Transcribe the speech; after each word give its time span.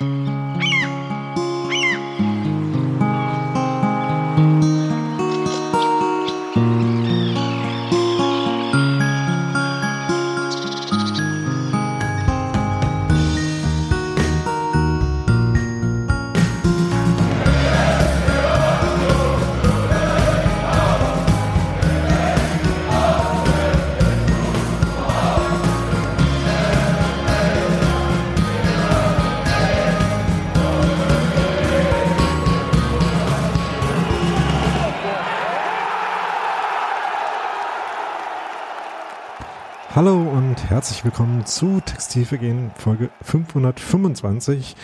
Hallo 0.00 0.39
herzlich 40.70 41.04
willkommen 41.04 41.44
zu 41.46 41.80
Textilvergehen 41.84 42.70
Folge 42.76 43.10
525, 43.22 44.76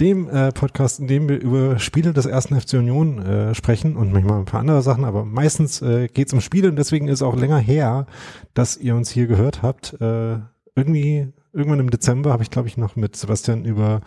dem 0.00 0.26
äh, 0.30 0.50
Podcast, 0.52 1.00
in 1.00 1.06
dem 1.06 1.28
wir 1.28 1.38
über 1.38 1.78
Spiele 1.78 2.14
des 2.14 2.24
ersten 2.24 2.58
FC 2.58 2.74
Union 2.74 3.18
äh, 3.18 3.54
sprechen 3.54 3.94
und 3.94 4.10
manchmal 4.10 4.38
ein 4.38 4.46
paar 4.46 4.60
andere 4.60 4.80
Sachen, 4.80 5.04
aber 5.04 5.26
meistens 5.26 5.82
äh, 5.82 6.08
geht 6.08 6.28
es 6.28 6.32
um 6.32 6.40
Spiele 6.40 6.70
und 6.70 6.76
deswegen 6.76 7.08
ist 7.08 7.20
auch 7.20 7.36
länger 7.36 7.58
her, 7.58 8.06
dass 8.54 8.78
ihr 8.78 8.96
uns 8.96 9.10
hier 9.10 9.26
gehört 9.26 9.60
habt. 9.60 10.00
Äh, 10.00 10.38
irgendwie 10.76 11.28
irgendwann 11.52 11.80
im 11.80 11.90
Dezember 11.90 12.32
habe 12.32 12.42
ich, 12.42 12.50
glaube 12.50 12.68
ich, 12.68 12.78
noch 12.78 12.96
mit 12.96 13.14
Sebastian 13.14 13.66
über 13.66 14.00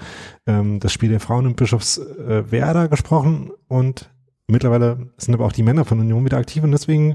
ähm, 0.48 0.80
das 0.80 0.92
Spiel 0.92 1.10
der 1.10 1.20
Frauen 1.20 1.46
im 1.46 1.56
Bischofswerda 1.56 2.86
äh, 2.86 2.90
gesprochen 2.90 3.52
und 3.68 4.10
mittlerweile 4.48 5.12
sind 5.18 5.36
aber 5.36 5.46
auch 5.46 5.52
die 5.52 5.64
Männer 5.64 5.86
von 5.86 6.00
Union 6.00 6.26
wieder 6.26 6.38
aktiv 6.38 6.64
und 6.64 6.72
deswegen 6.72 7.14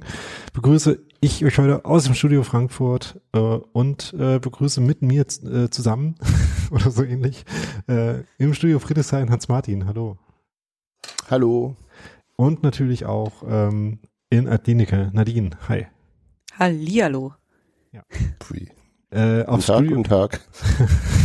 begrüße 0.52 1.00
ich 1.24 1.44
euch 1.44 1.56
heute 1.56 1.84
aus 1.84 2.02
dem 2.02 2.14
Studio 2.14 2.42
Frankfurt 2.42 3.20
äh, 3.32 3.38
und 3.38 4.12
äh, 4.18 4.40
begrüße 4.40 4.80
mit 4.80 5.02
mir 5.02 5.20
äh, 5.22 5.70
zusammen 5.70 6.16
oder 6.72 6.90
so 6.90 7.04
ähnlich 7.04 7.44
äh, 7.88 8.24
im 8.38 8.52
Studio 8.54 8.80
Friedrichshain 8.80 9.30
Hans 9.30 9.46
Martin. 9.46 9.86
Hallo. 9.86 10.18
Hallo. 11.30 11.76
Und 12.34 12.64
natürlich 12.64 13.06
auch 13.06 13.44
ähm, 13.46 14.00
in 14.30 14.48
Adlinike 14.48 15.10
Nadine. 15.12 15.50
Hi. 15.68 15.86
Hallihallo. 16.58 17.34
Ja. 17.92 18.02
Äh, 19.10 19.44
auf 19.44 19.64
guten 19.64 19.68
Tag, 19.68 19.88
guten 19.88 20.04
Tag. 20.04 20.40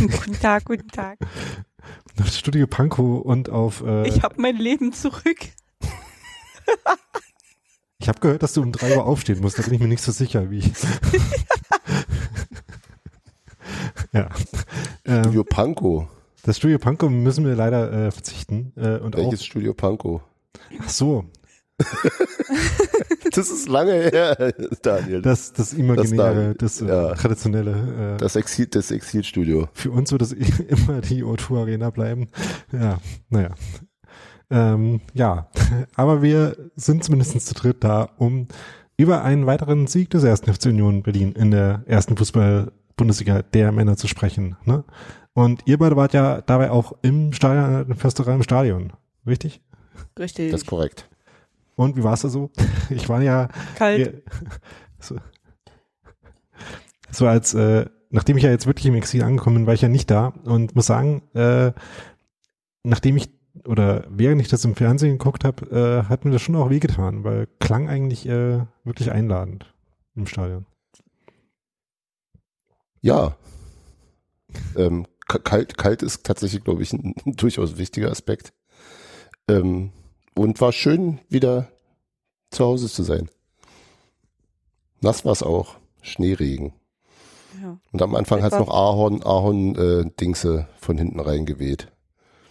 guten 0.00 0.40
Tag, 0.40 0.64
guten 0.64 0.88
Tag. 0.88 1.18
Auf 2.20 2.28
Studio 2.28 2.68
Pankow 2.68 3.22
und 3.22 3.50
auf. 3.50 3.82
Äh, 3.84 4.06
ich 4.06 4.22
habe 4.22 4.40
mein 4.40 4.58
Leben 4.58 4.92
zurück. 4.92 5.38
Ich 8.00 8.08
habe 8.08 8.20
gehört, 8.20 8.42
dass 8.42 8.52
du 8.52 8.62
um 8.62 8.70
drei 8.72 8.96
Uhr 8.96 9.04
aufstehen 9.04 9.40
musst. 9.40 9.58
Da 9.58 9.62
bin 9.64 9.74
ich 9.74 9.80
mir 9.80 9.88
nicht 9.88 10.02
so 10.02 10.12
sicher, 10.12 10.50
wie. 10.50 10.60
ja. 14.12 14.28
Studio 15.04 15.40
Ähm, 15.40 15.46
Pankow. 15.48 16.06
das 16.44 16.56
Studio 16.58 16.78
Pankow 16.78 17.10
müssen 17.10 17.44
wir 17.44 17.54
leider 17.56 17.92
äh, 18.06 18.10
verzichten. 18.12 18.72
Äh, 18.76 18.98
und 18.98 19.16
Welches 19.16 19.40
auch, 19.40 19.44
Studio 19.44 19.74
Pankow? 19.74 20.20
ach 20.80 20.88
so, 20.88 21.24
Das 23.34 23.50
ist 23.50 23.68
lange 23.68 23.92
her, 23.92 24.52
Daniel. 24.82 25.22
das, 25.22 25.52
das 25.52 25.72
imaginäre, 25.72 26.54
das, 26.56 26.78
Das 26.78 26.88
äh, 26.88 26.90
ja. 26.90 27.14
traditionelle. 27.14 28.14
Äh, 28.14 28.16
Das 28.18 28.34
Exil, 28.36 28.66
das 28.66 28.90
Exilstudio. 28.90 29.68
für 29.74 29.90
uns 29.92 30.10
wird 30.12 30.22
es 30.22 30.32
immer 30.32 31.00
die 31.00 31.22
O2 31.24 31.60
Arena 31.60 31.90
bleiben. 31.90 32.28
Ja, 32.72 32.98
naja. 33.28 33.50
Ähm, 34.50 35.00
ja, 35.14 35.48
aber 35.94 36.22
wir 36.22 36.56
sind 36.76 37.04
zumindest 37.04 37.46
zu 37.46 37.54
dritt 37.54 37.84
da, 37.84 38.10
um 38.16 38.48
über 38.96 39.22
einen 39.22 39.46
weiteren 39.46 39.86
Sieg 39.86 40.10
des 40.10 40.24
ersten 40.24 40.52
FC 40.52 40.66
Union 40.66 41.02
Berlin 41.02 41.32
in 41.32 41.50
der 41.50 41.82
ersten 41.86 42.16
Fußball-Bundesliga 42.16 43.42
der 43.42 43.72
Männer 43.72 43.96
zu 43.96 44.08
sprechen. 44.08 44.56
Ne? 44.64 44.84
Und 45.34 45.62
ihr 45.66 45.78
beide 45.78 45.96
wart 45.96 46.14
ja 46.14 46.40
dabei 46.40 46.70
auch 46.70 46.92
im 47.02 47.32
Stadion, 47.32 47.88
in 47.90 47.94
Försterei 47.96 48.34
im 48.34 48.42
Stadion, 48.42 48.92
richtig? 49.26 49.60
Richtig. 50.18 50.50
Das 50.50 50.62
ist 50.62 50.66
korrekt. 50.66 51.08
Und 51.76 51.96
wie 51.96 52.02
war 52.02 52.14
es 52.14 52.22
da 52.22 52.28
so? 52.28 52.50
Ich 52.90 53.08
war 53.08 53.22
ja 53.22 53.48
Kalt. 53.76 54.06
Ja, 54.06 54.32
so, 54.98 55.16
so 57.12 57.28
als, 57.28 57.54
äh, 57.54 57.86
nachdem 58.10 58.36
ich 58.36 58.42
ja 58.42 58.50
jetzt 58.50 58.66
wirklich 58.66 58.86
im 58.86 58.96
Exil 58.96 59.22
angekommen 59.22 59.56
bin, 59.58 59.66
war 59.66 59.74
ich 59.74 59.82
ja 59.82 59.88
nicht 59.88 60.10
da 60.10 60.32
und 60.44 60.74
muss 60.74 60.86
sagen, 60.86 61.22
äh, 61.34 61.70
nachdem 62.82 63.16
ich 63.16 63.37
oder 63.66 64.04
während 64.10 64.40
ich 64.40 64.48
das 64.48 64.64
im 64.64 64.74
Fernsehen 64.76 65.18
geguckt 65.18 65.44
habe, 65.44 65.66
äh, 66.04 66.08
hat 66.08 66.24
mir 66.24 66.30
das 66.30 66.42
schon 66.42 66.56
auch 66.56 66.70
wehgetan, 66.70 67.24
weil 67.24 67.48
klang 67.60 67.88
eigentlich 67.88 68.26
äh, 68.26 68.64
wirklich 68.84 69.10
einladend 69.10 69.72
im 70.14 70.26
Stadion. 70.26 70.66
Ja. 73.00 73.36
Ähm, 74.76 75.06
ka- 75.26 75.38
kalt, 75.38 75.78
kalt 75.78 76.02
ist 76.02 76.24
tatsächlich, 76.24 76.64
glaube 76.64 76.82
ich, 76.82 76.92
ein, 76.92 77.14
ein 77.26 77.32
durchaus 77.36 77.76
wichtiger 77.78 78.10
Aspekt. 78.10 78.52
Ähm, 79.48 79.92
und 80.34 80.60
war 80.60 80.72
schön, 80.72 81.18
wieder 81.28 81.68
zu 82.50 82.64
Hause 82.64 82.88
zu 82.88 83.02
sein. 83.02 83.28
Nass 85.00 85.24
war 85.24 85.32
es 85.32 85.42
auch. 85.42 85.76
Schneeregen. 86.02 86.72
Ja. 87.62 87.78
Und 87.92 88.02
am 88.02 88.14
Anfang 88.14 88.42
hat 88.42 88.52
es 88.52 88.58
noch 88.58 88.68
Ahorn, 88.68 89.22
Ahorn 89.22 89.74
äh, 89.74 90.10
Dingse 90.20 90.68
von 90.80 90.96
hinten 90.96 91.20
reingeweht. 91.20 91.90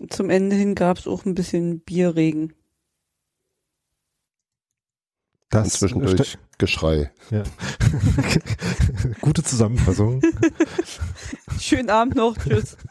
Zum 0.10 0.30
Ende 0.30 0.56
hin 0.56 0.76
gab 0.76 0.98
es 0.98 1.08
auch 1.08 1.26
ein 1.26 1.36
bisschen 1.36 1.80
Bierregen. 1.80 2.54
Das 5.50 5.74
zwischendurch 5.74 6.38
Geschrei. 6.58 7.12
Ja. 7.30 7.44
Gute 9.22 9.44
Zusammenfassung. 9.44 10.22
Schönen 11.60 11.90
Abend 11.90 12.16
noch. 12.16 12.38
Tschüss. 12.38 12.78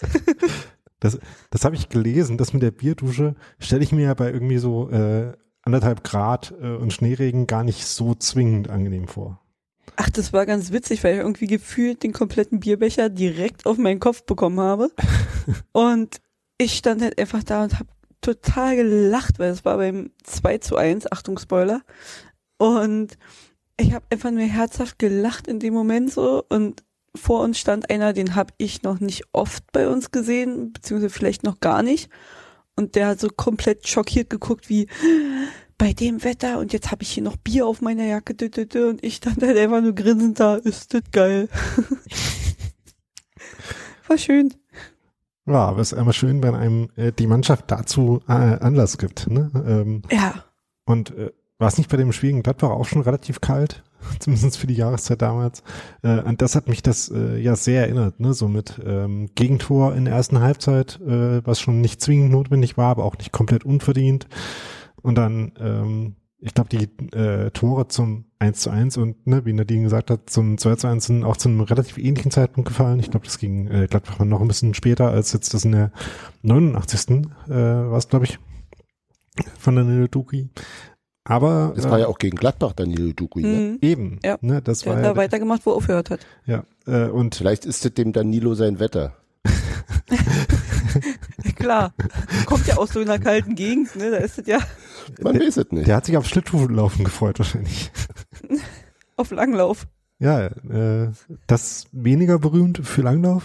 Das, 0.98 1.18
das 1.50 1.62
habe 1.66 1.76
ich 1.76 1.90
gelesen, 1.90 2.38
das 2.38 2.54
mit 2.54 2.62
der 2.62 2.70
Bierdusche 2.70 3.34
stelle 3.58 3.84
ich 3.84 3.92
mir 3.92 4.04
ja 4.04 4.14
bei 4.14 4.32
irgendwie 4.32 4.56
so 4.56 4.88
äh, 4.88 5.36
anderthalb 5.60 6.02
Grad 6.04 6.54
äh, 6.58 6.74
und 6.74 6.90
Schneeregen 6.90 7.46
gar 7.46 7.64
nicht 7.64 7.84
so 7.84 8.14
zwingend 8.14 8.70
angenehm 8.70 9.06
vor. 9.06 9.38
Ach, 9.96 10.08
das 10.08 10.32
war 10.32 10.46
ganz 10.46 10.72
witzig, 10.72 11.04
weil 11.04 11.16
ich 11.16 11.20
irgendwie 11.20 11.48
gefühlt 11.48 12.02
den 12.02 12.14
kompletten 12.14 12.60
Bierbecher 12.60 13.10
direkt 13.10 13.66
auf 13.66 13.76
meinen 13.76 14.00
Kopf 14.00 14.22
bekommen 14.22 14.58
habe. 14.58 14.90
Und 15.72 16.16
ich 16.58 16.76
stand 16.76 17.02
halt 17.02 17.18
einfach 17.18 17.42
da 17.42 17.64
und 17.64 17.78
habe 17.78 17.88
total 18.20 18.76
gelacht, 18.76 19.38
weil 19.38 19.50
es 19.50 19.64
war 19.64 19.76
beim 19.76 20.10
2 20.24 20.58
zu 20.58 20.76
1, 20.76 21.10
Achtung 21.12 21.38
Spoiler. 21.38 21.82
Und 22.58 23.18
ich 23.78 23.92
habe 23.92 24.06
einfach 24.10 24.30
nur 24.30 24.42
herzhaft 24.42 24.98
gelacht 24.98 25.46
in 25.46 25.60
dem 25.60 25.74
Moment 25.74 26.12
so 26.12 26.44
und 26.48 26.82
vor 27.14 27.42
uns 27.42 27.58
stand 27.58 27.90
einer, 27.90 28.12
den 28.12 28.34
habe 28.34 28.52
ich 28.58 28.82
noch 28.82 29.00
nicht 29.00 29.24
oft 29.32 29.64
bei 29.72 29.88
uns 29.88 30.10
gesehen, 30.10 30.72
beziehungsweise 30.72 31.10
vielleicht 31.10 31.44
noch 31.44 31.60
gar 31.60 31.82
nicht. 31.82 32.10
Und 32.74 32.94
der 32.94 33.08
hat 33.08 33.20
so 33.20 33.28
komplett 33.28 33.88
schockiert 33.88 34.28
geguckt, 34.28 34.68
wie 34.68 34.86
bei 35.78 35.92
dem 35.92 36.24
Wetter 36.24 36.58
und 36.58 36.72
jetzt 36.72 36.90
habe 36.90 37.02
ich 37.02 37.10
hier 37.10 37.22
noch 37.22 37.36
Bier 37.36 37.66
auf 37.66 37.80
meiner 37.80 38.04
Jacke 38.04 38.34
und 38.86 39.04
ich 39.04 39.16
stand 39.16 39.42
halt 39.42 39.56
einfach 39.56 39.82
nur 39.82 39.94
grinsend 39.94 40.40
da, 40.40 40.56
ist 40.56 40.94
das 40.94 41.02
geil. 41.12 41.48
War 44.08 44.18
schön. 44.18 44.54
Ja, 45.46 45.66
aber 45.66 45.80
es 45.80 45.92
ist 45.92 45.98
immer 45.98 46.12
schön, 46.12 46.42
wenn 46.42 46.54
einem 46.54 46.88
äh, 46.96 47.12
die 47.12 47.26
Mannschaft 47.26 47.70
dazu 47.70 48.20
äh, 48.28 48.32
Anlass 48.32 48.98
gibt. 48.98 49.30
Ne? 49.30 49.50
Ähm, 49.66 50.02
Ja, 50.10 50.44
und 50.86 51.16
äh, 51.16 51.30
war 51.58 51.68
es 51.68 51.78
nicht 51.78 51.90
bei 51.90 51.96
dem 51.96 52.12
Spiel 52.12 52.30
gegen 52.30 52.42
Gladbach 52.42 52.70
auch 52.70 52.84
schon 52.84 53.02
relativ 53.02 53.40
kalt? 53.40 53.82
Zumindest 54.20 54.58
für 54.58 54.66
die 54.66 54.74
Jahreszeit 54.74 55.22
damals. 55.22 55.62
Äh, 56.02 56.08
an 56.08 56.36
das 56.36 56.54
hat 56.54 56.68
mich 56.68 56.82
das 56.82 57.10
äh, 57.10 57.38
ja 57.38 57.56
sehr 57.56 57.82
erinnert, 57.82 58.20
ne? 58.20 58.34
So 58.34 58.46
mit 58.48 58.80
ähm, 58.84 59.30
Gegentor 59.34 59.94
in 59.94 60.04
der 60.04 60.14
ersten 60.14 60.40
Halbzeit, 60.40 61.00
äh, 61.00 61.44
was 61.46 61.60
schon 61.60 61.80
nicht 61.80 62.00
zwingend 62.00 62.30
notwendig 62.30 62.76
war, 62.76 62.90
aber 62.90 63.04
auch 63.04 63.16
nicht 63.16 63.32
komplett 63.32 63.64
unverdient. 63.64 64.28
Und 65.02 65.16
dann, 65.16 65.52
ähm, 65.58 66.16
ich 66.38 66.54
glaube, 66.54 66.68
die 66.68 66.84
äh, 67.16 67.50
Tore 67.50 67.88
zum 67.88 68.26
1 68.38 68.60
zu 68.60 68.70
1 68.70 68.96
und 68.98 69.26
ne, 69.26 69.44
wie 69.46 69.52
Nadine 69.52 69.84
gesagt 69.84 70.10
hat, 70.10 70.28
zum 70.28 70.58
2 70.58 70.76
zu 70.76 70.86
1 70.86 71.06
sind 71.06 71.24
auch 71.24 71.36
zu 71.36 71.48
einem 71.48 71.60
relativ 71.62 71.98
ähnlichen 71.98 72.30
Zeitpunkt 72.30 72.68
gefallen. 72.68 73.00
Ich 73.00 73.10
glaube, 73.10 73.24
das 73.24 73.38
ging 73.38 73.66
äh, 73.68 73.86
Gladbach 73.86 74.18
noch 74.20 74.40
ein 74.40 74.48
bisschen 74.48 74.74
später 74.74 75.10
als 75.10 75.32
jetzt 75.32 75.54
das 75.54 75.64
in 75.64 75.72
der 75.72 75.92
89. 76.42 77.26
Äh, 77.48 77.50
war 77.50 77.96
es, 77.96 78.08
glaube 78.08 78.26
ich, 78.26 78.38
von 79.58 79.76
der 79.76 80.08
Duki. 80.08 80.50
Aber 81.24 81.72
Das 81.74 81.86
äh, 81.86 81.90
war 81.90 81.98
ja 81.98 82.06
auch 82.06 82.18
gegen 82.18 82.36
Gladbach, 82.36 82.72
Daniel 82.72 83.14
Dukui. 83.14 83.42
Ne? 83.42 83.48
mhm. 83.48 83.78
eben, 83.80 84.20
Ja. 84.22 84.38
ne, 84.42 84.60
das 84.62 84.80
der 84.80 84.92
war 84.92 84.98
hat 84.98 85.04
ja, 85.04 85.10
da 85.12 85.16
weitergemacht, 85.16 85.64
wo 85.64 85.70
er 85.70 85.76
aufgehört 85.76 86.10
hat. 86.10 86.20
ja, 86.44 86.64
äh, 86.86 87.08
und 87.08 87.34
Vielleicht 87.34 87.64
ist 87.64 87.84
es 87.84 87.94
dem 87.94 88.12
Danilo 88.12 88.54
sein 88.54 88.78
Wetter. 88.78 89.16
Klar, 91.56 91.94
kommt 92.46 92.66
ja 92.66 92.76
aus 92.76 92.90
so 92.90 93.00
einer 93.00 93.18
kalten 93.18 93.54
Gegend, 93.54 93.94
ne, 93.96 94.10
da 94.10 94.18
ist 94.18 94.38
es 94.38 94.46
ja 94.46 94.58
Man 95.22 95.38
weiß 95.38 95.56
es 95.56 95.70
nicht. 95.70 95.86
der 95.86 95.96
hat 95.96 96.06
sich 96.06 96.16
auf 96.16 96.26
Schlittschuhlaufen 96.26 97.04
gefreut 97.04 97.38
wahrscheinlich. 97.38 97.90
auf 99.16 99.30
Langlauf. 99.30 99.86
Ja, 100.18 100.46
äh, 100.46 101.12
das 101.46 101.88
weniger 101.92 102.38
berühmt 102.38 102.80
für 102.84 103.02
Langlauf, 103.02 103.44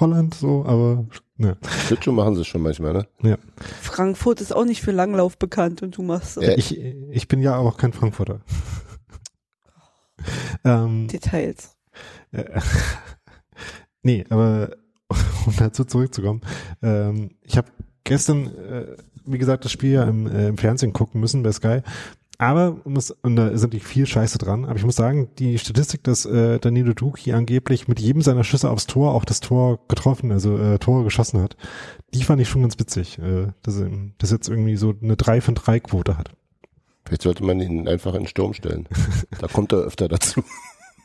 Holland, 0.00 0.34
so, 0.34 0.66
aber 0.66 1.06
Ja. 1.38 1.56
Schlittschuh 1.86 2.12
machen 2.12 2.36
sie 2.36 2.44
schon 2.44 2.60
manchmal, 2.60 2.92
ne? 2.92 3.06
Ja. 3.22 3.38
Frankfurt 3.80 4.42
ist 4.42 4.54
auch 4.54 4.66
nicht 4.66 4.82
für 4.82 4.92
Langlauf 4.92 5.38
bekannt 5.38 5.82
und 5.82 5.96
du 5.96 6.02
machst 6.02 6.34
so 6.34 6.42
Ja. 6.42 6.52
Ich, 6.58 6.78
ich 6.78 7.26
bin 7.28 7.40
ja 7.40 7.56
auch 7.56 7.78
kein 7.78 7.94
Frankfurter. 7.94 8.40
ähm, 10.64 11.08
Details. 11.08 11.76
Äh, 12.32 12.60
nee, 14.02 14.24
aber 14.28 14.76
um 15.46 15.54
dazu 15.58 15.84
zurückzukommen, 15.84 16.40
ähm, 16.82 17.30
ich 17.42 17.56
habe 17.56 17.68
gestern, 18.04 18.46
äh, 18.56 18.96
wie 19.24 19.38
gesagt, 19.38 19.64
das 19.64 19.72
Spiel 19.72 19.92
ja 19.92 20.04
im, 20.04 20.26
äh, 20.26 20.48
im 20.48 20.58
Fernsehen 20.58 20.92
gucken 20.92 21.20
müssen 21.20 21.42
bei 21.42 21.52
Sky. 21.52 21.80
Aber 22.40 22.78
muss, 22.84 23.10
und 23.10 23.36
da 23.36 23.48
ist 23.48 23.60
natürlich 23.60 23.84
viel 23.84 24.06
Scheiße 24.06 24.38
dran, 24.38 24.64
aber 24.64 24.76
ich 24.76 24.84
muss 24.84 24.96
sagen, 24.96 25.28
die 25.38 25.58
Statistik, 25.58 26.02
dass 26.04 26.24
äh, 26.24 26.58
Danilo 26.58 26.94
Duki 26.94 27.34
angeblich 27.34 27.86
mit 27.86 28.00
jedem 28.00 28.22
seiner 28.22 28.44
Schüsse 28.44 28.70
aufs 28.70 28.86
Tor 28.86 29.12
auch 29.12 29.26
das 29.26 29.40
Tor 29.40 29.78
getroffen, 29.88 30.32
also 30.32 30.56
äh, 30.56 30.78
Tore 30.78 31.04
geschossen 31.04 31.42
hat, 31.42 31.58
die 32.14 32.22
fand 32.22 32.40
ich 32.40 32.48
schon 32.48 32.62
ganz 32.62 32.78
witzig, 32.78 33.18
äh, 33.18 33.48
dass 33.62 33.78
er 33.78 33.90
dass 34.16 34.30
er 34.30 34.36
jetzt 34.36 34.48
irgendwie 34.48 34.76
so 34.76 34.94
eine 35.02 35.18
3 35.18 35.42
von 35.42 35.54
3 35.54 35.80
Quote 35.80 36.16
hat. 36.16 36.30
Vielleicht 37.04 37.22
sollte 37.22 37.44
man 37.44 37.60
ihn 37.60 37.86
einfach 37.86 38.14
in 38.14 38.20
den 38.20 38.28
Sturm 38.28 38.54
stellen. 38.54 38.88
Da 39.38 39.46
kommt 39.46 39.72
er 39.72 39.80
öfter 39.80 40.08
dazu. 40.08 40.42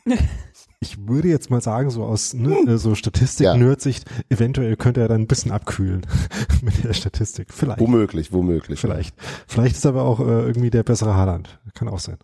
Ich 0.80 1.08
würde 1.08 1.28
jetzt 1.28 1.50
mal 1.50 1.62
sagen, 1.62 1.90
so 1.90 2.04
aus 2.04 2.34
ne, 2.34 2.54
äh, 2.66 2.76
so 2.76 2.94
Statistik-Nerd-Sicht, 2.94 4.04
eventuell 4.28 4.76
könnte 4.76 5.00
er 5.00 5.08
dann 5.08 5.22
ein 5.22 5.26
bisschen 5.26 5.50
abkühlen 5.52 6.06
mit 6.62 6.84
der 6.84 6.92
Statistik. 6.92 7.52
Vielleicht. 7.52 7.80
Womöglich, 7.80 8.32
womöglich. 8.32 8.80
Vielleicht. 8.80 9.16
Vielleicht 9.46 9.76
ist 9.76 9.86
aber 9.86 10.02
auch 10.02 10.20
äh, 10.20 10.24
irgendwie 10.24 10.70
der 10.70 10.82
bessere 10.82 11.14
Haaland. 11.14 11.58
Kann 11.74 11.88
auch 11.88 12.00
sein. 12.00 12.18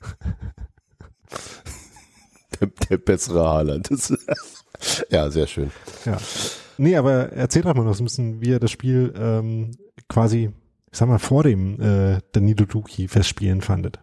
Der, 2.60 2.68
der 2.90 2.98
bessere 2.98 3.48
Haaland. 3.48 3.88
Ja, 5.10 5.30
sehr 5.30 5.46
schön. 5.46 5.70
Ja. 6.04 6.18
Nee, 6.76 6.96
aber 6.96 7.32
erzähl 7.32 7.62
doch 7.62 7.74
mal 7.74 7.84
noch 7.84 7.94
so 7.94 8.02
ein 8.02 8.06
bisschen, 8.06 8.40
wie 8.40 8.50
er 8.50 8.58
das 8.58 8.70
Spiel 8.70 9.14
ähm, 9.16 9.70
quasi, 10.08 10.50
ich 10.90 10.98
sag 10.98 11.08
mal, 11.08 11.18
vor 11.18 11.44
dem 11.44 11.80
äh, 11.80 12.18
Danilo 12.32 12.64
Duki 12.64 13.06
Festspielen 13.08 13.60
fandet. 13.60 14.00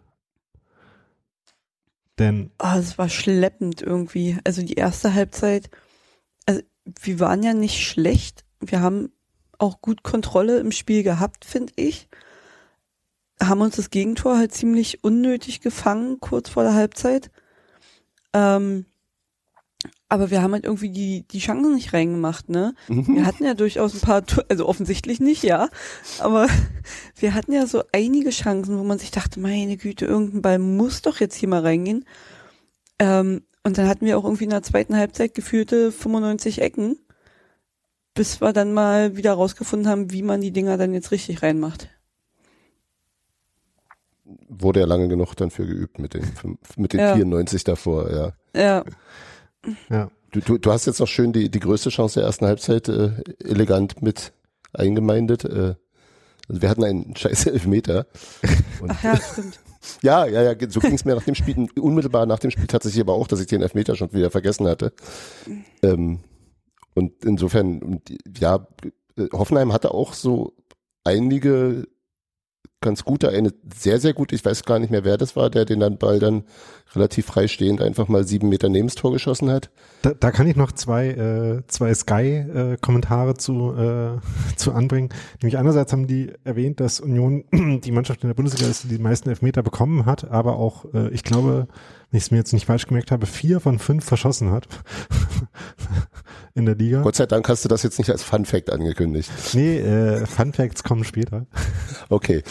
Denn, 2.20 2.52
Ah, 2.58 2.78
es 2.78 2.98
war 2.98 3.10
schleppend 3.10 3.82
irgendwie. 3.82 4.38
Also 4.44 4.62
die 4.62 4.74
erste 4.74 5.14
Halbzeit, 5.14 5.70
also 6.46 6.62
wir 7.02 7.20
waren 7.20 7.44
ja 7.44 7.54
nicht 7.54 7.86
schlecht. 7.86 8.44
Wir 8.60 8.82
haben 8.82 9.12
auch 9.58 9.82
gut 9.82 10.04
Kontrolle 10.04 10.60
im 10.60 10.72
Spiel 10.72 11.04
gehabt, 11.04 11.46
finde 11.46 11.74
ich. 11.78 12.10
Haben 13.42 13.62
uns 13.62 13.78
das 13.78 13.90
Gegentor 13.90 14.38
halt 14.38 14.54
ziemlich 14.54 15.04
unnötig 15.04 15.62
gefangen, 15.62 16.20
kurz 16.20 16.50
vor 16.50 16.64
der 16.64 16.74
Halbzeit. 16.74 17.32
Ähm, 18.34 18.86
aber 20.10 20.32
wir 20.32 20.42
haben 20.42 20.54
halt 20.54 20.66
irgendwie 20.66 20.90
die, 20.90 21.28
die 21.28 21.40
Chancen 21.40 21.76
nicht 21.76 21.94
reingemacht, 21.94 22.50
ne? 22.50 22.74
Wir 22.88 23.26
hatten 23.28 23.46
ja 23.46 23.54
durchaus 23.54 23.94
ein 23.94 24.02
paar, 24.02 24.24
also 24.50 24.68
offensichtlich 24.68 25.20
nicht, 25.20 25.44
ja. 25.44 25.70
Aber 26.18 26.48
wir 27.16 27.36
hatten 27.36 27.54
ja 27.54 27.68
so 27.68 27.84
einige 27.94 28.32
Chancen, 28.32 28.80
wo 28.80 28.84
man 28.84 28.98
sich 28.98 29.12
dachte, 29.12 29.40
meine 29.40 29.78
Güte, 29.78 30.06
irgendein 30.06 30.42
Ball 30.42 30.60
muss 30.60 31.04
doch 31.04 31.20
jetzt 31.20 31.36
hier 31.36 31.48
mal 31.48 31.62
reingehen. 31.62 32.06
Ähm, 32.98 33.44
und 33.64 33.78
dann 33.78 33.88
hatten 33.88 34.06
wir 34.06 34.18
auch 34.18 34.24
irgendwie 34.24 34.46
in 34.46 34.50
der 34.50 34.64
zweiten 34.64 34.96
Halbzeit 34.98 35.36
gefühlte 35.36 35.92
95 35.92 36.60
Ecken, 36.62 36.98
bis 38.16 38.42
wir 38.42 38.52
dann 38.52 38.74
mal 38.74 39.16
wieder 39.16 39.34
rausgefunden 39.34 39.88
haben, 39.88 40.12
wie 40.12 40.24
man 40.24 40.42
die 40.42 40.52
Dinger 40.52 40.78
dann 40.78 40.92
jetzt 40.92 41.12
richtig 41.12 41.44
reinmacht. 41.44 41.88
Wurde 44.48 44.80
ja 44.80 44.88
lange 44.88 45.08
genug 45.08 45.36
dann 45.36 45.52
für 45.52 45.68
geübt 45.68 46.00
mit 46.00 46.16
den, 46.16 46.24
mit 46.78 46.94
den 46.94 47.00
Ja. 47.00 47.14
94 47.14 47.64
davor, 47.64 48.12
ja. 48.12 48.34
Ja, 48.60 48.84
ja, 49.90 50.10
Du, 50.32 50.42
du, 50.42 50.58
du 50.58 50.72
hast 50.72 50.86
jetzt 50.86 51.00
noch 51.00 51.08
schön 51.08 51.34
die, 51.34 51.50
die 51.50 51.60
größte 51.60 51.90
Chance 51.90 52.20
der 52.20 52.28
ersten 52.28 52.46
Halbzeit 52.46 52.88
äh, 52.88 53.12
elegant 53.44 54.02
mit 54.02 54.32
eingemeindet. 54.74 55.44
Äh, 55.46 55.76
also 56.48 56.62
wir 56.62 56.70
hatten 56.70 56.84
einen 56.84 57.16
scheiß 57.16 57.48
Elfmeter. 57.48 58.06
Und 58.82 58.92
ach 58.92 59.04
ja, 59.04 59.18
stimmt. 59.18 59.60
ja, 60.02 60.26
ja, 60.26 60.44
ja, 60.44 60.70
so 60.70 60.80
ging 60.80 60.94
es 60.94 61.06
mir 61.06 61.16
nach 61.16 61.24
dem 61.24 61.36
Spiel, 61.36 61.68
unmittelbar 61.80 62.26
nach 62.26 62.40
dem 62.40 62.52
Spiel 62.52 62.68
tatsächlich 62.68 63.02
aber 63.02 63.14
auch, 63.14 63.28
dass 63.28 63.40
ich 63.40 63.48
den 63.48 63.62
Elfmeter 63.62 63.96
schon 63.96 64.14
wieder 64.14 64.30
vergessen 64.30 64.68
hatte. 64.68 64.94
Ähm, 65.82 66.20
und 66.94 67.24
insofern, 67.24 68.02
ja, 68.38 68.68
äh, 69.18 69.28
Hoffenheim 69.32 69.74
hatte 69.74 69.92
auch 69.92 70.14
so 70.14 70.54
einige 71.04 71.88
ganz 72.82 73.04
gute, 73.04 73.30
eine 73.30 73.54
sehr, 73.76 74.00
sehr 74.00 74.14
gut, 74.14 74.32
ich 74.32 74.44
weiß 74.44 74.64
gar 74.64 74.80
nicht 74.80 74.90
mehr, 74.90 75.04
wer 75.04 75.18
das 75.18 75.36
war, 75.36 75.50
der 75.50 75.66
den 75.66 75.80
dann 75.82 75.98
Ball 75.98 76.20
dann 76.20 76.44
relativ 76.96 77.28
freistehend 77.28 77.82
einfach 77.82 78.08
mal 78.08 78.26
sieben 78.26 78.50
Meter 78.50 78.70
neben 78.70 78.88
das 78.88 78.96
Tor 78.96 79.12
geschossen 79.12 79.52
hat. 79.52 79.70
da, 80.02 80.14
da 80.14 80.32
kann 80.32 80.48
ich 80.48 80.56
noch 80.56 80.72
zwei, 80.72 81.10
äh, 81.10 81.62
zwei 81.68 81.94
Sky-Kommentare 81.94 83.36
zu, 83.36 83.74
äh, 83.76 84.18
zu 84.56 84.72
anbringen. 84.72 85.10
Nämlich 85.42 85.58
einerseits 85.58 85.92
haben 85.92 86.08
die 86.08 86.32
erwähnt, 86.44 86.80
dass 86.80 87.00
Union 87.00 87.44
die 87.84 87.92
Mannschaft 87.92 88.24
in 88.24 88.30
der 88.30 88.36
Bundesliga 88.36 88.70
ist, 88.70 88.86
die 88.86 88.88
die 88.88 89.00
meisten 89.00 89.30
Elfmeter 89.30 89.62
bekommen 89.62 90.06
hat, 90.06 90.30
aber 90.32 90.56
auch, 90.56 90.86
äh, 90.94 91.10
ich 91.10 91.24
glaube, 91.24 91.68
wenn 92.12 92.18
ich 92.18 92.24
es 92.26 92.32
mir 92.32 92.38
jetzt 92.38 92.54
nicht 92.54 92.66
falsch 92.66 92.88
gemerkt 92.88 93.12
habe, 93.12 93.26
vier 93.26 93.60
von 93.60 93.80
fünf 93.80 94.04
verschossen 94.06 94.52
hat 94.52 94.68
in 96.56 96.66
der 96.66 96.76
Liga. 96.76 97.02
Gott 97.02 97.16
sei 97.16 97.26
Dank 97.26 97.48
hast 97.50 97.64
du 97.66 97.70
das 97.70 97.84
jetzt 97.84 97.98
nicht 98.00 98.10
als 98.10 98.24
Fun 98.24 98.46
Fact 98.46 98.72
angekündigt. 98.72 99.30
Nee, 99.54 99.78
äh, 99.80 100.26
Fun 100.26 100.54
Facts 100.54 100.84
kommen 100.84 101.04
später. 101.04 101.46
Okay. 102.10 102.44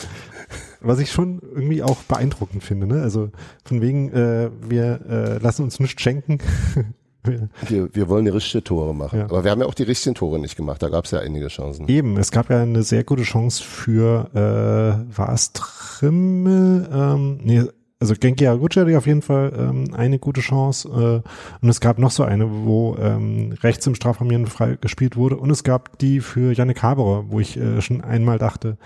Was 0.80 1.00
ich 1.00 1.10
schon 1.10 1.40
irgendwie 1.42 1.82
auch 1.82 1.96
beeindruckend 2.04 2.62
finde, 2.62 2.86
ne? 2.86 3.02
Also 3.02 3.30
von 3.64 3.80
wegen, 3.80 4.12
äh, 4.12 4.50
wir 4.68 5.00
äh, 5.08 5.38
lassen 5.38 5.62
uns 5.64 5.80
nichts 5.80 6.00
schenken. 6.02 6.38
Wir- 7.24 7.48
Wir, 7.68 7.94
wir 7.94 8.08
wollen 8.08 8.24
die 8.24 8.30
richtigen 8.30 8.64
Tore 8.64 8.94
machen. 8.94 9.18
Ja. 9.18 9.24
Aber 9.26 9.42
wir 9.44 9.50
haben 9.50 9.60
ja 9.60 9.66
auch 9.66 9.74
die 9.74 9.82
richtigen 9.82 10.14
Tore 10.14 10.38
nicht 10.38 10.56
gemacht. 10.56 10.82
Da 10.82 10.88
gab 10.88 11.04
es 11.04 11.10
ja 11.10 11.18
einige 11.18 11.48
Chancen. 11.48 11.86
Eben, 11.88 12.16
es 12.16 12.30
gab 12.30 12.48
ja 12.48 12.62
eine 12.62 12.84
sehr 12.84 13.02
gute 13.04 13.24
Chance 13.24 13.62
für, 13.62 14.30
äh, 14.32 15.16
war 15.18 15.32
es 15.34 15.52
Trimmel? 15.52 16.88
Ähm, 16.90 17.40
nee, 17.42 17.64
also 18.00 18.14
Genki 18.14 18.46
Aguchi 18.46 18.80
hatte 18.80 18.96
auf 18.96 19.06
jeden 19.06 19.22
Fall 19.22 19.52
ähm, 19.56 19.94
eine 19.94 20.18
gute 20.18 20.40
Chance. 20.40 20.88
Äh, 20.88 21.28
und 21.62 21.68
es 21.68 21.80
gab 21.80 21.98
noch 21.98 22.12
so 22.12 22.22
eine, 22.22 22.64
wo 22.64 22.96
ähm, 22.96 23.54
rechts 23.62 23.86
im 23.86 23.94
Strafraum 23.94 24.46
frei 24.46 24.78
gespielt 24.80 25.16
wurde. 25.16 25.36
Und 25.36 25.50
es 25.50 25.64
gab 25.64 25.98
die 25.98 26.20
für 26.20 26.52
Yannick 26.52 26.82
Haberer, 26.82 27.24
wo 27.28 27.40
ich 27.40 27.56
äh, 27.56 27.80
schon 27.80 28.00
einmal 28.02 28.38
dachte, 28.38 28.78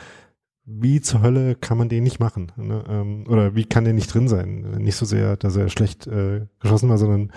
wie 0.64 1.00
zur 1.00 1.22
Hölle 1.22 1.56
kann 1.56 1.76
man 1.76 1.88
den 1.88 2.04
nicht 2.04 2.20
machen? 2.20 2.52
Ne? 2.56 2.84
Ähm, 2.88 3.24
oder 3.28 3.54
wie 3.54 3.64
kann 3.64 3.84
der 3.84 3.92
nicht 3.92 4.12
drin 4.12 4.28
sein? 4.28 4.76
Nicht 4.78 4.96
so 4.96 5.04
sehr, 5.04 5.36
dass 5.36 5.56
er 5.56 5.68
schlecht 5.68 6.06
äh, 6.06 6.46
geschossen 6.60 6.88
war, 6.88 6.98
sondern 6.98 7.32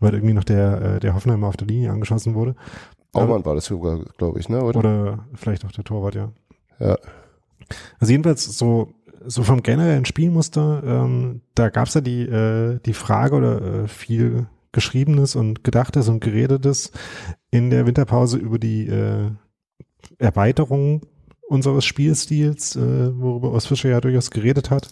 weil 0.00 0.14
irgendwie 0.14 0.34
noch 0.34 0.44
der, 0.44 0.82
äh, 0.82 1.00
der 1.00 1.14
Hoffenheimer 1.14 1.46
auf 1.46 1.56
der 1.56 1.68
Linie 1.68 1.92
angeschossen 1.92 2.34
wurde. 2.34 2.56
Aumann 3.12 3.44
war 3.44 3.54
das 3.54 3.66
sogar, 3.66 4.00
glaube 4.16 4.40
ich, 4.40 4.48
ne? 4.48 4.62
Oder? 4.64 4.78
Oder 4.78 5.26
vielleicht 5.34 5.64
auch 5.64 5.72
der 5.72 5.84
Torwart, 5.84 6.14
ja. 6.14 6.32
Ja. 6.80 6.96
Also 8.00 8.10
jedenfalls 8.10 8.44
so, 8.58 8.94
so 9.26 9.42
vom 9.42 9.62
generellen 9.62 10.04
Spielmuster, 10.04 10.82
ähm, 10.84 11.42
da 11.54 11.68
gab's 11.68 11.94
ja 11.94 12.00
die, 12.00 12.22
äh, 12.22 12.78
die 12.84 12.94
Frage 12.94 13.36
oder 13.36 13.62
äh, 13.84 13.88
viel 13.88 14.46
Geschriebenes 14.72 15.36
und 15.36 15.64
Gedachtes 15.64 16.08
und 16.08 16.20
Geredetes 16.20 16.92
in 17.50 17.70
der 17.70 17.86
Winterpause 17.86 18.38
über 18.38 18.58
die 18.58 18.86
äh, 18.86 19.30
Erweiterung 20.18 21.02
unseres 21.48 21.84
Spielstils, 21.84 22.76
äh, 22.76 23.20
worüber 23.20 23.52
Urs 23.52 23.66
Fischer 23.66 23.90
ja 23.90 24.00
durchaus 24.00 24.30
geredet 24.30 24.70
hat, 24.70 24.88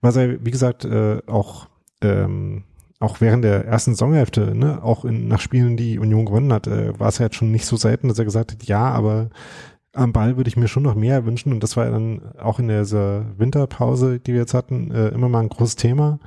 was 0.00 0.16
er, 0.16 0.44
wie 0.44 0.50
gesagt, 0.50 0.84
äh, 0.84 1.22
auch 1.26 1.68
ähm, 2.02 2.64
auch 3.00 3.22
während 3.22 3.44
der 3.44 3.64
ersten 3.64 3.94
Saisonhälfte, 3.94 4.54
ne, 4.54 4.84
auch 4.84 5.06
in, 5.06 5.26
nach 5.26 5.40
Spielen, 5.40 5.78
die 5.78 5.98
Union 5.98 6.26
gewonnen 6.26 6.52
hat, 6.52 6.66
äh, 6.66 6.98
war 7.00 7.08
es 7.08 7.18
ja 7.18 7.24
jetzt 7.24 7.36
schon 7.36 7.50
nicht 7.50 7.64
so 7.64 7.76
selten, 7.76 8.08
dass 8.08 8.18
er 8.18 8.26
gesagt 8.26 8.52
hat, 8.52 8.64
ja, 8.64 8.90
aber 8.90 9.30
am 9.92 10.12
Ball 10.12 10.36
würde 10.36 10.48
ich 10.48 10.56
mir 10.56 10.68
schon 10.68 10.82
noch 10.84 10.94
mehr 10.94 11.24
wünschen 11.26 11.52
und 11.52 11.62
das 11.62 11.76
war 11.76 11.90
dann 11.90 12.22
auch 12.38 12.58
in 12.58 12.68
dieser 12.68 13.26
Winterpause, 13.38 14.20
die 14.20 14.32
wir 14.32 14.40
jetzt 14.40 14.54
hatten, 14.54 14.90
äh, 14.90 15.08
immer 15.08 15.28
mal 15.28 15.40
ein 15.40 15.48
großes 15.48 15.76
Thema. 15.76 16.20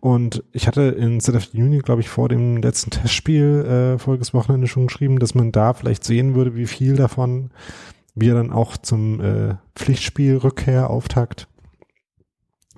Und 0.00 0.42
ich 0.52 0.66
hatte 0.66 0.82
in 0.82 1.20
ZF 1.20 1.54
Union, 1.54 1.80
glaube 1.80 2.00
ich, 2.00 2.08
vor 2.08 2.28
dem 2.28 2.56
letzten 2.56 2.90
Testspiel 2.90 3.64
äh, 3.64 3.98
voriges 3.98 4.34
Wochenende 4.34 4.66
schon 4.66 4.88
geschrieben, 4.88 5.20
dass 5.20 5.34
man 5.34 5.52
da 5.52 5.74
vielleicht 5.74 6.04
sehen 6.04 6.34
würde, 6.34 6.56
wie 6.56 6.66
viel 6.66 6.96
davon 6.96 7.50
wir 8.14 8.34
dann 8.34 8.50
auch 8.50 8.76
zum 8.76 9.20
äh, 9.20 9.54
Pflichtspiel 9.76 10.38
Rückkehr 10.38 10.90
Auftakt 10.90 11.48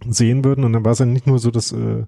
sehen 0.07 0.45
würden. 0.45 0.65
Und 0.65 0.75
dann 0.75 0.85
war 0.85 0.93
es 0.93 0.99
ja 0.99 1.07
nicht 1.07 1.27
nur 1.27 1.39
so, 1.39 1.51
dass 1.51 1.73
äh, 1.73 2.05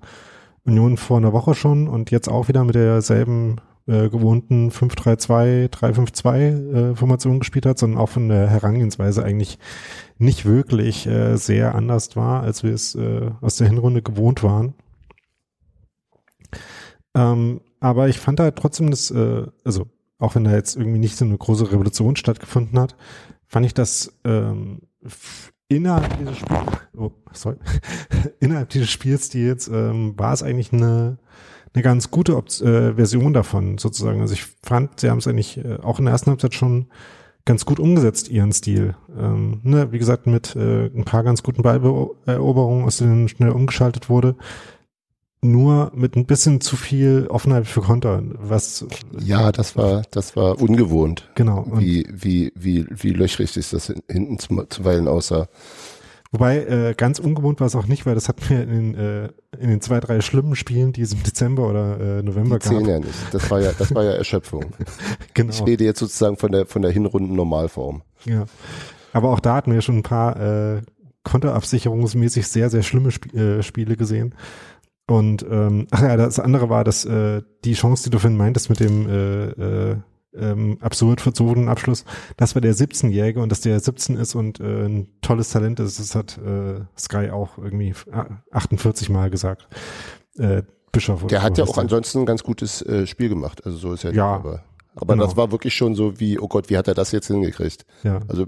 Union 0.65 0.97
vor 0.97 1.17
einer 1.17 1.33
Woche 1.33 1.55
schon 1.55 1.89
und 1.89 2.11
jetzt 2.11 2.29
auch 2.29 2.49
wieder 2.49 2.65
mit 2.65 2.75
derselben 2.75 3.57
äh, 3.87 4.09
gewohnten 4.09 4.71
5-3-2, 4.71 5.69
3-5-2 5.69 7.35
äh, 7.35 7.39
gespielt 7.39 7.67
hat, 7.67 7.79
sondern 7.79 8.01
auch 8.01 8.09
von 8.09 8.29
der 8.29 8.49
Herangehensweise 8.49 9.25
eigentlich 9.25 9.59
nicht 10.19 10.45
wirklich 10.45 11.07
äh, 11.07 11.37
sehr 11.37 11.75
anders 11.75 12.17
war, 12.17 12.43
als 12.43 12.63
wir 12.63 12.73
es 12.73 12.95
äh, 12.95 13.31
aus 13.41 13.57
der 13.57 13.69
Hinrunde 13.69 14.03
gewohnt 14.03 14.43
waren. 14.43 14.75
Ähm, 17.15 17.61
aber 17.81 18.09
ich 18.09 18.19
fand 18.19 18.41
halt 18.41 18.57
trotzdem 18.57 18.91
das, 18.91 19.11
äh, 19.11 19.47
also 19.65 19.87
auch 20.19 20.35
wenn 20.35 20.45
da 20.45 20.53
jetzt 20.53 20.77
irgendwie 20.77 20.99
nicht 20.99 21.17
so 21.17 21.25
eine 21.25 21.37
große 21.37 21.71
Revolution 21.71 22.17
stattgefunden 22.17 22.79
hat, 22.79 22.97
fand 23.47 23.67
ich 23.67 23.75
das 23.75 24.19
ähm, 24.25 24.81
innerhalb 25.69 26.19
dieses 26.19 26.39
Spiels, 26.39 26.61
oh, 26.97 27.13
sorry, 27.33 27.57
innerhalb 28.41 28.71
dieses 28.71 28.91
Spielstils 28.91 29.69
ähm, 29.69 30.19
war 30.19 30.33
es 30.33 30.43
eigentlich 30.43 30.73
eine, 30.73 31.19
eine 31.77 31.83
ganz 31.83 32.11
gute 32.11 32.37
Op 32.37 32.49
äh, 32.61 32.95
Version 32.95 33.33
davon 33.33 33.79
sozusagen. 33.79 34.21
Also 34.21 34.35
ich 34.35 34.47
fand, 34.63 34.99
sie 34.99 35.11
haben 35.11 35.19
es 35.19 35.29
eigentlich 35.29 35.59
äh, 35.59 35.77
auch 35.83 35.99
in 35.99 36.07
der 36.07 36.13
ersten 36.13 36.31
Halbzeit 36.31 36.55
schon 36.55 36.87
ganz 37.45 37.65
gut 37.65 37.79
umgesetzt, 37.79 38.29
ihren 38.29 38.53
Stil. 38.53 38.97
Ähm, 39.17 39.61
ne, 39.63 39.93
wie 39.93 39.99
gesagt, 39.99 40.27
mit 40.27 40.57
äh, 40.57 40.87
ein 40.87 41.05
paar 41.05 41.23
ganz 41.23 41.43
guten 41.43 41.63
Balleroberungen, 41.63 42.85
aus 42.85 42.97
denen 42.97 43.29
schnell 43.29 43.51
umgeschaltet 43.51 44.09
wurde. 44.09 44.35
Nur 45.43 45.93
mit 45.95 46.17
ein 46.17 46.27
bisschen 46.27 46.61
zu 46.61 46.77
viel 46.77 47.27
Offenheit 47.29 47.67
für 47.67 47.83
Konter, 47.83 48.23
was 48.33 48.87
ja, 49.21 49.53
das 49.53 49.77
war 49.77 50.03
das 50.11 50.35
war 50.35 50.61
ungewohnt. 50.61 51.29
Genau. 51.35 51.67
wie 51.75 52.09
wie 52.11 52.53
wie 52.57 52.87
wie 52.91 53.11
löchrig 53.11 53.57
ist 53.57 53.73
das 53.73 53.93
hinten 54.11 54.39
zuweilen 54.71 55.07
aussah. 55.07 55.47
Wobei 56.37 56.59
äh, 56.59 56.95
ganz 56.95 57.19
ungewohnt 57.19 57.61
war 57.61 57.67
es 57.67 57.75
auch 57.75 57.87
nicht, 57.87 58.05
weil 58.05 58.15
das 58.15 58.29
hatten 58.29 58.47
wir 58.51 58.63
in 58.63 58.69
den, 58.69 58.95
äh, 58.95 59.29
in 59.59 59.71
den 59.71 59.81
zwei, 59.81 60.01
drei 60.01 60.21
schlimmen 60.21 60.55
Spielen, 60.55 60.93
die 60.93 61.01
es 61.01 61.15
im 61.15 61.23
Dezember 61.23 61.67
oder 61.67 61.99
äh, 62.19 62.23
November 62.23 62.59
die 62.59 62.69
gab. 62.69 62.87
ja 62.87 62.99
nicht. 62.99 63.15
Das 63.33 63.51
war 63.51 63.59
ja, 63.59 63.73
das 63.73 63.95
war 63.95 64.05
ja 64.05 64.13
Erschöpfung. 64.13 64.67
genau. 65.35 65.51
Ich 65.51 65.65
rede 65.65 65.85
jetzt 65.85 65.99
sozusagen 65.99 66.37
von 66.37 66.53
der 66.53 66.67
von 66.67 66.83
der 66.83 66.91
Hinrunden 66.91 67.35
Normalform. 67.35 68.03
Ja. 68.27 68.45
Aber 69.15 69.31
auch 69.31 69.41
da 69.41 69.55
hatten 69.55 69.73
wir 69.73 69.81
schon 69.81 69.97
ein 69.97 70.03
paar 70.03 70.39
äh, 70.77 70.83
konterabsicherungsmäßig 71.23 72.47
sehr, 72.47 72.69
sehr 72.69 72.83
schlimme 72.83 73.09
Sp 73.09 73.33
äh, 73.33 73.63
Spiele 73.63 73.97
gesehen. 73.97 74.35
Und 75.07 75.43
ähm, 75.51 75.87
ach 75.91 76.03
ja, 76.03 76.19
das 76.19 76.39
andere 76.39 76.69
war, 76.69 76.85
dass 76.85 77.07
äh, 77.07 77.41
die 77.65 77.73
Chance, 77.73 78.05
die 78.05 78.11
du 78.11 78.19
vorhin 78.19 78.37
meintest 78.37 78.69
mit 78.69 78.81
dem 78.81 79.09
äh, 79.09 79.45
äh, 79.53 79.97
ähm, 80.39 80.79
absurd 80.81 81.21
verzogenen 81.21 81.69
Abschluss. 81.69 82.05
Das 82.37 82.55
war 82.55 82.63
der 82.63 82.75
17-Jährige 82.75 83.41
und 83.41 83.51
dass 83.51 83.61
der 83.61 83.79
17 83.79 84.17
ist 84.17 84.35
und 84.35 84.61
äh, 84.61 84.87
ein 84.87 85.09
tolles 85.21 85.51
Talent 85.51 85.81
ist, 85.81 85.99
das 85.99 86.15
hat 86.15 86.39
äh, 86.39 86.81
Sky 86.99 87.31
auch 87.31 87.59
irgendwie 87.59 87.95
48 88.51 89.09
Mal 89.09 89.31
gesagt. 89.31 89.69
Äh, 90.39 90.63
Bischof. 90.93 91.27
Der 91.27 91.43
hat 91.43 91.59
ja 91.59 91.65
auch 91.65 91.79
ansonsten 91.79 92.21
ein 92.21 92.27
ganz 92.27 92.43
gutes 92.43 92.81
äh, 92.83 93.07
Spiel 93.07 93.29
gemacht. 93.29 93.65
Also 93.67 93.77
so 93.77 93.93
ist 93.93 94.03
ja. 94.03 94.11
Ja. 94.13 94.35
Aber, 94.35 94.63
aber 94.95 95.15
genau. 95.15 95.27
das 95.27 95.37
war 95.37 95.53
wirklich 95.53 95.75
schon 95.75 95.95
so 95.95 96.19
wie, 96.19 96.39
oh 96.39 96.49
Gott, 96.49 96.71
wie 96.71 96.79
hat 96.79 96.89
er 96.89 96.95
das 96.95 97.13
jetzt 97.13 97.27
hingekriegt? 97.27 97.85
Ja. 98.03 98.21
Also 98.29 98.47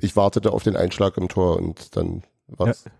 ich 0.00 0.14
wartete 0.16 0.52
auf 0.52 0.62
den 0.62 0.76
Einschlag 0.76 1.16
im 1.16 1.28
Tor 1.28 1.56
und 1.56 1.96
dann 1.96 2.22
war's. 2.48 2.84
Ja. 2.84 2.90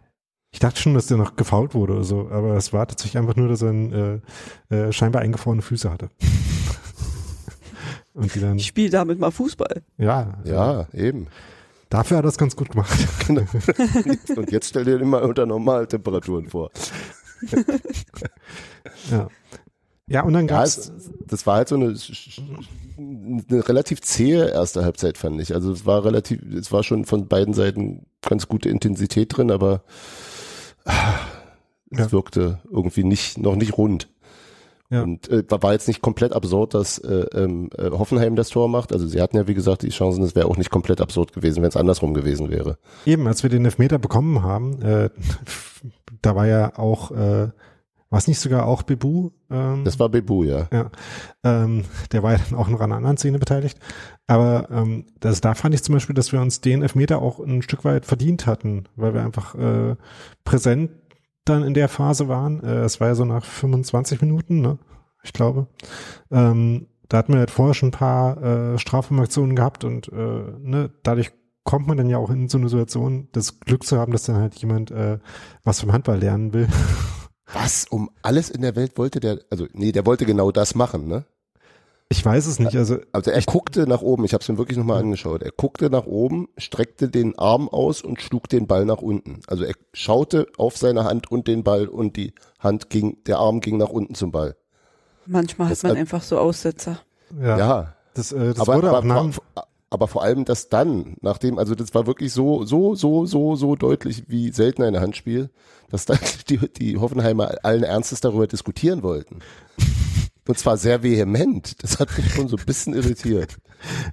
Ich 0.52 0.60
dachte 0.60 0.80
schon, 0.80 0.94
dass 0.94 1.06
der 1.06 1.18
noch 1.18 1.36
gefault 1.36 1.74
wurde 1.74 1.94
oder 1.94 2.04
so, 2.04 2.30
aber 2.30 2.56
es 2.56 2.72
war 2.72 2.86
tatsächlich 2.86 3.18
einfach 3.18 3.36
nur, 3.36 3.48
dass 3.48 3.60
er 3.60 3.70
ein, 3.70 4.22
äh, 4.70 4.74
äh, 4.74 4.92
scheinbar 4.92 5.20
eingefrorene 5.20 5.60
Füße 5.60 5.90
hatte. 5.90 6.08
Und 8.16 8.34
die 8.34 8.40
dann. 8.40 8.56
Ich 8.56 8.66
spiele 8.66 8.88
damit 8.88 9.18
mal 9.18 9.30
Fußball. 9.30 9.82
Ja. 9.98 10.38
Ja, 10.44 10.88
eben. 10.94 11.26
Dafür 11.90 12.16
hat 12.16 12.24
er 12.24 12.28
es 12.28 12.38
ganz 12.38 12.56
gut 12.56 12.70
gemacht. 12.70 12.90
Genau. 13.26 13.42
Und 14.36 14.50
jetzt 14.52 14.68
stell 14.68 14.84
dir 14.84 15.00
immer 15.00 15.22
unter 15.22 15.46
Normaltemperaturen 15.46 16.48
vor. 16.48 16.70
ja. 19.10 19.28
Ja, 20.08 20.22
und 20.22 20.32
dann 20.32 20.46
gab's. 20.46 20.86
Ja, 20.86 20.94
das 21.26 21.46
war 21.46 21.56
halt 21.56 21.68
so 21.68 21.74
eine, 21.74 21.96
eine 22.96 23.68
relativ 23.68 24.00
zähe 24.00 24.48
erste 24.48 24.84
Halbzeit, 24.84 25.18
fand 25.18 25.40
ich. 25.40 25.52
Also 25.52 25.72
es 25.72 25.84
war 25.84 26.04
relativ, 26.04 26.40
es 26.54 26.70
war 26.72 26.84
schon 26.84 27.04
von 27.04 27.26
beiden 27.26 27.52
Seiten 27.52 28.06
ganz 28.22 28.46
gute 28.46 28.68
Intensität 28.68 29.36
drin, 29.36 29.50
aber 29.50 29.82
es 31.90 31.98
ja. 31.98 32.12
wirkte 32.12 32.60
irgendwie 32.70 33.04
nicht, 33.04 33.38
noch 33.38 33.56
nicht 33.56 33.76
rund. 33.76 34.08
Ja. 34.90 35.02
Und 35.02 35.28
äh, 35.28 35.44
war 35.48 35.72
jetzt 35.72 35.88
nicht 35.88 36.00
komplett 36.00 36.32
absurd, 36.32 36.74
dass 36.74 36.98
äh, 36.98 37.26
ähm, 37.34 37.70
äh, 37.76 37.90
Hoffenheim 37.90 38.36
das 38.36 38.50
Tor 38.50 38.68
macht. 38.68 38.92
Also 38.92 39.06
sie 39.06 39.20
hatten 39.20 39.36
ja, 39.36 39.48
wie 39.48 39.54
gesagt, 39.54 39.82
die 39.82 39.88
Chancen, 39.88 40.22
es 40.22 40.36
wäre 40.36 40.46
auch 40.46 40.56
nicht 40.56 40.70
komplett 40.70 41.00
absurd 41.00 41.32
gewesen, 41.32 41.62
wenn 41.62 41.68
es 41.68 41.76
andersrum 41.76 42.14
gewesen 42.14 42.50
wäre. 42.50 42.78
Eben, 43.04 43.26
als 43.26 43.42
wir 43.42 43.50
den 43.50 43.64
Elfmeter 43.64 43.98
bekommen 43.98 44.42
haben, 44.42 44.80
äh, 44.82 45.10
da 46.22 46.36
war 46.36 46.46
ja 46.46 46.78
auch, 46.78 47.10
äh, 47.10 47.48
war 48.08 48.18
es 48.18 48.28
nicht 48.28 48.38
sogar 48.38 48.66
auch 48.66 48.82
Bebu? 48.82 49.30
Ähm, 49.50 49.84
das 49.84 49.98
war 49.98 50.08
Bebu, 50.08 50.44
ja. 50.44 50.68
Ja, 50.72 50.90
ähm, 51.42 51.84
der 52.12 52.22
war 52.22 52.32
ja 52.32 52.38
dann 52.48 52.58
auch 52.58 52.68
noch 52.68 52.80
an 52.80 52.92
einer 52.92 52.96
anderen 52.96 53.16
Szene 53.16 53.40
beteiligt. 53.40 53.78
Aber 54.28 54.68
ähm, 54.70 55.06
das, 55.18 55.40
da 55.40 55.54
fand 55.54 55.74
ich 55.74 55.82
zum 55.82 55.94
Beispiel, 55.94 56.14
dass 56.14 56.32
wir 56.32 56.40
uns 56.40 56.60
den 56.60 56.82
Elfmeter 56.82 57.20
auch 57.20 57.40
ein 57.40 57.62
Stück 57.62 57.84
weit 57.84 58.06
verdient 58.06 58.46
hatten, 58.46 58.84
weil 58.94 59.14
wir 59.14 59.22
einfach 59.22 59.56
äh, 59.56 59.96
präsent 60.44 60.90
dann 61.48 61.62
in 61.62 61.74
der 61.74 61.88
Phase 61.88 62.28
waren. 62.28 62.62
Äh, 62.62 62.84
es 62.84 63.00
war 63.00 63.08
ja 63.08 63.14
so 63.14 63.24
nach 63.24 63.44
25 63.44 64.20
Minuten, 64.20 64.60
ne? 64.60 64.78
Ich 65.22 65.32
glaube. 65.32 65.66
Ähm, 66.30 66.88
da 67.08 67.18
hatten 67.18 67.32
wir 67.32 67.40
halt 67.40 67.50
vorher 67.50 67.74
schon 67.74 67.88
ein 67.88 67.92
paar 67.92 68.42
äh, 68.42 68.78
Strafraumaktionen 68.78 69.56
gehabt 69.56 69.84
und 69.84 70.08
äh, 70.08 70.42
ne, 70.60 70.90
dadurch 71.02 71.32
kommt 71.64 71.86
man 71.86 71.96
dann 71.96 72.08
ja 72.08 72.18
auch 72.18 72.30
in 72.30 72.48
so 72.48 72.58
eine 72.58 72.68
Situation, 72.68 73.28
das 73.32 73.60
Glück 73.60 73.84
zu 73.84 73.98
haben, 73.98 74.12
dass 74.12 74.24
dann 74.24 74.36
halt 74.36 74.54
jemand 74.56 74.90
äh, 74.90 75.18
was 75.64 75.80
vom 75.80 75.92
Handball 75.92 76.18
lernen 76.18 76.52
will. 76.52 76.68
Was 77.52 77.86
um 77.86 78.10
alles 78.22 78.50
in 78.50 78.62
der 78.62 78.74
Welt 78.74 78.98
wollte 78.98 79.20
der, 79.20 79.40
also 79.50 79.66
nee, 79.72 79.92
der 79.92 80.04
wollte 80.04 80.26
genau 80.26 80.50
das 80.50 80.74
machen, 80.74 81.06
ne? 81.06 81.26
Ich 82.08 82.24
weiß 82.24 82.46
es 82.46 82.60
nicht. 82.60 82.76
Also, 82.76 82.98
also 83.12 83.30
er 83.32 83.42
guckte 83.42 83.88
nach 83.88 84.00
oben, 84.00 84.24
ich 84.24 84.32
habe 84.32 84.40
es 84.40 84.48
mir 84.48 84.58
wirklich 84.58 84.78
nochmal 84.78 85.00
angeschaut. 85.00 85.42
Er 85.42 85.50
guckte 85.50 85.90
nach 85.90 86.06
oben, 86.06 86.48
streckte 86.56 87.08
den 87.08 87.36
Arm 87.36 87.68
aus 87.68 88.00
und 88.00 88.20
schlug 88.22 88.48
den 88.48 88.68
Ball 88.68 88.84
nach 88.84 89.02
unten. 89.02 89.40
Also 89.48 89.64
er 89.64 89.74
schaute 89.92 90.46
auf 90.56 90.76
seine 90.76 91.04
Hand 91.04 91.30
und 91.32 91.48
den 91.48 91.64
Ball 91.64 91.88
und 91.88 92.16
die 92.16 92.32
Hand 92.60 92.90
ging, 92.90 93.18
der 93.26 93.38
Arm 93.38 93.60
ging 93.60 93.76
nach 93.76 93.88
unten 93.88 94.14
zum 94.14 94.30
Ball. 94.30 94.56
Manchmal 95.26 95.70
das, 95.70 95.82
hat 95.82 95.90
man 95.90 95.98
einfach 95.98 96.22
so 96.22 96.38
Aussetzer. 96.38 97.00
Ja. 97.40 97.58
ja. 97.58 97.94
Das, 98.14 98.30
äh, 98.30 98.54
das 98.54 98.60
aber, 98.60 98.76
wurde 98.76 98.90
aber, 98.90 99.14
aber, 99.14 99.32
aber 99.90 100.08
vor 100.08 100.22
allem 100.22 100.44
das 100.44 100.68
dann, 100.68 101.16
nachdem, 101.20 101.58
also 101.58 101.74
das 101.74 101.92
war 101.94 102.06
wirklich 102.06 102.32
so, 102.32 102.64
so, 102.64 102.94
so, 102.94 103.26
so, 103.26 103.56
so 103.56 103.74
deutlich 103.74 104.24
wie 104.28 104.52
selten 104.52 104.84
ein 104.84 105.00
Handspiel, 105.00 105.50
dass 105.90 106.06
dann 106.06 106.18
die, 106.48 106.58
die 106.72 106.98
Hoffenheimer 106.98 107.56
allen 107.64 107.82
Ernstes 107.82 108.20
darüber 108.20 108.46
diskutieren 108.46 109.02
wollten. 109.02 109.40
Und 110.46 110.58
zwar 110.58 110.76
sehr 110.76 111.02
vehement. 111.02 111.82
Das 111.82 111.98
hat 111.98 112.16
mich 112.16 112.32
schon 112.32 112.48
so 112.48 112.56
ein 112.56 112.64
bisschen 112.64 112.94
irritiert. 112.94 113.56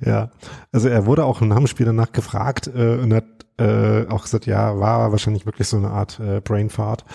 Ja, 0.06 0.30
also 0.74 0.90
er 0.90 1.06
wurde 1.06 1.24
auch 1.24 1.40
nach 1.40 1.56
dem 1.56 1.68
Spiel 1.68 1.86
danach 1.86 2.12
gefragt 2.12 2.68
äh, 2.68 2.98
und 2.98 3.14
hat 3.14 3.24
äh, 3.58 4.06
auch 4.08 4.24
gesagt, 4.24 4.46
ja, 4.46 4.80
war 4.80 5.12
wahrscheinlich 5.12 5.46
wirklich 5.46 5.68
so 5.68 5.78
eine 5.78 5.90
Art 5.90 6.20
äh, 6.20 6.42
Brainfart. 6.42 7.06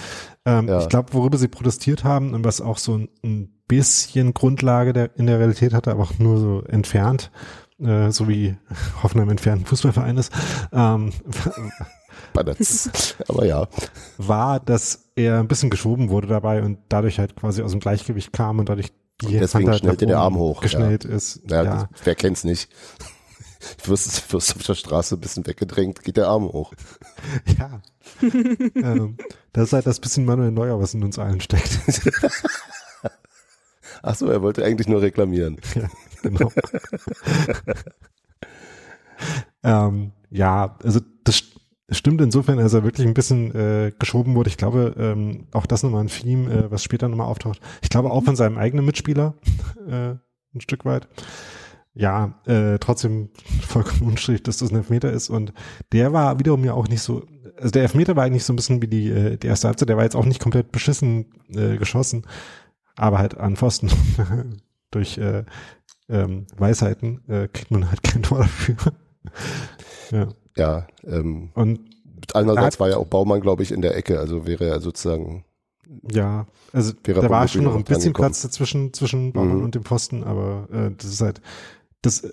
Ähm, 0.45 0.67
ja. 0.67 0.81
Ich 0.81 0.89
glaube, 0.89 1.13
worüber 1.13 1.37
sie 1.37 1.49
protestiert 1.49 2.05
haben 2.05 2.33
und 2.35 2.45
was 2.45 2.61
auch 2.61 2.79
so 2.79 2.97
ein, 2.97 3.09
ein 3.23 3.53
bisschen 3.69 4.35
Grundlage 4.35 4.93
der, 4.93 5.17
in 5.17 5.27
der 5.27 5.39
Realität 5.39 5.75
hatte, 5.75 5.91
aber 5.91 6.05
auch 6.05 6.19
nur 6.19 6.39
so 6.39 6.63
entfernt, 6.63 7.31
äh, 7.81 8.11
so 8.11 8.29
wie 8.29 8.57
Hoffenheim 9.03 9.31
entfernt 9.31 9.63
ein 9.63 9.67
Fußballverein 9.67 10.17
ist, 10.17 10.33
ähm, 10.73 11.13
aber 13.29 13.45
ja. 13.47 13.67
War, 14.17 14.61
dass 14.61 15.11
er 15.17 15.41
ein 15.41 15.49
bisschen 15.49 15.71
geschoben 15.71 16.09
wurde 16.09 16.29
dabei 16.29 16.63
und 16.63 16.79
dadurch 16.89 17.19
halt 17.19 17.37
quasi 17.37 17.63
aus 17.63 17.73
dem 17.73 17.81
Gleichgewicht 17.81 18.33
kam 18.33 18.59
und 18.59 18.69
dadurch 18.69 18.93
und 19.25 19.33
deswegen 19.33 19.69
Hand 19.69 19.81
schnellte 19.81 20.07
der 20.07 20.19
Arm 20.19 20.37
hoch. 20.37 20.61
Geschnellt 20.61 21.05
ja. 21.05 21.11
ist. 21.11 21.41
Ja, 21.49 21.63
ja. 21.65 21.89
Wer 22.05 22.15
kennt's 22.15 22.45
nicht? 22.45 22.71
Du 23.83 23.91
wirst, 23.91 24.33
wirst 24.33 24.57
auf 24.57 24.63
der 24.63 24.75
Straße 24.75 25.17
ein 25.17 25.21
bisschen 25.21 25.47
weggedrängt, 25.47 26.03
geht 26.03 26.17
der 26.17 26.29
Arm 26.29 26.45
hoch. 26.45 26.73
Ja. 27.59 27.81
ähm, 28.23 29.19
das 29.53 29.65
ist 29.65 29.73
halt 29.75 29.87
das 29.87 30.01
bisschen 30.01 30.25
Manuel 30.25 30.51
Neuer, 30.51 30.81
was 30.81 30.95
in 30.95 31.05
uns 31.05 31.19
allen 31.19 31.43
steckt. 31.43 31.79
Ach 34.03 34.15
so, 34.15 34.31
er 34.31 34.41
wollte 34.41 34.65
eigentlich 34.65 34.89
nur 34.89 35.03
reklamieren. 35.03 35.61
Ja, 35.75 35.91
genau. 36.23 36.51
ähm, 39.63 40.13
ja, 40.31 40.79
also 40.83 41.01
das 41.89 41.97
stimmt 41.97 42.21
insofern, 42.21 42.59
als 42.59 42.75
er 42.75 42.85
wirklich 42.85 43.07
ein 43.07 43.15
bisschen 43.15 43.55
äh, 43.55 43.93
geschoben 43.99 44.35
wurde. 44.35 44.51
Ich 44.51 44.59
glaube, 44.59 44.95
ähm, 44.99 45.47
auch 45.53 45.65
das 45.65 45.83
nochmal 45.83 46.03
ein 46.03 46.09
Theme, 46.09 46.53
äh, 46.53 46.71
was 46.71 46.85
später 46.85 47.09
nochmal 47.09 47.27
auftaucht. 47.27 47.61
Ich 47.83 47.89
glaube 47.89 48.11
auch 48.11 48.23
von 48.23 48.37
seinem 48.37 48.59
eigenen 48.59 48.85
Mitspieler 48.85 49.35
äh, 49.89 50.11
ein 50.55 50.61
Stück 50.61 50.85
weit. 50.85 51.09
Ja, 51.95 52.41
äh, 52.45 52.79
trotzdem 52.79 53.31
vollkommen 53.63 54.11
unstrittig, 54.11 54.43
dass 54.43 54.59
das 54.59 54.71
ein 54.71 54.77
Elfmeter 54.77 55.11
ist. 55.11 55.31
Und 55.31 55.55
der 55.93 56.13
war 56.13 56.39
wiederum 56.39 56.63
ja 56.63 56.75
auch 56.75 56.89
nicht 56.89 57.01
so, 57.01 57.27
also 57.57 57.71
der 57.71 57.83
Elfmeter 57.83 58.17
war 58.17 58.25
eigentlich 58.25 58.45
so 58.45 58.53
ein 58.53 58.57
bisschen 58.57 58.83
wie 58.83 58.89
die, 58.89 59.09
äh, 59.09 59.39
die 59.39 59.47
erste 59.47 59.69
Halbzeit, 59.69 59.89
der 59.89 59.97
war 59.97 60.05
jetzt 60.05 60.15
auch 60.15 60.27
nicht 60.27 60.41
komplett 60.41 60.71
beschissen 60.71 61.33
äh, 61.55 61.79
geschossen, 61.79 62.27
aber 62.97 63.19
halt 63.19 63.39
an 63.39 63.57
Pfosten. 63.57 63.91
Durch 64.91 65.19
äh, 65.19 65.45
ähm, 66.09 66.47
Weisheiten 66.57 67.27
äh, 67.29 67.49
kriegt 67.49 67.71
man 67.71 67.91
halt 67.91 68.03
kein 68.03 68.23
Tor 68.23 68.39
dafür. 68.39 68.77
ja. 70.11 70.29
Ja, 70.59 70.87
ähm, 71.07 71.51
und 71.55 71.81
andererseits 72.35 72.79
war 72.81 72.89
ja 72.89 72.97
auch 72.97 73.07
Baumann, 73.07 73.41
glaube 73.41 73.63
ich, 73.63 73.73
in 73.73 73.81
der 73.81 73.97
Ecke, 73.97 74.19
also 74.19 74.47
wäre 74.47 74.67
er 74.67 74.81
sozusagen. 74.81 75.45
Ja, 76.11 76.47
also 76.73 76.93
da 77.03 77.31
war 77.31 77.49
schon 77.49 77.65
noch 77.65 77.75
ein 77.75 77.85
bisschen 77.85 78.13
Platz 78.13 78.43
dazwischen 78.43 78.93
zwischen 78.93 79.33
Baumann 79.33 79.59
mhm. 79.59 79.65
und 79.65 79.75
dem 79.75 79.85
Pfosten, 79.85 80.25
aber 80.25 80.69
äh, 80.71 80.91
das 80.95 81.07
ist 81.07 81.21
halt 81.23 81.41
das 82.03 82.29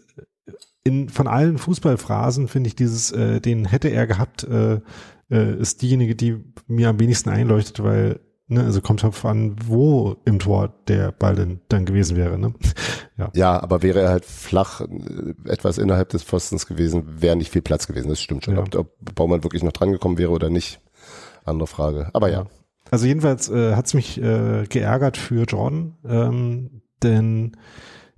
in 0.84 1.10
von 1.10 1.28
allen 1.28 1.58
Fußballphrasen 1.58 2.48
finde 2.48 2.68
ich 2.68 2.76
dieses, 2.76 3.12
äh, 3.12 3.42
den 3.42 3.66
hätte 3.66 3.90
er 3.90 4.08
gehabt, 4.08 4.44
äh, 4.44 4.80
äh, 5.32 5.60
ist 5.60 5.82
diejenige, 5.82 6.16
die 6.16 6.44
mir 6.68 6.90
am 6.90 7.00
wenigsten 7.00 7.30
einleuchtet, 7.30 7.84
weil 7.84 8.20
Ne, 8.48 8.64
also 8.64 8.80
kommt 8.80 9.02
darauf 9.02 9.26
an, 9.26 9.56
wo 9.66 10.18
im 10.24 10.38
Tor 10.38 10.72
der 10.88 11.12
Ball 11.12 11.36
denn 11.36 11.62
dann 11.68 11.86
gewesen 11.86 12.16
wäre. 12.18 12.38
Ne? 12.38 12.54
Ja. 13.18 13.30
ja, 13.34 13.64
aber 13.64 13.82
wäre 13.82 14.02
er 14.02 14.10
halt 14.10 14.26
flach 14.26 14.82
äh, 14.82 15.50
etwas 15.50 15.78
innerhalb 15.78 16.10
des 16.10 16.22
Pfostens 16.22 16.68
gewesen, 16.68 17.22
wäre 17.22 17.38
nicht 17.38 17.50
viel 17.50 17.62
Platz 17.62 17.88
gewesen. 17.88 18.10
Das 18.10 18.20
stimmt 18.20 18.44
schon. 18.44 18.56
Ja. 18.56 18.64
Ob, 18.64 18.76
ob 18.76 19.16
Baumann 19.16 19.42
wirklich 19.42 19.64
noch 19.64 19.72
dran 19.72 19.94
gekommen 19.94 20.18
wäre 20.18 20.32
oder 20.32 20.50
nicht, 20.50 20.82
andere 21.46 21.66
Frage. 21.66 22.10
Aber 22.12 22.30
ja. 22.30 22.40
ja. 22.40 22.48
also 22.92 23.06
jedenfalls 23.06 23.48
äh, 23.48 23.74
hat 23.74 23.86
es 23.86 23.94
mich 23.94 24.22
äh, 24.22 24.66
geärgert 24.68 25.16
für 25.16 25.46
Jordan, 25.46 25.96
ähm, 26.06 26.82
denn 27.04 27.56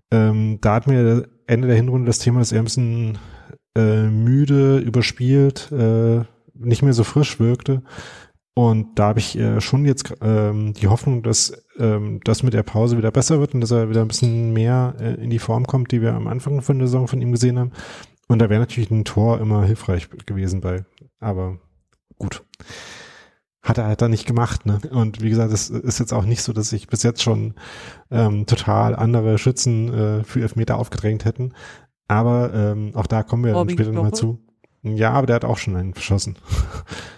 ähm, 0.10 0.58
da 0.62 0.74
hat 0.74 0.88
mir 0.88 1.28
Ende 1.46 1.68
der 1.68 1.78
Hinrunde 1.78 2.08
das 2.08 2.18
Thema, 2.18 2.40
dass 2.40 2.52
er 2.52 2.62
ein 2.62 2.66
bisschen 2.66 3.20
äh, 3.78 4.08
müde, 4.08 4.80
überspielt, 4.80 5.72
äh, 5.72 6.22
nicht 6.56 6.82
mehr 6.82 6.94
so 6.94 7.04
frisch 7.04 7.40
wirkte. 7.40 7.84
Und 8.58 8.98
da 8.98 9.10
habe 9.10 9.20
ich 9.20 9.38
äh, 9.38 9.62
schon 9.62 9.86
jetzt 9.86 10.16
ähm, 10.20 10.74
die 10.74 10.88
Hoffnung, 10.88 11.22
dass 11.22 11.64
ähm, 11.78 12.22
das 12.24 12.42
mit 12.42 12.56
der 12.56 12.64
Pause 12.64 12.98
wieder 12.98 13.12
besser 13.12 13.40
wird 13.40 13.54
und 13.54 13.62
dass 13.62 13.70
er 13.70 13.92
wieder 13.92 14.02
ein 14.02 14.08
bisschen 14.08 14.52
mehr 14.52 14.96
äh, 15.00 15.14
in 15.24 15.30
die 15.30 15.38
Form 15.38 15.68
kommt, 15.68 15.92
die 15.92 16.02
wir 16.02 16.16
am 16.16 16.26
Anfang 16.26 16.64
von 16.64 16.80
der 16.80 16.88
Saison 16.88 17.08
von 17.08 17.22
ihm 17.22 17.32
gesehen 17.32 17.60
haben. 17.60 17.72
Und 18.28 18.40
da 18.40 18.50
wäre 18.50 18.60
natürlich 18.60 18.90
ein 18.90 19.06
Tor 19.06 19.40
immer 19.40 19.64
hilfreich 19.64 20.10
gewesen 20.26 20.62
bei. 20.62 20.86
Aber 21.20 21.60
gut. 22.18 22.44
Hat 23.62 23.78
er 23.78 23.86
halt 23.86 24.02
da 24.02 24.08
nicht 24.08 24.26
gemacht, 24.26 24.66
ne? 24.66 24.80
Und 24.90 25.22
wie 25.22 25.30
gesagt, 25.30 25.54
es 25.54 25.70
ist 25.70 26.00
jetzt 26.00 26.12
auch 26.12 26.26
nicht 26.26 26.42
so, 26.42 26.52
dass 26.52 26.70
sich 26.70 26.88
bis 26.88 27.04
jetzt 27.04 27.22
schon 27.22 27.54
ähm, 28.10 28.48
total 28.48 28.96
andere 28.96 29.38
Schützen 29.38 29.94
äh, 29.94 30.24
für 30.24 30.42
Elfmeter 30.42 30.80
aufgedrängt 30.80 31.26
hätten. 31.26 31.54
Aber 32.08 32.52
ähm, 32.56 32.94
auch 32.96 33.06
da 33.06 33.22
kommen 33.22 33.46
wir 33.46 33.54
dann 33.54 33.70
später 33.70 33.92
nochmal 33.92 34.16
zu. 34.16 34.40
Ja, 34.82 35.12
aber 35.12 35.28
der 35.28 35.36
hat 35.36 35.46
auch 35.46 35.60
schon 35.60 35.76
einen 35.76 35.94
verschossen. 35.94 36.40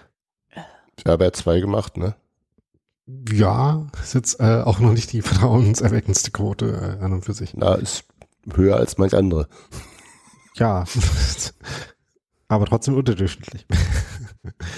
Ja, 1.06 1.14
aber 1.14 1.24
er 1.24 1.26
hat 1.28 1.36
zwei 1.36 1.60
gemacht, 1.60 1.96
ne? 1.96 2.14
Ja, 3.28 3.86
ist 4.02 4.14
jetzt 4.14 4.40
äh, 4.40 4.62
auch 4.62 4.78
noch 4.78 4.92
nicht 4.92 5.12
die 5.12 5.22
vertrauenserweckendste 5.22 6.30
Quote 6.30 6.98
äh, 7.00 7.04
an 7.04 7.12
und 7.12 7.24
für 7.24 7.32
sich. 7.32 7.54
Na, 7.54 7.74
ist 7.74 8.04
höher 8.54 8.76
als 8.76 8.98
manch 8.98 9.14
andere. 9.14 9.48
Ja, 10.54 10.84
aber 12.48 12.66
trotzdem 12.66 12.96
unterdurchschnittlich. 12.96 13.66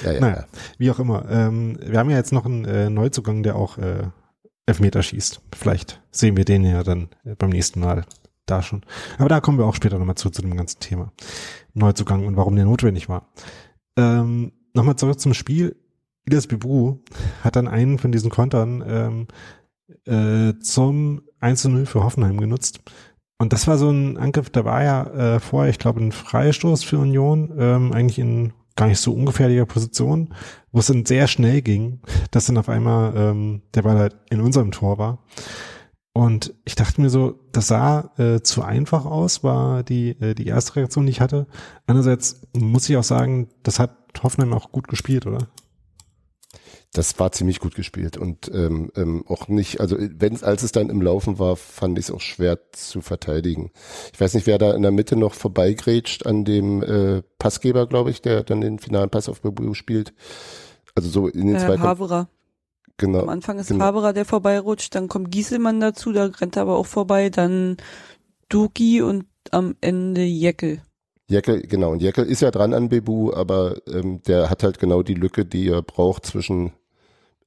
Ja, 0.04 0.12
ja, 0.12 0.20
naja, 0.20 0.36
ja. 0.36 0.44
wie 0.78 0.90
auch 0.90 0.98
immer. 0.98 1.28
Ähm, 1.30 1.78
wir 1.82 1.98
haben 1.98 2.10
ja 2.10 2.16
jetzt 2.16 2.32
noch 2.32 2.46
einen 2.46 2.64
äh, 2.64 2.88
Neuzugang, 2.88 3.42
der 3.42 3.56
auch 3.56 3.78
äh, 3.78 4.08
Elfmeter 4.66 5.02
schießt. 5.02 5.40
Vielleicht 5.54 6.00
sehen 6.10 6.36
wir 6.36 6.44
den 6.44 6.64
ja 6.64 6.82
dann 6.82 7.10
äh, 7.24 7.34
beim 7.34 7.50
nächsten 7.50 7.80
Mal 7.80 8.04
da 8.46 8.62
schon. 8.62 8.82
Aber 9.18 9.28
da 9.28 9.40
kommen 9.40 9.58
wir 9.58 9.66
auch 9.66 9.74
später 9.74 9.98
nochmal 9.98 10.16
zu, 10.16 10.30
zu 10.30 10.42
dem 10.42 10.56
ganzen 10.56 10.80
Thema. 10.80 11.12
Neuzugang 11.74 12.26
und 12.26 12.36
warum 12.36 12.56
der 12.56 12.64
notwendig 12.64 13.08
war. 13.08 13.28
Ähm, 13.96 14.52
nochmal 14.74 14.96
zurück 14.96 15.20
zum 15.20 15.34
Spiel. 15.34 15.76
Idas 16.26 16.46
Bibu 16.46 16.98
hat 17.42 17.56
dann 17.56 17.68
einen 17.68 17.98
von 17.98 18.12
diesen 18.12 18.30
Kontern 18.30 18.84
ähm, 18.86 19.28
äh, 20.06 20.58
zum 20.60 21.22
1-0 21.40 21.86
für 21.86 22.04
Hoffenheim 22.04 22.38
genutzt. 22.38 22.80
Und 23.38 23.52
das 23.52 23.66
war 23.66 23.76
so 23.76 23.90
ein 23.90 24.18
Angriff, 24.18 24.50
da 24.50 24.64
war 24.64 24.84
ja 24.84 25.34
äh, 25.34 25.40
vorher, 25.40 25.70
ich 25.70 25.80
glaube, 25.80 26.00
ein 26.00 26.12
Freistoß 26.12 26.84
für 26.84 26.98
Union, 26.98 27.52
ähm, 27.58 27.92
eigentlich 27.92 28.18
in 28.18 28.52
gar 28.76 28.86
nicht 28.86 29.00
so 29.00 29.12
ungefährlicher 29.12 29.66
Position, 29.66 30.34
wo 30.70 30.78
es 30.78 30.86
dann 30.86 31.04
sehr 31.04 31.26
schnell 31.26 31.60
ging, 31.60 32.00
dass 32.30 32.46
dann 32.46 32.56
auf 32.56 32.68
einmal 32.68 33.12
ähm, 33.16 33.62
der 33.74 33.82
Ball 33.82 33.98
halt 33.98 34.16
in 34.30 34.40
unserem 34.40 34.70
Tor 34.70 34.98
war. 34.98 35.18
Und 36.14 36.54
ich 36.64 36.74
dachte 36.74 37.00
mir 37.00 37.10
so, 37.10 37.40
das 37.52 37.68
sah 37.68 38.12
äh, 38.18 38.42
zu 38.42 38.62
einfach 38.62 39.06
aus, 39.06 39.42
war 39.42 39.82
die, 39.82 40.10
äh, 40.20 40.34
die 40.34 40.46
erste 40.46 40.76
Reaktion, 40.76 41.06
die 41.06 41.12
ich 41.12 41.20
hatte. 41.20 41.46
Andererseits 41.86 42.46
muss 42.52 42.88
ich 42.88 42.96
auch 42.96 43.04
sagen, 43.04 43.48
das 43.62 43.78
hat 43.78 43.96
Hoffenheim 44.22 44.52
auch 44.52 44.72
gut 44.72 44.88
gespielt, 44.88 45.26
oder? 45.26 45.48
Das 46.94 47.18
war 47.18 47.32
ziemlich 47.32 47.58
gut 47.58 47.74
gespielt 47.74 48.18
und 48.18 48.50
ähm, 48.52 48.90
ähm, 48.96 49.24
auch 49.26 49.48
nicht, 49.48 49.80
also 49.80 49.96
wenn 49.98 50.42
als 50.42 50.62
es 50.62 50.72
dann 50.72 50.90
im 50.90 51.00
Laufen 51.00 51.38
war, 51.38 51.56
fand 51.56 51.98
ich 51.98 52.06
es 52.06 52.10
auch 52.10 52.20
schwer 52.20 52.58
zu 52.72 53.00
verteidigen. 53.00 53.70
Ich 54.12 54.20
weiß 54.20 54.34
nicht, 54.34 54.46
wer 54.46 54.58
da 54.58 54.74
in 54.74 54.82
der 54.82 54.90
Mitte 54.90 55.16
noch 55.16 55.32
vorbeigrätscht 55.32 56.26
an 56.26 56.44
dem 56.44 56.82
äh, 56.82 57.22
Passgeber, 57.38 57.86
glaube 57.86 58.10
ich, 58.10 58.20
der 58.20 58.42
dann 58.42 58.60
den 58.60 58.78
finalen 58.78 59.08
Pass 59.08 59.30
auf 59.30 59.40
Bebu 59.40 59.72
spielt. 59.72 60.12
Also 60.94 61.08
so 61.08 61.28
in 61.28 61.46
den 61.46 61.56
Äh, 61.56 61.60
zwei 61.60 61.78
Haberer. 61.78 62.28
genau. 62.98 63.20
Am 63.20 63.30
Anfang 63.30 63.58
ist 63.58 63.68
genau. 63.68 63.84
Haberer, 63.86 64.12
der 64.12 64.26
vorbeirutscht, 64.26 64.94
dann 64.94 65.08
kommt 65.08 65.30
Gieselmann 65.30 65.80
dazu, 65.80 66.12
da 66.12 66.26
rennt 66.26 66.56
er 66.56 66.62
aber 66.62 66.76
auch 66.76 66.84
vorbei, 66.86 67.30
dann 67.30 67.78
Duki 68.50 69.00
und 69.00 69.24
am 69.50 69.76
Ende 69.80 70.24
Jeckel. 70.24 70.82
Jeckel, 71.26 71.62
genau. 71.62 71.92
Und 71.92 72.02
Jeckel 72.02 72.26
ist 72.26 72.42
ja 72.42 72.50
dran 72.50 72.74
an 72.74 72.90
Bebu, 72.90 73.32
aber 73.32 73.76
ähm, 73.88 74.22
der 74.24 74.50
hat 74.50 74.62
halt 74.62 74.78
genau 74.78 75.02
die 75.02 75.14
Lücke, 75.14 75.46
die 75.46 75.68
er 75.68 75.80
braucht 75.80 76.26
zwischen 76.26 76.72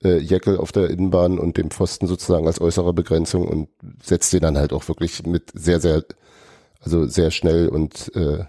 äh, 0.04 0.18
Jeckel 0.18 0.58
auf 0.58 0.72
der 0.72 0.90
Innenbahn 0.90 1.40
und 1.40 1.58
dem 1.58 1.72
Pfosten 1.72 2.08
sozusagen 2.08 2.48
als 2.48 2.62
äußere 2.62 2.94
Begrenzung 2.94 3.48
und 3.48 3.70
setzt 4.02 4.34
den 4.34 4.42
dann 4.42 4.58
halt 4.58 4.74
auch 4.74 4.88
wirklich 4.88 5.26
mit 5.26 5.52
sehr, 5.54 5.80
sehr, 5.80 6.04
also 6.82 7.06
sehr 7.08 7.32
schnell 7.32 7.70
und 7.70 8.12
äh, 8.16 8.46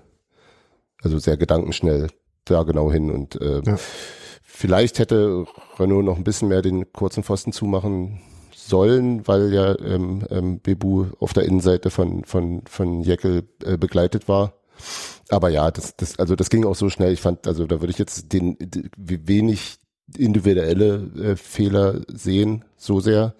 also 1.03 1.19
sehr 1.19 1.37
gedankenschnell 1.37 2.09
da 2.45 2.63
genau 2.63 2.91
hin. 2.91 3.11
Und 3.11 3.41
äh, 3.41 3.63
Ja. 3.65 3.77
vielleicht 4.43 4.99
hätte 4.99 5.47
Renault 5.79 6.05
noch 6.05 6.17
ein 6.17 6.25
bisschen 6.25 6.49
mehr 6.49 6.63
den 6.63 6.93
kurzen 6.93 7.23
Pfosten 7.23 7.53
zumachen 7.53 8.21
sollen, 8.55 9.27
weil 9.29 9.53
ja 9.53 9.79
ähm, 9.79 10.27
ähm, 10.31 10.61
Bebu 10.61 11.07
auf 11.21 11.33
der 11.33 11.45
Innenseite 11.45 11.91
von, 11.91 12.25
von, 12.25 12.63
von 12.67 13.03
Jeckel 13.03 13.49
äh, 13.65 13.77
begleitet 13.77 14.29
war. 14.29 14.55
Aber 15.29 15.49
ja, 15.49 15.71
das, 15.71 15.97
das, 15.97 16.19
also 16.19 16.37
das 16.37 16.51
ging 16.51 16.65
auch 16.65 16.75
so 16.77 16.89
schnell. 16.91 17.13
Ich 17.13 17.21
fand, 17.21 17.47
also 17.47 17.67
da 17.67 17.81
würde 17.81 17.91
ich 17.91 17.99
jetzt 17.99 18.33
den 18.33 18.57
wenig 18.97 19.79
individuelle 20.16 21.11
äh, 21.16 21.37
Fehler 21.37 22.03
sehen, 22.09 22.64
so 22.77 23.01
sehr, 23.01 23.35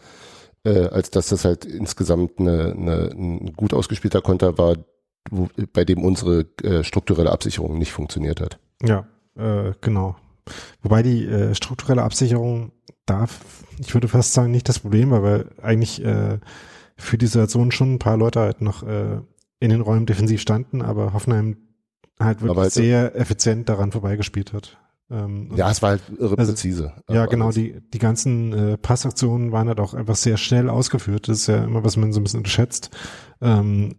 äh, 0.64 0.88
als 0.88 1.11
dass 1.11 1.29
das 1.29 1.44
halt 1.44 1.64
insgesamt 1.64 2.38
eine, 2.38 2.72
eine, 2.72 3.11
ein 3.12 3.52
gut 3.55 3.72
ausgespielter 3.72 4.20
Konter 4.20 4.59
war, 4.59 4.76
wo, 5.31 5.48
bei 5.72 5.85
dem 5.85 6.02
unsere 6.02 6.46
äh, 6.62 6.83
strukturelle 6.83 7.31
Absicherung 7.31 7.79
nicht 7.79 7.92
funktioniert 7.92 8.40
hat. 8.40 8.59
Ja, 8.83 9.07
äh, 9.37 9.72
genau. 9.81 10.16
Wobei 10.83 11.02
die 11.02 11.24
äh, 11.24 11.55
strukturelle 11.55 12.02
Absicherung 12.02 12.72
darf, 13.05 13.40
ich 13.79 13.94
würde 13.94 14.09
fast 14.09 14.33
sagen, 14.33 14.50
nicht 14.50 14.68
das 14.68 14.81
Problem 14.81 15.11
war, 15.11 15.22
weil 15.22 15.50
eigentlich 15.62 16.05
äh, 16.05 16.38
für 16.96 17.18
die 17.18 17.26
Situation 17.26 17.72
schon 17.72 17.94
ein 17.94 17.98
paar 17.98 18.16
Leute 18.16 18.40
halt 18.40 18.61
noch 18.61 18.83
äh, 18.83 19.20
in 19.61 19.70
den 19.70 19.81
Räumen 19.81 20.07
defensiv 20.07 20.40
standen, 20.40 20.83
aber 20.83 21.12
Hoffenheim 21.12 21.57
halt 22.18 22.40
wirklich 22.42 22.59
halt- 22.59 22.72
sehr 22.72 23.16
effizient 23.16 23.68
daran 23.68 23.92
vorbeigespielt 23.92 24.52
hat. 24.52 24.79
Ähm, 25.09 25.53
Ja, 25.55 25.71
es 25.71 25.83
war 25.83 25.90
halt 25.90 26.03
irre 26.19 26.37
Also, 26.37 26.53
präzise. 26.53 26.92
Ja, 27.09 27.27
genau, 27.27 27.53
die, 27.53 27.81
die 27.92 27.99
ganzen 27.99 28.53
äh, 28.53 28.77
Passaktionen 28.77 29.53
waren 29.53 29.69
halt 29.69 29.79
auch 29.79 29.95
einfach 29.95 30.16
sehr 30.16 30.37
schnell 30.37 30.69
ausgeführt. 30.69 31.29
Das 31.29 31.38
ist 31.38 31.47
ja 31.47 31.64
immer, 31.64 31.85
was 31.85 31.97
man 31.97 32.12
so 32.12 32.21
ein 32.21 32.25
bisschen 32.25 32.38
unterschätzt. 32.38 32.90
Ähm, 33.40 33.97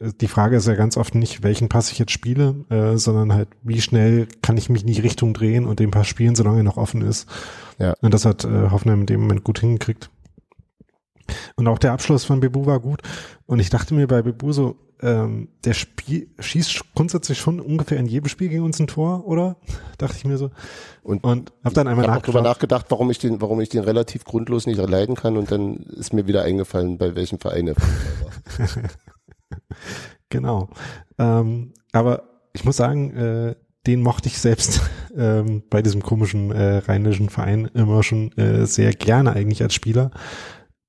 äh, 0.00 0.12
die 0.18 0.28
Frage 0.28 0.56
ist 0.56 0.66
ja 0.66 0.74
ganz 0.74 0.96
oft 0.96 1.14
nicht, 1.14 1.42
welchen 1.42 1.68
Pass 1.68 1.92
ich 1.92 1.98
jetzt 1.98 2.12
spiele, 2.12 2.64
äh, 2.70 2.96
sondern 2.96 3.34
halt, 3.34 3.48
wie 3.62 3.80
schnell 3.82 4.28
kann 4.40 4.56
ich 4.56 4.70
mich 4.70 4.82
in 4.82 4.92
die 4.92 5.00
Richtung 5.00 5.34
drehen 5.34 5.66
und 5.66 5.78
den 5.78 5.90
Pass 5.90 6.06
spielen, 6.06 6.34
solange 6.34 6.58
er 6.58 6.64
noch 6.64 6.78
offen 6.78 7.02
ist. 7.02 7.28
Ja. 7.78 7.94
Und 8.00 8.14
das 8.14 8.24
hat 8.24 8.44
äh, 8.44 8.70
Hoffenheim 8.70 9.00
in 9.00 9.06
dem 9.06 9.20
Moment 9.20 9.44
gut 9.44 9.58
hingekriegt. 9.60 10.10
Und 11.56 11.66
auch 11.68 11.78
der 11.78 11.92
Abschluss 11.92 12.24
von 12.24 12.40
Bebu 12.40 12.66
war 12.66 12.80
gut. 12.80 13.02
Und 13.46 13.58
ich 13.58 13.68
dachte 13.68 13.94
mir 13.94 14.06
bei 14.06 14.22
Bebu 14.22 14.52
so, 14.52 14.76
ähm, 15.02 15.48
der 15.64 15.74
Spiel, 15.74 16.28
schießt 16.38 16.94
grundsätzlich 16.94 17.38
schon 17.38 17.60
ungefähr 17.60 17.98
in 17.98 18.06
jedem 18.06 18.28
Spiel 18.28 18.48
gegen 18.48 18.64
uns 18.64 18.80
ein 18.80 18.86
Tor, 18.86 19.26
oder? 19.26 19.56
Dachte 19.98 20.16
ich 20.16 20.24
mir 20.24 20.38
so. 20.38 20.50
Und 21.02 21.22
Und 21.24 21.52
hab 21.64 21.74
dann 21.74 21.88
einmal 21.88 22.06
habe 22.06 22.18
auch 22.18 22.22
drüber 22.22 22.40
nachgeschaut. 22.40 22.68
nachgedacht, 22.70 22.86
warum 22.90 23.10
ich 23.10 23.18
den, 23.18 23.40
warum 23.40 23.60
ich 23.60 23.68
den 23.68 23.84
relativ 23.84 24.24
grundlos 24.24 24.66
nicht 24.66 24.78
leiden 24.78 25.14
kann 25.14 25.36
und 25.36 25.50
dann 25.50 25.76
ist 25.76 26.12
mir 26.12 26.26
wieder 26.26 26.42
eingefallen, 26.42 26.98
bei 26.98 27.14
welchem 27.14 27.38
Verein 27.38 27.68
er 27.68 27.76
war. 27.76 28.68
Genau. 30.28 30.68
Ähm, 31.18 31.72
aber 31.92 32.24
ich 32.52 32.64
muss 32.64 32.76
sagen, 32.76 33.16
äh, 33.16 33.54
den 33.86 34.02
mochte 34.02 34.28
ich 34.28 34.38
selbst 34.38 34.80
ähm, 35.16 35.62
bei 35.70 35.82
diesem 35.82 36.02
komischen 36.02 36.50
äh, 36.50 36.78
rheinischen 36.78 37.28
Verein 37.28 37.70
immer 37.74 38.02
schon 38.02 38.32
äh, 38.32 38.66
sehr 38.66 38.92
gerne 38.92 39.32
eigentlich 39.32 39.62
als 39.62 39.74
Spieler. 39.74 40.10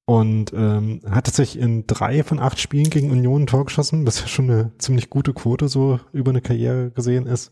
Und 0.10 0.54
ähm, 0.54 1.02
hat 1.10 1.26
tatsächlich 1.26 1.62
in 1.62 1.86
drei 1.86 2.24
von 2.24 2.40
acht 2.40 2.62
Spielen 2.62 2.90
gegen 2.90 3.12
Union 3.12 3.44
ein 3.44 3.48
Tor 3.48 3.66
geschossen, 3.66 4.08
was 4.08 4.22
ja 4.22 4.28
schon 4.28 4.50
eine 4.50 4.72
ziemlich 4.78 5.10
gute 5.10 5.34
Quote 5.34 5.68
so 5.68 6.00
über 6.14 6.32
eine 6.32 6.40
Karriere 6.40 6.92
gesehen 6.92 7.26
ist. 7.26 7.52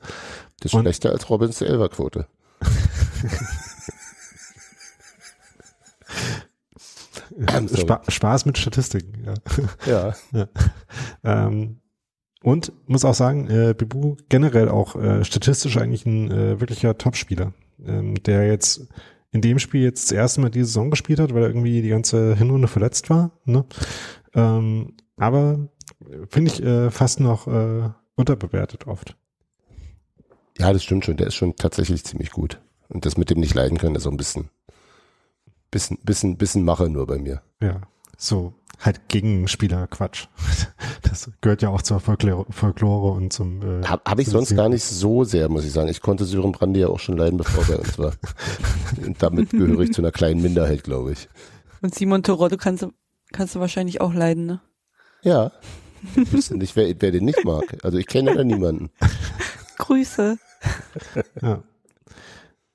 Das 0.62 0.72
ist 0.72 0.74
Und- 0.74 0.84
schlechter 0.84 1.12
als 1.12 1.30
Robins 1.30 1.60
Elverquote. 1.62 2.28
Spa 7.76 8.02
Spaß 8.08 8.46
mit 8.46 8.58
Statistiken, 8.58 9.26
ja. 9.86 10.14
Ja. 10.32 10.48
Ähm, 11.24 11.82
und 12.44 12.72
muss 12.88 13.04
auch 13.06 13.16
sagen, 13.16 13.50
äh, 13.50 13.74
Bibu 13.78 14.16
generell 14.30 14.70
auch 14.70 14.96
äh, 14.96 15.26
statistisch 15.26 15.78
eigentlich 15.78 16.06
ein 16.06 16.32
äh, 16.32 16.60
wirklicher 16.60 16.98
Topspieler, 16.98 17.54
ähm, 17.86 18.16
der 18.24 18.48
jetzt 18.48 18.88
in 19.36 19.42
dem 19.42 19.60
Spiel 19.60 19.84
jetzt 19.84 20.06
das 20.06 20.12
erste 20.14 20.40
Mal 20.40 20.50
diese 20.50 20.68
Saison 20.68 20.90
gespielt 20.90 21.20
hat, 21.20 21.34
weil 21.34 21.44
er 21.44 21.50
irgendwie 21.50 21.82
die 21.82 21.90
ganze 21.90 22.38
Hinrunde 22.38 22.70
verletzt 22.70 23.10
war. 23.10 23.32
Ne? 23.44 23.66
Ähm, 24.34 24.94
aber 25.18 25.68
finde 26.30 26.52
ich 26.52 26.64
äh, 26.64 26.90
fast 26.90 27.20
noch 27.20 27.46
äh, 27.46 27.90
unterbewertet 28.16 28.88
oft. 28.88 29.18
Ja, 30.58 30.72
das 30.72 30.86
stimmt 30.86 31.04
schon. 31.04 31.18
Der 31.18 31.28
ist 31.28 31.36
schon 31.36 31.54
tatsächlich 31.58 32.06
ziemlich 32.06 32.32
gut. 32.32 32.62
Und 32.88 33.06
das 33.06 33.18
mit 33.18 33.30
dem 33.30 33.42
nicht 33.42 33.54
leiden 33.54 33.78
können, 33.78 33.96
ist 33.96 34.04
so 34.04 34.10
ein 34.10 34.16
bisschen, 34.16 34.52
bisschen, 35.70 35.98
bisschen, 36.02 36.38
bisschen 36.38 36.64
Mache 36.64 36.88
nur 36.88 37.06
bei 37.06 37.18
mir. 37.18 37.42
Ja, 37.62 37.82
so. 38.16 38.54
Halt 38.80 39.08
Gegenspieler-Quatsch. 39.10 40.28
Das 41.02 41.32
gehört 41.40 41.62
ja 41.62 41.70
auch 41.70 41.82
zur 41.82 42.00
Folklore, 42.00 42.46
Folklore 42.50 43.12
und 43.12 43.32
zum. 43.32 43.62
Äh, 43.62 43.86
Habe 43.86 44.02
hab 44.06 44.20
ich 44.20 44.28
sonst 44.28 44.56
gar 44.56 44.70
nicht 44.70 44.84
so 44.84 45.24
sehr, 45.24 45.48
muss 45.50 45.64
ich 45.64 45.72
sagen. 45.72 45.88
Ich 45.88 46.02
konnte 46.02 46.26
Sören 46.26 46.52
Brandi 46.52 46.82
ja 46.82 46.88
auch 46.88 47.00
schon 47.00 47.16
leiden, 47.16 47.38
bevor 47.38 47.64
er 47.74 47.80
uns 47.80 47.98
war. 47.98 48.14
und 49.06 49.22
damit 49.22 49.52
gehöre 49.52 49.80
ich 49.82 49.94
zu 49.94 50.02
einer 50.02 50.12
kleinen 50.12 50.42
Minderheit, 50.42 50.84
glaube 50.84 51.14
ich. 51.14 51.30
Und 51.82 51.96
Simon 51.96 52.24
Terodde 52.24 52.58
kannst, 52.58 52.86
kannst 53.32 53.56
du 53.56 53.60
wahrscheinlich 53.60 54.02
auch 54.02 54.14
leiden, 54.14 54.46
ne? 54.46 54.62
Ja. 55.22 55.52
Ich 56.16 56.34
wüsste 56.34 56.58
nicht, 56.58 56.76
wer, 56.76 56.94
wer 57.00 57.12
den 57.12 57.26
nicht 57.26 57.46
mag. 57.46 57.78
Also 57.84 57.98
ich 57.98 58.08
kenne 58.08 58.34
da 58.34 58.44
niemanden. 58.44 58.90
Grüße. 59.78 60.38
ja. 61.42 61.64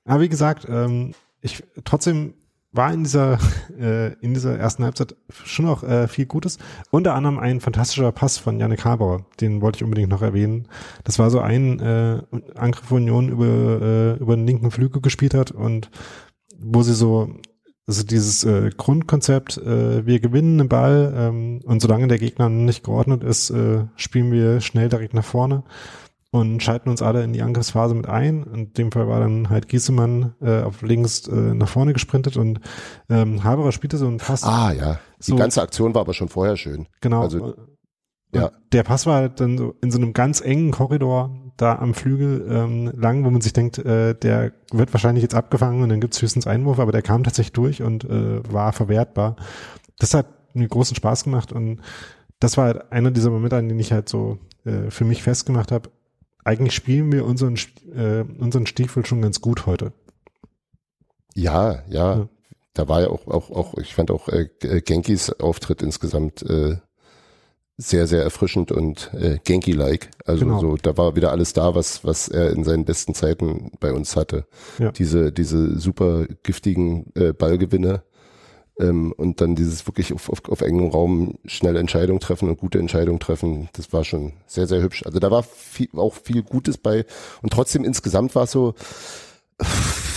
Aber 0.05 0.21
wie 0.21 0.29
gesagt, 0.29 0.65
ähm, 0.67 1.13
ich 1.41 1.63
trotzdem 1.83 2.33
war 2.71 2.93
in 2.93 3.03
dieser 3.03 3.37
äh, 3.79 4.13
in 4.21 4.33
dieser 4.33 4.57
ersten 4.57 4.83
Halbzeit 4.83 5.15
schon 5.29 5.65
noch 5.65 5.83
äh, 5.83 6.07
viel 6.07 6.25
Gutes. 6.25 6.57
Unter 6.89 7.15
anderem 7.15 7.39
ein 7.39 7.59
fantastischer 7.59 8.11
Pass 8.11 8.37
von 8.37 8.59
Janik 8.59 8.85
Haber, 8.85 9.25
den 9.39 9.61
wollte 9.61 9.77
ich 9.77 9.83
unbedingt 9.83 10.09
noch 10.09 10.21
erwähnen. 10.21 10.67
Das 11.03 11.19
war 11.19 11.29
so 11.29 11.39
ein 11.39 11.79
äh, 11.79 12.21
Angriff 12.55 12.85
von 12.85 12.97
Union 12.97 13.29
über 13.29 13.45
äh, 13.45 14.13
über 14.17 14.35
den 14.35 14.47
linken 14.47 14.71
Flügel 14.71 15.01
gespielt 15.01 15.33
hat 15.33 15.51
und 15.51 15.89
wo 16.57 16.83
sie 16.83 16.93
so 16.93 17.33
also 17.87 18.03
dieses 18.03 18.43
äh, 18.45 18.69
Grundkonzept, 18.77 19.57
äh, 19.57 20.05
wir 20.05 20.19
gewinnen 20.19 20.59
den 20.59 20.69
Ball 20.69 21.13
ähm, 21.13 21.61
und 21.65 21.81
solange 21.81 22.07
der 22.07 22.19
Gegner 22.19 22.47
nicht 22.47 22.85
geordnet 22.85 23.23
ist, 23.23 23.49
äh, 23.49 23.85
spielen 23.95 24.31
wir 24.31 24.61
schnell 24.61 24.87
direkt 24.87 25.13
nach 25.13 25.25
vorne 25.25 25.63
und 26.31 26.63
schalten 26.63 26.89
uns 26.89 27.01
alle 27.01 27.23
in 27.23 27.33
die 27.33 27.41
Angriffsphase 27.41 27.93
mit 27.93 28.07
ein. 28.07 28.43
In 28.53 28.73
dem 28.73 28.91
Fall 28.91 29.07
war 29.07 29.19
dann 29.19 29.49
halt 29.49 29.67
Giesemann 29.67 30.33
äh, 30.41 30.61
auf 30.61 30.81
links 30.81 31.27
äh, 31.27 31.35
nach 31.35 31.67
vorne 31.67 31.93
gesprintet 31.93 32.37
und 32.37 32.61
ähm, 33.09 33.43
Haberer 33.43 33.73
spielte 33.73 33.97
so 33.97 34.07
einen 34.07 34.17
Pass. 34.17 34.43
Ah 34.43 34.71
ja, 34.71 34.99
die 35.19 35.31
so, 35.31 35.35
ganze 35.35 35.61
Aktion 35.61 35.93
war 35.93 36.01
aber 36.01 36.13
schon 36.13 36.29
vorher 36.29 36.55
schön. 36.55 36.87
Genau. 37.01 37.21
Also, 37.21 37.55
ja. 38.33 38.49
Der 38.71 38.83
Pass 38.83 39.05
war 39.05 39.15
halt 39.15 39.41
dann 39.41 39.57
so 39.57 39.75
in 39.81 39.91
so 39.91 39.97
einem 39.97 40.13
ganz 40.13 40.39
engen 40.39 40.71
Korridor 40.71 41.31
da 41.57 41.77
am 41.77 41.93
Flügel 41.93 42.47
ähm, 42.49 42.91
lang, 42.95 43.25
wo 43.25 43.29
man 43.29 43.41
sich 43.41 43.51
denkt, 43.51 43.77
äh, 43.79 44.15
der 44.15 44.53
wird 44.71 44.93
wahrscheinlich 44.93 45.21
jetzt 45.21 45.35
abgefangen 45.35 45.83
und 45.83 45.89
dann 45.89 45.99
gibt's 45.99 46.21
höchstens 46.21 46.47
Einwurf, 46.47 46.79
aber 46.79 46.93
der 46.93 47.01
kam 47.01 47.25
tatsächlich 47.25 47.51
durch 47.51 47.83
und 47.83 48.05
äh, 48.05 48.41
war 48.51 48.71
verwertbar. 48.71 49.35
Das 49.99 50.13
hat 50.13 50.27
mir 50.55 50.67
großen 50.67 50.95
Spaß 50.95 51.25
gemacht 51.25 51.51
und 51.51 51.81
das 52.39 52.55
war 52.55 52.65
halt 52.65 52.91
einer 52.93 53.11
dieser 53.11 53.29
Momente, 53.29 53.57
an 53.57 53.67
denen 53.67 53.81
ich 53.81 53.91
halt 53.91 54.07
so 54.07 54.39
äh, 54.63 54.89
für 54.89 55.03
mich 55.03 55.23
festgemacht 55.23 55.73
habe, 55.73 55.89
eigentlich 56.43 56.73
spielen 56.73 57.11
wir 57.11 57.25
unseren, 57.25 57.55
äh, 57.93 58.23
unseren 58.39 58.65
Stiefel 58.65 59.05
schon 59.05 59.21
ganz 59.21 59.41
gut 59.41 59.65
heute. 59.65 59.93
Ja, 61.35 61.83
ja, 61.87 62.15
ja. 62.17 62.29
Da 62.73 62.87
war 62.87 63.01
ja 63.01 63.09
auch, 63.09 63.27
auch, 63.27 63.51
auch, 63.51 63.77
ich 63.77 63.93
fand 63.93 64.11
auch 64.11 64.29
äh, 64.29 64.47
Genkis 64.81 65.29
Auftritt 65.29 65.81
insgesamt 65.81 66.41
äh, 66.43 66.77
sehr, 67.77 68.07
sehr 68.07 68.23
erfrischend 68.23 68.71
und 68.71 69.11
äh, 69.13 69.39
Genki-like. 69.43 70.09
Also 70.25 70.45
genau. 70.45 70.59
so, 70.59 70.77
da 70.77 70.95
war 70.97 71.15
wieder 71.15 71.31
alles 71.31 71.53
da, 71.53 71.75
was, 71.75 72.05
was 72.05 72.27
er 72.27 72.51
in 72.51 72.63
seinen 72.63 72.85
besten 72.85 73.13
Zeiten 73.13 73.71
bei 73.79 73.91
uns 73.91 74.15
hatte. 74.15 74.45
Ja. 74.77 74.91
Diese, 74.91 75.31
diese 75.31 75.79
super 75.79 76.27
giftigen 76.43 77.11
äh, 77.15 77.33
Ballgewinne 77.33 78.03
ähm, 78.81 79.13
und 79.13 79.41
dann 79.41 79.55
dieses 79.55 79.87
wirklich 79.87 80.13
auf, 80.13 80.29
auf, 80.29 80.47
auf 80.49 80.61
engem 80.61 80.89
Raum 80.89 81.35
schnelle 81.45 81.79
Entscheidungen 81.79 82.19
treffen 82.19 82.49
und 82.49 82.59
gute 82.59 82.79
Entscheidungen 82.79 83.19
treffen, 83.19 83.69
das 83.73 83.93
war 83.93 84.03
schon 84.03 84.33
sehr, 84.47 84.67
sehr 84.67 84.81
hübsch. 84.81 85.05
Also 85.05 85.19
da 85.19 85.31
war 85.31 85.43
viel, 85.43 85.89
auch 85.95 86.15
viel 86.15 86.43
Gutes 86.43 86.77
bei 86.77 87.05
und 87.41 87.53
trotzdem 87.53 87.83
insgesamt 87.83 88.35
war 88.35 88.43
es 88.43 88.51
so, 88.51 88.73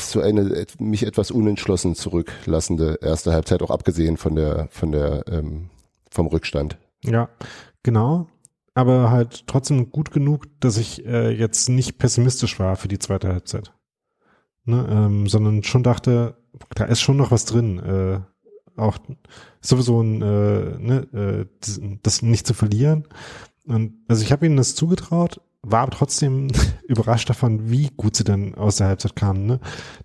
so 0.06 0.20
eine 0.20 0.66
mich 0.78 1.06
etwas 1.06 1.30
unentschlossen 1.30 1.94
zurücklassende 1.94 2.98
erste 3.02 3.32
Halbzeit, 3.32 3.62
auch 3.62 3.70
abgesehen 3.70 4.16
von 4.16 4.34
der, 4.34 4.68
von 4.70 4.92
der, 4.92 5.24
ähm, 5.28 5.70
vom 6.10 6.26
Rückstand. 6.26 6.78
Ja, 7.04 7.28
genau. 7.82 8.28
Aber 8.74 9.10
halt 9.10 9.46
trotzdem 9.46 9.90
gut 9.90 10.10
genug, 10.10 10.46
dass 10.60 10.78
ich 10.78 11.06
äh, 11.06 11.30
jetzt 11.30 11.68
nicht 11.68 11.98
pessimistisch 11.98 12.58
war 12.58 12.74
für 12.76 12.88
die 12.88 12.98
zweite 12.98 13.28
Halbzeit. 13.28 13.72
Ne, 14.66 14.86
ähm, 14.90 15.28
sondern 15.28 15.62
schon 15.62 15.82
dachte, 15.82 16.36
da 16.74 16.84
ist 16.84 17.02
schon 17.02 17.18
noch 17.18 17.30
was 17.30 17.44
drin. 17.44 17.78
Äh, 17.78 18.20
auch 18.76 18.98
sowieso 19.60 20.00
ein, 20.02 20.22
äh, 20.22 20.78
ne, 20.78 21.06
äh, 21.12 21.46
das 22.02 22.22
nicht 22.22 22.46
zu 22.46 22.54
verlieren. 22.54 23.04
Und 23.66 23.94
also 24.08 24.22
ich 24.22 24.32
habe 24.32 24.46
ihnen 24.46 24.56
das 24.56 24.74
zugetraut, 24.74 25.40
war 25.62 25.80
aber 25.80 25.92
trotzdem 25.92 26.48
überrascht 26.88 27.28
davon, 27.30 27.70
wie 27.70 27.90
gut 27.96 28.16
sie 28.16 28.24
dann 28.24 28.54
aus 28.54 28.76
der 28.76 28.88
Halbzeit 28.88 29.16
kamen. 29.16 29.46
Ne? 29.46 29.60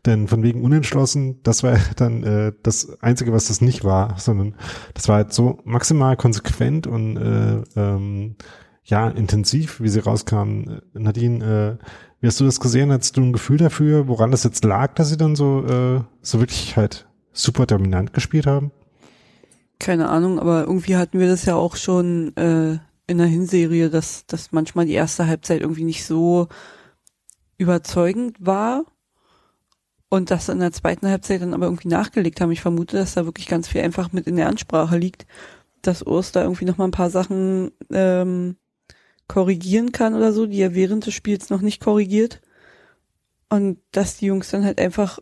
Denn 0.05 0.27
von 0.27 0.43
wegen 0.43 0.63
unentschlossen, 0.63 1.41
das 1.43 1.63
war 1.63 1.77
dann 1.95 2.23
äh, 2.23 2.53
das 2.63 3.01
Einzige, 3.01 3.33
was 3.33 3.47
das 3.47 3.61
nicht 3.61 3.83
war, 3.83 4.17
sondern 4.17 4.55
das 4.93 5.07
war 5.07 5.17
halt 5.17 5.33
so 5.33 5.59
maximal 5.65 6.15
konsequent 6.15 6.87
und 6.87 7.17
äh, 7.17 7.63
ähm, 7.75 8.35
ja 8.83 9.07
intensiv, 9.09 9.81
wie 9.81 9.89
sie 9.89 9.99
rauskamen. 9.99 10.81
Nadine, 10.93 11.77
äh, 11.79 11.85
wie 12.21 12.27
hast 12.27 12.39
du 12.39 12.45
das 12.45 12.59
gesehen? 12.59 12.91
Hast 12.91 13.17
du 13.17 13.21
ein 13.21 13.33
Gefühl 13.33 13.57
dafür, 13.57 14.07
woran 14.07 14.31
das 14.31 14.43
jetzt 14.43 14.63
lag, 14.65 14.95
dass 14.95 15.09
sie 15.09 15.17
dann 15.17 15.35
so 15.35 15.65
äh, 15.65 16.01
so 16.21 16.39
wirklich 16.39 16.75
halt 16.75 17.08
super 17.33 17.65
dominant 17.65 18.13
gespielt 18.13 18.47
haben? 18.47 18.71
Keine 19.79 20.09
Ahnung, 20.09 20.39
aber 20.39 20.61
irgendwie 20.61 20.97
hatten 20.97 21.19
wir 21.19 21.27
das 21.27 21.45
ja 21.45 21.55
auch 21.55 21.75
schon 21.75 22.35
äh, 22.35 22.79
in 23.07 23.17
der 23.17 23.27
Hinserie, 23.27 23.89
dass, 23.89 24.25
dass 24.25 24.51
manchmal 24.51 24.85
die 24.85 24.93
erste 24.93 25.27
Halbzeit 25.27 25.61
irgendwie 25.61 25.85
nicht 25.85 26.05
so 26.05 26.47
überzeugend 27.57 28.35
war 28.39 28.83
und 30.09 30.31
das 30.31 30.49
in 30.49 30.59
der 30.59 30.71
zweiten 30.71 31.07
Halbzeit 31.07 31.41
dann 31.41 31.53
aber 31.53 31.65
irgendwie 31.67 31.87
nachgelegt 31.87 32.41
haben. 32.41 32.51
Ich 32.51 32.61
vermute, 32.61 32.97
dass 32.97 33.13
da 33.13 33.25
wirklich 33.25 33.47
ganz 33.47 33.67
viel 33.67 33.81
einfach 33.81 34.11
mit 34.11 34.27
in 34.27 34.35
der 34.35 34.47
Ansprache 34.47 34.97
liegt, 34.97 35.25
dass 35.81 36.03
Urs 36.03 36.31
da 36.31 36.41
irgendwie 36.43 36.65
noch 36.65 36.77
mal 36.77 36.85
ein 36.85 36.91
paar 36.91 37.09
Sachen 37.09 37.71
ähm, 37.91 38.57
korrigieren 39.27 39.91
kann 39.91 40.15
oder 40.15 40.33
so, 40.33 40.45
die 40.45 40.59
er 40.59 40.75
während 40.75 41.05
des 41.05 41.13
Spiels 41.13 41.49
noch 41.49 41.61
nicht 41.61 41.81
korrigiert. 41.81 42.41
Und 43.49 43.79
dass 43.91 44.17
die 44.17 44.27
Jungs 44.27 44.49
dann 44.49 44.65
halt 44.65 44.79
einfach 44.79 45.19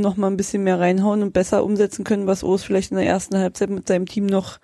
noch 0.00 0.16
mal 0.16 0.28
ein 0.28 0.36
bisschen 0.36 0.64
mehr 0.64 0.78
reinhauen 0.78 1.22
und 1.22 1.32
besser 1.32 1.64
umsetzen 1.64 2.04
können, 2.04 2.26
was 2.26 2.42
Urs 2.42 2.62
vielleicht 2.62 2.90
in 2.90 2.96
der 2.96 3.06
ersten 3.06 3.36
Halbzeit 3.36 3.70
mit 3.70 3.88
seinem 3.88 4.06
Team 4.06 4.26
noch, 4.26 4.58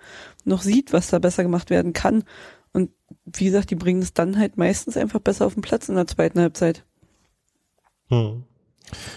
noch 0.45 0.61
sieht, 0.61 0.93
was 0.93 1.09
da 1.09 1.19
besser 1.19 1.43
gemacht 1.43 1.69
werden 1.69 1.93
kann. 1.93 2.23
Und 2.71 2.91
wie 3.25 3.45
gesagt, 3.45 3.69
die 3.69 3.75
bringen 3.75 4.01
es 4.01 4.13
dann 4.13 4.37
halt 4.37 4.57
meistens 4.57 4.97
einfach 4.97 5.19
besser 5.19 5.45
auf 5.45 5.53
den 5.53 5.61
Platz 5.61 5.89
in 5.89 5.95
der 5.95 6.07
zweiten 6.07 6.39
Halbzeit. 6.39 6.83
Hm. 8.09 8.43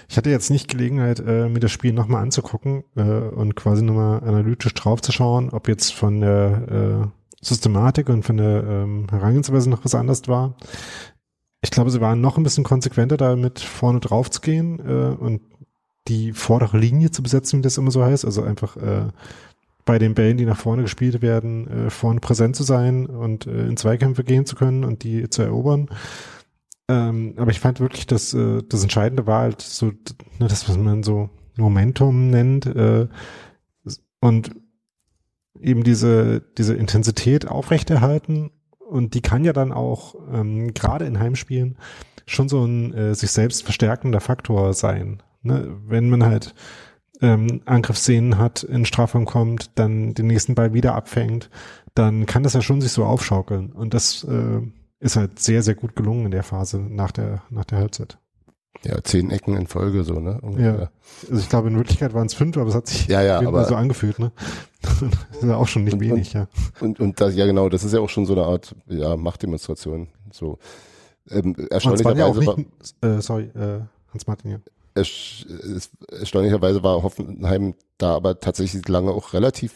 Ich 0.09 0.16
hatte 0.16 0.31
jetzt 0.31 0.50
nicht 0.50 0.68
Gelegenheit, 0.68 1.20
äh, 1.20 1.48
mir 1.48 1.61
das 1.61 1.72
Spiel 1.72 1.92
nochmal 1.92 2.22
anzugucken 2.22 2.85
äh, 2.96 3.02
und 3.02 3.57
quasi 3.57 3.83
nochmal 3.83 4.22
analytisch 4.22 4.72
draufzuschauen, 4.74 5.50
ob 5.50 5.68
jetzt 5.68 5.92
von 5.92 6.20
der 6.20 7.11
äh, 7.11 7.44
Systematik 7.44 8.09
und 8.09 8.24
von 8.24 8.37
der 8.37 8.64
ähm, 8.64 9.07
Herangehensweise 9.11 9.68
noch 9.68 9.85
was 9.85 9.94
anders 9.94 10.29
war. 10.29 10.57
Ich 11.62 11.70
glaube, 11.70 11.90
sie 11.90 12.00
waren 12.00 12.20
noch 12.20 12.37
ein 12.37 12.42
bisschen 12.42 12.64
konsequenter 12.64 13.16
damit 13.16 13.61
vorne 13.61 14.00
drauf 14.00 14.31
zu 14.31 14.40
gehen 14.40 14.79
äh, 14.81 15.14
und 15.16 15.42
die 16.09 16.33
vordere 16.33 16.79
Linie 16.79 17.11
zu 17.11 17.23
besetzen, 17.23 17.59
wie 17.59 17.62
das 17.62 17.79
immer 17.79 17.90
so 17.90 18.05
heißt. 18.05 18.25
Also 18.25 18.42
einfach 18.42 18.77
äh, 18.77 19.09
bei 19.85 19.99
den 19.99 20.14
Bällen, 20.14 20.37
die 20.37 20.45
nach 20.45 20.59
vorne 20.59 20.83
gespielt 20.83 21.23
werden, 21.23 21.87
äh, 21.87 21.90
vorne 21.90 22.21
präsent 22.21 22.57
zu 22.57 22.64
sein 22.64 23.07
und 23.07 23.47
äh, 23.47 23.66
in 23.66 23.77
Zweikämpfe 23.77 24.25
gehen 24.25 24.47
zu 24.47 24.57
können 24.57 24.85
und 24.85 25.05
die 25.05 25.31
zu 25.31 25.42
erobern. 25.42 25.88
Ähm, 26.88 27.35
aber 27.37 27.51
ich 27.51 27.61
fand 27.61 27.81
wirklich, 27.81 28.07
dass 28.07 28.35
äh, 28.35 28.62
das 28.69 28.83
Entscheidende 28.83 29.27
war 29.27 29.42
halt 29.42 29.61
so, 29.61 29.87
ne, 29.87 30.49
das, 30.49 30.69
was 30.69 30.77
man 30.77 31.03
so 31.03 31.31
Momentum 31.57 32.31
nennt 32.31 32.66
äh, 32.66 33.09
und 34.21 34.51
eben 35.61 35.85
diese, 35.85 36.42
diese 36.59 36.75
Intensität 36.75 37.49
aufrechterhalten 37.49 38.51
und 38.79 39.14
die 39.14 39.23
kann 39.23 39.45
ja 39.45 39.53
dann 39.53 39.73
auch 39.73 40.14
ähm, 40.33 40.75
gerade 40.75 41.07
in 41.07 41.19
Heimspielen 41.19 41.79
schon 42.27 42.49
so 42.49 42.64
ein 42.64 42.92
äh, 42.95 43.14
sich 43.14 43.31
selbst 43.31 43.62
verstärkender 43.62 44.21
Faktor 44.21 44.75
sein. 44.75 45.23
Ne? 45.42 45.77
Wenn 45.87 46.11
man 46.11 46.25
halt 46.25 46.55
ähm, 47.20 47.62
Angriffsszenen 47.64 48.38
hat, 48.38 48.62
in 48.62 48.85
Strafraum 48.85 49.25
kommt, 49.25 49.70
dann 49.79 50.14
den 50.14 50.27
nächsten 50.27 50.55
Ball 50.55 50.75
wieder 50.75 50.94
abfängt, 50.94 51.51
dann 51.94 52.27
kann 52.27 52.42
das 52.42 52.55
ja 52.55 52.62
schon 52.62 52.81
sich 52.81 52.92
so 52.92 53.05
aufschaukeln. 53.05 53.72
Und 53.72 53.94
das 53.94 54.25
äh, 54.25 54.61
ist 55.01 55.16
halt 55.16 55.38
sehr, 55.38 55.62
sehr 55.62 55.75
gut 55.75 55.96
gelungen 55.96 56.27
in 56.27 56.31
der 56.31 56.42
Phase 56.42 56.79
nach 56.79 57.12
der, 57.12 57.42
nach 57.51 57.64
der 57.64 57.79
Halbzeit. 57.79 58.18
Ja, 58.85 59.03
zehn 59.03 59.31
Ecken 59.31 59.57
in 59.57 59.66
Folge 59.66 60.05
so, 60.05 60.20
ne? 60.20 60.38
Ungefähr. 60.42 60.79
Ja. 60.79 60.90
Also 61.31 61.40
ich 61.40 61.49
glaube, 61.49 61.68
in 61.68 61.77
Wirklichkeit 61.77 62.12
waren 62.12 62.27
es 62.27 62.35
fünf, 62.35 62.57
aber 62.59 62.68
es 62.68 62.75
hat 62.75 62.87
sich 62.87 63.07
ja, 63.07 63.22
ja, 63.22 63.38
aber, 63.38 63.64
so 63.64 63.75
angefühlt, 63.75 64.18
ne? 64.18 64.33
das 64.83 65.03
ist 65.40 65.42
ja 65.42 65.57
auch 65.57 65.66
schon 65.66 65.85
nicht 65.85 65.94
und, 65.94 66.01
wenig, 66.01 66.35
ja. 66.35 66.46
Und, 66.81 67.01
und 67.01 67.20
das, 67.20 67.35
ja 67.35 67.46
genau, 67.46 67.70
das 67.70 67.85
ist 67.85 67.94
ja 67.94 68.01
auch 68.01 68.11
schon 68.11 68.27
so 68.27 68.35
eine 68.35 68.44
Art, 68.44 68.77
ja, 68.87 69.16
Machtdemonstration. 69.16 70.09
So. 70.31 70.59
Ähm, 71.31 71.57
erstaunlicherweise 71.70 72.44
ja 72.44 72.55
nicht, 72.57 72.68
äh, 73.01 73.20
sorry, 73.22 73.44
äh, 73.55 73.81
Hans-Martin, 74.12 74.51
ja 74.51 74.59
erstaunlicherweise 74.96 76.82
war 76.82 77.02
Hoffenheim 77.02 77.74
da 77.98 78.14
aber 78.14 78.40
tatsächlich 78.40 78.88
lange 78.88 79.12
auch 79.12 79.32
relativ 79.32 79.72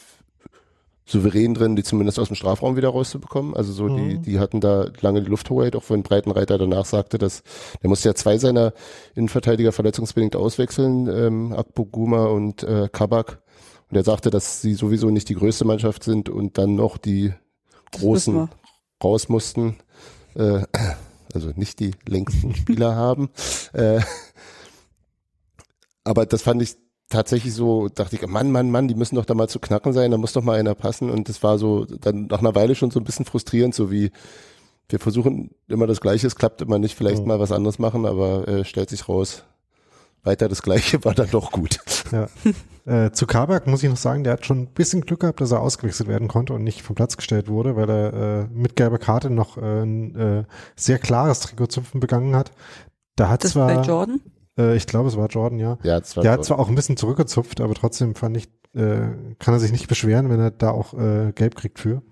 souverän 1.10 1.54
drin, 1.54 1.76
die 1.76 1.82
zumindest 1.82 2.18
aus 2.18 2.28
dem 2.28 2.36
Strafraum 2.36 2.76
wieder 2.76 2.90
rauszubekommen. 2.90 3.54
Also 3.54 3.72
so, 3.72 3.84
mhm. 3.84 3.96
die, 3.96 4.18
die 4.18 4.38
hatten 4.38 4.60
da 4.60 4.86
lange 5.00 5.22
die 5.22 5.28
Lufthoheit, 5.28 5.74
auch 5.74 5.82
wenn 5.88 6.02
Breitenreiter 6.02 6.56
danach 6.56 6.84
sagte, 6.84 7.18
dass 7.18 7.42
der 7.82 7.90
musste 7.90 8.08
ja 8.08 8.14
zwei 8.14 8.38
seiner 8.38 8.72
Innenverteidiger 9.14 9.72
verletzungsbedingt 9.72 10.36
auswechseln, 10.36 11.08
ähm, 11.08 11.52
Akpo 11.52 11.84
Guma 11.84 12.26
und 12.26 12.62
äh, 12.62 12.88
Kabak. 12.90 13.42
Und 13.90 13.96
er 13.96 14.04
sagte, 14.04 14.30
dass 14.30 14.62
sie 14.62 14.74
sowieso 14.74 15.10
nicht 15.10 15.28
die 15.28 15.34
größte 15.34 15.64
Mannschaft 15.64 16.04
sind 16.04 16.28
und 16.28 16.58
dann 16.58 16.76
noch 16.76 16.96
die 16.96 17.32
Großen 17.90 18.48
raus 19.02 19.28
mussten. 19.28 19.78
Äh, 20.34 20.62
also 21.34 21.50
nicht 21.56 21.80
die 21.80 21.92
längsten 22.06 22.54
Spieler 22.54 22.94
haben. 22.94 23.30
Äh, 23.72 24.00
aber 26.04 26.26
das 26.26 26.42
fand 26.42 26.62
ich 26.62 26.76
tatsächlich 27.08 27.52
so, 27.54 27.88
dachte 27.88 28.16
ich, 28.16 28.26
Mann, 28.26 28.50
Mann, 28.52 28.70
Mann, 28.70 28.88
die 28.88 28.94
müssen 28.94 29.16
doch 29.16 29.24
da 29.24 29.34
mal 29.34 29.48
zu 29.48 29.58
knacken 29.58 29.92
sein, 29.92 30.10
da 30.12 30.16
muss 30.16 30.32
doch 30.32 30.42
mal 30.42 30.58
einer 30.58 30.74
passen. 30.74 31.10
Und 31.10 31.28
das 31.28 31.42
war 31.42 31.58
so 31.58 31.84
dann 31.84 32.26
nach 32.26 32.38
einer 32.38 32.54
Weile 32.54 32.74
schon 32.74 32.90
so 32.90 33.00
ein 33.00 33.04
bisschen 33.04 33.24
frustrierend, 33.26 33.74
so 33.74 33.90
wie 33.90 34.10
wir 34.88 34.98
versuchen 34.98 35.50
immer 35.68 35.86
das 35.86 36.00
Gleiche, 36.00 36.26
es 36.26 36.36
klappt 36.36 36.62
immer 36.62 36.78
nicht, 36.78 36.96
vielleicht 36.96 37.22
Mhm. 37.22 37.28
mal 37.28 37.40
was 37.40 37.52
anderes 37.52 37.78
machen, 37.78 38.06
aber 38.06 38.46
äh, 38.48 38.64
stellt 38.64 38.90
sich 38.90 39.08
raus, 39.08 39.44
weiter 40.22 40.48
das 40.48 40.62
Gleiche 40.62 41.04
war 41.04 41.14
dann 41.14 41.30
doch 41.30 41.52
gut. 41.52 41.78
Ja. 42.12 42.28
äh, 43.06 43.12
zu 43.12 43.26
Kabak 43.26 43.66
muss 43.66 43.82
ich 43.82 43.88
noch 43.88 43.96
sagen, 43.96 44.24
der 44.24 44.34
hat 44.34 44.46
schon 44.46 44.62
ein 44.62 44.66
bisschen 44.66 45.02
Glück 45.02 45.20
gehabt, 45.20 45.40
dass 45.40 45.52
er 45.52 45.60
ausgewechselt 45.60 46.08
werden 46.08 46.28
konnte 46.28 46.52
und 46.54 46.64
nicht 46.64 46.82
vom 46.82 46.96
Platz 46.96 47.16
gestellt 47.16 47.48
wurde, 47.48 47.76
weil 47.76 47.88
er 47.88 48.12
äh, 48.12 48.46
mit 48.52 48.74
gelber 48.76 48.98
Karte 48.98 49.30
noch 49.30 49.56
äh, 49.56 49.82
ein 49.82 50.16
äh, 50.16 50.44
sehr 50.76 50.98
klares 50.98 51.40
Trikotzupfen 51.40 52.00
begangen 52.00 52.34
hat. 52.36 52.50
Da 53.16 53.28
hat 53.28 53.44
Das 53.44 53.54
bei 53.54 53.74
zwar, 53.74 53.84
Jordan? 53.84 54.20
Äh, 54.58 54.76
ich 54.76 54.86
glaube, 54.86 55.08
es 55.08 55.16
war 55.16 55.28
Jordan, 55.28 55.58
ja. 55.58 55.78
Ja, 55.82 56.00
das 56.00 56.16
war 56.16 56.22
Der 56.22 56.32
hat 56.32 56.44
zwar 56.44 56.58
auch 56.58 56.68
ein 56.68 56.74
bisschen 56.74 56.96
zurückgezupft, 56.96 57.60
aber 57.60 57.74
trotzdem 57.74 58.14
fand 58.14 58.36
ich, 58.36 58.48
äh, 58.74 59.08
kann 59.38 59.54
er 59.54 59.60
sich 59.60 59.72
nicht 59.72 59.88
beschweren, 59.88 60.30
wenn 60.30 60.40
er 60.40 60.50
da 60.50 60.70
auch 60.70 60.94
äh, 60.94 61.32
gelb 61.34 61.54
kriegt 61.56 61.78
für. 61.78 62.02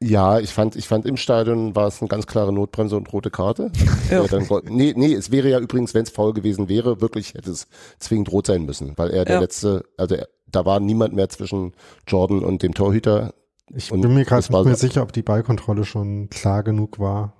Ja, 0.00 0.40
ich 0.40 0.52
fand, 0.52 0.74
ich 0.74 0.88
fand 0.88 1.06
im 1.06 1.16
Stadion 1.16 1.76
war 1.76 1.86
es 1.86 2.00
eine 2.00 2.08
ganz 2.08 2.26
klare 2.26 2.52
Notbremse 2.52 2.96
und 2.96 3.12
rote 3.12 3.30
Karte. 3.30 3.70
Ja. 4.10 4.22
Ja. 4.22 4.26
Dann, 4.26 4.46
nee, 4.64 4.92
nee, 4.96 5.14
es 5.14 5.30
wäre 5.30 5.48
ja 5.48 5.58
übrigens, 5.60 5.94
wenn 5.94 6.02
es 6.02 6.10
faul 6.10 6.32
gewesen 6.34 6.68
wäre, 6.68 7.00
wirklich 7.00 7.34
hätte 7.34 7.50
es 7.52 7.66
zwingend 7.98 8.30
rot 8.32 8.46
sein 8.48 8.64
müssen, 8.64 8.98
weil 8.98 9.10
er 9.10 9.24
der 9.24 9.36
Ja. 9.36 9.40
letzte, 9.40 9.84
also 9.96 10.16
er, 10.16 10.28
da 10.50 10.64
war 10.66 10.80
niemand 10.80 11.14
mehr 11.14 11.28
zwischen 11.30 11.72
Jordan 12.06 12.40
und 12.44 12.62
dem 12.62 12.74
Torhüter. 12.74 13.32
Ich 13.74 13.90
Und 13.92 14.02
bin 14.02 14.12
mir 14.12 14.24
gerade 14.24 14.42
nicht 14.52 14.64
mehr 14.66 14.76
sicher, 14.76 15.02
ob 15.02 15.12
die 15.12 15.22
Ballkontrolle 15.22 15.84
schon 15.84 16.28
klar 16.28 16.62
genug 16.62 16.98
war. 16.98 17.32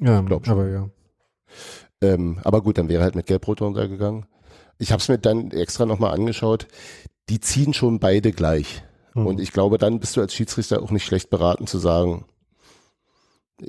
Ja, 0.00 0.20
Glaub 0.20 0.44
schon. 0.46 0.52
aber 0.52 0.68
ja. 0.68 0.88
Ähm, 2.00 2.38
aber 2.44 2.62
gut, 2.62 2.78
dann 2.78 2.88
wäre 2.88 3.02
halt 3.02 3.14
mit 3.14 3.26
Gelb-Rot 3.26 3.60
runtergegangen. 3.60 4.26
Ich 4.78 4.92
habe 4.92 5.00
es 5.00 5.08
mir 5.08 5.18
dann 5.18 5.50
extra 5.50 5.86
nochmal 5.86 6.14
angeschaut. 6.14 6.68
Die 7.28 7.40
ziehen 7.40 7.74
schon 7.74 7.98
beide 7.98 8.32
gleich. 8.32 8.82
Hm. 9.14 9.26
Und 9.26 9.40
ich 9.40 9.52
glaube, 9.52 9.78
dann 9.78 10.00
bist 10.00 10.16
du 10.16 10.20
als 10.20 10.34
Schiedsrichter 10.34 10.82
auch 10.82 10.90
nicht 10.90 11.04
schlecht 11.04 11.30
beraten 11.30 11.66
zu 11.66 11.78
sagen, 11.78 12.24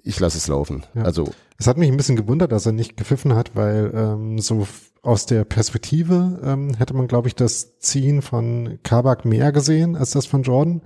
ich 0.04 0.20
lasse 0.20 0.38
es 0.38 0.48
laufen. 0.48 0.84
Ja. 0.94 1.04
Also 1.04 1.30
Es 1.58 1.68
hat 1.68 1.78
mich 1.78 1.90
ein 1.90 1.98
bisschen 1.98 2.16
gewundert, 2.16 2.52
dass 2.52 2.66
er 2.66 2.72
nicht 2.72 2.96
gepfiffen 2.96 3.36
hat, 3.36 3.56
weil 3.56 3.92
ähm, 3.94 4.40
so 4.40 4.68
aus 5.02 5.26
der 5.26 5.46
Perspektive 5.46 6.40
ähm, 6.44 6.74
hätte 6.76 6.94
man, 6.94 7.08
glaube 7.08 7.28
ich, 7.28 7.36
das 7.36 7.80
Ziehen 7.80 8.22
von 8.22 8.80
Kabak 8.84 9.26
mehr 9.26 9.52
gesehen 9.52 9.96
als 9.96 10.12
das 10.12 10.26
von 10.26 10.44
Jordan, 10.44 10.82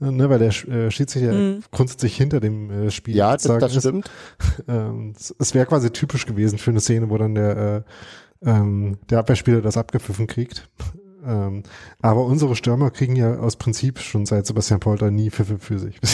ne, 0.00 0.28
weil 0.30 0.38
der 0.38 0.48
äh, 0.48 0.90
Schiedsrichter 0.90 1.32
Mhm. 1.32 1.62
grundsätzlich 1.70 2.16
hinter 2.16 2.40
dem 2.40 2.70
äh, 2.70 2.90
Spiel 2.90 3.14
ja, 3.16 3.32
das, 3.32 3.42
das 3.44 3.74
stimmt. 3.76 4.10
Ähm, 4.68 5.14
es 5.16 5.34
es 5.38 5.54
wäre 5.54 5.66
quasi 5.66 5.90
typisch 5.90 6.26
gewesen 6.26 6.58
für 6.58 6.70
eine 6.70 6.80
Szene, 6.80 7.10
wo 7.10 7.18
dann 7.18 7.34
der, 7.34 7.84
äh, 8.42 8.48
ähm, 8.50 8.98
der 9.08 9.18
Abwehrspieler 9.20 9.60
das 9.62 9.76
abgepfiffen 9.76 10.26
kriegt. 10.26 10.68
Ähm, 11.22 11.64
aber 12.00 12.24
unsere 12.24 12.56
Stürmer 12.56 12.90
kriegen 12.90 13.14
ja 13.14 13.38
aus 13.40 13.56
Prinzip 13.56 13.98
schon 13.98 14.24
seit 14.24 14.46
Sebastian 14.46 14.80
Polter 14.80 15.10
nie 15.10 15.28
Pfiffe 15.28 15.58
für 15.58 15.78
sich. 15.78 16.00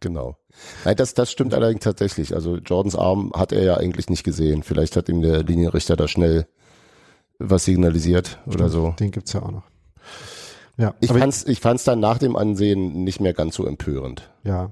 Genau. 0.00 0.36
Nein, 0.84 0.96
das, 0.96 1.14
das 1.14 1.30
stimmt 1.32 1.54
allerdings 1.54 1.82
tatsächlich. 1.82 2.34
Also 2.34 2.56
Jordans 2.58 2.94
Arm 2.96 3.32
hat 3.34 3.52
er 3.52 3.62
ja 3.64 3.76
eigentlich 3.76 4.08
nicht 4.08 4.24
gesehen. 4.24 4.62
Vielleicht 4.62 4.96
hat 4.96 5.08
ihm 5.08 5.22
der 5.22 5.42
Linienrichter 5.42 5.96
da 5.96 6.08
schnell 6.08 6.46
was 7.38 7.64
signalisiert 7.64 8.38
oder 8.46 8.68
so. 8.68 8.94
Den 8.98 9.10
gibt's 9.10 9.32
ja 9.32 9.42
auch 9.42 9.50
noch. 9.50 9.64
Ja, 10.78 10.94
Ich 11.00 11.12
fand's, 11.12 11.44
ich 11.46 11.60
fand's 11.60 11.84
dann 11.84 12.00
nach 12.00 12.18
dem 12.18 12.36
Ansehen 12.36 13.04
nicht 13.04 13.20
mehr 13.20 13.34
ganz 13.34 13.56
so 13.56 13.66
empörend. 13.66 14.30
Ja, 14.44 14.70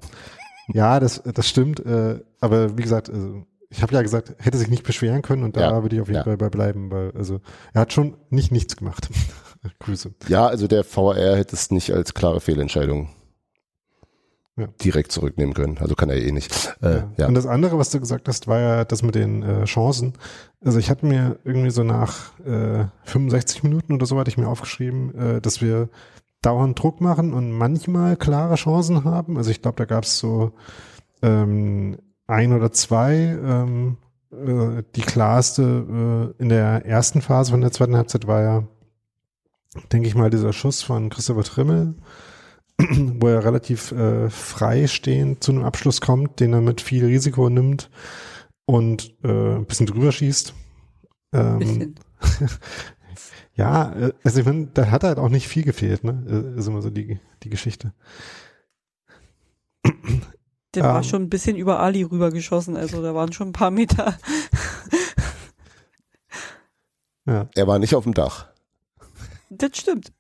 ja, 0.72 0.98
das, 1.00 1.22
das 1.22 1.48
stimmt. 1.48 1.84
Äh, 1.84 2.20
aber 2.40 2.78
wie 2.78 2.82
gesagt, 2.82 3.10
also, 3.10 3.44
ich 3.68 3.82
habe 3.82 3.92
ja 3.92 4.02
gesagt, 4.02 4.34
hätte 4.38 4.56
sich 4.56 4.68
nicht 4.68 4.84
beschweren 4.84 5.22
können 5.22 5.42
und 5.42 5.56
da 5.56 5.60
Ja, 5.60 5.82
würde 5.82 5.96
ich 5.96 6.02
auf 6.02 6.08
jeden 6.08 6.18
ja. 6.18 6.24
Fall 6.24 6.36
bei 6.36 6.48
bleiben, 6.48 6.90
weil 6.90 7.10
also 7.16 7.40
er 7.74 7.82
hat 7.82 7.92
schon 7.92 8.16
nicht 8.30 8.52
nichts 8.52 8.76
gemacht. 8.76 9.08
Grüße. 9.80 10.14
Ja, 10.28 10.46
also 10.46 10.68
der 10.68 10.84
VR 10.84 11.36
hätte 11.36 11.56
es 11.56 11.70
nicht 11.72 11.92
als 11.92 12.14
klare 12.14 12.40
Fehlentscheidung 12.40 13.08
Ja. 14.58 14.68
direkt 14.82 15.12
zurücknehmen 15.12 15.52
können. 15.52 15.76
Also 15.80 15.94
kann 15.94 16.08
er 16.08 16.16
eh 16.16 16.32
nicht. 16.32 16.76
Äh, 16.80 16.96
Ja. 16.96 17.12
ja. 17.18 17.26
Und 17.28 17.34
das 17.34 17.44
andere, 17.46 17.78
was 17.78 17.90
du 17.90 18.00
gesagt 18.00 18.26
hast, 18.26 18.48
war 18.48 18.58
ja 18.58 18.84
das 18.86 19.02
mit 19.02 19.14
den 19.14 19.42
äh, 19.42 19.64
Chancen. 19.66 20.14
Also 20.64 20.78
ich 20.78 20.88
hatte 20.88 21.04
mir 21.04 21.38
irgendwie 21.44 21.68
so 21.70 21.82
nach 21.82 22.38
äh, 22.40 22.86
65 23.04 23.62
Minuten 23.64 23.92
oder 23.92 24.06
so 24.06 24.18
hatte 24.18 24.30
ich 24.30 24.38
mir 24.38 24.48
aufgeschrieben, 24.48 25.14
äh, 25.14 25.40
dass 25.42 25.60
wir 25.60 25.90
dauernd 26.40 26.80
Druck 26.80 27.02
machen 27.02 27.34
und 27.34 27.52
manchmal 27.52 28.16
klare 28.16 28.54
Chancen 28.54 29.04
haben. 29.04 29.36
Also 29.36 29.50
ich 29.50 29.60
glaube, 29.60 29.76
da 29.76 29.84
gab 29.84 30.04
es 30.04 30.18
so 30.18 30.52
ähm, 31.20 31.98
ein 32.26 32.52
oder 32.54 32.72
zwei. 32.72 33.14
Ähm, 33.14 33.98
äh, 34.32 34.82
die 34.94 35.02
klarste 35.02 36.32
äh, 36.38 36.42
in 36.42 36.48
der 36.48 36.86
ersten 36.86 37.20
Phase 37.20 37.50
von 37.50 37.60
der 37.60 37.72
zweiten 37.72 37.96
Halbzeit 37.96 38.26
war 38.26 38.40
ja, 38.42 38.62
denke 39.92 40.08
ich 40.08 40.14
mal, 40.14 40.30
dieser 40.30 40.52
Schuss 40.52 40.82
von 40.82 41.10
Christopher 41.10 41.44
Trimmel, 41.44 41.94
wo 43.18 43.28
er 43.28 43.44
relativ 43.44 43.92
äh, 43.92 44.28
freistehend 44.30 45.42
zu 45.42 45.52
einem 45.52 45.64
Abschluss 45.64 46.00
kommt, 46.00 46.40
den 46.40 46.52
er 46.52 46.60
mit 46.60 46.80
viel 46.80 47.04
Risiko 47.06 47.48
nimmt 47.48 47.90
und 48.66 49.14
äh, 49.24 49.56
ein 49.56 49.64
bisschen 49.66 49.86
drüber 49.86 50.12
schießt. 50.12 50.52
Ähm, 51.32 51.58
Bisschen. 51.58 51.94
ja, 53.54 53.92
äh, 53.92 54.12
also 54.24 54.40
ich 54.40 54.46
meine, 54.46 54.66
da 54.74 54.90
hat 54.90 55.04
halt 55.04 55.18
auch 55.18 55.28
nicht 55.30 55.48
viel 55.48 55.64
gefehlt, 55.64 56.04
ne? 56.04 56.24
Äh, 56.28 56.58
Ist 56.58 56.66
immer 56.66 56.82
so 56.82 56.90
die, 56.90 57.18
die 57.42 57.50
Geschichte. 57.50 57.92
Der 60.74 60.84
Ähm. 60.84 60.90
war 60.90 61.02
schon 61.02 61.22
ein 61.22 61.30
bisschen 61.30 61.56
über 61.56 61.80
Ali 61.80 62.02
rübergeschossen, 62.02 62.76
also 62.76 63.02
da 63.02 63.14
waren 63.14 63.32
schon 63.32 63.48
ein 63.48 63.52
paar 63.52 63.70
Meter. 63.70 64.18
Ja. 67.24 67.48
Er 67.54 67.66
war 67.66 67.78
nicht 67.78 67.94
auf 67.94 68.04
dem 68.04 68.14
Dach. 68.14 68.46
Das 69.50 69.70
stimmt. 69.76 70.12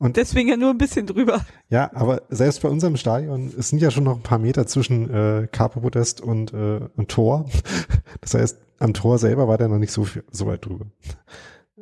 Und- 0.00 0.16
deswegen 0.16 0.48
ja 0.48 0.56
nur 0.56 0.70
ein 0.70 0.78
bisschen 0.78 1.06
drüber. 1.06 1.44
Ja, 1.68 1.90
aber 1.94 2.22
selbst 2.30 2.62
bei 2.62 2.68
unserem 2.68 2.96
Stadion, 2.96 3.52
es 3.56 3.68
sind 3.68 3.80
ja 3.80 3.90
schon 3.90 4.04
noch 4.04 4.16
ein 4.16 4.22
paar 4.22 4.38
Meter 4.38 4.66
zwischen 4.66 5.08
äh, 5.10 5.46
Capo-Podest 5.52 6.20
und, 6.20 6.52
äh, 6.52 6.80
und 6.96 7.08
Tor. 7.08 7.44
Das 8.22 8.34
heißt, 8.34 8.58
am 8.80 8.92
Tor 8.94 9.18
selber 9.18 9.46
war 9.46 9.56
der 9.58 9.68
noch 9.68 9.78
nicht 9.78 9.92
so, 9.92 10.04
viel, 10.04 10.24
so 10.30 10.46
weit 10.46 10.64
drüber. 10.66 10.86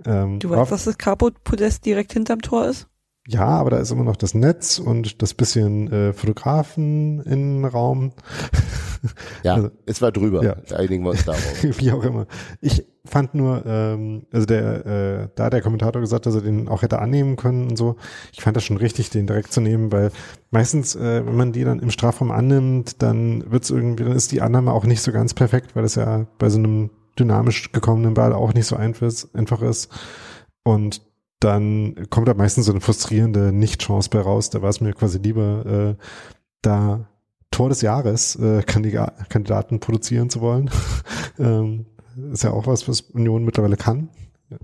Ähm, 0.05 0.39
Du 0.41 0.51
weißt, 0.51 0.71
dass 0.71 0.85
das 0.85 0.99
Capo-Podest 0.99 1.85
direkt 1.87 2.13
hinterm 2.13 2.43
Tor 2.43 2.67
ist? 2.67 2.87
Ja, 3.31 3.45
aber 3.47 3.69
da 3.69 3.77
ist 3.77 3.91
immer 3.91 4.05
noch 4.05 4.17
das 4.17 4.33
Netz 4.33 4.79
und 4.79 5.21
das 5.21 5.35
bisschen 5.35 5.93
äh, 5.93 6.13
Fotografen 6.15 7.21
in 7.21 7.65
Raum. 7.67 8.13
Ja, 9.45 9.55
Also- 9.55 9.71
es 9.87 10.03
war 10.03 10.11
drüber. 10.11 10.43
Ja. 10.43 10.57
Einigen 10.77 11.05
wir 11.05 11.11
uns 11.11 11.25
darauf. 11.25 11.63
Wie 11.63 11.93
auch 11.93 12.03
immer. 12.03 12.27
Ich 12.61 12.85
fand 13.05 13.33
nur, 13.33 13.65
ähm, 13.65 14.27
also 14.33 14.45
der, 14.45 14.87
äh, 14.87 15.29
da 15.37 15.45
hat 15.45 15.53
der 15.53 15.63
Kommentator 15.63 16.01
gesagt, 16.03 16.27
dass 16.27 16.35
er 16.35 16.41
den 16.41 16.67
auch 16.69 16.83
hätte 16.83 16.99
annehmen 16.99 17.37
können 17.37 17.69
und 17.69 17.77
so. 17.77 17.95
Ich 18.33 18.41
fand 18.43 18.57
das 18.57 18.65
schon 18.65 18.77
richtig, 18.77 19.11
den 19.11 19.29
direkt 19.29 19.53
zu 19.53 19.61
nehmen, 19.61 19.93
weil 19.93 20.11
meistens, 20.51 20.97
äh, 20.97 21.25
wenn 21.25 21.37
man 21.37 21.53
die 21.53 21.63
dann 21.63 21.79
im 21.79 21.91
Strafraum 21.93 22.33
annimmt, 22.33 23.01
dann 23.01 23.45
wird's 23.53 23.71
irgendwie, 23.71 24.03
dann 24.03 24.17
ist 24.17 24.33
die 24.33 24.41
Annahme 24.43 24.73
auch 24.73 24.85
nicht 24.85 25.01
so 25.03 25.13
ganz 25.13 25.33
perfekt, 25.33 25.77
weil 25.77 25.85
das 25.85 25.95
ja 25.95 26.27
bei 26.39 26.49
so 26.51 26.59
einem 26.59 26.91
dynamisch 27.17 27.71
gekommenen 27.71 28.15
Ball 28.15 28.33
auch 28.33 28.53
nicht 28.53 28.67
so 28.67 28.75
einfach 28.75 29.13
einfach 29.33 29.63
ist. 29.63 29.91
Und 30.65 31.03
dann 31.41 32.07
kommt 32.11 32.29
da 32.29 32.35
meistens 32.35 32.67
so 32.67 32.73
eine 32.73 32.81
frustrierende 32.81 33.53
Nicht-Chance 33.53 34.11
bei 34.11 34.21
raus. 34.21 34.51
Da 34.51 34.63
war 34.63 34.71
es 34.71 34.81
mir 34.81 34.93
quasi 34.93 35.19
lieber, 35.19 35.97
äh, 35.99 36.03
da 36.63 37.09
Tor 37.51 37.69
des 37.69 37.81
Jahres 37.81 38.37
äh, 38.37 38.63
Kandidaten 38.63 39.81
produzieren 39.81 40.31
zu 40.31 40.41
wollen. 40.41 40.71
ähm, 41.39 41.87
ist 42.33 42.43
ja 42.43 42.51
auch 42.51 42.67
was, 42.67 42.89
was 42.89 43.01
Union 43.03 43.45
mittlerweile 43.45 43.77
kann. 43.77 44.11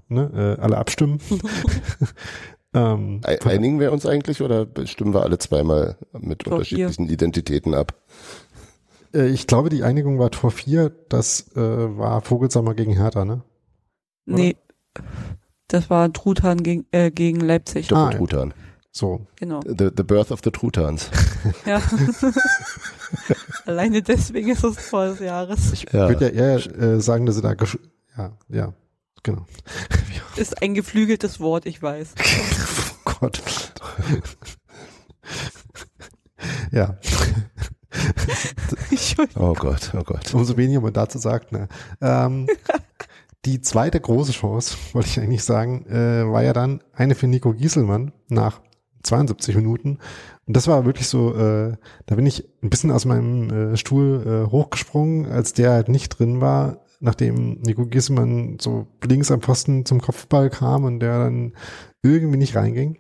Ne? 0.09 0.57
Äh, 0.59 0.61
alle 0.61 0.79
abstimmen. 0.79 1.19
ähm, 2.75 3.21
Ei- 3.25 3.41
Einigen 3.43 3.81
wir 3.81 3.93
uns 3.93 4.07
eigentlich 4.07 4.43
oder 4.43 4.67
stimmen 4.85 5.15
wir 5.15 5.23
alle 5.23 5.39
zweimal 5.39 5.97
mit 6.19 6.41
Tor 6.41 6.55
unterschiedlichen 6.55 7.09
Identitäten 7.09 7.75
ab? 7.75 7.95
äh, 9.15 9.29
ich 9.29 9.47
glaube, 9.47 9.69
die 9.71 9.83
Einigung 9.85 10.19
war 10.19 10.31
Tor 10.31 10.51
4. 10.51 10.91
Das 11.09 11.55
äh, 11.57 11.61
war 11.61 12.21
Vogelsammer 12.21 12.75
gegen 12.75 12.93
Hertha, 12.93 13.25
ne? 13.25 13.43
Oder? 14.27 14.37
Nee. 14.37 14.57
Das 15.69 15.91
war 15.91 16.13
Truthahn 16.13 16.63
gegen, 16.63 16.87
äh, 16.93 17.11
gegen 17.11 17.41
Leipzig. 17.41 17.93
Ah, 17.93 18.11
ja. 18.11 18.17
Truthahn. 18.19 18.55
So. 18.91 19.27
Genau. 19.37 19.61
The, 19.67 19.91
the 19.97 20.03
birth 20.05 20.31
of 20.31 20.41
the 20.45 20.51
Truthahns. 20.51 21.11
Ja. 21.67 21.81
Alleine 23.67 24.03
deswegen 24.03 24.51
ist 24.51 24.65
es 24.65 24.89
Tor 24.91 25.07
des 25.09 25.21
Jahres. 25.21 25.73
Ich 25.73 25.83
Ja. 25.93 26.09
würde 26.09 26.33
ja 26.33 26.57
eher 26.57 26.57
äh, 26.79 27.01
sagen, 27.01 27.27
dass 27.27 27.37
sie 27.37 27.43
da 27.43 27.55
ja, 28.17 28.33
ja, 28.49 28.73
genau. 29.23 29.45
Ist 30.37 30.63
ein 30.63 30.75
geflügeltes 30.75 31.39
Wort, 31.41 31.67
ich 31.67 31.81
weiß. 31.83 32.15
oh 32.19 33.11
Gott. 33.21 33.43
ja. 36.73 36.97
Oh 39.37 39.55
Gott, 39.55 39.93
oh 39.95 40.03
Gott. 40.03 40.35
Umso 40.35 40.57
weniger 40.57 40.81
man 40.81 40.93
dazu 40.93 41.19
sagt, 41.19 41.53
ne. 41.53 41.69
Ähm, 42.01 42.49
die 43.45 43.61
zweite 43.61 44.01
große 44.01 44.33
Chance, 44.33 44.77
wollte 44.93 45.09
ich 45.09 45.21
eigentlich 45.21 45.45
sagen, 45.45 45.87
äh, 45.87 46.31
war 46.31 46.43
ja 46.43 46.53
dann 46.53 46.83
eine 46.93 47.15
für 47.15 47.27
Nico 47.27 47.53
Gieselmann 47.53 48.13
nach 48.29 48.61
72 49.03 49.55
Minuten. 49.57 49.99
Und 50.47 50.57
das 50.57 50.67
war 50.67 50.85
wirklich 50.85 51.09
so, 51.09 51.35
äh, 51.35 51.77
da 52.07 52.15
bin 52.15 52.27
ich 52.27 52.45
ein 52.63 52.71
bisschen 52.71 52.91
aus 52.91 53.05
meinem 53.05 53.73
äh, 53.73 53.77
Stuhl 53.77 54.47
äh, 54.47 54.51
hochgesprungen, 54.51 55.27
als 55.31 55.53
der 55.53 55.73
halt 55.73 55.89
nicht 55.89 56.19
drin 56.19 56.41
war, 56.41 56.85
nachdem 57.01 57.61
Nico 57.61 57.87
Gieselmann 57.87 58.59
so 58.61 58.87
links 59.07 59.31
am 59.31 59.43
Pfosten 59.43 59.85
zum 59.85 60.01
Kopfball 60.01 60.51
kam 60.51 60.85
und 60.85 61.01
der 61.01 61.19
dann 61.19 61.53
irgendwie 62.03 62.39
nicht 62.39 62.57
reinging. 62.57 62.99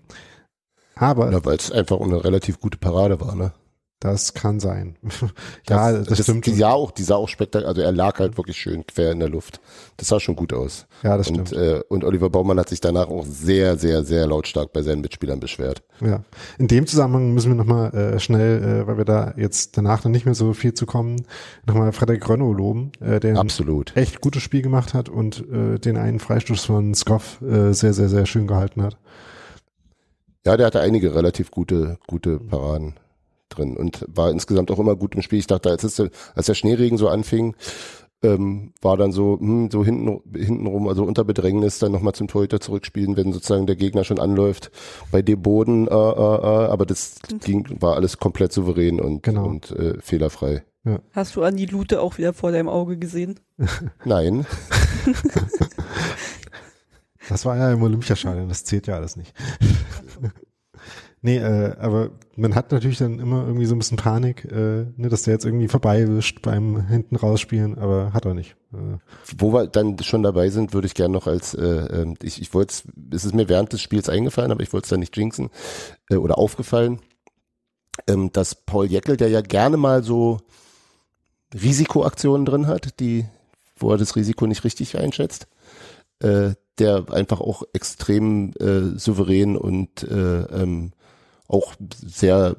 Aber. 0.94 1.32
Ja, 1.32 1.44
weil 1.44 1.56
es 1.56 1.72
einfach 1.72 2.00
eine 2.00 2.22
relativ 2.22 2.60
gute 2.60 2.78
Parade 2.78 3.20
war, 3.20 3.34
ne? 3.34 3.52
Das 4.00 4.34
kann 4.34 4.60
sein. 4.60 4.96
ja, 5.68 5.90
das, 5.92 6.08
das, 6.08 6.22
stimmt. 6.24 6.44
Die 6.44 6.52
sah 6.52 6.72
auch, 6.72 6.90
die 6.90 7.02
sah 7.02 7.14
auch 7.14 7.28
spektakulär, 7.28 7.68
also 7.68 7.80
er 7.80 7.90
lag 7.90 8.18
halt 8.18 8.36
wirklich 8.36 8.58
schön 8.58 8.86
quer 8.86 9.12
in 9.12 9.20
der 9.20 9.30
Luft. 9.30 9.60
Das 9.96 10.08
sah 10.08 10.20
schon 10.20 10.36
gut 10.36 10.52
aus. 10.52 10.86
Ja, 11.02 11.16
das 11.16 11.30
und, 11.30 11.48
stimmt. 11.48 11.52
Äh, 11.52 11.80
und 11.88 12.04
Oliver 12.04 12.28
Baumann 12.28 12.58
hat 12.58 12.68
sich 12.68 12.80
danach 12.80 13.08
auch 13.08 13.24
sehr, 13.24 13.78
sehr, 13.78 14.04
sehr 14.04 14.26
lautstark 14.26 14.74
bei 14.74 14.82
seinen 14.82 15.00
Mitspielern 15.00 15.40
beschwert. 15.40 15.82
Ja. 16.02 16.22
In 16.58 16.68
dem 16.68 16.86
Zusammenhang 16.86 17.32
müssen 17.32 17.50
wir 17.50 17.54
nochmal 17.54 17.94
äh, 17.94 18.20
schnell, 18.20 18.82
äh, 18.82 18.86
weil 18.86 18.98
wir 18.98 19.06
da 19.06 19.32
jetzt 19.38 19.78
danach 19.78 20.04
noch 20.04 20.10
nicht 20.10 20.26
mehr 20.26 20.34
so 20.34 20.52
viel 20.52 20.74
zu 20.74 20.84
kommen, 20.84 21.24
nochmal 21.66 21.92
Frederik 21.92 22.28
Rönno 22.28 22.52
loben, 22.52 22.92
äh, 23.00 23.20
der 23.20 23.38
Absolut. 23.38 23.96
ein 23.96 24.02
echt 24.02 24.20
gutes 24.20 24.42
Spiel 24.42 24.60
gemacht 24.60 24.92
hat 24.92 25.08
und 25.08 25.44
äh, 25.50 25.78
den 25.78 25.96
einen 25.96 26.18
Freistoß 26.18 26.64
von 26.66 26.94
Skoff 26.94 27.40
äh, 27.40 27.72
sehr, 27.72 27.94
sehr, 27.94 28.10
sehr 28.10 28.26
schön 28.26 28.46
gehalten 28.46 28.82
hat. 28.82 28.98
Ja, 30.44 30.58
der 30.58 30.66
hatte 30.66 30.80
einige 30.80 31.14
relativ 31.14 31.50
gute, 31.50 31.96
gute 32.06 32.38
Paraden 32.38 32.96
drin 33.48 33.76
und 33.76 34.04
war 34.08 34.30
insgesamt 34.30 34.70
auch 34.70 34.78
immer 34.78 34.96
gut 34.96 35.14
im 35.14 35.22
Spiel. 35.22 35.38
Ich 35.38 35.46
dachte, 35.46 35.70
als, 35.70 35.84
es, 35.84 36.00
als 36.34 36.46
der 36.46 36.54
Schneeregen 36.54 36.98
so 36.98 37.08
anfing, 37.08 37.54
ähm, 38.22 38.72
war 38.80 38.96
dann 38.96 39.12
so, 39.12 39.38
hm, 39.38 39.70
so 39.70 39.84
hinten, 39.84 40.20
hintenrum, 40.36 40.88
also 40.88 41.04
unter 41.04 41.24
Bedrängnis, 41.24 41.78
dann 41.78 41.92
nochmal 41.92 42.14
zum 42.14 42.28
Torhüter 42.28 42.58
zurückspielen, 42.60 43.16
wenn 43.16 43.32
sozusagen 43.32 43.66
der 43.66 43.76
Gegner 43.76 44.04
schon 44.04 44.18
anläuft. 44.18 44.70
Bei 45.10 45.20
dem 45.22 45.42
Boden, 45.42 45.86
äh, 45.86 45.90
äh, 45.90 45.94
äh, 45.94 46.68
aber 46.68 46.86
das 46.86 47.16
ging, 47.44 47.66
war 47.80 47.96
alles 47.96 48.18
komplett 48.18 48.52
souverän 48.52 49.00
und, 49.00 49.22
Genau. 49.22 49.46
und 49.46 49.70
äh, 49.72 50.00
fehlerfrei. 50.00 50.64
Hast 51.12 51.34
du 51.36 51.42
Andi 51.42 51.64
Lute 51.64 52.02
auch 52.02 52.18
wieder 52.18 52.34
vor 52.34 52.52
deinem 52.52 52.68
Auge 52.68 52.98
gesehen? 52.98 53.40
Nein, 54.04 54.46
Das 57.28 57.44
war 57.46 57.56
ja 57.56 57.72
im 57.72 57.82
Olympiastadion, 57.82 58.48
das 58.48 58.64
zählt 58.64 58.86
ja 58.86 58.96
alles 58.96 59.16
nicht. 59.16 59.32
Nee, 61.24 61.38
äh, 61.38 61.74
aber 61.78 62.10
man 62.36 62.54
hat 62.54 62.70
natürlich 62.70 62.98
dann 62.98 63.18
immer 63.18 63.46
irgendwie 63.46 63.64
so 63.64 63.74
ein 63.74 63.78
bisschen 63.78 63.96
Panik, 63.96 64.44
äh, 64.44 64.84
ne, 64.96 65.08
dass 65.08 65.22
der 65.22 65.32
jetzt 65.34 65.46
irgendwie 65.46 65.68
vorbeiwischt 65.68 66.42
beim 66.42 66.86
hinten 66.86 67.16
rausspielen, 67.16 67.78
aber 67.78 68.12
hat 68.12 68.26
er 68.26 68.34
nicht. 68.34 68.56
Äh, 68.74 68.98
wo 69.38 69.52
wir 69.52 69.66
dann 69.66 69.98
schon 70.00 70.22
dabei 70.22 70.50
sind, 70.50 70.74
würde 70.74 70.86
ich 70.86 70.94
gerne 70.94 71.14
noch 71.14 71.26
als, 71.26 71.54
äh, 71.54 71.62
ähm, 71.62 72.14
ich, 72.22 72.42
ich 72.42 72.52
wollte 72.52 72.74
es 73.10 73.24
ist 73.24 73.34
mir 73.34 73.48
während 73.48 73.72
des 73.72 73.80
Spiels 73.80 74.10
eingefallen, 74.10 74.52
aber 74.52 74.62
ich 74.62 74.72
wollte 74.74 74.84
es 74.84 74.90
dann 74.90 75.00
nicht 75.00 75.16
jinxen 75.16 75.48
äh, 76.10 76.16
oder 76.16 76.36
aufgefallen, 76.36 77.00
ähm, 78.06 78.30
dass 78.30 78.54
Paul 78.54 78.86
Jeckel, 78.86 79.16
der 79.16 79.28
ja 79.28 79.40
gerne 79.40 79.78
mal 79.78 80.02
so 80.02 80.40
Risikoaktionen 81.54 82.44
drin 82.44 82.66
hat, 82.66 83.00
die, 83.00 83.24
wo 83.76 83.90
er 83.90 83.96
das 83.96 84.14
Risiko 84.14 84.46
nicht 84.46 84.64
richtig 84.64 84.98
einschätzt, 84.98 85.46
äh, 86.20 86.50
der 86.78 87.06
einfach 87.12 87.40
auch 87.40 87.62
extrem 87.72 88.52
äh, 88.60 88.98
souverän 88.98 89.56
und 89.56 90.02
äh, 90.02 90.42
ähm, 90.42 90.92
auch 91.46 91.74
sehr, 91.94 92.56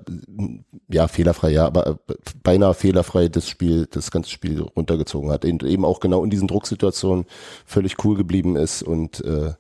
ja, 0.90 1.08
fehlerfrei, 1.08 1.50
ja, 1.52 1.66
aber 1.66 1.88
äh, 1.88 2.14
beinahe 2.44 2.74
fehlerfrei 2.74 3.30
das 3.30 3.50
Spiel, 3.50 3.88
das 3.90 4.12
ganze 4.12 4.30
Spiel 4.30 4.62
runtergezogen 4.62 5.32
hat. 5.32 5.44
Und 5.46 5.64
eben 5.64 5.86
auch 5.86 6.00
genau 6.00 6.24
in 6.24 6.30
diesen 6.30 6.48
Drucksituationen 6.48 7.26
völlig 7.66 8.04
cool 8.04 8.16
geblieben 8.16 8.56
ist 8.56 8.84
und 8.84 9.24
äh, 9.24 9.54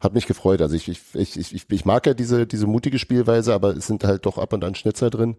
hat 0.00 0.14
mich 0.14 0.26
gefreut. 0.26 0.62
Also 0.62 0.76
ich, 0.76 0.88
ich, 0.88 1.00
ich, 1.14 1.54
ich, 1.54 1.66
ich 1.68 1.84
mag 1.84 2.06
ja 2.06 2.14
diese, 2.14 2.46
diese 2.46 2.66
mutige 2.66 2.98
Spielweise, 2.98 3.52
aber 3.52 3.76
es 3.76 3.86
sind 3.86 4.04
halt 4.04 4.26
doch 4.26 4.38
ab 4.38 4.52
und 4.52 4.64
an 4.64 4.76
Schnitzer 4.76 5.10
drin. 5.10 5.36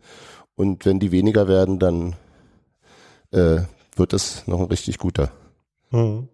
Und 0.56 0.86
wenn 0.86 0.99
die 0.99 1.12
weniger 1.12 1.47
werden, 1.47 1.80
dann 1.80 2.15
äh, 3.32 3.62
wird 3.95 4.13
es 4.13 4.47
noch 4.47 4.60
ein 4.60 4.67
richtig 4.67 4.97
guter. 4.97 5.32
Mhm. 5.91 6.28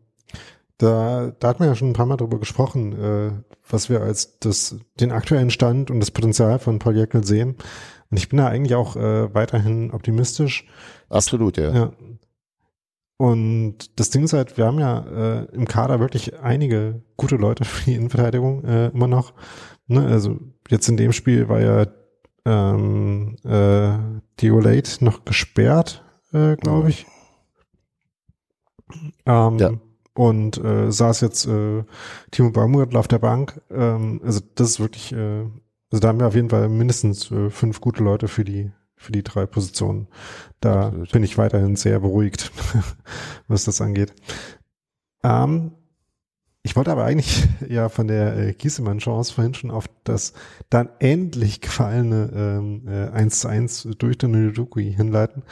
Da, 0.77 1.31
da 1.39 1.47
hat 1.47 1.59
man 1.59 1.69
ja 1.69 1.75
schon 1.75 1.89
ein 1.89 1.93
paar 1.93 2.05
Mal 2.05 2.17
drüber 2.17 2.39
gesprochen, 2.39 2.93
äh, 2.93 3.31
was 3.69 3.89
wir 3.89 4.01
als 4.01 4.39
das, 4.39 4.75
den 4.99 5.11
aktuellen 5.11 5.49
Stand 5.49 5.89
und 5.89 5.99
das 6.01 6.11
Potenzial 6.11 6.59
von 6.59 6.79
Paul 6.79 6.97
Jäckel 6.97 7.23
sehen. 7.23 7.55
Und 8.11 8.17
ich 8.17 8.29
bin 8.29 8.37
da 8.37 8.47
eigentlich 8.47 8.75
auch 8.75 8.95
äh, 8.95 9.33
weiterhin 9.33 9.91
optimistisch. 9.91 10.65
Absolut, 11.09 11.57
ja. 11.57 11.73
Ja. 11.73 11.93
Und 13.17 13.97
das 13.97 14.09
Ding 14.09 14.23
ist 14.25 14.33
halt, 14.33 14.57
wir 14.57 14.65
haben 14.65 14.79
ja 14.79 14.99
äh, 15.43 15.45
im 15.53 15.65
Kader 15.65 16.01
wirklich 16.01 16.37
einige 16.39 17.01
gute 17.15 17.37
Leute 17.37 17.63
für 17.63 17.85
die 17.85 17.95
Innenverteidigung 17.95 18.65
äh, 18.65 18.87
immer 18.87 19.07
noch. 19.07 19.33
Ne? 19.87 20.05
Also 20.05 20.37
jetzt 20.69 20.89
in 20.89 20.97
dem 20.97 21.13
Spiel 21.13 21.47
war 21.47 21.61
ja 21.61 21.87
ähm, 22.45 23.37
äh, 23.45 23.97
Dio 24.39 24.59
Late 24.59 25.03
noch 25.03 25.23
gesperrt, 25.23 26.03
äh, 26.33 26.55
glaube 26.57 26.89
ich. 26.89 27.05
Ähm, 29.25 29.57
Ja. 29.57 29.71
Und 30.15 30.57
äh, 30.63 30.91
saß 30.91 31.21
jetzt 31.21 31.45
äh, 31.45 31.83
Timo 32.31 32.49
Baumgart 32.49 32.95
auf 32.95 33.07
der 33.07 33.19
Bank. 33.19 33.61
Ähm, 33.69 34.21
also 34.23 34.39
das 34.55 34.71
ist 34.71 34.79
wirklich, 34.79 35.11
äh, 35.11 35.43
also 35.91 35.99
da 35.99 36.07
haben 36.07 36.19
wir 36.19 36.27
auf 36.27 36.35
jeden 36.35 36.49
Fall 36.49 36.69
mindestens 36.69 37.29
äh, 37.31 37.49
fünf 37.49 37.81
gute 37.81 38.03
Leute 38.03 38.27
für 38.27 38.45
die 38.45 38.71
für 38.97 39.11
die 39.11 39.23
drei 39.23 39.45
Positionen. 39.45 40.07
Da 40.61 40.87
Absolut. 40.87 41.11
bin 41.11 41.23
ich 41.23 41.37
weiterhin 41.37 41.75
sehr 41.75 41.99
beruhigt, 41.99 42.51
was 43.47 43.65
das 43.65 43.81
angeht. 43.81 44.13
Ähm, 45.23 45.71
ich 46.63 46.75
wollte 46.75 46.91
aber 46.91 47.05
eigentlich 47.05 47.47
ja 47.69 47.89
von 47.89 48.07
der 48.07 48.37
äh, 48.37 48.53
Giesemann-Chance 48.53 49.33
vorhin 49.33 49.53
schon 49.53 49.71
auf 49.71 49.85
das 50.03 50.33
dann 50.69 50.89
endlich 50.99 51.61
gefallene 51.61 52.31
ähm, 52.33 52.87
äh, 52.87 53.09
1 53.09 53.41
zu 53.41 53.47
1 53.47 53.89
durch 53.97 54.17
den 54.17 54.31
Nidukui 54.31 54.91
hinleiten. 54.91 55.43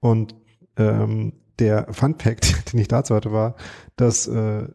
Und 0.00 0.34
ähm, 0.76 1.32
der 1.58 1.86
Fun-Fact, 1.92 2.72
den 2.72 2.80
ich 2.80 2.88
dazu 2.88 3.14
hatte, 3.14 3.32
war, 3.32 3.56
dass 3.96 4.26
äh, 4.26 4.68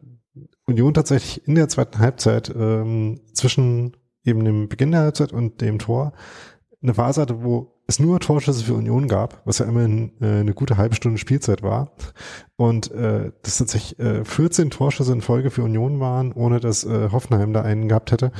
Union 0.66 0.94
tatsächlich 0.94 1.46
in 1.46 1.54
der 1.54 1.68
zweiten 1.68 1.98
Halbzeit 1.98 2.52
ähm, 2.54 3.20
zwischen 3.32 3.96
eben 4.24 4.44
dem 4.44 4.68
Beginn 4.68 4.90
der 4.90 5.00
Halbzeit 5.00 5.32
und 5.32 5.60
dem 5.60 5.78
Tor 5.78 6.14
eine 6.82 6.94
Phase 6.94 7.20
hatte, 7.20 7.42
wo 7.42 7.74
es 7.86 7.98
nur 7.98 8.20
Torschüsse 8.20 8.64
für 8.64 8.74
Union 8.74 9.08
gab, 9.08 9.42
was 9.44 9.58
ja 9.58 9.66
immerhin 9.66 10.12
äh, 10.20 10.40
eine 10.40 10.54
gute 10.54 10.76
halbe 10.76 10.94
Stunde 10.94 11.18
Spielzeit 11.18 11.62
war. 11.62 11.92
Und 12.56 12.90
äh, 12.92 13.32
das 13.42 13.58
tatsächlich 13.58 13.98
äh, 13.98 14.24
14 14.24 14.70
Torschüsse 14.70 15.12
in 15.12 15.20
Folge 15.20 15.50
für 15.50 15.62
Union 15.62 16.00
waren, 16.00 16.32
ohne 16.32 16.60
dass 16.60 16.84
äh, 16.84 17.10
Hoffenheim 17.10 17.52
da 17.52 17.62
einen 17.62 17.88
gehabt 17.88 18.12
hätte. 18.12 18.32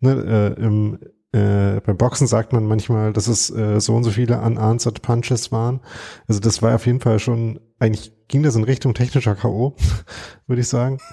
Ne, 0.00 0.54
äh, 0.56 0.62
im, 0.62 0.98
äh, 1.32 1.80
beim 1.80 1.96
Boxen 1.96 2.26
sagt 2.26 2.52
man 2.52 2.64
manchmal, 2.64 3.12
dass 3.12 3.26
es 3.26 3.50
äh, 3.50 3.80
so 3.80 3.94
und 3.94 4.04
so 4.04 4.10
viele 4.10 4.40
unanswered 4.40 5.02
Punches 5.02 5.50
waren. 5.50 5.80
Also 6.28 6.40
das 6.40 6.62
war 6.62 6.74
auf 6.74 6.86
jeden 6.86 7.00
Fall 7.00 7.18
schon, 7.18 7.58
eigentlich 7.82 8.12
ging 8.28 8.42
das 8.44 8.54
in 8.54 8.62
Richtung 8.64 8.94
technischer 8.94 9.34
K.O., 9.34 9.74
würde 10.46 10.62
ich 10.62 10.68
sagen. 10.68 10.98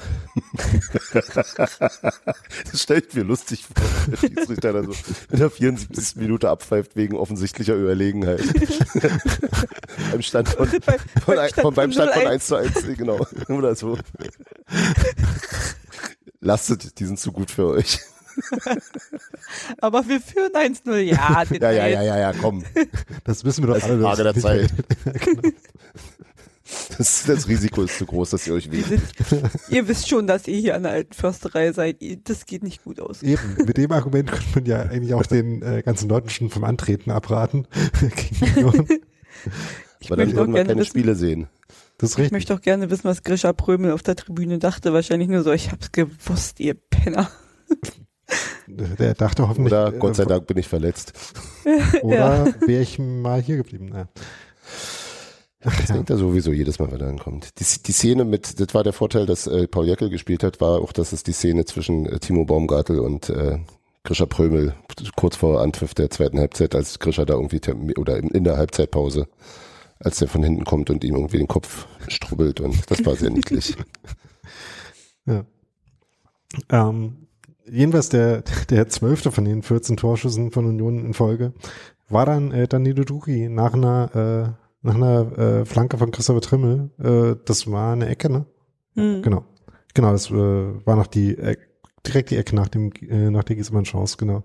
Das 2.71 2.81
stellt 2.83 3.13
mir 3.15 3.23
lustig 3.23 3.65
vor, 3.65 3.75
wenn 4.05 4.11
der 4.11 4.17
Schiedsrichter 4.17 4.73
dann 4.73 4.85
so 4.85 4.93
in 5.31 5.39
der 5.39 5.49
74. 5.49 6.15
Minute 6.17 6.49
abpfeift 6.49 6.95
wegen 6.95 7.15
offensichtlicher 7.17 7.73
Überlegenheit. 7.75 8.41
beim 10.11 10.21
Stand 10.21 10.49
von, 10.49 10.69
Bei- 10.85 10.97
von, 11.25 11.39
ein- 11.39 11.49
Stand 11.49 11.61
von, 11.61 11.73
beim 11.73 11.91
Stand 11.91 12.11
von 12.11 12.21
0-1. 12.23 12.27
1 12.27 12.45
zu 12.47 12.55
1, 12.55 12.73
genau. 12.97 13.25
Oder 13.49 13.75
so. 13.75 13.97
Lasst, 16.39 16.99
die 16.99 17.05
sind 17.05 17.19
zu 17.19 17.31
gut 17.31 17.49
für 17.51 17.67
euch. 17.67 17.99
Aber 19.79 20.07
wir 20.07 20.21
führen 20.21 20.51
1-0, 20.53 20.95
ja. 20.99 21.43
Ja, 21.59 21.71
ja, 21.71 21.87
ja, 21.87 22.01
ja, 22.03 22.17
ja, 22.17 22.33
komm. 22.39 22.63
Das 23.25 23.43
wissen 23.43 23.63
wir 23.63 23.73
doch 23.73 23.79
Das 23.79 23.83
ist 23.85 23.89
alle. 23.89 24.07
eine 24.07 24.15
Frage 24.15 24.23
der 24.23 24.35
Zeit. 24.35 24.71
genau. 25.25 25.41
Das, 26.97 27.23
das 27.25 27.47
Risiko 27.47 27.83
ist 27.83 27.97
zu 27.97 28.05
groß, 28.05 28.31
dass 28.31 28.45
ihr 28.45 28.53
euch 28.53 28.71
weht. 28.71 29.01
ihr 29.69 29.87
wisst 29.87 30.09
schon, 30.09 30.27
dass 30.27 30.47
ihr 30.47 30.57
hier 30.57 30.75
an 30.75 30.83
der 30.83 30.91
alten 30.91 31.13
Försterei 31.13 31.71
seid. 31.71 31.97
Das 32.25 32.45
geht 32.45 32.61
nicht 32.61 32.83
gut 32.83 32.99
aus. 32.99 33.23
Eben, 33.23 33.55
mit 33.65 33.77
dem 33.77 33.91
Argument 33.91 34.29
könnte 34.29 34.47
man 34.55 34.65
ja 34.65 34.81
eigentlich 34.81 35.13
auch 35.13 35.25
den 35.25 35.61
äh, 35.61 35.81
ganzen 35.83 36.09
Leuten 36.09 36.29
schon 36.29 36.49
vom 36.49 36.63
Antreten 36.63 37.11
abraten. 37.11 37.67
Ich 39.99 40.07
Aber 40.09 40.17
dann 40.17 40.27
möchte 40.27 40.39
auch 40.39 40.43
würden 40.43 40.53
wir 40.53 40.59
gerne 40.59 40.69
keine 40.69 40.81
wissen, 40.81 40.89
Spiele 40.89 41.15
sehen. 41.15 41.47
Das 41.97 42.11
ist 42.11 42.19
ich 42.19 42.31
möchte 42.31 42.53
auch 42.53 42.61
gerne 42.61 42.89
wissen, 42.89 43.03
was 43.03 43.23
Grisha 43.23 43.51
Prömel 43.51 43.91
auf 43.91 44.01
der 44.01 44.15
Tribüne 44.15 44.57
dachte. 44.57 44.93
Wahrscheinlich 44.93 45.27
nur 45.27 45.43
so, 45.43 45.51
ich 45.51 45.71
hab's 45.71 45.91
gewusst, 45.91 46.59
ihr 46.59 46.73
Penner. 46.73 47.29
Der 48.67 49.15
dachte 49.15 49.47
hoffentlich. 49.47 49.73
Oder 49.73 49.93
äh, 49.93 49.97
Gott 49.97 50.15
sei 50.15 50.25
Dank 50.25 50.47
bin 50.47 50.57
ich 50.57 50.67
verletzt. 50.67 51.13
Oder 52.01 52.53
wäre 52.65 52.81
ich 52.81 52.99
mal 52.99 53.41
hier 53.41 53.57
geblieben. 53.57 53.89
Naja. 53.89 54.07
Das 55.61 55.89
ja. 55.89 55.95
denkt 55.95 56.09
er 56.09 56.17
sowieso 56.17 56.51
jedes 56.51 56.79
Mal, 56.79 56.91
wenn 56.91 57.01
er 57.01 57.09
ankommt. 57.09 57.59
Die, 57.59 57.65
die 57.83 57.91
Szene 57.91 58.23
mit, 58.23 58.59
das 58.59 58.73
war 58.73 58.83
der 58.83 58.93
Vorteil, 58.93 59.25
dass 59.25 59.45
äh, 59.45 59.67
Paul 59.67 59.87
Jäckel 59.87 60.09
gespielt 60.09 60.43
hat, 60.43 60.61
war 60.61 60.79
auch, 60.79 60.93
dass 60.93 61.11
es 61.11 61.23
die 61.23 61.33
Szene 61.33 61.65
zwischen 61.65 62.05
äh, 62.05 62.19
Timo 62.19 62.45
Baumgartel 62.45 62.99
und 62.99 63.29
äh, 63.29 63.59
Grisha 64.03 64.25
Prömel 64.25 64.73
kurz 65.17 65.35
vor 65.35 65.61
Anpfiff 65.61 65.93
der 65.93 66.09
zweiten 66.09 66.39
Halbzeit, 66.39 66.75
als 66.75 66.99
Grisha 66.99 67.25
da 67.25 67.33
irgendwie 67.33 67.59
oder 67.97 68.17
in, 68.17 68.29
in 68.29 68.45
der 68.45 68.55
Halbzeitpause, 68.55 69.27
als 69.99 70.19
der 70.19 70.29
von 70.29 70.43
hinten 70.43 70.63
kommt 70.63 70.89
und 70.89 71.03
ihm 71.03 71.15
irgendwie 71.15 71.39
den 71.39 71.49
Kopf 71.49 71.87
strubbelt 72.07 72.61
und 72.61 72.89
das 72.89 73.05
war 73.05 73.15
sehr 73.15 73.29
niedlich. 73.29 73.75
Ja. 75.25 75.45
Ähm, 76.69 77.27
jedenfalls 77.69 78.09
der, 78.09 78.43
der 78.69 78.89
zwölfte 78.89 79.31
von 79.31 79.45
den 79.45 79.61
14 79.61 79.97
Torschüssen 79.97 80.51
von 80.51 80.65
Union 80.65 81.05
in 81.05 81.13
Folge 81.13 81.53
war 82.07 82.25
dann 82.25 82.51
äh, 82.51 82.67
Danilo 82.67 83.03
Duki 83.03 83.49
nach 83.49 83.73
einer, 83.73 84.55
äh, 84.55 84.68
nach 84.81 84.95
einer 84.95 85.37
äh, 85.37 85.65
Flanke 85.65 85.97
von 85.97 86.11
Christopher 86.11 86.41
Trimmel. 86.41 86.91
Äh, 86.99 87.39
das 87.45 87.69
war 87.69 87.93
eine 87.93 88.07
Ecke, 88.07 88.31
ne? 88.31 88.45
Hm. 88.95 89.21
Genau. 89.21 89.45
Genau, 89.93 90.11
das 90.11 90.29
äh, 90.29 90.33
war 90.33 90.95
noch 90.95 91.07
die 91.07 91.37
äh, 91.37 91.57
direkt 92.05 92.31
die 92.31 92.37
Ecke 92.37 92.55
nach 92.55 92.67
dem 92.69 92.91
äh, 93.01 93.29
nach 93.29 93.43
der 93.43 93.55
Giesemann 93.55 93.83
Chance, 93.83 94.17
genau. 94.17 94.43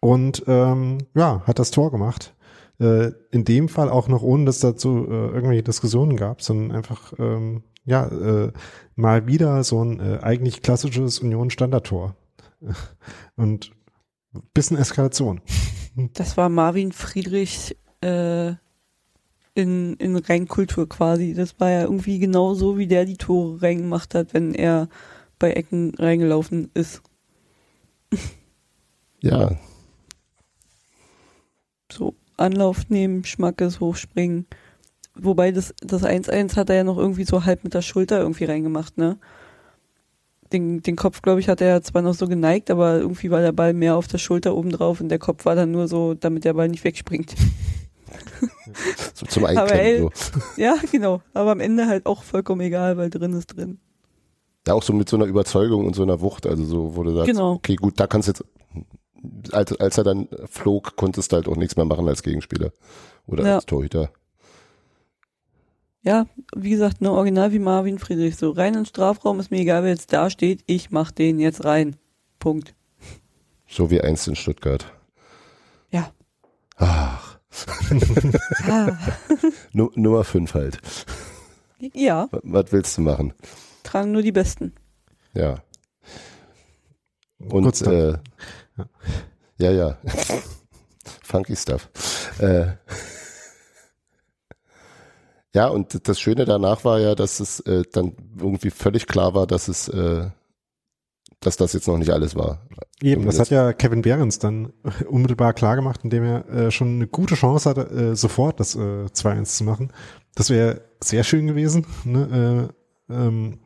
Und 0.00 0.44
ähm, 0.46 0.98
ja, 1.14 1.42
hat 1.46 1.58
das 1.58 1.70
Tor 1.70 1.90
gemacht. 1.90 2.34
Äh, 2.78 3.12
in 3.30 3.44
dem 3.44 3.68
Fall 3.68 3.90
auch 3.90 4.08
noch 4.08 4.22
ohne, 4.22 4.46
dass 4.46 4.60
dazu 4.60 5.06
äh, 5.06 5.10
irgendwelche 5.10 5.62
Diskussionen 5.62 6.16
gab, 6.16 6.40
sondern 6.42 6.76
einfach 6.76 7.12
ähm, 7.18 7.62
ja 7.84 8.06
äh, 8.06 8.52
mal 8.94 9.26
wieder 9.26 9.62
so 9.64 9.84
ein 9.84 10.00
äh, 10.00 10.18
eigentlich 10.22 10.62
klassisches 10.62 11.18
Union 11.18 11.50
Standardtor 11.50 12.16
und 13.36 13.72
bisschen 14.54 14.76
Eskalation. 14.76 15.40
Das 16.14 16.36
war 16.36 16.48
Marvin 16.48 16.92
Friedrich 16.92 17.76
äh, 18.00 18.52
in, 19.54 19.94
in 19.96 20.16
Reinkultur 20.16 20.88
quasi. 20.88 21.34
Das 21.34 21.58
war 21.60 21.70
ja 21.70 21.82
irgendwie 21.82 22.18
genau 22.18 22.54
so, 22.54 22.78
wie 22.78 22.86
der 22.86 23.04
die 23.04 23.16
Tore 23.16 23.62
reingemacht 23.62 24.14
hat, 24.14 24.34
wenn 24.34 24.54
er 24.54 24.88
bei 25.38 25.52
Ecken 25.52 25.94
reingelaufen 25.96 26.70
ist. 26.74 27.02
Ja, 29.22 29.50
So 31.92 32.14
Anlauf 32.38 32.88
nehmen, 32.88 33.24
Schmackes, 33.24 33.80
hochspringen. 33.80 34.46
Wobei 35.14 35.52
das 35.52 35.74
das 35.82 36.04
1-1 36.04 36.56
hat 36.56 36.70
er 36.70 36.76
ja 36.76 36.84
noch 36.84 36.96
irgendwie 36.96 37.24
so 37.24 37.44
halb 37.44 37.62
mit 37.62 37.74
der 37.74 37.82
Schulter 37.82 38.20
irgendwie 38.20 38.44
reingemacht, 38.44 38.96
ne? 38.96 39.18
Den, 40.52 40.82
den 40.82 40.96
Kopf, 40.96 41.22
glaube 41.22 41.40
ich, 41.40 41.48
hat 41.48 41.60
er 41.60 41.82
zwar 41.82 42.02
noch 42.02 42.14
so 42.14 42.26
geneigt, 42.28 42.70
aber 42.70 42.98
irgendwie 42.98 43.30
war 43.30 43.40
der 43.42 43.52
Ball 43.52 43.74
mehr 43.74 43.96
auf 43.96 44.08
der 44.08 44.18
Schulter 44.18 44.56
oben 44.56 44.70
drauf 44.70 45.00
und 45.00 45.10
der 45.10 45.18
Kopf 45.18 45.44
war 45.44 45.54
dann 45.54 45.70
nur 45.70 45.86
so, 45.86 46.14
damit 46.14 46.44
der 46.44 46.54
Ball 46.54 46.68
nicht 46.68 46.84
wegspringt. 46.84 47.34
so 49.14 49.26
zum 49.26 49.44
Einklemmen. 49.44 50.10
So. 50.14 50.40
ja, 50.56 50.76
genau. 50.90 51.22
Aber 51.34 51.52
am 51.52 51.60
Ende 51.60 51.86
halt 51.86 52.06
auch 52.06 52.22
vollkommen 52.22 52.60
egal, 52.62 52.96
weil 52.96 53.10
drin 53.10 53.32
ist 53.32 53.46
drin. 53.56 53.78
Ja, 54.66 54.74
auch 54.74 54.82
so 54.82 54.92
mit 54.92 55.08
so 55.08 55.16
einer 55.16 55.26
Überzeugung 55.26 55.86
und 55.86 55.94
so 55.96 56.02
einer 56.02 56.20
Wucht, 56.20 56.46
also 56.46 56.64
so, 56.64 56.96
wo 56.96 57.02
du 57.02 57.14
sagst, 57.14 57.30
Genau. 57.30 57.52
okay, 57.54 57.76
gut, 57.76 57.98
da 57.98 58.06
kannst 58.06 58.28
du 58.28 58.32
jetzt, 58.32 59.54
als, 59.54 59.72
als 59.80 59.98
er 59.98 60.04
dann 60.04 60.28
flog, 60.50 60.96
konntest 60.96 61.32
du 61.32 61.36
halt 61.36 61.48
auch 61.48 61.56
nichts 61.56 61.76
mehr 61.76 61.86
machen 61.86 62.06
als 62.08 62.22
Gegenspieler 62.22 62.72
oder 63.26 63.44
Ja. 63.46 63.54
als 63.56 63.66
Torhüter. 63.66 64.10
Ja, 66.02 66.26
wie 66.56 66.70
gesagt, 66.70 67.00
ne, 67.02 67.10
original 67.10 67.52
wie 67.52 67.58
Marvin 67.58 67.98
Friedrich. 67.98 68.36
So 68.36 68.50
rein 68.50 68.68
in 68.74 68.80
den 68.80 68.86
Strafraum, 68.86 69.38
ist 69.40 69.50
mir 69.50 69.58
egal, 69.60 69.82
wer 69.82 69.90
jetzt 69.90 70.12
da 70.12 70.30
steht, 70.30 70.62
ich 70.66 70.90
mach 70.90 71.10
den 71.10 71.38
jetzt 71.38 71.64
rein. 71.64 71.96
Punkt. 72.38 72.74
So 73.68 73.90
wie 73.90 74.00
einst 74.00 74.26
in 74.26 74.34
Stuttgart. 74.36 74.92
Ja. 75.90 76.10
Ach, 76.76 77.29
Nummer 79.72 80.24
fünf 80.24 80.54
halt. 80.54 80.78
ja, 81.94 82.28
Was, 82.30 82.40
was 82.44 82.72
willst 82.72 82.98
du 82.98 83.02
machen? 83.02 83.32
tragen 83.82 84.12
nur 84.12 84.22
die 84.22 84.32
Besten. 84.32 84.74
Ja. 85.34 85.56
Und 87.38 87.64
Kurz 87.64 87.82
äh, 87.82 88.12
Ja. 88.76 88.86
ja, 89.58 89.70
ja. 89.70 89.98
Funky 91.22 91.56
Stuff. 91.56 91.88
Äh, 92.38 92.72
ja, 95.54 95.68
und 95.68 96.06
das 96.08 96.20
Schöne 96.20 96.44
danach 96.44 96.84
war 96.84 97.00
ja, 97.00 97.14
dass 97.14 97.40
es 97.40 97.60
äh, 97.60 97.82
dann 97.92 98.14
irgendwie 98.38 98.70
völlig 98.70 99.06
klar 99.06 99.34
war, 99.34 99.46
dass 99.46 99.68
es, 99.68 99.88
äh, 99.88 100.28
dass 101.40 101.56
das 101.56 101.72
jetzt 101.72 101.88
noch 101.88 101.98
nicht 101.98 102.10
alles 102.10 102.36
war. 102.36 102.66
Eben, 103.02 103.24
das 103.24 103.38
hat 103.38 103.48
Zumindest. 103.48 103.50
ja 103.50 103.72
Kevin 103.72 104.02
Behrens 104.02 104.38
dann 104.38 104.72
unmittelbar 105.08 105.54
klar 105.54 105.76
gemacht, 105.76 106.00
indem 106.04 106.24
er 106.24 106.48
äh, 106.48 106.70
schon 106.70 106.96
eine 106.96 107.06
gute 107.06 107.34
Chance 107.34 107.68
hatte, 107.68 107.90
äh, 107.90 108.16
sofort 108.16 108.60
das 108.60 108.74
äh, 108.74 108.78
2-1 108.78 109.44
zu 109.44 109.64
machen. 109.64 109.92
Das 110.34 110.50
wäre 110.50 110.82
sehr 111.02 111.24
schön 111.24 111.46
gewesen. 111.46 111.86
Ne? 112.04 112.70
Äh, 113.08 113.14
ähm, 113.14 113.58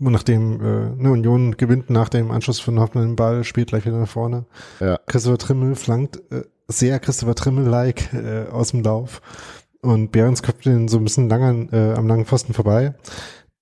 und 0.00 0.12
nachdem 0.12 0.60
äh, 0.60 0.90
ne, 0.96 1.10
Union 1.10 1.56
gewinnt 1.56 1.90
nach 1.90 2.08
dem 2.08 2.30
Anschluss 2.30 2.60
von 2.60 2.80
Hoffmann 2.80 3.06
den 3.06 3.16
Ball, 3.16 3.44
spielt 3.44 3.68
gleich 3.68 3.86
wieder 3.86 3.98
nach 3.98 4.08
vorne. 4.08 4.46
Ja. 4.80 4.98
Christopher 5.06 5.38
Trimmel 5.38 5.74
flankt 5.74 6.20
äh, 6.32 6.42
sehr 6.68 6.98
Christopher 6.98 7.34
Trimmel-like 7.34 8.12
äh, 8.12 8.46
aus 8.50 8.72
dem 8.72 8.82
Lauf. 8.82 9.22
Und 9.80 10.10
Behrens 10.10 10.42
köpft 10.42 10.64
den 10.64 10.88
so 10.88 10.98
ein 10.98 11.04
bisschen 11.04 11.28
lange 11.28 11.68
äh, 11.70 11.94
am 11.96 12.08
langen 12.08 12.24
Pfosten 12.24 12.54
vorbei. 12.54 12.94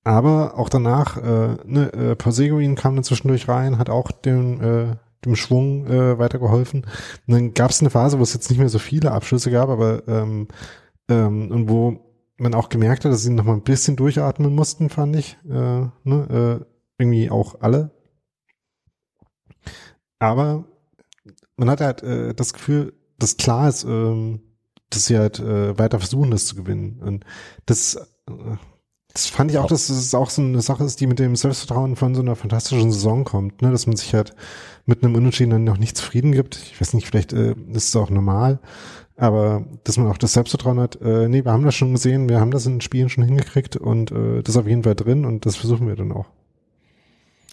Aber 0.05 0.59
auch 0.59 0.69
danach, 0.69 1.17
äh, 1.17 1.57
ne, 1.65 1.93
äh, 1.93 2.15
Poseguin 2.15 2.75
kam 2.75 2.95
dann 2.95 3.05
zwischendurch 3.05 3.49
rein, 3.49 3.79
hat 3.79 3.89
auch 3.89 4.11
dem, 4.11 4.61
äh, 4.61 4.97
dem 5.25 5.35
Schwung 5.35 5.87
äh, 5.87 6.19
weitergeholfen. 6.19 6.83
Und 7.27 7.35
dann 7.35 7.55
gab 7.55 7.71
es 7.71 7.81
eine 7.81 7.91
Phase, 7.91 8.19
wo 8.19 8.23
es 8.23 8.35
jetzt 8.35 8.51
nicht 8.51 8.59
mehr 8.59 8.69
so 8.69 8.79
viele 8.79 9.13
Abschlüsse 9.13 9.51
gab, 9.51 9.71
aber 9.71 10.07
ähm, 10.07 10.49
ähm, 11.09 11.51
und 11.51 11.69
wo 11.71 12.01
man 12.37 12.55
auch 12.55 12.69
gemerkt 12.69 13.05
hat, 13.05 13.13
dass 13.13 13.23
sie 13.23 13.31
noch 13.31 13.45
mal 13.45 13.55
ein 13.55 13.63
bisschen 13.63 13.97
durchatmen 13.97 14.55
mussten, 14.55 14.91
fand 14.91 15.17
ich. 15.17 15.39
Äh, 15.49 15.89
ne, 16.05 16.61
äh, 16.61 16.65
irgendwie 16.99 17.31
auch 17.31 17.61
alle. 17.61 17.91
Aber 20.19 20.65
man 21.57 21.71
hat 21.71 21.81
halt 21.81 22.03
äh, 22.03 22.35
das 22.35 22.53
Gefühl, 22.53 22.95
dass 23.19 23.37
klar 23.37 23.69
ist, 23.69 23.85
ähm, 23.85 24.41
dass 24.91 25.07
sie 25.07 25.19
halt 25.19 25.39
äh, 25.41 25.79
weiter 25.79 25.99
versuchen, 25.99 26.31
das 26.31 26.47
zu 26.47 26.57
gewinnen. 26.57 27.01
Und 27.01 27.25
das, 27.67 27.97
äh, 28.29 28.57
das 29.15 29.29
fand 29.29 29.53
ich 29.53 29.59
auch, 29.59 29.69
dass 29.69 29.89
es 29.89 30.13
auch 30.13 30.29
so 30.29 30.43
eine 30.43 30.61
Sache 30.61 30.83
ist, 30.83 31.01
die 31.01 31.07
mit 31.07 31.21
dem 31.21 31.37
Selbstvertrauen 31.37 31.95
von 31.95 32.17
so 32.17 32.21
einer 32.21 32.35
fantastischen 32.35 32.91
Saison 32.91 33.23
kommt, 33.23 33.63
ne? 33.63 33.71
dass 33.71 33.87
man 33.87 33.97
sich 33.97 34.13
halt 34.13 34.35
mit 34.87 35.05
einem 35.05 35.15
Unentschieden 35.15 35.51
dann 35.51 35.65
noch 35.65 35.79
nicht 35.79 35.97
zufrieden 35.97 36.33
gibt. 36.33 36.57
Ich 36.57 36.81
weiß 36.81 36.95
nicht, 36.95 37.07
vielleicht 37.07 37.33
äh, 37.33 37.55
ist 37.73 37.89
es 37.89 37.97
auch 37.97 38.11
normal, 38.11 38.59
aber 39.17 39.65
dass 39.85 39.99
man 39.99 40.09
auch 40.09 40.19
das 40.19 40.33
Selbstvertrauen 40.33 40.81
hat, 40.81 41.01
äh, 41.01 41.29
nee, 41.29 41.45
wir 41.45 41.53
haben 41.53 41.65
das 41.65 41.77
schon 41.77 41.93
gesehen, 41.93 42.29
wir 42.29 42.41
haben 42.41 42.51
das 42.51 42.67
in 42.67 42.75
den 42.75 42.81
Spielen 42.81 43.09
schon 43.09 43.23
hingekriegt 43.23 43.77
und 43.77 44.11
äh, 44.11 44.43
das 44.43 44.57
ist 44.57 44.61
auf 44.61 44.67
jeden 44.67 44.83
Fall 44.83 44.97
drin 44.97 45.25
und 45.25 45.47
das 45.47 45.55
versuchen 45.55 45.87
wir 45.87 45.95
dann 45.95 46.11
auch. 46.11 46.27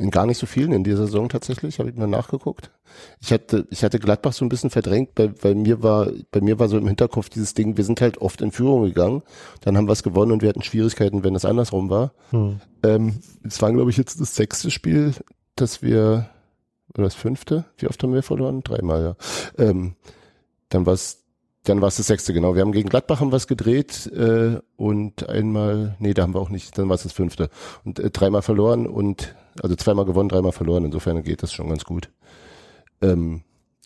In 0.01 0.09
gar 0.09 0.25
nicht 0.25 0.39
so 0.39 0.47
vielen 0.47 0.71
in 0.71 0.83
dieser 0.83 1.05
Saison 1.05 1.29
tatsächlich, 1.29 1.77
habe 1.77 1.91
ich 1.91 1.95
mal 1.95 2.07
nachgeguckt. 2.07 2.71
Ich 3.19 3.31
hatte, 3.31 3.67
ich 3.69 3.83
hatte 3.83 3.99
Gladbach 3.99 4.33
so 4.33 4.43
ein 4.43 4.49
bisschen 4.49 4.71
verdrängt, 4.71 5.11
weil, 5.15 5.35
weil 5.43 5.53
mir 5.53 5.83
war, 5.83 6.07
bei 6.31 6.41
mir 6.41 6.57
war 6.57 6.69
so 6.69 6.77
im 6.77 6.87
Hinterkopf 6.87 7.29
dieses 7.29 7.53
Ding, 7.53 7.77
wir 7.77 7.83
sind 7.83 8.01
halt 8.01 8.17
oft 8.17 8.41
in 8.41 8.51
Führung 8.51 8.83
gegangen, 8.83 9.21
dann 9.61 9.77
haben 9.77 9.87
wir 9.87 9.93
es 9.93 10.01
gewonnen 10.01 10.31
und 10.31 10.41
wir 10.41 10.49
hatten 10.49 10.63
Schwierigkeiten, 10.63 11.23
wenn 11.23 11.35
es 11.35 11.45
andersrum 11.45 11.91
war. 11.91 12.13
Hm. 12.31 12.59
Ähm, 12.81 13.19
es 13.43 13.61
war, 13.61 13.71
glaube 13.71 13.91
ich, 13.91 13.97
jetzt 13.97 14.19
das 14.19 14.35
sechste 14.35 14.71
Spiel, 14.71 15.13
dass 15.55 15.83
wir, 15.83 16.29
oder 16.95 17.03
das 17.03 17.13
fünfte? 17.13 17.65
Wie 17.77 17.87
oft 17.87 18.01
haben 18.01 18.13
wir 18.13 18.23
verloren? 18.23 18.63
Dreimal, 18.63 19.03
ja. 19.03 19.63
Ähm, 19.63 19.93
dann 20.69 20.87
war 20.87 20.93
es, 20.93 21.23
dann 21.63 21.79
war 21.79 21.89
es 21.89 21.97
das 21.97 22.07
sechste, 22.07 22.33
genau. 22.33 22.55
Wir 22.55 22.61
haben 22.61 22.71
gegen 22.71 22.89
Gladbach 22.89 23.19
haben 23.19 23.31
was 23.31 23.45
gedreht 23.45 24.07
äh, 24.07 24.57
und 24.77 25.29
einmal, 25.29 25.95
nee, 25.99 26.15
da 26.15 26.23
haben 26.23 26.33
wir 26.33 26.39
auch 26.39 26.49
nicht, 26.49 26.75
dann 26.77 26.89
war 26.89 26.95
es 26.95 27.03
das 27.03 27.13
fünfte. 27.13 27.49
Und 27.83 27.99
äh, 27.99 28.09
dreimal 28.09 28.41
verloren 28.41 28.87
und, 28.87 29.35
also 29.61 29.75
zweimal 29.75 30.05
gewonnen, 30.05 30.29
dreimal 30.29 30.51
verloren. 30.51 30.85
Insofern 30.85 31.23
geht 31.23 31.43
das 31.43 31.53
schon 31.53 31.69
ganz 31.69 31.85
gut. 31.85 32.09
Ähm, 33.01 33.43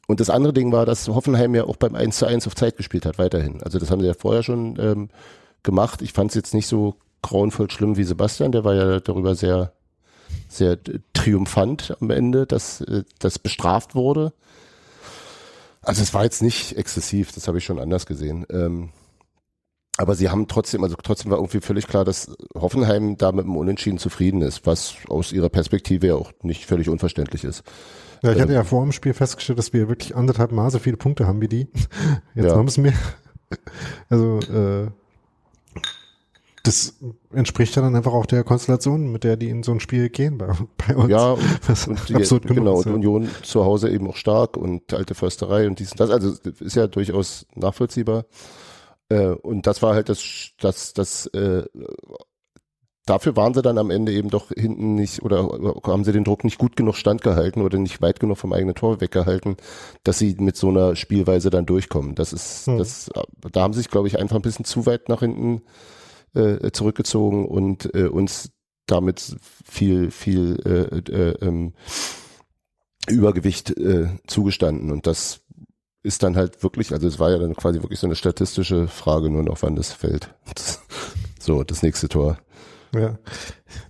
und 0.08 0.20
das 0.20 0.30
andere 0.30 0.54
Ding 0.54 0.72
war, 0.72 0.86
dass 0.86 1.08
Hoffenheim 1.08 1.56
ja 1.56 1.64
auch 1.64 1.78
beim 1.78 1.96
1 1.96 2.18
zu 2.18 2.26
1 2.26 2.46
auf 2.48 2.56
Zeit 2.56 2.78
gespielt 2.78 3.06
hat, 3.06 3.18
weiterhin. 3.18 3.62
Also 3.64 3.80
das 3.80 3.90
haben 3.90 4.02
sie 4.02 4.08
ja 4.08 4.14
vorher 4.14 4.44
schon 4.44 4.78
ähm, 4.80 5.10
gemacht. 5.64 6.02
Ich 6.02 6.14
fand 6.14 6.32
es 6.32 6.36
jetzt 6.36 6.54
nicht 6.54 6.68
so 6.68 6.96
grauenvoll 7.22 7.72
schlimm 7.72 7.98
wie 7.98 8.04
Sebastian, 8.04 8.52
der 8.52 8.64
war 8.64 8.76
ja 8.76 9.00
darüber 9.00 9.34
sehr, 9.34 9.74
sehr 10.48 10.78
triumphant 11.14 11.98
am 12.00 12.12
Ende, 12.12 12.46
dass 12.46 12.82
äh, 12.82 13.04
das 13.18 13.40
bestraft 13.40 13.96
wurde. 13.96 14.34
Also 15.82 16.04
es 16.04 16.14
war 16.14 16.24
jetzt 16.24 16.44
nicht 16.44 16.78
exzessiv, 16.78 17.32
das 17.32 17.48
habe 17.48 17.58
ich 17.58 17.66
schon 17.66 17.80
anders 17.80 18.06
gesehen. 18.06 18.46
Ähm, 18.50 18.90
aber 19.98 20.16
sie 20.16 20.30
haben 20.30 20.48
trotzdem, 20.48 20.84
also 20.84 20.96
trotzdem 21.02 21.32
war 21.32 21.38
irgendwie 21.38 21.62
völlig 21.62 21.88
klar, 21.88 22.04
dass 22.06 22.32
Hoffenheim 22.54 23.18
da 23.18 23.32
mit 23.32 23.46
dem 23.46 23.56
Unentschieden 23.56 23.98
zufrieden 23.98 24.42
ist, 24.42 24.66
was 24.66 24.96
aus 25.10 25.32
ihrer 25.32 25.50
Perspektive 25.50 26.08
ja 26.08 26.16
auch 26.16 26.32
nicht 26.42 26.66
völlig 26.66 26.90
unverständlich 26.90 27.44
ist. 27.44 27.64
Ja, 28.22 28.32
ich 28.32 28.40
hatte 28.40 28.52
Ähm. 28.52 28.58
ja 28.58 28.64
vor 28.64 28.82
dem 28.84 28.92
Spiel 28.92 29.14
festgestellt, 29.14 29.60
dass 29.60 29.72
wir 29.74 29.88
wirklich 29.88 30.16
anderthalb 30.16 30.52
Mal 30.52 30.70
so 30.72 30.80
viele 30.80 30.98
Punkte 30.98 31.28
haben 31.28 31.42
wie 31.42 31.48
die. 31.48 31.68
Jetzt 32.36 32.46
Ja. 32.48 32.56
haben 32.56 32.68
es 32.68 32.78
mehr. 32.78 32.94
Also 34.10 34.40
äh, 34.40 34.88
das 36.64 36.96
entspricht 37.32 37.76
ja 37.76 37.84
dann 37.84 37.96
einfach 37.96 38.14
auch 38.14 38.26
der 38.26 38.44
Konstellation, 38.44 39.12
mit 39.12 39.24
der 39.24 39.38
die 39.38 39.50
in 39.50 39.62
so 39.62 39.72
ein 39.72 39.80
Spiel 39.80 40.10
gehen 40.10 40.40
bei, 40.40 40.52
bei 40.88 40.96
uns. 40.96 41.10
Ja, 41.12 41.32
und, 41.34 41.70
Was 41.70 41.88
und 41.88 42.10
die, 42.10 42.16
absurd 42.16 42.48
genau, 42.48 42.78
und 42.78 42.86
ja. 42.88 42.94
Union 42.94 43.30
zu 43.44 43.64
Hause 43.64 43.90
eben 43.92 44.10
auch 44.10 44.16
stark 44.16 44.58
und 44.58 44.92
alte 44.94 45.14
Försterei 45.14 45.68
und 45.68 45.80
dies 45.80 45.92
und 45.92 46.00
das. 46.00 46.10
Also 46.10 46.34
ist 46.60 46.76
ja 46.76 46.88
durchaus 46.88 47.46
nachvollziehbar. 47.54 48.26
Äh, 49.10 49.28
und 49.28 49.68
das 49.68 49.82
war 49.82 49.94
halt 49.94 50.10
das, 50.10 50.52
das, 50.60 50.94
das, 50.94 51.28
äh, 51.28 51.64
dafür 53.06 53.36
waren 53.36 53.54
sie 53.54 53.62
dann 53.62 53.78
am 53.78 53.92
Ende 53.92 54.12
eben 54.12 54.30
doch 54.30 54.50
hinten 54.50 54.96
nicht 54.96 55.22
oder 55.22 55.48
haben 55.84 56.04
sie 56.04 56.12
den 56.12 56.24
Druck 56.24 56.44
nicht 56.44 56.58
gut 56.58 56.76
genug 56.76 56.96
standgehalten 56.96 57.62
oder 57.62 57.78
nicht 57.78 58.02
weit 58.02 58.20
genug 58.20 58.38
vom 58.38 58.52
eigenen 58.54 58.76
Tor 58.76 59.00
weggehalten, 59.02 59.58
dass 60.04 60.18
sie 60.18 60.36
mit 60.40 60.58
so 60.58 60.70
einer 60.70 60.96
Spielweise 60.96 61.50
dann 61.52 61.66
durchkommen. 61.68 62.16
Das 62.16 62.34
ist, 62.34 62.66
Hm. 62.66 62.78
das, 62.80 63.10
da 63.52 63.62
haben 63.62 63.74
sie 63.74 63.82
sich, 63.82 63.92
glaube 63.92 64.08
ich, 64.08 64.18
einfach 64.18 64.36
ein 64.38 64.42
bisschen 64.42 64.66
zu 64.66 64.86
weit 64.88 65.08
nach 65.08 65.20
hinten 65.20 65.62
äh, 66.34 66.72
zurückgezogen 66.72 67.46
und 67.48 67.94
äh, 67.94 68.08
uns 68.08 68.52
damit 68.88 69.38
viel, 69.64 70.12
viel 70.12 70.60
äh, 70.66 71.12
äh, 71.12 71.36
ähm, 71.42 71.74
Übergewicht 73.08 73.72
äh, 73.78 74.10
zugestanden. 74.28 74.92
Und 74.92 75.06
das 75.08 75.42
ist 76.06 76.22
dann 76.22 76.36
halt 76.36 76.62
wirklich, 76.62 76.94
also 76.94 77.08
es 77.08 77.20
war 77.20 77.32
ja 77.32 77.40
dann 77.40 77.56
quasi 77.56 77.82
wirklich 77.82 78.00
so 78.00 78.06
eine 78.06 78.16
statistische 78.16 78.88
Frage 78.88 79.32
nur 79.32 79.44
noch, 79.44 79.58
wann 79.62 79.76
das 79.76 79.92
fällt. 79.92 80.30
so, 81.40 81.64
das 81.64 81.82
nächste 81.82 82.08
Tor. 82.08 82.38
Ja, 82.94 83.18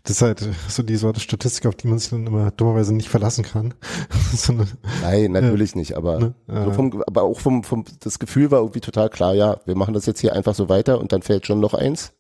das 0.04 0.14
ist 0.14 0.22
halt 0.22 0.50
so 0.70 0.82
die 0.82 0.96
Sorte 0.96 1.20
Statistik, 1.20 1.68
auf 1.68 1.76
die 1.76 1.88
man 1.88 2.00
sich 2.00 2.10
dann 2.10 2.26
immer 2.26 2.52
dummerweise 2.52 2.96
nicht 2.96 3.10
verlassen 3.10 3.44
kann. 3.44 3.74
so 4.34 4.54
eine, 4.54 4.66
Nein, 5.02 5.34
natürlich 5.34 5.72
ja, 5.72 5.78
nicht, 5.78 5.98
aber, 5.98 6.20
ne? 6.20 6.36
so 6.48 6.72
vom, 6.72 7.04
aber 7.06 7.24
auch 7.24 7.40
vom, 7.40 7.64
vom, 7.64 7.84
das 8.00 8.18
Gefühl 8.18 8.50
war 8.50 8.62
irgendwie 8.62 8.80
total 8.80 9.10
klar, 9.10 9.36
ja, 9.36 9.60
wir 9.66 9.76
machen 9.76 9.94
das 9.94 10.06
jetzt 10.06 10.22
hier 10.22 10.34
einfach 10.34 10.56
so 10.56 10.70
weiter 10.70 11.00
und 11.00 11.12
dann 11.12 11.22
fällt 11.22 11.46
schon 11.46 11.60
noch 11.60 11.74
eins 11.74 12.14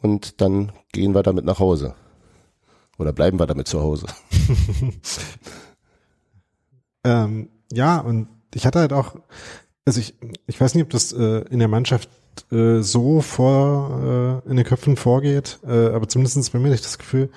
und 0.00 0.40
dann 0.40 0.72
gehen 0.92 1.14
wir 1.14 1.24
damit 1.24 1.44
nach 1.44 1.58
Hause. 1.58 1.94
Oder 2.98 3.12
bleiben 3.12 3.38
wir 3.38 3.46
damit 3.46 3.68
zu 3.68 3.80
Hause. 3.80 4.06
ähm, 7.04 7.50
ja, 7.72 7.98
und 7.98 8.28
ich 8.56 8.66
hatte 8.66 8.80
halt 8.80 8.92
auch, 8.92 9.16
also 9.84 10.00
ich, 10.00 10.14
ich 10.46 10.60
weiß 10.60 10.74
nicht, 10.74 10.84
ob 10.84 10.90
das 10.90 11.12
äh, 11.12 11.44
in 11.50 11.58
der 11.58 11.68
Mannschaft 11.68 12.08
äh, 12.50 12.80
so 12.80 13.20
vor 13.20 14.42
äh, 14.46 14.50
in 14.50 14.56
den 14.56 14.64
Köpfen 14.64 14.96
vorgeht, 14.96 15.60
äh, 15.66 15.88
aber 15.88 16.08
zumindest 16.08 16.52
bei 16.52 16.58
mir 16.58 16.66
hatte 16.66 16.76
ich 16.76 16.82
das 16.82 16.98
Gefühl, 16.98 17.30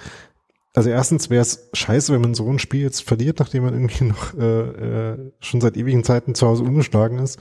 also 0.73 0.89
erstens 0.89 1.29
wäre 1.29 1.41
es 1.41 1.69
scheiße, 1.73 2.13
wenn 2.13 2.21
man 2.21 2.35
so 2.35 2.49
ein 2.49 2.59
Spiel 2.59 2.81
jetzt 2.81 3.03
verliert, 3.03 3.39
nachdem 3.39 3.63
man 3.63 3.73
irgendwie 3.73 4.03
noch 4.05 4.33
äh, 4.37 5.11
äh, 5.11 5.31
schon 5.41 5.59
seit 5.61 5.75
ewigen 5.75 6.05
Zeiten 6.05 6.35
zu 6.35 6.47
Hause 6.47 6.63
ungeschlagen 6.63 7.19
ist. 7.19 7.37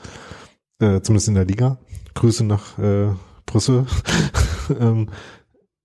Äh, 0.81 1.01
zumindest 1.03 1.29
in 1.29 1.35
der 1.35 1.45
Liga. 1.45 1.79
Grüße 2.15 2.45
nach 2.45 2.79
äh, 2.79 3.11
Brüssel. 3.47 3.87
ähm, 4.81 5.11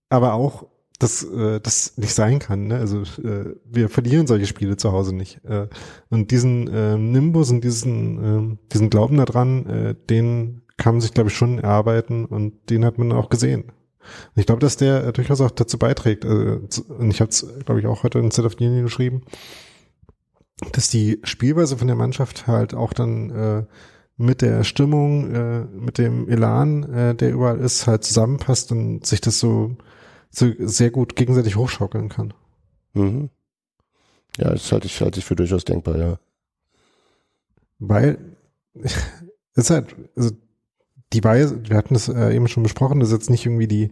aber 0.10 0.34
auch, 0.34 0.66
dass 1.00 1.24
äh, 1.24 1.60
das 1.60 1.98
nicht 1.98 2.14
sein 2.14 2.39
kann. 2.39 2.68
Ne? 2.68 2.76
Also 2.76 3.02
äh, 3.02 3.56
wir 3.66 3.89
verlieren 3.89 4.28
solche 4.28 4.46
Spiele 4.46 4.78
zu 4.78 4.91
Hause 4.91 5.16
nicht. 5.16 5.44
Äh, 5.44 5.68
und 6.10 6.32
diesen 6.32 6.68
äh, 6.68 6.98
Nimbus 6.98 7.52
und 7.52 7.64
diesen, 7.64 8.54
äh, 8.54 8.58
diesen 8.72 8.89
Glauben 8.89 9.18
daran, 9.18 9.66
äh, 9.66 9.96
den 10.10 10.62
kann 10.78 10.96
man 10.96 11.02
sich, 11.02 11.14
glaube 11.14 11.30
ich, 11.30 11.36
schon 11.36 11.60
erarbeiten 11.60 12.26
und 12.26 12.70
den 12.70 12.86
hat 12.86 12.98
man 12.98 13.12
auch 13.12 13.30
gesehen. 13.30 13.64
Und 13.64 14.39
ich 14.39 14.46
glaube, 14.46 14.60
dass 14.60 14.78
der 14.78 15.06
äh, 15.06 15.14
durchaus 15.14 15.41
auch 15.41 15.52
dazu 15.52 15.78
beiträgt, 15.78 16.26
äh, 16.26 16.28
und 16.28 17.10
ich 17.10 17.22
habe 17.22 17.30
es, 17.30 17.48
glaube 17.66 17.80
ich, 17.80 17.88
auch 17.88 18.04
heute 18.04 18.20
in 18.20 18.32
Set 18.32 18.46
of 18.46 18.56
Union 18.60 18.84
geschrieben, 18.84 19.24
dass 20.72 20.89
die 20.89 21.20
Spielweise 21.24 21.78
von 21.78 21.88
der 21.88 21.96
Mannschaft 21.96 22.48
halt 22.48 22.74
auch 22.74 22.94
dann 22.94 23.30
äh, 23.32 23.64
mit 24.18 24.41
der 24.41 24.64
Stimmung, 24.64 25.34
äh, 25.34 25.66
mit 25.66 25.98
dem 25.98 26.30
Elan, 26.30 26.84
äh, 26.84 27.16
der 27.16 27.32
überall 27.32 27.60
ist, 27.60 27.88
halt 27.88 28.04
zusammenpasst 28.04 28.72
und 28.72 29.06
sich 29.06 29.22
das 29.22 29.39
so, 29.39 29.76
so 30.34 30.51
sehr 30.59 30.91
gut 30.91 31.15
gegenseitig 31.15 31.55
hochschaukeln 31.55 32.09
kann. 32.09 32.34
Mhm. 32.93 33.29
Ja, 34.38 34.49
das 34.49 34.71
halte 34.71 34.88
ich, 34.88 34.99
halte 34.99 35.19
ich 35.19 35.25
für 35.25 35.36
durchaus 35.36 35.63
denkbar, 35.63 35.97
ja. 35.97 36.19
Weil 37.79 38.17
es 38.73 38.97
ist 39.55 39.69
halt, 39.69 39.95
also 40.15 40.31
die 41.13 41.23
Weise, 41.23 41.61
wir 41.69 41.77
hatten 41.77 41.95
es 41.95 42.09
äh, 42.09 42.36
eben 42.36 42.47
schon 42.47 42.63
besprochen, 42.63 42.99
das 42.99 43.09
ist 43.09 43.13
jetzt 43.13 43.29
nicht 43.29 43.45
irgendwie 43.45 43.67
die, 43.67 43.91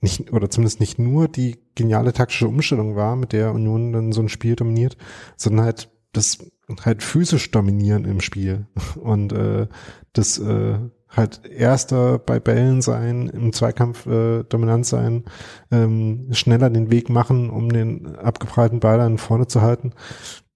nicht, 0.00 0.32
oder 0.32 0.50
zumindest 0.50 0.80
nicht 0.80 0.98
nur 0.98 1.28
die 1.28 1.58
geniale 1.74 2.12
taktische 2.12 2.48
Umstellung 2.48 2.96
war, 2.96 3.16
mit 3.16 3.32
der 3.32 3.52
Union 3.52 3.92
dann 3.92 4.12
so 4.12 4.20
ein 4.20 4.28
Spiel 4.28 4.56
dominiert, 4.56 4.96
sondern 5.36 5.66
halt 5.66 5.90
das 6.12 6.38
halt 6.84 7.02
physisch 7.02 7.50
dominieren 7.50 8.04
im 8.04 8.20
Spiel 8.20 8.66
und 9.00 9.32
äh, 9.32 9.68
das 10.12 10.38
äh, 10.38 10.78
halt 11.08 11.42
erster 11.46 12.18
bei 12.18 12.40
Bällen 12.40 12.82
sein, 12.82 13.28
im 13.28 13.52
Zweikampf 13.52 14.06
äh, 14.06 14.42
dominant 14.44 14.86
sein, 14.86 15.24
ähm, 15.70 16.28
schneller 16.32 16.70
den 16.70 16.90
Weg 16.90 17.08
machen, 17.08 17.50
um 17.50 17.70
den 17.70 18.16
abgeprallten 18.16 18.80
Ball 18.80 18.98
dann 18.98 19.18
vorne 19.18 19.46
zu 19.46 19.62
halten. 19.62 19.92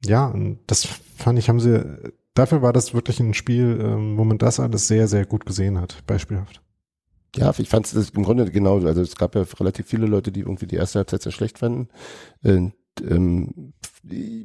Ja, 0.05 0.26
und 0.26 0.59
das 0.66 0.86
fand 1.16 1.38
ich, 1.38 1.48
haben 1.48 1.61
sie 1.61 2.12
dafür 2.34 2.62
war 2.62 2.72
das 2.72 2.94
wirklich 2.94 3.20
ein 3.20 3.34
Spiel, 3.34 3.78
ähm, 3.80 4.16
wo 4.16 4.24
man 4.24 4.38
das 4.38 4.61
alles 4.61 4.88
sehr, 4.88 5.09
sehr 5.09 5.26
gut 5.26 5.46
gesehen 5.46 5.80
hat, 5.80 6.05
beispielhaft. 6.07 6.62
Ja, 7.36 7.53
ich 7.57 7.68
fand 7.68 7.92
es 7.92 8.11
im 8.11 8.24
Grunde 8.24 8.51
genau, 8.51 8.80
also 8.84 9.03
es 9.03 9.14
gab 9.14 9.36
ja 9.36 9.44
relativ 9.61 9.86
viele 9.86 10.07
Leute, 10.07 10.32
die 10.32 10.40
irgendwie 10.40 10.66
die 10.66 10.76
erste 10.76 10.98
Halbzeit 10.98 11.22
sehr 11.22 11.32
schlecht 11.32 11.59
fanden. 11.59 11.88
Äh, 12.42 12.70
ähm, 13.03 13.72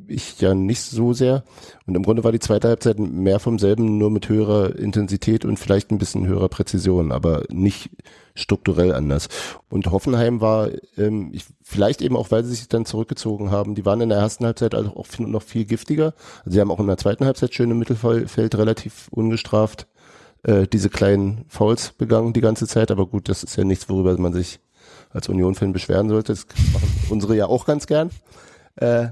ich 0.07 0.39
ja 0.41 0.53
nicht 0.53 0.81
so 0.81 1.13
sehr. 1.13 1.43
Und 1.85 1.95
im 1.95 2.03
Grunde 2.03 2.23
war 2.23 2.31
die 2.31 2.39
zweite 2.39 2.67
Halbzeit 2.67 2.99
mehr 2.99 3.39
vom 3.39 3.57
selben, 3.57 3.97
nur 3.97 4.11
mit 4.11 4.27
höherer 4.27 4.75
Intensität 4.75 5.45
und 5.45 5.57
vielleicht 5.57 5.91
ein 5.91 5.97
bisschen 5.97 6.27
höherer 6.27 6.49
Präzision, 6.49 7.11
aber 7.11 7.43
nicht 7.49 7.89
strukturell 8.35 8.93
anders. 8.93 9.29
Und 9.69 9.89
Hoffenheim 9.91 10.41
war, 10.41 10.69
ähm, 10.97 11.29
ich, 11.33 11.45
vielleicht 11.63 12.01
eben 12.01 12.17
auch, 12.17 12.31
weil 12.31 12.43
sie 12.43 12.53
sich 12.53 12.67
dann 12.67 12.85
zurückgezogen 12.85 13.49
haben, 13.49 13.75
die 13.75 13.85
waren 13.85 14.01
in 14.01 14.09
der 14.09 14.17
ersten 14.17 14.45
Halbzeit 14.45 14.75
also 14.75 14.95
auch 14.95 15.07
noch 15.19 15.41
viel 15.41 15.65
giftiger. 15.65 16.13
Also 16.39 16.51
sie 16.51 16.59
haben 16.59 16.71
auch 16.71 16.79
in 16.79 16.87
der 16.87 16.97
zweiten 16.97 17.25
Halbzeit 17.25 17.53
schön 17.53 17.71
im 17.71 17.79
Mittelfeld 17.79 18.55
relativ 18.55 19.07
ungestraft 19.09 19.87
äh, 20.45 20.67
diese 20.67 20.89
kleinen 20.89 21.45
Fouls 21.47 21.91
begangen 21.93 22.33
die 22.33 22.41
ganze 22.41 22.67
Zeit. 22.67 22.91
Aber 22.91 23.05
gut, 23.07 23.29
das 23.29 23.43
ist 23.43 23.55
ja 23.55 23.63
nichts, 23.63 23.89
worüber 23.89 24.17
man 24.17 24.33
sich 24.33 24.59
als 25.11 25.29
Union-Fan 25.29 25.73
beschweren 25.73 26.09
sollte. 26.09 26.33
Das 26.33 26.45
machen 26.73 26.89
unsere 27.09 27.35
ja 27.35 27.47
auch 27.47 27.65
ganz 27.65 27.87
gern. 27.87 28.11
Äh, 28.75 29.09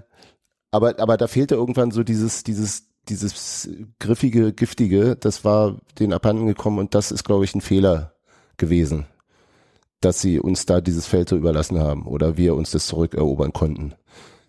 aber, 0.72 1.00
aber 1.00 1.18
da 1.18 1.28
fehlte 1.28 1.56
irgendwann 1.56 1.92
so 1.92 2.04
dieses, 2.04 2.44
dieses, 2.44 2.90
dieses 3.10 3.70
griffige, 4.00 4.54
giftige, 4.54 5.16
das 5.16 5.46
war 5.46 5.78
den 6.00 6.14
abhanden 6.14 6.48
gekommen 6.48 6.80
und 6.80 6.96
das 6.96 7.12
ist, 7.12 7.24
glaube 7.24 7.46
ich, 7.46 7.54
ein 7.54 7.62
Fehler 7.62 8.16
gewesen, 8.58 9.06
dass 10.02 10.22
sie 10.22 10.40
uns 10.40 10.66
da 10.66 10.82
dieses 10.82 11.06
Feld 11.06 11.30
so 11.30 11.36
überlassen 11.36 11.80
haben 11.80 12.08
oder 12.08 12.38
wir 12.38 12.56
uns 12.56 12.72
das 12.72 12.88
zurückerobern 12.88 13.54
konnten. 13.54 13.94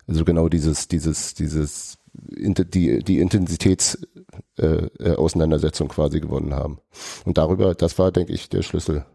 Also 0.07 0.25
genau 0.25 0.49
dieses, 0.49 0.87
dieses, 0.87 1.33
dieses, 1.33 1.97
die, 2.13 3.03
die 3.03 3.19
Intensitätsauseinandersetzung 3.19 5.87
äh, 5.87 5.93
quasi 5.93 6.19
gewonnen 6.19 6.53
haben. 6.53 6.77
Und 7.25 7.37
darüber, 7.37 7.73
das 7.75 7.99
war, 7.99 8.11
denke 8.11 8.33
ich, 8.33 8.49
der 8.49 8.61
Schlüssel. 8.61 9.05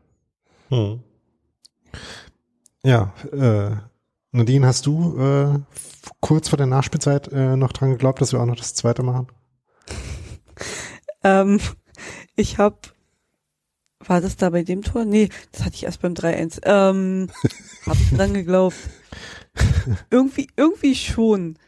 Hm. 0.69 1.01
Ja, 2.83 3.13
äh, 3.33 3.73
Nadine, 4.33 4.67
hast 4.67 4.87
du 4.87 5.19
äh, 5.19 5.59
kurz 6.21 6.49
vor 6.49 6.57
der 6.57 6.67
Nachspielzeit 6.67 7.29
äh, 7.33 7.57
noch 7.57 7.73
dran 7.73 7.91
geglaubt, 7.91 8.21
dass 8.21 8.33
wir 8.33 8.41
auch 8.41 8.47
noch 8.47 8.57
das 8.57 8.75
zweite 8.75 9.03
machen? 9.03 9.27
ähm, 11.25 11.61
ich 12.37 12.59
habe, 12.59 12.79
war 13.99 14.21
das 14.21 14.37
da 14.37 14.51
bei 14.51 14.63
dem 14.63 14.83
Tor? 14.83 15.05
Nee, 15.05 15.31
das 15.51 15.65
hatte 15.65 15.75
ich 15.75 15.85
erst 15.85 16.01
beim 16.01 16.15
3-1. 16.15 16.61
Ähm, 16.63 17.29
hab 17.87 17.97
ich 17.97 18.17
dran 18.17 18.35
geglaubt. 18.35 18.77
irgendwie, 20.11 20.49
irgendwie 20.57 20.95
schon. 20.95 21.59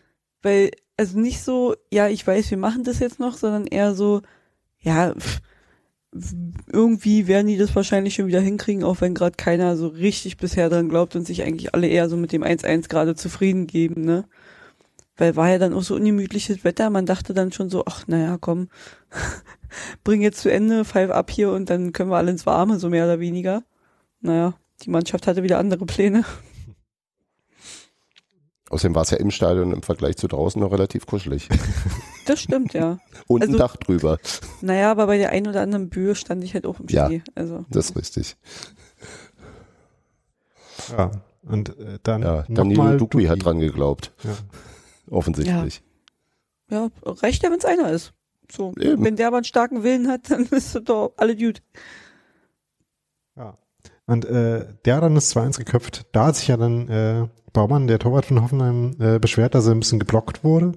Weil, 0.41 0.71
also 0.97 1.19
nicht 1.19 1.43
so, 1.43 1.75
ja, 1.91 2.07
ich 2.09 2.25
weiß, 2.25 2.51
wir 2.51 2.59
machen 2.59 2.85
das 2.85 3.01
jetzt 3.01 3.19
noch, 3.19 3.37
sondern 3.37 3.67
eher 3.67 3.95
so, 3.95 4.23
ja, 4.79 5.15
pff, 5.15 5.41
irgendwie 6.71 7.27
werden 7.27 7.47
die 7.47 7.57
das 7.57 7.75
wahrscheinlich 7.75 8.15
schon 8.15 8.27
wieder 8.27 8.41
hinkriegen, 8.41 8.85
auch 8.85 9.01
wenn 9.01 9.15
gerade 9.15 9.37
keiner 9.37 9.77
so 9.77 9.89
richtig 9.89 10.37
bisher 10.37 10.69
dran 10.69 10.91
glaubt 10.91 11.17
und 11.17 11.27
sich 11.27 11.43
eigentlich 11.43 11.75
alle 11.75 11.89
eher 11.89 12.09
so 12.09 12.17
mit 12.17 12.33
dem 12.33 12.43
1-1 12.43 12.89
gerade 12.89 13.15
zufrieden 13.15 13.67
geben, 13.67 14.03
ne? 14.03 14.25
Weil 15.17 15.37
war 15.37 15.49
ja 15.49 15.59
dann 15.59 15.75
auch 15.75 15.83
so 15.83 15.95
ungemütliches 15.95 16.65
Wetter, 16.65 16.91
man 16.91 17.07
dachte 17.07 17.35
dann 17.35 17.53
schon 17.53 17.71
so, 17.71 17.85
ach 17.87 18.07
naja, 18.07 18.39
komm, 18.41 18.69
bring 20.05 20.21
jetzt 20.21 20.41
zu 20.41 20.51
Ende, 20.51 20.85
five 20.85 21.11
ab 21.11 21.31
hier 21.31 21.51
und 21.51 21.71
dann 21.71 21.93
können 21.93 22.11
wir 22.11 22.17
alle 22.17 22.31
ins 22.31 22.47
Warme, 22.47 22.79
so 22.79 22.89
mehr 22.91 23.05
oder 23.05 23.21
weniger. 23.21 23.63
Naja, 24.21 24.55
die 24.83 24.91
Mannschaft 24.91 25.27
hatte 25.27 25.43
wieder 25.43 25.59
andere 25.59 25.87
Pläne. 25.87 26.25
Außerdem 28.69 28.95
war 28.95 29.03
es 29.03 29.11
ja 29.11 29.19
im 29.19 29.31
Stadion 29.31 29.73
im 29.73 29.83
Vergleich 29.83 30.17
zu 30.17 30.29
draußen 30.29 30.61
noch 30.61 30.73
relativ 30.73 31.07
kuschelig. 31.07 31.49
Das 32.27 32.41
stimmt, 32.41 32.75
ja. 32.75 32.99
Und 33.27 33.43
also, 33.43 33.55
ein 33.55 33.59
Dach 33.59 33.77
drüber. 33.77 34.19
Naja, 34.61 34.91
aber 34.91 35.07
bei 35.07 35.19
der 35.19 35.31
einen 35.31 35.49
oder 35.49 35.61
anderen 35.61 35.89
Bühne 35.89 36.15
stand 36.15 36.45
ich 36.45 36.55
halt 36.55 36.67
auch 36.67 36.79
im 36.81 36.89
Schnee. 36.89 37.17
Ja, 37.17 37.33
also. 37.35 37.65
das 37.71 37.91
ist 37.91 37.97
richtig. 37.97 38.37
Ja, 40.97 41.11
und 41.43 41.77
äh, 41.79 41.99
dann 42.03 42.23
ja, 42.23 42.45
Danilo 42.49 42.97
Dukwi 42.97 43.27
hat 43.27 43.45
dran 43.45 43.59
geglaubt. 43.59 44.13
Ja. 44.23 44.37
Offensichtlich. 45.11 45.83
Ja, 46.71 46.85
ja 46.85 46.91
reicht 47.05 47.43
ja, 47.43 47.51
wenn 47.51 47.59
es 47.59 47.65
einer 47.65 47.91
ist. 47.91 48.13
So, 48.51 48.73
Eben. 48.79 49.05
wenn 49.05 49.17
der 49.17 49.29
aber 49.29 49.39
einen 49.39 49.45
starken 49.45 49.83
Willen 49.83 50.09
hat, 50.09 50.31
dann 50.31 50.45
ist 50.51 50.75
es 50.75 50.85
doch 50.85 51.15
alle 51.17 51.37
gut. 51.37 51.63
Und 54.13 54.27
äh, 54.27 54.67
der 54.85 54.97
hat 54.97 55.03
dann 55.05 55.15
das 55.15 55.35
2-1 55.35 55.57
geköpft. 55.57 56.05
Da 56.13 56.27
hat 56.27 56.37
sich 56.37 56.49
ja 56.49 56.59
dann 56.59 56.87
äh, 56.89 57.29
Baumann, 57.55 57.87
der 57.87 57.99
Torwart 57.99 58.27
von 58.27 58.43
Hoffenheim, 58.43 58.95
äh, 59.01 59.19
beschwert, 59.19 59.55
dass 59.55 59.65
er 59.65 59.73
ein 59.73 59.81
bisschen 59.81 60.01
geblockt 60.01 60.45
wurde. 60.45 60.73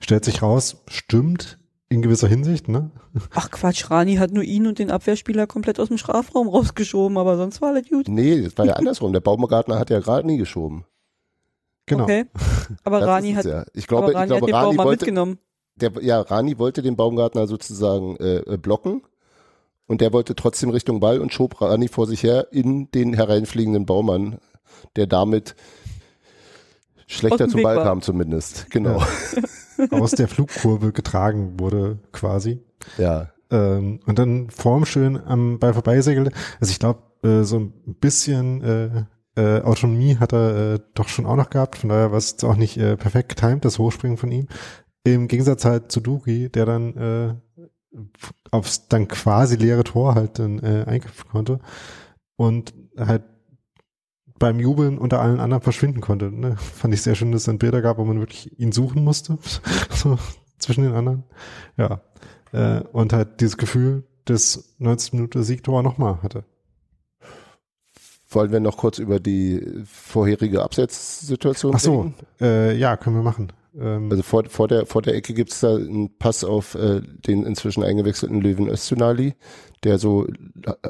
Stellt 0.00 0.26
sich 0.26 0.42
raus, 0.42 0.84
stimmt 0.86 1.58
in 1.88 2.02
gewisser 2.02 2.28
Hinsicht, 2.28 2.68
ne? 2.68 2.90
Ach 3.34 3.50
Quatsch, 3.50 3.90
Rani 3.90 4.16
hat 4.16 4.32
nur 4.32 4.42
ihn 4.42 4.66
und 4.66 4.78
den 4.78 4.90
Abwehrspieler 4.90 5.46
komplett 5.46 5.80
aus 5.80 5.88
dem 5.88 5.96
Strafraum 5.96 6.46
rausgeschoben, 6.46 7.16
aber 7.16 7.38
sonst 7.38 7.62
war 7.62 7.70
alles 7.70 7.88
gut. 7.88 8.06
Nee, 8.06 8.42
das 8.42 8.58
war 8.58 8.66
ja 8.66 8.74
andersrum. 8.74 9.14
Der 9.14 9.20
Baumgartner 9.20 9.78
hat 9.78 9.88
ja 9.88 10.00
gerade 10.00 10.26
nie 10.26 10.36
geschoben. 10.36 10.84
Genau. 11.86 12.04
Okay. 12.04 12.26
Aber 12.82 13.00
Rani 13.06 13.32
hat, 13.32 13.46
ja. 13.46 13.64
ich 13.72 13.86
glaube, 13.86 14.14
Rani, 14.14 14.24
ich 14.24 14.28
glaube, 14.28 14.42
hat 14.42 14.48
den 14.48 14.54
Rani 14.54 14.76
wollte, 14.76 14.90
mitgenommen. 14.90 15.38
Der, 15.76 15.92
ja, 16.02 16.20
Rani 16.20 16.58
wollte 16.58 16.82
den 16.82 16.96
Baumgartner 16.96 17.46
sozusagen 17.46 18.16
äh, 18.16 18.40
äh, 18.40 18.58
blocken 18.58 19.00
und 19.86 20.00
der 20.00 20.12
wollte 20.12 20.34
trotzdem 20.34 20.70
Richtung 20.70 21.00
Ball 21.00 21.20
und 21.20 21.32
schob 21.32 21.60
Rani 21.60 21.88
vor 21.88 22.06
sich 22.06 22.22
her 22.22 22.48
in 22.52 22.90
den 22.92 23.14
hereinfliegenden 23.14 23.86
Baumann 23.86 24.38
der 24.96 25.06
damit 25.06 25.54
schlechter 27.06 27.48
zum 27.48 27.62
Ball 27.62 27.76
war. 27.76 27.84
kam 27.84 28.02
zumindest. 28.02 28.70
Genau. 28.70 29.02
aus 29.90 30.12
der 30.12 30.28
Flugkurve 30.28 30.92
getragen 30.92 31.58
wurde 31.58 31.98
quasi. 32.12 32.60
Ja. 32.98 33.30
Ähm, 33.50 34.00
und 34.06 34.18
dann 34.18 34.50
vorm 34.50 34.86
schön 34.86 35.20
am 35.22 35.58
Ball 35.58 35.74
vorbeisegelte. 35.74 36.32
Also 36.60 36.70
ich 36.70 36.78
glaube, 36.78 37.02
äh, 37.22 37.42
so 37.42 37.58
ein 37.58 37.72
bisschen 38.00 38.62
äh, 38.62 39.04
äh, 39.36 39.62
Autonomie 39.62 40.16
hat 40.16 40.32
er 40.32 40.74
äh, 40.74 40.78
doch 40.94 41.08
schon 41.08 41.26
auch 41.26 41.36
noch 41.36 41.50
gehabt. 41.50 41.76
Von 41.76 41.90
daher 41.90 42.10
war 42.10 42.18
es 42.18 42.42
auch 42.44 42.56
nicht 42.56 42.76
äh, 42.78 42.96
perfekt 42.96 43.30
getimt, 43.30 43.64
das 43.64 43.78
Hochspringen 43.78 44.16
von 44.16 44.30
ihm. 44.30 44.46
Im 45.02 45.28
Gegensatz 45.28 45.64
halt 45.64 45.92
zu 45.92 46.00
Duki, 46.00 46.48
der 46.48 46.64
dann 46.64 46.96
äh, 46.96 47.34
aufs 48.50 48.88
dann 48.88 49.08
quasi 49.08 49.56
leere 49.56 49.84
Tor 49.84 50.14
halt 50.14 50.38
dann 50.38 50.58
äh, 50.60 50.84
eingriffen 50.86 51.28
konnte 51.30 51.60
und 52.36 52.74
halt 52.98 53.22
beim 54.38 54.58
Jubeln 54.58 54.98
unter 54.98 55.20
allen 55.20 55.40
anderen 55.40 55.62
verschwinden 55.62 56.00
konnte. 56.00 56.30
Ne? 56.30 56.56
Fand 56.58 56.94
ich 56.94 57.02
sehr 57.02 57.14
schön, 57.14 57.32
dass 57.32 57.42
es 57.42 57.46
dann 57.46 57.58
Bilder 57.58 57.82
gab, 57.82 57.98
wo 57.98 58.04
man 58.04 58.20
wirklich 58.20 58.58
ihn 58.58 58.72
suchen 58.72 59.04
musste, 59.04 59.38
so 59.90 60.18
zwischen 60.58 60.84
den 60.84 60.94
anderen. 60.94 61.24
Ja, 61.76 62.00
äh, 62.52 62.80
und 62.92 63.12
halt 63.12 63.40
dieses 63.40 63.56
Gefühl 63.56 64.04
des 64.28 64.76
90 64.78 65.12
Minuten 65.14 65.42
Siegtor 65.42 65.82
nochmal 65.82 66.22
hatte. 66.22 66.44
Wollen 68.28 68.50
wir 68.50 68.60
noch 68.60 68.78
kurz 68.78 68.98
über 68.98 69.20
die 69.20 69.84
vorherige 69.84 70.62
Absetzsituation 70.62 71.74
Ach 71.76 71.80
so, 71.80 72.00
reden? 72.00 72.14
äh, 72.40 72.76
ja, 72.76 72.96
können 72.96 73.16
wir 73.16 73.22
machen. 73.22 73.52
Ähm, 73.78 74.10
Also 74.10 74.22
vor, 74.22 74.44
vor, 74.48 74.68
der, 74.68 74.86
vor 74.86 75.02
der 75.02 75.14
Ecke 75.14 75.34
gibt's 75.34 75.60
da 75.60 75.74
einen 75.74 76.16
Pass 76.18 76.44
auf 76.44 76.74
äh, 76.74 77.00
den 77.00 77.44
inzwischen 77.44 77.82
eingewechselten 77.82 78.40
Löwen 78.40 78.68
Öztunali, 78.68 79.34
der 79.82 79.98
so 79.98 80.26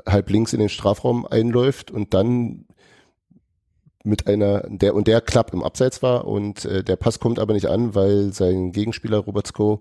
halb 0.07 0.31
links 0.31 0.53
in 0.53 0.61
den 0.61 0.69
Strafraum 0.69 1.27
einläuft 1.27 1.91
und 1.91 2.15
dann 2.15 2.67
mit 4.05 4.27
einer, 4.27 4.65
der 4.69 4.95
und 4.95 5.09
der 5.09 5.23
Klapp 5.23 5.55
im 5.55 5.63
Abseits 5.63 6.03
war 6.03 6.27
und 6.27 6.67
äh, 6.67 6.85
der 6.85 6.97
Pass 6.97 7.19
kommt 7.19 7.39
aber 7.39 7.55
nicht 7.55 7.67
an, 7.67 7.95
weil 7.95 8.33
sein 8.33 8.73
Gegenspieler 8.73 9.19
Robert 9.19 9.47
Sko 9.47 9.81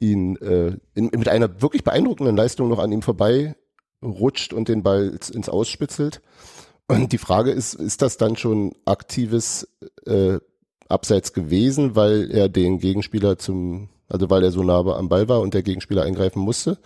ihn 0.00 0.36
äh, 0.36 0.76
in, 0.94 1.10
mit 1.16 1.28
einer 1.28 1.62
wirklich 1.62 1.84
beeindruckenden 1.84 2.36
Leistung 2.36 2.68
noch 2.68 2.80
an 2.80 2.90
ihm 2.90 3.02
vorbei 3.02 3.54
rutscht 4.02 4.52
und 4.52 4.68
den 4.68 4.82
Ball 4.82 5.08
ins, 5.08 5.30
ins 5.30 5.48
Ausspitzelt. 5.48 6.20
Und 6.88 7.12
die 7.12 7.18
Frage 7.18 7.50
ist, 7.52 7.74
ist 7.74 8.02
das 8.02 8.18
dann 8.18 8.36
schon 8.36 8.74
aktives 8.84 9.68
äh, 10.04 10.38
Abseits 10.94 11.32
gewesen, 11.34 11.94
weil 11.96 12.30
er 12.30 12.48
den 12.48 12.78
Gegenspieler 12.78 13.36
zum, 13.38 13.88
also 14.08 14.30
weil 14.30 14.42
er 14.44 14.50
so 14.52 14.62
nah 14.62 14.80
am 14.96 15.08
Ball 15.10 15.28
war 15.28 15.40
und 15.40 15.52
der 15.52 15.62
Gegenspieler 15.62 16.02
eingreifen 16.04 16.40
musste? 16.40 16.78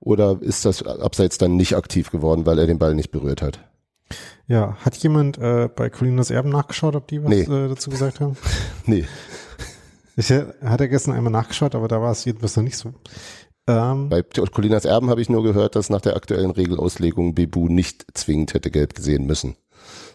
Oder 0.00 0.38
ist 0.40 0.64
das 0.64 0.82
Abseits 0.84 1.38
dann 1.38 1.56
nicht 1.56 1.74
aktiv 1.76 2.10
geworden, 2.10 2.46
weil 2.46 2.58
er 2.58 2.66
den 2.66 2.78
Ball 2.78 2.94
nicht 2.94 3.10
berührt 3.10 3.42
hat? 3.42 3.58
ja, 4.46 4.76
hat 4.84 4.94
jemand 4.98 5.38
äh, 5.38 5.68
bei 5.74 5.88
Colinas 5.88 6.30
Erben 6.30 6.50
nachgeschaut, 6.50 6.94
ob 6.94 7.08
die 7.08 7.22
was 7.24 7.30
Nee. 7.30 7.42
äh, 7.42 7.68
dazu 7.68 7.88
gesagt 7.90 8.20
haben? 8.20 8.36
Nee. 8.86 9.06
Ich 10.16 10.30
äh, 10.30 10.44
hatte 10.62 10.88
gestern 10.90 11.14
einmal 11.14 11.32
nachgeschaut, 11.32 11.74
aber 11.74 11.88
da 11.88 12.00
war 12.02 12.12
es 12.12 12.24
jedenfalls 12.26 12.54
noch 12.56 12.62
nicht 12.62 12.76
so. 12.76 12.92
Ähm, 13.66 14.10
Bei 14.10 14.22
Colinas 14.22 14.84
Erben 14.84 15.08
habe 15.08 15.22
ich 15.22 15.30
nur 15.30 15.42
gehört, 15.42 15.74
dass 15.74 15.88
nach 15.88 16.02
der 16.02 16.16
aktuellen 16.16 16.50
Regelauslegung 16.50 17.34
Bebu 17.34 17.68
nicht 17.68 18.04
zwingend 18.12 18.52
hätte 18.52 18.70
gelb 18.70 18.94
gesehen 18.94 19.24
müssen, 19.26 19.56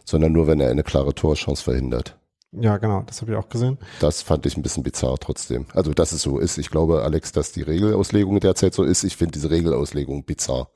sondern 0.06 0.32
nur, 0.32 0.46
wenn 0.46 0.60
er 0.60 0.70
eine 0.70 0.84
klare 0.84 1.16
Torchance 1.16 1.64
verhindert. 1.64 2.19
Ja, 2.52 2.78
genau, 2.78 3.04
das 3.04 3.22
habe 3.22 3.32
ich 3.32 3.38
auch 3.38 3.50
gesehen. 3.50 3.78
Das 4.00 4.24
fand 4.24 4.46
ich 4.46 4.58
ein 4.58 4.64
bisschen 4.64 4.82
bizarr 4.84 5.18
trotzdem. 5.20 5.68
Also, 5.74 5.94
dass 5.94 6.12
es 6.12 6.24
so 6.24 6.40
ist. 6.40 6.58
Ich 6.58 6.72
glaube, 6.72 7.04
Alex, 7.04 7.32
dass 7.32 7.52
die 7.52 7.62
Regelauslegung 7.62 8.40
derzeit 8.40 8.74
so 8.74 8.84
ist. 8.84 9.04
Ich 9.04 9.18
finde 9.18 9.34
diese 9.34 9.52
Regelauslegung 9.52 10.24
bizarr. 10.24 10.70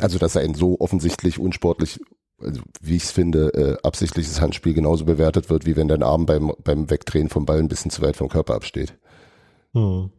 Also, 0.00 0.18
dass 0.18 0.36
ein 0.36 0.54
so 0.54 0.80
offensichtlich 0.80 1.38
unsportlich, 1.38 2.00
also 2.40 2.62
wie 2.80 2.96
ich 2.96 3.04
es 3.04 3.10
finde, 3.12 3.54
äh, 3.54 3.86
absichtliches 3.86 4.40
Handspiel 4.40 4.74
genauso 4.74 5.04
bewertet 5.04 5.50
wird, 5.50 5.66
wie 5.66 5.76
wenn 5.76 5.88
dein 5.88 6.02
Arm 6.02 6.26
beim, 6.26 6.52
beim 6.64 6.90
Wegdrehen 6.90 7.28
vom 7.28 7.46
Ball 7.46 7.60
ein 7.60 7.68
bisschen 7.68 7.92
zu 7.92 8.02
weit 8.02 8.16
vom 8.16 8.28
Körper 8.28 8.54
absteht. 8.54 8.98
Hm. 9.72 10.10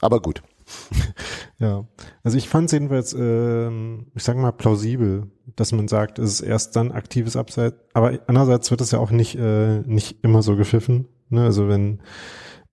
Aber 0.00 0.20
gut. 0.20 0.42
Ja, 1.58 1.86
also 2.24 2.36
ich 2.38 2.48
fand 2.48 2.66
es 2.66 2.72
jedenfalls, 2.72 3.14
ähm, 3.16 4.06
ich 4.16 4.24
sage 4.24 4.40
mal, 4.40 4.50
plausibel, 4.50 5.30
dass 5.54 5.70
man 5.70 5.86
sagt, 5.86 6.18
es 6.18 6.40
ist 6.40 6.40
erst 6.40 6.74
dann 6.74 6.90
aktives 6.90 7.36
Abseits. 7.36 7.76
Aber 7.94 8.18
andererseits 8.26 8.72
wird 8.72 8.80
es 8.80 8.90
ja 8.90 8.98
auch 8.98 9.12
nicht, 9.12 9.36
äh, 9.36 9.78
nicht 9.82 10.24
immer 10.24 10.42
so 10.42 10.56
gepfiffen. 10.56 11.06
Ne? 11.28 11.44
Also 11.44 11.68
wenn, 11.68 12.00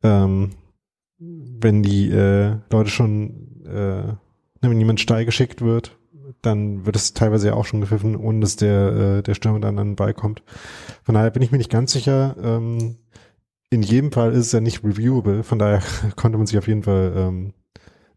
ähm, 0.02 0.56
wenn 1.20 1.84
die 1.84 2.10
äh, 2.10 2.56
Leute 2.72 2.90
schon, 2.90 3.64
äh, 3.68 4.16
wenn 4.62 4.80
jemand 4.80 5.00
steil 5.00 5.24
geschickt 5.24 5.62
wird, 5.62 5.96
dann 6.42 6.88
wird 6.88 6.96
es 6.96 7.14
teilweise 7.14 7.50
ja 7.50 7.54
auch 7.54 7.66
schon 7.66 7.82
gepfiffen, 7.82 8.16
ohne 8.16 8.40
dass 8.40 8.56
der, 8.56 9.18
äh, 9.20 9.22
der 9.22 9.36
Stürmer 9.36 9.60
dann 9.60 9.78
an 9.78 9.90
den 9.90 9.96
Ball 9.98 10.16
kommt. 10.16 10.42
Von 11.04 11.14
daher 11.14 11.30
bin 11.30 11.44
ich 11.44 11.52
mir 11.52 11.60
nicht 11.60 11.70
ganz 11.70 11.92
sicher. 11.92 12.36
Ähm, 12.42 12.98
in 13.70 13.84
jedem 13.84 14.12
Fall 14.12 14.32
ist 14.32 14.48
es 14.48 14.52
ja 14.52 14.62
nicht 14.62 14.84
reviewable, 14.84 15.44
von 15.44 15.60
daher 15.60 15.84
konnte 16.16 16.40
man 16.40 16.48
sich 16.48 16.58
auf 16.58 16.68
jeden 16.68 16.82
Fall 16.84 17.14
ähm, 17.16 17.54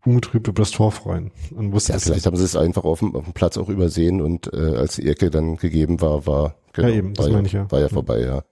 ungetrübt 0.05 0.49
über 0.49 0.63
das 0.63 0.71
Tor 0.71 0.93
freuen 0.93 1.31
und 1.55 1.73
wusste, 1.73 1.93
Ja, 1.93 1.99
vielleicht 1.99 2.27
haben 2.27 2.37
sie 2.37 2.45
es 2.45 2.57
einfach 2.57 2.85
auf 2.85 2.99
dem, 3.01 3.15
auf 3.15 3.25
dem 3.25 3.33
Platz 3.33 3.57
auch 3.57 3.69
übersehen 3.69 4.21
und 4.21 4.53
äh, 4.53 4.77
als 4.77 4.97
die 4.97 5.09
Ecke 5.09 5.31
dann 5.31 5.57
gegeben 5.57 6.01
war, 6.01 6.27
war, 6.27 6.57
genau, 6.73 6.89
Ja, 6.89 6.95
eben, 6.95 7.15
das 7.15 7.27
war, 7.27 7.33
meine 7.33 7.47
ich 7.47 7.53
ja. 7.53 7.71
war 7.71 7.81
ja 7.81 7.89
vorbei, 7.89 8.21
ja. 8.21 8.43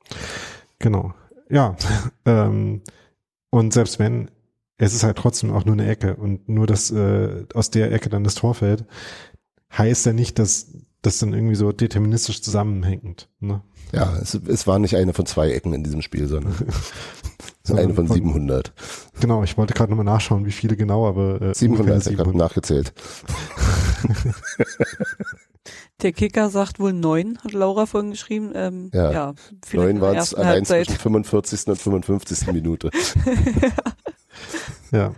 Genau. 0.79 1.13
Ja. 1.49 1.77
ähm, 2.25 2.83
und 3.51 3.73
selbst 3.73 3.99
wenn, 3.99 4.31
es 4.79 4.95
ist 4.95 5.03
halt 5.03 5.19
trotzdem 5.19 5.53
auch 5.53 5.65
nur 5.65 5.75
eine 5.75 5.89
Ecke 5.89 6.17
und 6.17 6.49
nur, 6.49 6.67
dass 6.67 6.91
äh, 6.91 7.45
aus 7.53 7.71
der 7.71 7.93
Ecke 7.93 8.09
dann 8.09 8.25
das 8.25 8.37
Tor 8.37 8.55
fällt, 8.55 8.85
heißt 9.77 10.07
ja 10.07 10.13
nicht, 10.13 10.39
dass 10.39 10.73
das 11.03 11.19
dann 11.19 11.33
irgendwie 11.33 11.55
so 11.55 11.73
deterministisch 11.73 12.43
zusammenhängt. 12.43 13.29
Ne? 13.41 13.63
Ja, 13.93 14.17
es, 14.19 14.35
es 14.35 14.67
war 14.67 14.79
nicht 14.79 14.97
eine 14.97 15.15
von 15.15 15.27
zwei 15.27 15.51
Ecken 15.51 15.73
in 15.73 15.83
diesem 15.83 16.03
Spiel, 16.03 16.29
sondern 16.29 16.55
Sondern 17.71 17.87
eine 17.87 17.95
von 17.95 18.09
700. 18.09 18.73
Genau, 19.21 19.43
ich 19.43 19.57
wollte 19.57 19.75
gerade 19.75 19.91
nochmal 19.91 20.05
nachschauen, 20.05 20.45
wie 20.47 20.53
viele 20.53 20.77
genau, 20.77 21.07
aber 21.09 21.41
äh, 21.43 21.55
700, 21.55 21.87
ungefähr 21.95 22.13
ich 22.13 22.19
habe 22.19 22.37
nachgezählt. 22.37 22.93
Der 26.03 26.13
Kicker 26.13 26.49
sagt 26.49 26.81
wohl 26.81 26.95
neun, 26.95 27.39
hat 27.45 27.53
Laura 27.53 27.85
vorhin 27.85 28.11
geschrieben. 28.11 28.53
Ähm, 28.55 28.91
Ja. 28.95 29.13
ja, 29.13 29.35
vielleicht 29.63 29.75
Neun 29.75 29.91
in 29.91 29.97
der 30.01 30.09
waren 30.09 30.17
es 30.17 30.35
allein 30.35 30.49
Halbzeit. 30.49 30.87
zwischen 30.87 31.01
45. 31.01 31.67
und 31.69 31.77
55. 31.77 32.47
Minute. 32.53 32.91
Ja. 34.93 35.15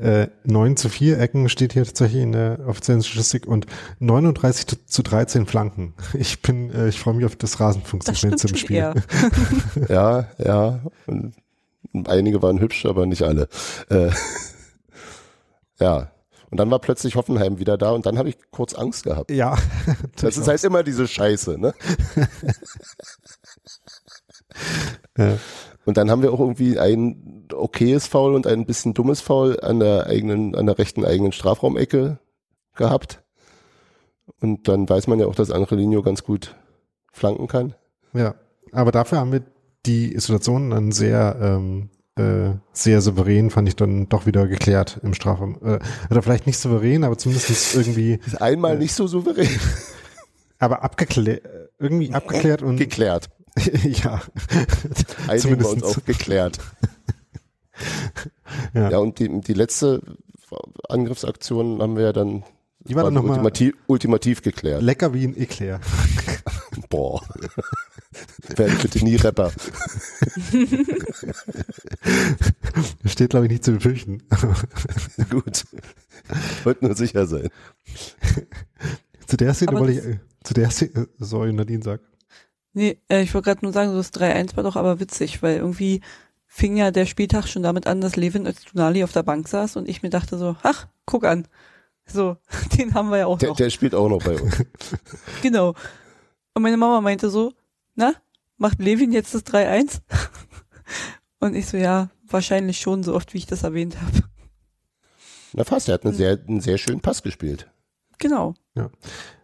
Äh, 0.00 0.26
9 0.42 0.76
zu 0.76 0.88
4 0.88 1.20
Ecken 1.20 1.48
steht 1.48 1.72
hier 1.74 1.84
tatsächlich 1.84 2.22
in 2.22 2.32
der 2.32 2.58
offiziellen 2.66 3.02
Statistik 3.02 3.46
und 3.46 3.66
39 4.00 4.66
zu- 4.66 4.86
zu 4.86 5.02
13 5.04 5.46
Flanken. 5.46 5.94
Ich 6.14 6.42
bin, 6.42 6.70
äh, 6.72 6.88
ich 6.88 6.98
freue 6.98 7.14
mich 7.14 7.24
auf 7.24 7.36
das 7.36 7.60
Rasenfunksegment 7.60 8.40
schon 8.40 8.56
Spiel. 8.56 8.92
Ja, 9.88 10.26
ja. 10.38 10.80
Und 11.06 11.34
einige 12.06 12.42
waren 12.42 12.60
hübsch, 12.60 12.86
aber 12.86 13.06
nicht 13.06 13.22
alle. 13.22 13.48
Äh, 13.88 14.10
ja. 15.80 16.10
Und 16.50 16.58
dann 16.58 16.70
war 16.70 16.78
plötzlich 16.78 17.16
Hoffenheim 17.16 17.58
wieder 17.58 17.76
da 17.76 17.90
und 17.90 18.06
dann 18.06 18.16
habe 18.16 18.28
ich 18.28 18.36
kurz 18.52 18.74
Angst 18.74 19.04
gehabt. 19.04 19.30
Ja. 19.30 19.56
Das 20.20 20.36
ist 20.36 20.46
halt 20.46 20.62
immer 20.62 20.82
diese 20.82 21.08
Scheiße, 21.08 21.58
ne? 21.58 21.74
Ja. 25.18 25.38
Und 25.84 25.96
dann 25.96 26.10
haben 26.10 26.22
wir 26.22 26.32
auch 26.32 26.40
irgendwie 26.40 26.78
ein 26.78 27.48
okayes 27.52 28.06
Foul 28.06 28.34
und 28.34 28.46
ein 28.46 28.66
bisschen 28.66 28.94
dummes 28.94 29.20
Foul 29.20 29.60
an 29.60 29.80
der 29.80 30.06
eigenen, 30.06 30.54
an 30.54 30.66
der 30.66 30.78
rechten 30.78 31.04
eigenen 31.04 31.32
Strafraumecke 31.32 32.18
gehabt. 32.74 33.22
Und 34.40 34.68
dann 34.68 34.88
weiß 34.88 35.06
man 35.06 35.18
ja 35.18 35.26
auch, 35.26 35.34
dass 35.34 35.50
Angelino 35.50 36.02
ganz 36.02 36.24
gut 36.24 36.54
flanken 37.12 37.46
kann. 37.46 37.74
Ja, 38.12 38.34
aber 38.72 38.92
dafür 38.92 39.18
haben 39.18 39.32
wir 39.32 39.42
die 39.86 40.18
Situation 40.18 40.70
dann 40.70 40.92
sehr, 40.92 41.36
ähm, 41.40 41.90
äh, 42.16 42.54
sehr 42.72 43.00
souverän, 43.00 43.50
fand 43.50 43.68
ich 43.68 43.76
dann 43.76 44.08
doch 44.08 44.24
wieder 44.26 44.46
geklärt 44.46 45.00
im 45.02 45.14
Strafraum. 45.14 45.56
Äh, 45.64 45.78
oder 46.10 46.22
vielleicht 46.22 46.46
nicht 46.46 46.58
souverän, 46.58 47.04
aber 47.04 47.18
zumindest 47.18 47.74
irgendwie, 47.74 48.14
Ist 48.26 48.40
einmal 48.40 48.78
nicht 48.78 48.94
so 48.94 49.06
souverän 49.06 49.48
aber 50.60 50.82
abgeklärt, 50.82 51.42
irgendwie 51.78 52.12
abgeklärt 52.14 52.62
und 52.62 52.76
geklärt. 52.76 53.28
ja, 53.82 54.22
Einigen 55.28 55.32
uns 55.32 55.42
Zumindest. 55.42 55.84
auf 55.84 56.04
geklärt. 56.04 56.58
Ja. 58.72 58.90
Ja, 58.90 58.98
und 58.98 59.18
die, 59.18 59.40
die 59.40 59.52
letzte 59.52 60.00
Angriffsaktion 60.88 61.82
haben 61.82 61.96
wir 61.96 62.04
ja 62.04 62.12
dann 62.12 62.44
Die 62.80 62.94
war 62.94 63.02
dann 63.02 63.14
noch 63.14 63.24
mal- 63.24 63.30
ultimativ, 63.32 63.74
ultimativ 63.88 64.42
geklärt. 64.42 64.80
lecker 64.80 65.12
wie 65.12 65.26
ein 65.26 65.36
Eclair. 65.36 65.80
Boah. 66.88 67.20
Werde 68.56 68.74
bitte 68.76 69.04
nie 69.04 69.16
Rapper. 69.16 69.52
Steht, 73.04 73.30
glaube 73.30 73.46
ich, 73.46 73.52
nicht 73.52 73.64
zu 73.64 73.72
befürchten. 73.72 74.22
Gut. 75.30 75.64
Wollte 76.64 76.84
nur 76.84 76.94
sicher 76.94 77.26
sein. 77.26 77.48
zu 79.26 79.36
der 79.36 79.54
Szene 79.54 79.72
wollte 79.78 79.92
ich, 79.92 80.04
äh, 80.04 80.18
zu 80.42 80.54
der 80.54 80.70
Szene, 80.70 81.08
sorry, 81.18 81.52
Nadine 81.52 81.82
sagt. 81.82 82.04
Nee, 82.72 82.98
äh, 83.08 83.22
ich 83.22 83.34
wollte 83.34 83.50
gerade 83.50 83.64
nur 83.64 83.72
sagen, 83.72 83.90
so 83.90 83.96
das 83.96 84.12
3-1 84.12 84.56
war 84.56 84.64
doch 84.64 84.76
aber 84.76 85.00
witzig, 85.00 85.42
weil 85.42 85.56
irgendwie 85.58 86.00
fing 86.46 86.76
ja 86.76 86.90
der 86.90 87.06
Spieltag 87.06 87.46
schon 87.48 87.62
damit 87.62 87.86
an, 87.86 88.00
dass 88.00 88.16
Levin 88.16 88.46
Öztunali 88.46 89.04
auf 89.04 89.12
der 89.12 89.22
Bank 89.22 89.48
saß 89.48 89.76
und 89.76 89.88
ich 89.88 90.02
mir 90.02 90.10
dachte 90.10 90.38
so, 90.38 90.56
ach, 90.62 90.86
guck 91.06 91.24
an. 91.24 91.46
So, 92.06 92.36
den 92.76 92.94
haben 92.94 93.10
wir 93.10 93.18
ja 93.18 93.26
auch 93.26 93.38
Der, 93.38 93.50
noch. 93.50 93.56
der 93.56 93.70
spielt 93.70 93.94
auch 93.94 94.08
noch 94.08 94.22
bei 94.22 94.38
uns. 94.38 94.62
Genau. 95.42 95.74
Und 96.52 96.62
meine 96.62 96.76
Mama 96.76 97.00
meinte 97.00 97.30
so, 97.30 97.52
na, 97.94 98.14
macht 98.56 98.80
Levin 98.80 99.12
jetzt 99.12 99.34
das 99.34 99.44
3-1? 99.46 100.00
Und 101.40 101.54
ich 101.54 101.66
so, 101.66 101.76
ja, 101.76 102.10
wahrscheinlich 102.26 102.80
schon, 102.80 103.02
so 103.02 103.14
oft 103.14 103.34
wie 103.34 103.38
ich 103.38 103.46
das 103.46 103.62
erwähnt 103.62 104.00
habe. 104.00 104.22
Na 105.52 105.64
fast, 105.64 105.88
er 105.88 105.94
hat 105.94 106.04
einen 106.04 106.14
sehr, 106.14 106.38
einen 106.46 106.60
sehr 106.60 106.78
schönen 106.78 107.00
Pass 107.00 107.22
gespielt. 107.22 107.70
Genau. 108.18 108.54
Ja. 108.74 108.90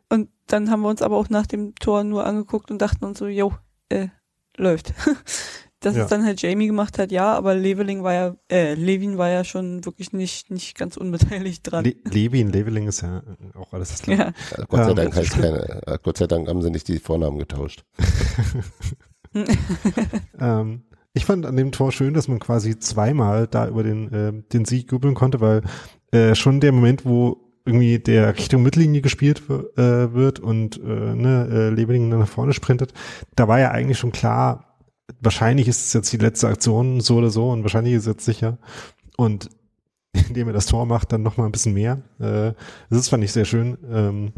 Und 0.08 0.30
dann 0.46 0.70
haben 0.70 0.80
wir 0.82 0.88
uns 0.88 1.02
aber 1.02 1.16
auch 1.16 1.28
nach 1.28 1.46
dem 1.46 1.74
Tor 1.76 2.02
nur 2.04 2.26
angeguckt 2.26 2.70
und 2.70 2.78
dachten 2.78 3.04
uns 3.04 3.18
so, 3.18 3.26
jo, 3.26 3.52
äh, 3.88 4.08
läuft. 4.56 4.92
Dass 5.82 5.96
Ja. 5.96 6.02
es 6.04 6.08
dann 6.08 6.24
halt 6.24 6.42
Jamie 6.42 6.66
gemacht 6.66 6.98
hat, 6.98 7.10
ja, 7.10 7.32
aber 7.32 7.54
Leveling 7.54 8.02
war 8.02 8.12
ja, 8.12 8.36
äh, 8.50 8.74
Levin 8.74 9.16
war 9.16 9.30
ja 9.30 9.44
schon 9.44 9.82
wirklich 9.86 10.12
nicht, 10.12 10.50
nicht 10.50 10.76
ganz 10.76 10.98
unbeteiligt 10.98 11.62
dran. 11.70 11.84
Le 11.84 11.94
Levin, 12.04 12.52
Leveling 12.52 12.86
ist 12.86 13.00
ja 13.00 13.22
auch 13.54 13.72
alles 13.72 14.02
klar. 14.02 14.16
ja. 14.18 14.32
Ja, 14.58 14.64
Gott 14.68 14.84
sei 14.84 14.92
Dank 14.94 15.16
heißt 15.16 15.30
keine, 15.40 15.82
äh, 15.86 15.98
Gott 16.02 16.18
sei 16.18 16.26
Dank 16.26 16.48
haben 16.48 16.60
sie 16.60 16.70
nicht 16.70 16.86
die 16.88 16.98
Vornamen 16.98 17.38
getauscht. 17.38 17.84
Ähm, 20.40 20.82
ich 21.12 21.24
fand 21.24 21.46
an 21.46 21.56
dem 21.56 21.72
Tor 21.72 21.92
schön, 21.92 22.14
dass 22.14 22.28
man 22.28 22.38
quasi 22.38 22.78
zweimal 22.78 23.46
da 23.46 23.68
über 23.68 23.82
den, 23.82 24.12
äh, 24.12 24.32
den 24.52 24.64
Sieg 24.64 24.90
jubeln 24.92 25.14
konnte, 25.14 25.40
weil 25.40 25.62
äh, 26.12 26.34
schon 26.34 26.60
der 26.60 26.72
Moment, 26.72 27.04
wo 27.04 27.36
irgendwie 27.64 27.98
der 27.98 28.36
Richtung 28.36 28.62
Mittellinie 28.62 29.02
gespielt 29.02 29.42
äh, 29.48 30.12
wird 30.12 30.40
und 30.40 30.78
äh, 30.78 31.14
ne, 31.14 31.48
äh, 31.52 31.70
Leveling 31.70 32.10
dann 32.10 32.20
nach 32.20 32.28
vorne 32.28 32.52
sprintet, 32.52 32.92
da 33.36 33.46
war 33.48 33.60
ja 33.60 33.70
eigentlich 33.70 33.98
schon 33.98 34.12
klar, 34.12 34.69
wahrscheinlich 35.20 35.68
ist 35.68 35.86
es 35.86 35.92
jetzt 35.92 36.12
die 36.12 36.18
letzte 36.18 36.48
Aktion 36.48 37.00
so 37.00 37.16
oder 37.16 37.30
so 37.30 37.50
und 37.50 37.62
wahrscheinlich 37.62 37.94
ist 37.94 38.02
es 38.02 38.06
jetzt 38.06 38.24
sicher. 38.24 38.58
Und 39.16 39.50
indem 40.28 40.48
er 40.48 40.52
das 40.52 40.66
Tor 40.66 40.86
macht, 40.86 41.12
dann 41.12 41.22
noch 41.22 41.36
mal 41.36 41.46
ein 41.46 41.52
bisschen 41.52 41.74
mehr. 41.74 42.02
Äh, 42.18 42.54
das 42.88 43.00
ist, 43.00 43.08
fand 43.08 43.24
ich 43.24 43.32
sehr 43.32 43.44
schön. 43.44 43.78
Ähm, 43.90 44.32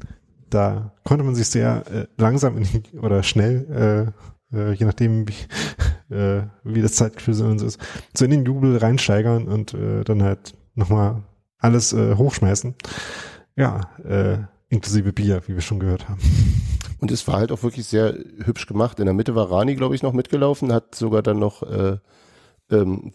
da 0.50 0.92
konnte 1.04 1.24
man 1.24 1.34
sich 1.34 1.48
sehr 1.48 1.84
äh, 1.90 2.06
langsam 2.18 2.58
in 2.58 2.66
oder 3.00 3.22
schnell, 3.22 4.12
äh, 4.52 4.56
äh, 4.56 4.72
je 4.72 4.84
nachdem 4.84 5.26
wie, 5.28 6.14
äh, 6.14 6.42
wie 6.64 6.82
das 6.82 6.94
Zeitgefühl 6.94 7.34
so 7.34 7.50
ist, 7.50 7.80
so 8.14 8.24
in 8.24 8.30
den 8.30 8.44
Jubel 8.44 8.76
reinsteigern 8.76 9.48
und 9.48 9.72
äh, 9.74 10.04
dann 10.04 10.22
halt 10.22 10.54
nochmal 10.74 11.22
alles 11.58 11.92
äh, 11.92 12.16
hochschmeißen. 12.16 12.74
Ja, 13.56 13.80
äh, 14.04 14.38
inklusive 14.68 15.12
Bier, 15.12 15.42
wie 15.46 15.54
wir 15.54 15.60
schon 15.60 15.80
gehört 15.80 16.08
haben. 16.08 16.20
Und 17.02 17.10
es 17.10 17.26
war 17.26 17.38
halt 17.38 17.50
auch 17.50 17.64
wirklich 17.64 17.86
sehr 17.86 18.16
hübsch 18.44 18.66
gemacht. 18.66 19.00
In 19.00 19.06
der 19.06 19.14
Mitte 19.14 19.34
war 19.34 19.50
Rani, 19.50 19.74
glaube 19.74 19.96
ich, 19.96 20.04
noch 20.04 20.12
mitgelaufen, 20.12 20.72
hat 20.72 20.94
sogar 20.94 21.20
dann 21.20 21.40
noch 21.40 21.64
äh, 21.64 21.96
ähm, 22.70 23.12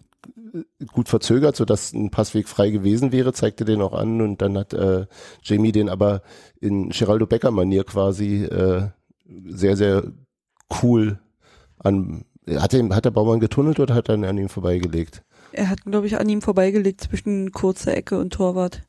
gut 0.91 1.07
verzögert, 1.07 1.55
sodass 1.55 1.93
ein 1.93 2.11
Passweg 2.11 2.49
frei 2.49 2.69
gewesen 2.69 3.13
wäre, 3.13 3.31
zeigte 3.31 3.63
den 3.63 3.81
auch 3.81 3.93
an 3.93 4.19
und 4.19 4.41
dann 4.41 4.57
hat 4.57 4.73
äh, 4.73 5.05
Jamie 5.41 5.71
den 5.71 5.87
aber 5.87 6.21
in 6.59 6.89
Geraldo 6.89 7.27
Becker-Manier 7.27 7.85
quasi 7.85 8.43
äh, 8.43 8.89
sehr, 9.45 9.77
sehr 9.77 10.03
cool 10.83 11.19
an. 11.79 12.25
Hat, 12.57 12.73
den, 12.73 12.93
hat 12.93 13.05
der 13.05 13.11
Baumann 13.11 13.39
getunnelt 13.39 13.79
oder 13.79 13.95
hat 13.95 14.09
er 14.09 14.15
an 14.15 14.37
ihm 14.37 14.49
vorbeigelegt? 14.49 15.23
Er 15.53 15.69
hat, 15.69 15.85
glaube 15.85 16.07
ich, 16.07 16.19
an 16.19 16.27
ihm 16.27 16.41
vorbeigelegt 16.41 16.99
zwischen 16.99 17.53
kurzer 17.53 17.95
Ecke 17.95 18.19
und 18.19 18.33
Torwart. 18.33 18.83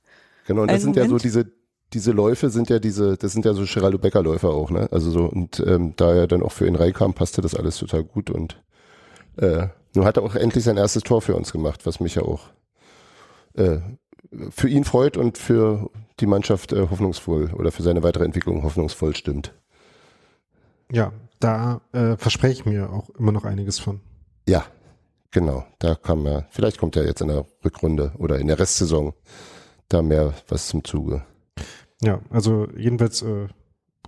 Genau, 0.48 0.62
und 0.62 0.72
das 0.72 0.82
Einen 0.82 0.94
sind 0.94 0.96
ja 0.96 1.02
so 1.02 1.10
Moment. 1.10 1.22
diese, 1.22 1.52
diese 1.92 2.12
Läufe 2.12 2.50
sind 2.50 2.70
ja 2.70 2.78
diese, 2.78 3.16
das 3.16 3.32
sind 3.32 3.44
ja 3.44 3.54
so 3.54 3.64
Geraldo 3.64 3.98
Becker 3.98 4.22
Läufe 4.22 4.48
auch, 4.48 4.70
ne? 4.70 4.88
Also 4.90 5.10
so, 5.10 5.24
und 5.24 5.60
ähm, 5.66 5.94
da 5.96 6.14
er 6.14 6.26
dann 6.26 6.42
auch 6.42 6.52
für 6.52 6.66
ihn 6.66 6.76
reinkam, 6.76 7.14
passte 7.14 7.40
das 7.40 7.54
alles 7.54 7.78
total 7.78 8.04
gut 8.04 8.30
und 8.30 8.62
äh, 9.36 9.68
nun 9.94 10.04
hat 10.04 10.16
er 10.16 10.22
auch 10.22 10.34
endlich 10.34 10.64
sein 10.64 10.76
erstes 10.76 11.02
Tor 11.02 11.22
für 11.22 11.34
uns 11.34 11.52
gemacht, 11.52 11.86
was 11.86 12.00
mich 12.00 12.16
ja 12.16 12.22
auch 12.22 12.50
äh, 13.54 13.78
für 14.50 14.68
ihn 14.68 14.84
freut 14.84 15.16
und 15.16 15.38
für 15.38 15.90
die 16.20 16.26
Mannschaft 16.26 16.72
äh, 16.72 16.88
hoffnungsvoll 16.90 17.52
oder 17.54 17.72
für 17.72 17.82
seine 17.82 18.02
weitere 18.02 18.24
Entwicklung 18.24 18.62
hoffnungsvoll 18.62 19.16
stimmt. 19.16 19.54
Ja, 20.90 21.12
da 21.40 21.80
äh, 21.92 22.16
verspreche 22.16 22.60
ich 22.60 22.66
mir 22.66 22.90
auch 22.90 23.08
immer 23.10 23.32
noch 23.32 23.44
einiges 23.44 23.78
von. 23.78 24.00
Ja, 24.48 24.64
genau. 25.30 25.64
Da 25.78 25.94
kam 25.94 26.26
er, 26.26 26.46
vielleicht 26.50 26.78
kommt 26.78 26.96
er 26.96 27.06
jetzt 27.06 27.20
in 27.20 27.28
der 27.28 27.46
Rückrunde 27.64 28.12
oder 28.18 28.38
in 28.38 28.48
der 28.48 28.58
Restsaison 28.58 29.14
da 29.88 30.02
mehr 30.02 30.34
was 30.48 30.68
zum 30.68 30.84
Zuge. 30.84 31.24
Ja, 32.02 32.20
also 32.30 32.68
jedenfalls 32.76 33.22
äh, 33.22 33.48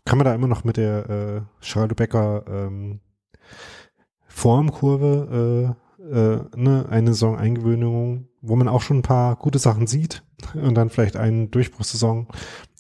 kann 0.04 0.18
man 0.18 0.24
da 0.24 0.34
immer 0.34 0.46
noch 0.46 0.64
mit 0.64 0.76
der 0.76 1.10
äh, 1.10 1.40
Geraldo 1.66 1.94
Becker 1.94 2.44
ähm, 2.48 3.00
Formkurve 4.26 5.74
äh, 5.76 5.90
äh, 6.02 6.40
ne, 6.56 6.86
eine 6.88 7.12
Saison 7.12 7.36
Eingewöhnung, 7.36 8.28
wo 8.40 8.56
man 8.56 8.68
auch 8.68 8.80
schon 8.82 8.98
ein 8.98 9.02
paar 9.02 9.36
gute 9.36 9.58
Sachen 9.58 9.86
sieht 9.86 10.22
und 10.54 10.74
dann 10.74 10.88
vielleicht 10.88 11.16
eine 11.16 11.48
Durchbruchssaison, 11.48 12.28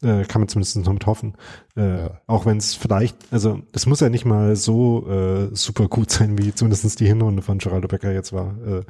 äh, 0.02 0.24
kann 0.24 0.40
man 0.40 0.48
zumindest 0.48 0.76
noch 0.76 0.92
mit 0.92 1.06
hoffen. 1.06 1.34
Äh, 1.76 2.02
Ja. 2.02 2.20
Auch 2.26 2.46
wenn 2.46 2.56
es 2.56 2.74
vielleicht, 2.74 3.16
also 3.32 3.60
das 3.72 3.86
muss 3.86 4.00
ja 4.00 4.08
nicht 4.08 4.24
mal 4.24 4.56
so 4.56 5.06
äh, 5.08 5.54
super 5.54 5.88
gut 5.88 6.10
sein, 6.10 6.38
wie 6.38 6.54
zumindest 6.54 6.98
die 7.00 7.06
Hinrunde 7.06 7.42
von 7.42 7.58
Geraldo 7.58 7.88
Becker 7.88 8.12
jetzt 8.12 8.32
war. 8.32 8.56
Äh, 8.66 8.82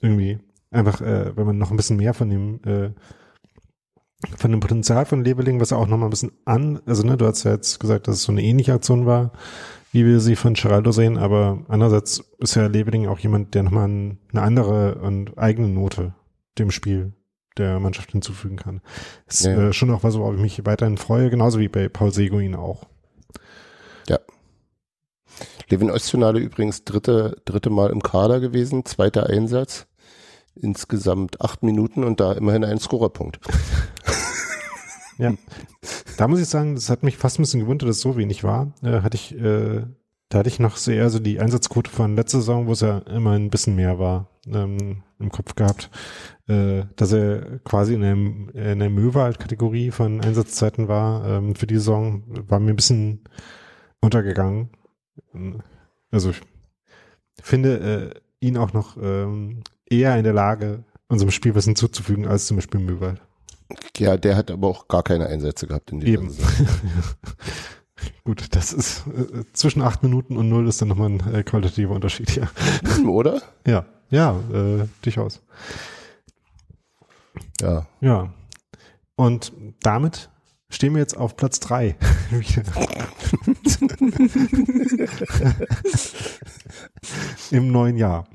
irgendwie 0.00 0.38
einfach, 0.70 1.00
äh, 1.00 1.36
wenn 1.36 1.46
man 1.46 1.58
noch 1.58 1.70
ein 1.70 1.76
bisschen 1.76 1.96
mehr 1.98 2.14
von 2.14 2.30
dem 2.30 2.60
äh, 2.64 2.90
von 4.36 4.50
dem 4.50 4.60
Potenzial 4.60 5.06
von 5.06 5.24
Leveling, 5.24 5.60
was 5.60 5.72
auch 5.72 5.86
noch 5.86 5.96
mal 5.98 6.06
ein 6.06 6.10
bisschen 6.10 6.32
an, 6.44 6.80
also 6.86 7.02
ne, 7.04 7.16
du 7.16 7.26
hast 7.26 7.44
ja 7.44 7.52
jetzt 7.52 7.80
gesagt, 7.80 8.08
dass 8.08 8.16
es 8.16 8.22
so 8.22 8.32
eine 8.32 8.42
ähnliche 8.42 8.72
Aktion 8.72 9.06
war, 9.06 9.32
wie 9.92 10.04
wir 10.04 10.20
sie 10.20 10.36
von 10.36 10.54
Geraldo 10.54 10.92
sehen, 10.92 11.18
aber 11.18 11.64
andererseits 11.68 12.24
ist 12.38 12.56
ja 12.56 12.66
Leveling 12.66 13.06
auch 13.06 13.18
jemand, 13.18 13.54
der 13.54 13.62
nochmal 13.62 13.88
ein, 13.88 14.18
eine 14.32 14.42
andere 14.42 14.96
und 14.96 15.38
eigene 15.38 15.68
Note 15.68 16.14
dem 16.58 16.70
Spiel 16.70 17.12
der 17.56 17.78
Mannschaft 17.78 18.10
hinzufügen 18.10 18.56
kann. 18.56 18.80
Ist 19.26 19.44
Ja. 19.44 19.68
äh, 19.68 19.72
schon 19.72 19.90
auch 19.92 20.02
was, 20.02 20.18
worauf 20.18 20.34
ich 20.34 20.40
mich 20.40 20.66
weiterhin 20.66 20.96
freue, 20.96 21.30
genauso 21.30 21.60
wie 21.60 21.68
bei 21.68 21.88
Paul 21.88 22.12
Seguin 22.12 22.56
auch. 22.56 22.86
Levin 25.68 25.90
Öztunale 25.90 26.40
übrigens 26.40 26.84
dritte, 26.84 27.40
dritte 27.44 27.70
Mal 27.70 27.90
im 27.90 28.02
Kader 28.02 28.40
gewesen, 28.40 28.84
zweiter 28.84 29.28
Einsatz. 29.28 29.86
Insgesamt 30.56 31.40
acht 31.40 31.62
Minuten 31.62 32.04
und 32.04 32.20
da 32.20 32.32
immerhin 32.32 32.64
ein 32.64 32.78
Scorerpunkt. 32.78 33.40
Ja. 35.18 35.34
Da 36.16 36.28
muss 36.28 36.40
ich 36.40 36.48
sagen, 36.48 36.74
das 36.74 36.90
hat 36.90 37.02
mich 37.02 37.16
fast 37.16 37.38
ein 37.38 37.42
bisschen 37.42 37.60
gewundert, 37.60 37.88
dass 37.88 37.96
es 37.96 38.02
so 38.02 38.16
wenig 38.16 38.44
war. 38.44 38.72
Äh, 38.82 39.00
hatte 39.00 39.16
ich, 39.16 39.34
äh, 39.34 39.82
da 40.28 40.38
hatte 40.38 40.48
ich 40.48 40.60
noch 40.60 40.76
so 40.76 40.90
eher 40.90 41.10
so 41.10 41.18
die 41.18 41.40
Einsatzquote 41.40 41.90
von 41.90 42.16
letzter 42.16 42.38
Saison, 42.38 42.66
wo 42.66 42.72
es 42.72 42.80
ja 42.80 42.98
immer 42.98 43.32
ein 43.32 43.50
bisschen 43.50 43.76
mehr 43.76 43.98
war, 43.98 44.28
ähm, 44.46 45.02
im 45.18 45.30
Kopf 45.30 45.54
gehabt, 45.54 45.90
äh, 46.48 46.84
dass 46.96 47.12
er 47.12 47.58
quasi 47.60 47.94
in 47.94 48.00
der, 48.00 48.12
in 48.72 48.78
der 48.78 48.90
Möwald-Kategorie 48.90 49.90
von 49.90 50.20
Einsatzzeiten 50.20 50.88
war. 50.88 51.26
Ähm, 51.26 51.54
für 51.54 51.66
die 51.66 51.76
Saison 51.76 52.24
war 52.48 52.60
mir 52.60 52.70
ein 52.70 52.76
bisschen 52.76 53.24
untergegangen. 54.00 54.70
Also 56.10 56.30
ich 56.30 56.40
finde 57.42 58.14
äh, 58.40 58.46
ihn 58.46 58.56
auch 58.56 58.72
noch 58.72 58.96
ähm, 59.00 59.62
eher 59.86 60.16
in 60.16 60.24
der 60.24 60.32
Lage, 60.32 60.84
unserem 61.08 61.30
Spiel 61.30 61.54
was 61.54 61.64
hinzuzufügen, 61.64 62.26
als 62.26 62.46
zum 62.46 62.56
Beispiel 62.56 62.80
Möwald. 62.80 63.20
Ja, 63.96 64.16
der 64.16 64.36
hat 64.36 64.50
aber 64.50 64.68
auch 64.68 64.88
gar 64.88 65.02
keine 65.02 65.26
Einsätze 65.26 65.66
gehabt 65.66 65.90
in 65.92 66.00
dieser 66.00 66.12
Eben. 66.12 66.30
Saison. 66.30 66.66
Gut, 68.24 68.54
das 68.54 68.72
ist 68.72 69.04
äh, 69.06 69.44
zwischen 69.52 69.82
acht 69.82 70.02
Minuten 70.02 70.36
und 70.36 70.48
null 70.48 70.66
ist 70.68 70.80
dann 70.82 70.88
nochmal 70.88 71.10
ein 71.10 71.34
äh, 71.34 71.42
qualitativer 71.42 71.94
Unterschied, 71.94 72.34
ja. 72.36 72.48
Hm, 72.96 73.08
Oder? 73.08 73.40
Ja, 73.66 73.86
ja, 74.10 74.38
äh, 74.52 74.86
durchaus. 75.02 75.42
Ja. 77.60 77.86
Ja. 78.00 78.32
Und 79.16 79.52
damit 79.80 80.30
stehen 80.70 80.94
wir 80.94 81.00
jetzt 81.00 81.16
auf 81.16 81.36
Platz 81.36 81.60
drei. 81.60 81.96
Im 87.50 87.70
neuen 87.70 87.96
Jahr. 87.96 88.26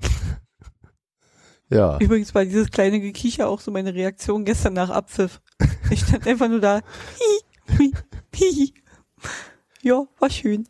Ja. 1.70 1.98
Übrigens 2.00 2.34
war 2.34 2.46
dieses 2.46 2.72
kleine 2.72 3.00
Gekicher 3.00 3.48
auch 3.48 3.60
so 3.60 3.72
meine 3.72 3.94
Reaktion 3.94 4.46
gestern 4.46 4.74
nach 4.74 4.90
Abpfiff. 4.90 5.42
Ich 5.92 6.02
stand 6.02 6.28
einfach 6.28 6.48
nur 6.48 6.60
da. 6.60 6.82
Hi, 6.82 7.78
hi, 7.78 7.92
hi. 8.36 8.74
Ja, 9.82 10.06
war 10.20 10.30
schön. 10.30 10.68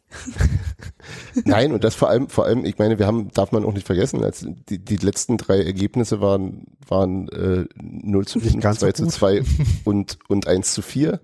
Nein, 1.43 1.73
und 1.73 1.83
das 1.83 1.95
vor 1.95 2.09
allem, 2.09 2.29
vor 2.29 2.45
allem, 2.45 2.63
ich 2.63 2.77
meine, 2.77 2.99
wir 2.99 3.07
haben, 3.07 3.29
darf 3.31 3.51
man 3.51 3.65
auch 3.65 3.73
nicht 3.73 3.87
vergessen, 3.87 4.23
als 4.23 4.45
die, 4.69 4.79
die 4.79 4.97
letzten 4.97 5.37
drei 5.37 5.63
Ergebnisse 5.63 6.21
waren, 6.21 6.67
waren 6.87 7.27
äh, 7.29 7.65
0 7.81 8.27
zu 8.27 8.39
Nicht 8.39 8.51
5, 8.51 8.63
ganz 8.63 8.79
so 8.79 8.85
2 8.85 8.91
zu 8.91 9.03
gut. 9.03 9.13
2 9.13 9.43
und, 9.83 10.19
und 10.27 10.47
1 10.47 10.73
zu 10.73 10.81
4. 10.81 11.19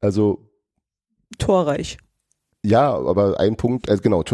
Also 0.00 0.48
Torreich. 1.38 1.98
Ja, 2.64 2.94
aber 2.94 3.38
ein 3.38 3.56
Punkt, 3.56 3.90
also 3.90 4.02
genau, 4.02 4.24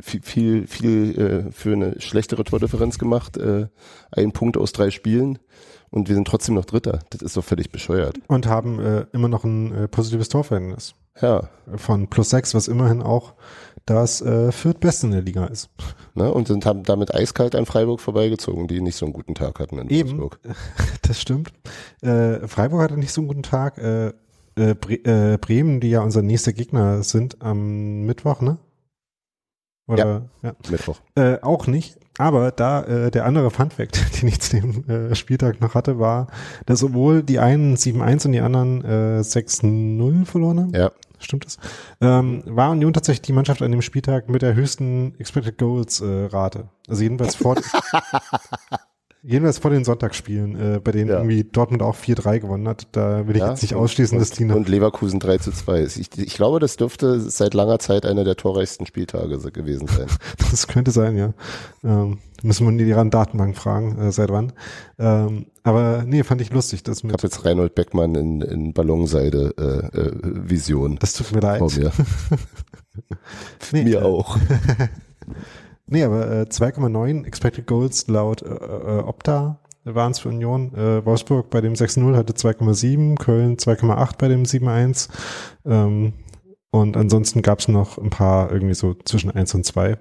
viel, 0.00 0.22
viel, 0.22 0.66
viel 0.66 1.46
äh, 1.48 1.52
für 1.52 1.74
eine 1.74 2.00
schlechtere 2.00 2.44
Tordifferenz 2.44 2.98
gemacht. 2.98 3.36
Äh, 3.36 3.66
ein 4.10 4.32
Punkt 4.32 4.56
aus 4.56 4.72
drei 4.72 4.90
Spielen 4.90 5.38
und 5.90 6.08
wir 6.08 6.14
sind 6.14 6.26
trotzdem 6.26 6.54
noch 6.54 6.64
Dritter. 6.64 7.00
Das 7.10 7.20
ist 7.20 7.36
doch 7.36 7.44
völlig 7.44 7.70
bescheuert. 7.70 8.16
Und 8.28 8.46
haben 8.46 8.80
äh, 8.80 9.04
immer 9.12 9.28
noch 9.28 9.44
ein 9.44 9.74
äh, 9.74 9.86
positives 9.88 10.30
Torverhältnis 10.30 10.94
Ja, 11.20 11.50
von 11.76 12.08
plus 12.08 12.30
sechs, 12.30 12.54
was 12.54 12.68
immerhin 12.68 13.02
auch 13.02 13.34
das 13.84 14.22
äh, 14.22 14.50
viertbeste 14.50 15.06
in 15.08 15.12
der 15.12 15.22
Liga 15.22 15.44
ist. 15.44 15.68
ne? 16.14 16.32
Und 16.32 16.48
sind 16.48 16.64
haben 16.64 16.84
damit 16.84 17.14
eiskalt 17.14 17.54
an 17.54 17.66
Freiburg 17.66 18.00
vorbeigezogen, 18.00 18.66
die 18.66 18.80
nicht 18.80 18.96
so 18.96 19.04
einen 19.04 19.12
guten 19.12 19.34
Tag 19.34 19.58
hatten 19.60 19.78
in 19.78 19.90
Eben. 19.90 20.18
Wolfsburg. 20.18 20.40
Das 21.02 21.20
stimmt. 21.20 21.52
Äh, 22.02 22.46
Freiburg 22.48 22.82
hatte 22.82 22.96
nicht 22.98 23.12
so 23.12 23.20
einen 23.20 23.28
guten 23.28 23.42
Tag. 23.42 23.78
Äh, 23.78 24.12
äh, 24.58 24.74
Bre 24.74 24.94
äh, 25.04 25.38
Bremen, 25.38 25.80
die 25.80 25.90
ja 25.90 26.00
unser 26.00 26.22
nächster 26.22 26.52
Gegner 26.52 27.02
sind, 27.02 27.40
am 27.40 28.04
Mittwoch, 28.06 28.40
ne? 28.40 28.58
Oder, 29.86 30.28
ja. 30.42 30.52
Mittwoch. 30.70 31.00
Äh, 31.14 31.38
auch 31.40 31.66
nicht. 31.66 31.98
Aber 32.18 32.50
da 32.50 32.82
äh, 32.82 33.10
der 33.10 33.24
andere 33.24 33.50
Funfact, 33.50 34.20
den 34.22 34.28
ich 34.28 34.40
zu 34.40 34.60
dem 34.60 34.88
äh, 34.88 35.14
Spieltag 35.14 35.60
noch 35.60 35.74
hatte, 35.74 35.98
war, 35.98 36.26
dass 36.66 36.80
sowohl 36.80 37.22
die 37.22 37.38
einen 37.38 37.76
7-1 37.76 38.26
und 38.26 38.32
die 38.32 38.40
anderen 38.40 38.84
äh, 38.84 39.20
6-0 39.20 40.26
verloren 40.26 40.60
haben. 40.60 40.74
Ja. 40.74 40.90
Stimmt 41.20 41.46
das? 41.46 41.58
Ähm, 42.00 42.42
war 42.46 42.70
Union 42.70 42.92
tatsächlich 42.92 43.22
die 43.22 43.32
Mannschaft 43.32 43.62
an 43.62 43.72
dem 43.72 43.82
Spieltag 43.82 44.28
mit 44.28 44.42
der 44.42 44.54
höchsten 44.54 45.14
Expected 45.18 45.58
Goals 45.58 46.00
äh, 46.00 46.26
Rate. 46.26 46.68
Also 46.86 47.02
jedenfalls 47.02 47.34
vor 47.34 47.56
jedenfalls 49.28 49.58
vor 49.58 49.70
den 49.70 49.84
Sonntagsspielen, 49.84 50.56
äh, 50.76 50.80
bei 50.82 50.90
denen 50.92 51.10
Ja. 51.10 51.16
irgendwie 51.18 51.44
Dortmund 51.44 51.82
auch 51.82 51.94
4-3 51.96 52.38
gewonnen 52.40 52.66
hat. 52.66 52.88
Da 52.92 53.26
will 53.26 53.36
ich 53.36 53.42
Ja, 53.42 53.50
jetzt 53.50 53.62
nicht 53.62 53.74
ausschließen, 53.74 54.16
und, 54.16 54.20
dass 54.20 54.30
die 54.36 54.44
noch 54.44 54.56
Und 54.56 54.68
Leverkusen 54.68 55.20
3 55.20 55.38
zu 55.38 55.52
2. 55.52 55.82
Ich, 55.84 56.18
ich 56.18 56.34
glaube, 56.34 56.58
das 56.60 56.76
dürfte 56.76 57.20
seit 57.20 57.54
langer 57.54 57.78
Zeit 57.78 58.06
einer 58.06 58.24
der 58.24 58.36
torreichsten 58.36 58.86
Spieltage 58.86 59.38
se- 59.38 59.52
gewesen 59.52 59.86
sein. 59.86 60.06
Das 60.50 60.66
könnte 60.66 60.90
sein, 60.90 61.16
ja. 61.16 61.34
Ähm, 61.84 62.18
müssen 62.42 62.64
wir 62.66 62.70
in 62.70 62.78
deren 62.78 63.10
Datenbank 63.10 63.56
fragen, 63.56 63.98
äh, 63.98 64.12
seit 64.12 64.30
wann. 64.30 64.52
Ähm, 64.98 65.46
aber 65.62 66.04
nee, 66.06 66.22
fand 66.22 66.40
ich 66.40 66.50
lustig. 66.52 66.82
Das, 66.82 67.04
Ich 67.04 67.12
habe 67.12 67.22
jetzt 67.22 67.44
Reinhold 67.44 67.74
Beckmann 67.74 68.14
in, 68.14 68.40
in 68.40 68.72
Ballonseide 68.72 69.52
äh, 69.58 69.98
äh, 69.98 70.12
Vision 70.22 70.96
das 71.00 71.12
tut 71.12 71.32
mir 71.32 71.40
leid. 71.40 71.58
vor 71.58 71.70
mir. 71.72 71.92
Nee, 73.72 73.84
mir 73.84 74.00
äh, 74.00 74.02
auch. 74.04 74.38
Nee, 75.88 76.04
aber 76.04 76.30
äh, 76.30 76.42
2,9 76.42 77.24
Expected 77.24 77.66
Goals 77.66 78.06
laut 78.08 78.42
äh, 78.42 78.46
äh, 78.48 78.98
Opta 79.00 79.58
waren 79.84 80.12
es 80.12 80.18
für 80.18 80.28
Union. 80.28 80.74
Äh, 80.74 81.04
Wolfsburg 81.04 81.50
bei 81.50 81.60
dem 81.60 81.72
6-0 81.72 82.14
hatte 82.16 82.34
2,7, 82.34 83.16
Köln 83.16 83.56
2,8 83.56 84.18
bei 84.18 84.28
dem 84.28 84.42
7-1. 84.42 85.08
Ähm, 85.64 86.12
und 86.70 86.96
ansonsten 86.96 87.40
gab 87.42 87.60
es 87.60 87.68
noch 87.68 87.96
ein 87.98 88.10
paar 88.10 88.52
irgendwie 88.52 88.74
so 88.74 88.94
zwischen 89.04 89.30
1 89.30 89.54
und 89.54 89.64
2. 89.64 89.98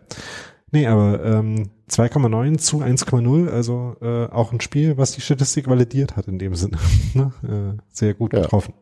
Nee, 0.72 0.88
aber 0.88 1.24
ähm, 1.24 1.70
2,9 1.90 2.58
zu 2.58 2.82
1,0, 2.82 3.50
also 3.50 3.96
äh, 4.02 4.26
auch 4.26 4.52
ein 4.52 4.60
Spiel, 4.60 4.98
was 4.98 5.14
die 5.14 5.22
Statistik 5.22 5.70
validiert 5.70 6.18
hat 6.18 6.28
in 6.28 6.40
dem 6.40 6.56
Sinne. 6.56 6.78
ne? 7.14 7.32
äh, 7.78 7.82
sehr 7.90 8.14
gut 8.14 8.34
Ja. 8.34 8.42
getroffen. 8.42 8.74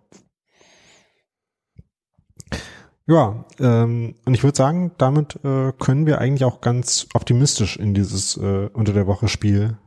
Ja, 3.07 3.45
ähm, 3.59 4.15
und 4.25 4.33
ich 4.33 4.43
würde 4.43 4.57
sagen, 4.57 4.91
damit 4.97 5.35
äh, 5.43 5.71
können 5.77 6.05
wir 6.07 6.19
eigentlich 6.19 6.43
auch 6.43 6.59
ganz 6.61 7.07
optimistisch 7.13 7.77
in 7.77 7.93
dieses 7.93 8.35
äh, 8.37 8.69
unter 8.73 8.93
der 8.93 9.05
Woche 9.05 9.27
Spiel 9.27 9.77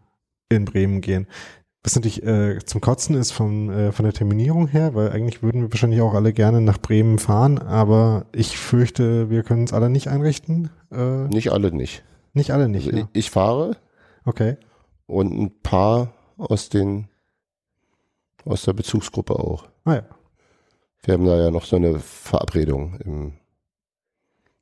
in 0.49 0.65
Bremen 0.65 1.01
gehen. 1.01 1.27
Was 1.83 1.95
natürlich 1.97 2.23
äh, 2.25 2.59
zum 2.65 2.81
Kotzen 2.81 3.17
ist 3.17 3.33
von, 3.33 3.71
äh, 3.71 3.93
von 3.93 4.05
der 4.05 4.13
Terminierung 4.13 4.69
her, 4.69 4.95
weil 4.95 5.11
eigentlich 5.11 5.43
würden 5.43 5.63
wir 5.63 5.73
wahrscheinlich 5.73 6.01
auch 6.01 6.15
alle 6.15 6.33
gerne 6.33 6.61
nach 6.61 6.79
Bremen 6.79 7.19
fahren, 7.19 7.59
aber 7.59 8.27
ich 8.33 8.57
fürchte, 8.59 9.31
wir 9.31 9.43
können 9.43 9.65
es 9.65 9.73
alle 9.73 9.91
nicht 9.91 10.09
einrichten. 10.09 10.71
Äh, 10.93 11.27
Nicht 11.29 11.51
alle 11.51 11.73
nicht. 11.73 12.05
nicht 12.35 12.51
alle 12.53 12.69
nicht. 12.69 12.87
Also 12.87 12.99
ja. 12.99 13.09
ich, 13.13 13.19
ich 13.27 13.31
fahre 13.31 13.77
Okay. 14.25 14.57
und 15.07 15.33
ein 15.33 15.61
paar 15.63 16.13
aus 16.37 16.69
den 16.69 17.09
aus 18.45 18.63
der 18.63 18.73
Bezugsgruppe 18.75 19.35
auch. 19.35 19.67
Ah 19.85 19.95
ja. 19.97 20.03
Wir 21.05 21.15
haben 21.15 21.25
da 21.25 21.37
ja 21.39 21.51
noch 21.51 21.65
so 21.65 21.77
eine 21.77 21.99
Verabredung 21.99 22.95
im 23.01 23.33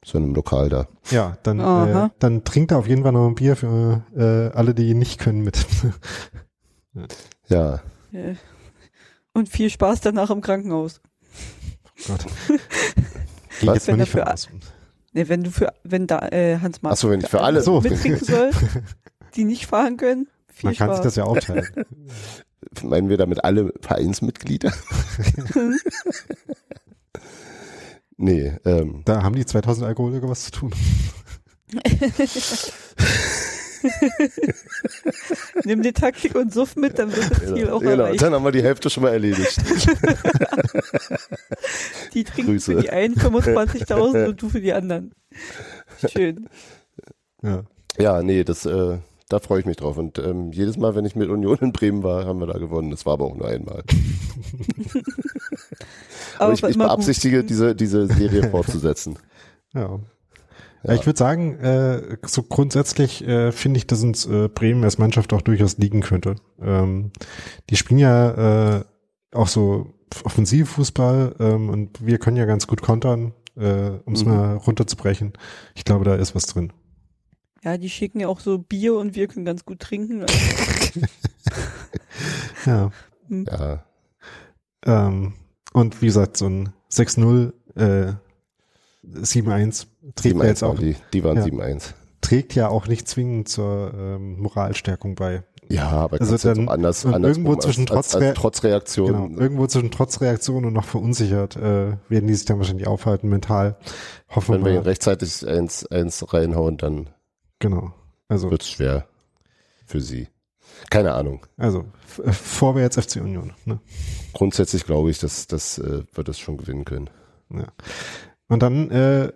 so 0.04 0.18
einem 0.18 0.34
Lokal 0.34 0.68
da. 0.68 0.86
Ja, 1.10 1.36
dann, 1.42 1.58
äh, 1.58 2.10
dann 2.20 2.44
trinkt 2.44 2.70
er 2.70 2.78
auf 2.78 2.86
jeden 2.86 3.02
Fall 3.02 3.10
noch 3.10 3.26
ein 3.26 3.34
Bier 3.34 3.56
für 3.56 4.04
äh, 4.16 4.56
alle, 4.56 4.72
die 4.72 4.94
nicht 4.94 5.18
können 5.18 5.40
mit. 5.42 5.66
Ja, 7.48 7.80
Ja. 8.10 8.34
Und 9.34 9.48
viel 9.50 9.68
Spaß 9.68 10.00
danach 10.00 10.30
im 10.30 10.40
Krankenhaus. 10.40 11.00
Gott. 12.06 12.24
Geh 13.60 13.66
Was? 13.66 13.74
jetzt 13.74 13.88
mal 13.88 13.92
Wenn 13.94 14.00
nicht 14.00 14.16
aus. 14.18 14.48
Ne, 15.12 15.28
wenn 15.28 15.44
du 15.44 15.50
für, 15.50 15.72
wenn 15.84 16.06
da 16.06 16.20
äh, 16.28 16.58
Hans 16.60 16.80
Martin 16.82 16.92
Achso, 16.92 17.10
wenn 17.10 17.20
ich 17.20 17.28
für 17.28 17.40
alle 17.42 17.60
So. 17.62 17.80
mittrinken 17.80 18.24
soll, 18.24 18.50
die 19.34 19.44
nicht 19.44 19.66
fahren 19.66 19.96
können, 19.98 20.28
viel 20.46 20.68
Man 20.70 20.76
kann 20.76 20.88
Spaß. 20.88 20.96
sich 20.98 21.04
das 21.04 21.16
ja 21.16 21.24
aufteilen. 21.24 21.66
Meinen 22.82 23.08
wir 23.08 23.16
damit 23.16 23.44
alle 23.44 23.72
Vereinsmitglieder? 23.80 24.72
nee, 28.16 28.52
ähm, 28.64 29.02
Da 29.04 29.22
haben 29.22 29.34
die 29.34 29.46
2000 29.46 29.86
Alkoholiker 29.86 30.28
was 30.28 30.44
zu 30.44 30.50
tun. 30.52 30.72
Nimm 35.64 35.82
die 35.82 35.92
Taktik 35.92 36.34
und 36.34 36.52
Suff 36.52 36.76
mit, 36.76 36.98
dann 36.98 37.14
wird 37.14 37.30
das 37.30 37.38
Ziel 37.38 37.54
genau, 37.54 37.76
auch 37.76 37.80
genau. 37.80 38.04
erreicht. 38.04 38.22
dann 38.22 38.34
haben 38.34 38.44
wir 38.44 38.52
die 38.52 38.62
Hälfte 38.62 38.90
schon 38.90 39.02
mal 39.02 39.12
erledigt. 39.12 39.56
Die 42.14 42.24
trinken 42.24 42.52
Grüße. 42.52 42.74
für 42.74 42.80
die 42.80 42.90
einen 42.90 43.14
25.000 43.14 44.28
und 44.28 44.40
du 44.40 44.48
für 44.48 44.60
die 44.60 44.72
anderen. 44.72 45.12
Schön. 46.10 46.48
Ja. 47.42 47.64
ja, 47.98 48.22
nee, 48.22 48.42
das, 48.42 48.64
äh, 48.64 48.98
da 49.28 49.38
freue 49.40 49.60
ich 49.60 49.66
mich 49.66 49.76
drauf. 49.76 49.96
Und 49.98 50.18
ähm, 50.18 50.52
jedes 50.52 50.76
Mal, 50.76 50.94
wenn 50.94 51.04
ich 51.04 51.16
mit 51.16 51.28
Union 51.28 51.58
in 51.60 51.72
Bremen 51.72 52.02
war, 52.02 52.26
haben 52.26 52.38
wir 52.40 52.46
da 52.46 52.58
gewonnen. 52.58 52.90
Das 52.90 53.06
war 53.06 53.14
aber 53.14 53.24
auch 53.24 53.36
nur 53.36 53.48
einmal. 53.48 53.82
Aber, 56.38 56.52
ich, 56.52 56.62
ich 56.62 56.78
beabsichtige, 56.78 57.40
gut. 57.40 57.50
diese, 57.50 57.74
diese 57.74 58.06
Serie 58.06 58.50
fortzusetzen. 58.50 59.18
Ja. 59.74 59.98
Ja, 60.84 60.94
ich 60.94 61.04
würde 61.06 61.18
sagen, 61.18 61.58
äh, 61.58 62.18
so 62.26 62.42
grundsätzlich 62.44 63.26
äh, 63.26 63.50
finde 63.50 63.78
ich, 63.78 63.86
dass 63.88 64.04
uns 64.04 64.26
äh, 64.26 64.48
Bremen 64.48 64.84
als 64.84 64.98
Mannschaft 64.98 65.32
auch 65.32 65.42
durchaus 65.42 65.78
liegen 65.78 66.00
könnte. 66.00 66.36
Ähm, 66.60 67.10
die 67.70 67.76
spielen 67.76 67.98
ja 67.98 68.76
äh, 68.78 68.84
auch 69.32 69.48
so 69.48 69.94
Offensivfußball 70.22 71.34
ähm, 71.40 71.70
und 71.70 72.06
wir 72.06 72.18
können 72.18 72.36
ja 72.36 72.44
ganz 72.44 72.68
gut 72.68 72.82
kontern, 72.82 73.32
äh, 73.56 73.90
um 74.04 74.12
es 74.12 74.24
Mhm. 74.24 74.30
mal 74.30 74.56
runterzubrechen. 74.58 75.32
Ich 75.74 75.84
glaube, 75.84 76.04
da 76.04 76.14
ist 76.14 76.36
was 76.36 76.46
drin. 76.46 76.72
Ja, 77.66 77.76
die 77.78 77.90
schicken 77.90 78.20
ja 78.20 78.28
auch 78.28 78.38
so 78.38 78.58
Bier 78.58 78.94
und 78.96 79.16
wir 79.16 79.26
können 79.26 79.44
ganz 79.44 79.64
gut 79.64 79.80
trinken. 79.80 80.22
Also, 80.22 80.34
Ja. 82.64 82.90
Ja, 83.28 83.84
Ähm, 84.84 85.32
und 85.72 86.00
wie 86.00 86.06
gesagt, 86.06 86.36
so 86.36 86.46
ein 86.46 86.72
6-0, 86.92 87.52
äh, 87.74 88.12
7-1 89.04 89.86
trägt, 90.14 90.36
ja 90.36 90.42
7-1 90.42 90.46
jetzt 90.46 90.62
auch, 90.62 90.78
die. 90.78 90.94
Die 91.12 91.24
waren 91.24 91.38
Ja. 91.38 91.42
7-1. 91.44 91.94
trägt 92.20 92.54
ja 92.54 92.68
auch 92.68 92.86
nicht 92.86 93.08
zwingend 93.08 93.48
zur 93.48 93.92
ähm, 93.96 94.38
Moralstärkung 94.40 95.16
bei. 95.16 95.42
Ja, 95.68 95.88
aber 95.90 96.20
Also 96.20 96.36
dann- 96.36 96.68
anders, 96.68 97.04
anders 97.04 97.36
irgendwo 97.36 97.56
zwischen 97.56 97.88
als, 97.90 98.14
als, 98.14 98.22
als 98.24 98.38
Trotzreaktion. 98.38 99.30
Genau. 99.30 99.40
Irgendwo 99.40 99.66
zwischen 99.66 99.90
Trotzreaktion 99.90 100.64
und 100.66 100.72
noch 100.72 100.84
verunsichert 100.84 101.56
äh, 101.56 101.96
werden 102.08 102.28
die 102.28 102.34
sich 102.34 102.44
dann 102.44 102.58
wahrscheinlich 102.58 102.86
aufhalten, 102.86 103.28
mental. 103.28 103.76
Hoffen 104.30 104.54
Wenn 104.54 104.64
wir 104.64 104.72
ihnen 104.74 104.82
rechtzeitig 104.84 105.44
eins, 105.48 105.84
eins 105.86 106.32
reinhauen, 106.32 106.76
dann 106.76 107.08
Genau. 107.58 107.92
Also, 108.28 108.50
wird's 108.50 108.68
schwer 108.68 109.06
für 109.86 110.00
sie. 110.00 110.28
Keine 110.90 111.14
Ahnung. 111.14 111.46
also 111.56 111.86
äh, 112.24 112.32
vorwärts 112.32 112.96
FC 112.96 113.16
Union. 113.16 113.52
Ne? 113.64 113.80
Grundsätzlich 114.32 114.84
glaube 114.84 115.10
ich, 115.10 115.18
dass 115.18 115.46
das 115.46 115.78
äh, 115.78 116.02
wird 116.12 116.28
es 116.28 116.38
schon 116.38 116.56
gewinnen 116.58 116.84
können. 116.84 117.08
Ja. 117.50 117.66
Und 118.48 118.62
dann 118.62 118.90
äh, 118.90 119.32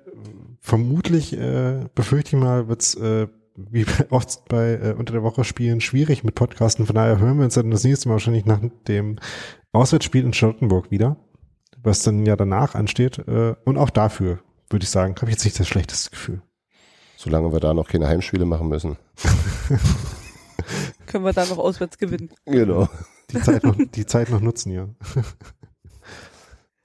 vermutlich, 0.60 1.36
äh, 1.36 1.86
befürchte 1.94 2.36
ich 2.36 2.42
mal, 2.42 2.68
wird's 2.68 2.94
äh, 2.94 3.28
wie 3.56 3.86
oft 4.10 4.44
bei 4.48 4.74
äh, 4.74 4.94
unter 4.96 5.12
der 5.12 5.22
Woche 5.22 5.44
Spielen 5.44 5.80
schwierig 5.80 6.24
mit 6.24 6.34
Podcasten. 6.34 6.86
Von 6.86 6.94
daher 6.94 7.18
hören 7.18 7.38
wir 7.38 7.44
uns 7.44 7.54
dann 7.54 7.70
das 7.70 7.84
nächste 7.84 8.08
Mal 8.08 8.14
wahrscheinlich 8.14 8.44
nach 8.44 8.60
dem 8.86 9.16
Auswärtsspiel 9.72 10.24
in 10.24 10.32
Charlottenburg 10.32 10.90
wieder, 10.90 11.16
was 11.82 12.02
dann 12.02 12.26
ja 12.26 12.36
danach 12.36 12.74
ansteht. 12.74 13.18
Äh, 13.18 13.54
und 13.64 13.78
auch 13.78 13.90
dafür, 13.90 14.40
würde 14.68 14.84
ich 14.84 14.90
sagen, 14.90 15.14
habe 15.16 15.26
ich 15.26 15.36
jetzt 15.36 15.44
nicht 15.44 15.58
das 15.58 15.68
schlechteste 15.68 16.10
Gefühl. 16.10 16.42
Solange 17.22 17.52
wir 17.52 17.60
da 17.60 17.74
noch 17.74 17.86
keine 17.86 18.08
Heimspiele 18.08 18.46
machen 18.46 18.68
müssen. 18.68 18.96
können 21.06 21.22
wir 21.22 21.34
da 21.34 21.44
noch 21.44 21.58
auswärts 21.58 21.98
gewinnen. 21.98 22.30
Genau. 22.46 22.88
Die 23.30 23.42
Zeit 23.42 23.62
noch, 23.62 23.76
die 23.76 24.06
Zeit 24.06 24.30
noch 24.30 24.40
nutzen, 24.40 24.72
ja. 24.72 24.88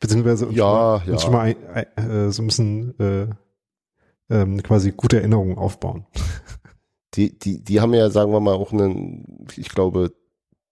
Beziehungsweise 0.02 0.48
uns 0.48 0.58
Ja, 0.58 0.66
schon 0.66 0.74
mal, 0.74 0.96
uns 0.98 1.08
ja. 1.08 1.20
schon 1.20 1.32
mal 1.32 1.40
ein, 1.40 1.56
ein, 1.96 2.10
äh, 2.10 2.32
so 2.34 2.44
ein 2.44 2.48
bisschen 2.48 3.00
äh, 3.00 3.28
ähm, 4.30 4.62
quasi 4.62 4.92
gute 4.92 5.20
Erinnerungen 5.20 5.58
aufbauen. 5.58 6.06
Die, 7.14 7.40
die, 7.40 7.64
die 7.64 7.80
haben 7.80 7.94
ja, 7.94 8.10
sagen 8.10 8.34
wir 8.34 8.42
mal, 8.42 8.56
auch 8.56 8.74
einen, 8.74 9.48
ich 9.56 9.70
glaube, 9.70 10.12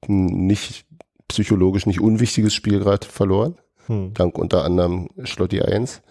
ein 0.06 0.26
nicht 0.26 0.86
psychologisch 1.30 1.86
nicht 1.86 2.02
unwichtiges 2.02 2.54
Spiel 2.54 2.80
gerade 2.80 3.08
verloren. 3.08 3.56
Hm. 3.86 4.14
Dank 4.14 4.38
unter 4.38 4.66
anderem 4.66 5.08
Schlotti 5.24 5.62
1. 5.62 6.02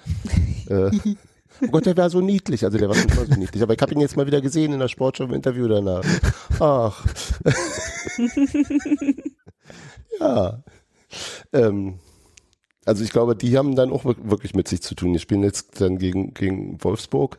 äh, 0.68 0.90
oh 1.63 1.67
Gott, 1.71 1.87
der 1.87 1.97
war 1.97 2.11
so 2.11 2.21
niedlich. 2.21 2.65
Also 2.65 2.79
der 2.79 2.89
war 2.89 2.95
schon 2.97 3.11
immer 3.11 3.27
so 3.27 3.35
niedlich. 3.41 3.63
Aber 3.63 3.75
ich 3.75 3.81
habe 3.81 3.93
ihn 3.95 4.01
jetzt 4.01 4.17
mal 4.17 4.27
wieder 4.27 4.41
gesehen 4.41 4.73
in 4.73 4.79
der 4.81 4.89
Sportschau 4.89 5.25
im 5.25 5.35
Interview 5.35 5.69
danach. 5.69 6.05
Ach. 6.61 7.05
ja. 10.21 10.63
Ähm, 11.53 11.99
also 12.85 13.05
ich 13.05 13.11
glaube, 13.11 13.37
die 13.37 13.57
haben 13.57 13.77
dann 13.77 13.91
auch 13.93 14.05
wirk- 14.05 14.29
wirklich 14.31 14.55
mit 14.55 14.69
sich 14.69 14.83
zu 14.83 14.95
tun. 14.95 15.13
Die 15.13 15.19
spielen 15.19 15.43
jetzt 15.43 15.81
dann 15.81 15.99
gegen, 15.99 16.35
gegen 16.35 16.83
Wolfsburg. 16.83 17.39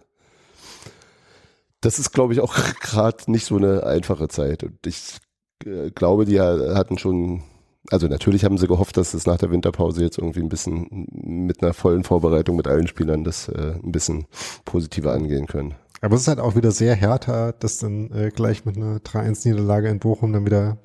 Das 1.82 2.00
ist, 2.00 2.12
glaube 2.12 2.34
ich, 2.34 2.40
auch 2.40 2.56
gerade 2.82 3.30
nicht 3.32 3.46
so 3.46 3.58
eine 3.58 3.84
einfache 3.86 4.28
Zeit. 4.28 4.64
Und 4.64 4.86
ich 4.86 5.18
äh, 5.66 5.92
glaube, 5.92 6.26
die 6.26 6.40
ha- 6.40 6.76
hatten 6.76 6.98
schon 6.98 7.44
Also 7.92 8.08
natürlich 8.08 8.46
haben 8.46 8.58
sie 8.58 8.68
gehofft, 8.68 8.96
dass 8.98 9.14
es 9.14 9.26
nach 9.26 9.38
der 9.38 9.52
Winterpause 9.52 10.02
jetzt 10.04 10.18
irgendwie 10.18 10.40
ein 10.40 10.50
bisschen 10.50 11.08
mit 11.12 11.62
einer 11.62 11.74
vollen 11.74 12.04
Vorbereitung 12.04 12.56
mit 12.56 12.68
allen 12.68 12.88
Spielern 12.88 13.24
das 13.24 13.50
äh, 13.50 13.76
ein 13.84 13.92
bisschen 13.92 14.26
positiver 14.64 15.12
angehen 15.14 15.48
können. 15.48 15.76
Aber 16.02 16.16
es 16.16 16.22
ist 16.22 16.28
halt 16.28 16.40
auch 16.40 16.56
wieder 16.56 16.72
sehr 16.72 16.96
härter, 16.96 17.54
das 17.54 17.78
dann 17.80 18.12
äh, 18.12 18.30
gleich 18.30 18.66
mit 18.66 18.78
einer 18.78 18.98
3-1-Niederlage 18.98 19.90
in 19.90 20.00
Bochum 20.00 20.34
dann 20.34 20.46
wieder 20.46 20.78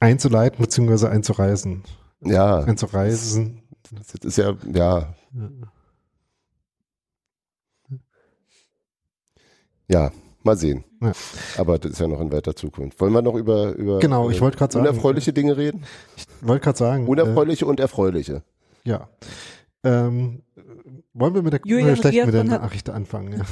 einzuleiten 0.00 0.64
bzw. 0.64 1.06
einzureisen. 1.06 1.82
Ja. 2.20 2.60
Einzureisen. 2.60 3.62
Das 3.90 4.14
ist 4.24 4.38
ja, 4.38 4.54
ja. 4.72 5.14
Ja, 9.88 10.10
mal 10.44 10.56
sehen. 10.56 10.84
Ja. 11.00 11.12
Aber 11.58 11.78
das 11.78 11.92
ist 11.92 12.00
ja 12.00 12.08
noch 12.08 12.20
in 12.20 12.32
weiter 12.32 12.54
Zukunft. 12.56 13.00
Wollen 13.00 13.12
wir 13.12 13.22
noch 13.22 13.34
über, 13.34 13.72
über 13.72 13.98
Genau, 13.98 14.30
ich 14.30 14.40
wollte 14.40 14.56
gerade 14.58 14.72
sagen. 14.72 14.86
unerfreuliche 14.86 15.32
Dinge 15.32 15.56
reden? 15.56 15.84
Ich 16.16 16.26
wollte 16.40 16.64
gerade 16.64 16.78
sagen. 16.78 17.06
Unerfreuliche 17.08 17.66
und 17.66 17.80
erfreuliche. 17.80 18.42
Äh, 18.84 18.88
ja. 18.90 19.08
Ähm, 19.84 20.42
wollen 21.12 21.34
wir 21.34 21.42
mit 21.42 21.52
der, 21.52 21.60
Julian 21.64 21.88
der 21.88 21.96
schlechten 21.96 22.26
mit 22.26 22.34
der 22.34 22.44
Nachricht 22.44 22.88
anfangen? 22.90 23.32
Ja. 23.38 23.44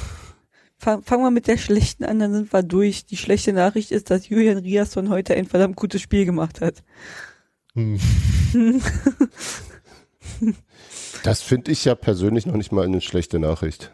Fang- 0.77 1.03
Fangen 1.03 1.23
wir 1.23 1.31
mit 1.31 1.47
der 1.47 1.57
schlechten 1.57 2.03
an, 2.05 2.19
dann 2.19 2.33
sind 2.33 2.51
wir 2.53 2.63
durch. 2.63 3.05
Die 3.05 3.17
schlechte 3.17 3.53
Nachricht 3.53 3.91
ist, 3.91 4.09
dass 4.09 4.27
Julian 4.29 4.57
Riasson 4.57 5.09
heute 5.09 5.35
ein 5.35 5.45
verdammt 5.45 5.75
gutes 5.75 6.01
Spiel 6.01 6.25
gemacht 6.25 6.61
hat. 6.61 6.83
Hm. 7.75 7.99
Das 11.23 11.41
finde 11.41 11.71
ich 11.71 11.85
ja 11.85 11.93
persönlich 11.95 12.45
noch 12.45 12.55
nicht 12.55 12.71
mal 12.71 12.85
eine 12.85 13.01
schlechte 13.01 13.37
Nachricht. 13.39 13.91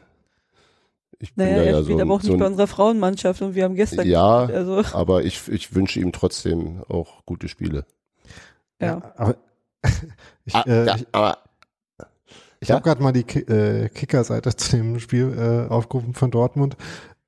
Ich 1.19 1.33
bin 1.33 1.45
Naja, 1.45 1.57
da 1.57 1.63
er 1.63 1.71
ja 1.71 1.83
spielt 1.83 1.97
so, 1.97 2.01
aber 2.03 2.13
auch 2.13 2.21
nicht 2.21 2.31
so 2.31 2.37
bei 2.37 2.45
unserer 2.45 2.67
Frauenmannschaft 2.67 3.41
und 3.41 3.55
wir 3.55 3.63
haben 3.63 3.75
gestern 3.75 4.07
Ja. 4.07 4.45
gespielt, 4.45 4.57
also 4.69 4.97
aber 4.97 5.23
ich, 5.23 5.47
ich 5.47 5.73
wünsche 5.73 5.99
ihm 5.99 6.11
trotzdem 6.11 6.83
auch 6.89 7.25
gute 7.25 7.47
Spiele. 7.47 7.85
ja. 8.81 9.01
Aber 9.17 9.35
ich, 10.45 10.53
Ah, 10.55 10.63
äh, 10.67 10.85
ja, 10.85 10.95
ich, 10.95 11.07
aber 11.11 11.37
ich 12.59 12.69
Ja? 12.69 12.75
habe 12.75 12.83
gerade 12.83 13.01
mal 13.03 13.11
die 13.11 13.23
Ki 13.23 13.39
äh, 13.39 13.89
Kicker-Seite 13.89 14.55
zu 14.55 14.77
dem 14.77 14.99
Spiel 14.99 15.33
äh, 15.69 15.71
aufgerufen 15.71 16.13
von 16.13 16.31
Dortmund 16.31 16.77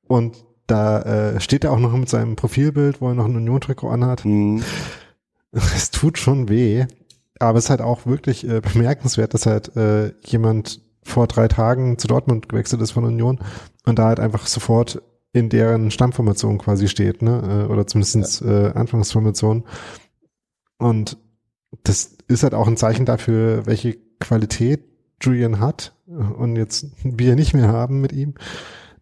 und 0.08 0.44
da 0.68 1.02
äh, 1.34 1.40
steht 1.42 1.64
er 1.64 1.72
auch 1.72 1.80
noch 1.80 1.92
mit 1.94 2.10
seinem 2.10 2.36
Profilbild, 2.36 3.02
wo 3.02 3.08
er 3.08 3.16
noch 3.16 3.26
ein 3.26 3.36
Union-Trikot 3.36 3.90
anhat. 3.90 4.24
hm, 4.24 4.64
Es 5.52 5.90
tut 5.90 6.20
schon 6.20 6.48
weh, 6.48 6.86
aber 7.40 7.58
es 7.58 7.66
ist 7.66 7.70
halt 7.72 7.82
auch 7.82 8.06
wirklich 8.06 8.48
äh, 8.48 8.62
bemerkenswert, 8.62 9.34
dass 9.34 9.48
halt 9.48 9.76
äh, 9.76 10.14
jemand 10.26 10.82
vor 11.10 11.28
drei 11.28 11.47
Tagen 11.47 11.97
zu 11.97 12.07
Dortmund 12.07 12.49
gewechselt 12.49 12.82
ist 12.82 12.91
von 12.91 13.03
Union 13.03 13.39
und 13.86 13.99
da 13.99 14.05
halt 14.05 14.20
einfach 14.20 14.47
sofort 14.47 15.01
in 15.32 15.49
deren 15.49 15.91
Stammformation 15.91 16.57
quasi 16.57 16.88
steht, 16.88 17.22
ne? 17.22 17.66
Äh, 17.68 17.72
oder 17.72 17.86
zumindest 17.86 18.41
äh, 18.41 18.72
Anfangsformation. 18.74 19.64
Und 20.78 21.18
das 21.84 22.18
ist 22.28 22.43
halt 22.43 22.53
auch 22.53 22.68
ein 22.68 22.78
Zeichen 22.78 23.05
dafür, 23.05 23.66
welche 23.66 23.97
Qualität 24.20 24.84
Julian 25.22 25.60
hat 25.60 25.93
und 26.07 26.55
jetzt 26.55 26.88
wir 27.03 27.36
nicht 27.36 27.53
mehr 27.53 27.68
haben 27.68 28.01
mit 28.01 28.14
ihm. 28.14 28.36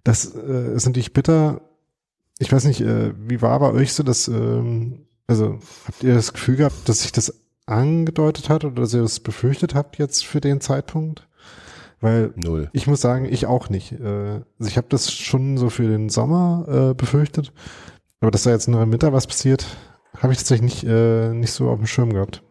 Das 0.04 0.36
äh, 0.36 0.74
ist 0.74 0.86
natürlich 0.86 1.14
bitter. 1.14 1.62
Ich 2.40 2.52
weiß 2.52 2.66
nicht, 2.66 2.82
äh, 2.82 3.14
wie 3.28 3.42
war 3.42 3.60
bei 3.60 3.72
euch 3.72 3.94
so, 3.94 4.04
dass, 4.04 4.28
ähm, 4.28 5.06
also 5.28 5.60
habt 5.86 6.04
ihr 6.04 6.14
das 6.14 6.34
Gefühl 6.34 6.58
gehabt, 6.58 6.88
dass 6.90 7.02
sich 7.02 7.12
das 7.12 7.34
angedeutet 7.66 8.50
hat 8.50 8.64
oder 8.64 8.82
dass 8.82 8.94
ihr 8.94 9.02
das 9.02 9.20
befürchtet 9.20 9.76
habt 9.76 9.98
jetzt 9.98 10.26
für 10.26 10.42
den 10.42 10.62
Zeitpunkt? 10.62 11.28
Weil 12.00 12.32
null. 12.36 12.70
ich 12.74 12.86
muss 12.88 13.02
sagen, 13.02 13.26
ich 13.26 13.46
auch 13.48 13.70
nicht. 13.70 13.94
Äh, 13.94 14.42
Also 14.60 14.68
ich 14.68 14.78
habe 14.78 14.88
das 14.90 15.12
schon 15.12 15.58
so 15.58 15.70
für 15.70 15.88
den 15.88 16.10
Sommer 16.10 16.92
äh, 16.92 16.94
befürchtet, 16.94 17.52
aber 18.20 18.32
dass 18.32 18.44
da 18.44 18.52
jetzt 18.52 18.68
noch 18.68 18.82
im 18.82 18.92
Winter 18.92 19.14
was 19.14 19.28
passiert, 19.28 19.66
habe 20.18 20.34
ich 20.34 20.40
tatsächlich 20.40 20.84
nicht, 20.84 20.84
äh, 20.84 21.34
nicht 21.34 21.52
so 21.52 21.70
auf 21.70 21.80
dem 21.80 21.88
Schirm 21.88 22.14
gehabt. 22.14 22.44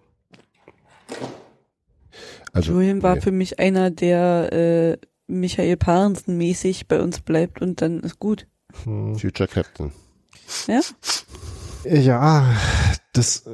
Also, 2.52 2.72
Julian 2.72 3.02
war 3.02 3.16
nee. 3.16 3.20
für 3.20 3.32
mich 3.32 3.58
einer, 3.58 3.90
der 3.90 4.52
äh, 4.52 4.96
Michael 5.26 5.76
Parensen 5.76 6.38
mäßig 6.38 6.88
bei 6.88 7.00
uns 7.00 7.20
bleibt 7.20 7.60
und 7.60 7.82
dann 7.82 8.00
ist 8.00 8.18
gut. 8.18 8.46
Hm. 8.84 9.18
Future 9.18 9.48
Captain. 9.48 9.92
Ja? 10.66 10.80
Ja, 11.84 12.54
das 13.12 13.44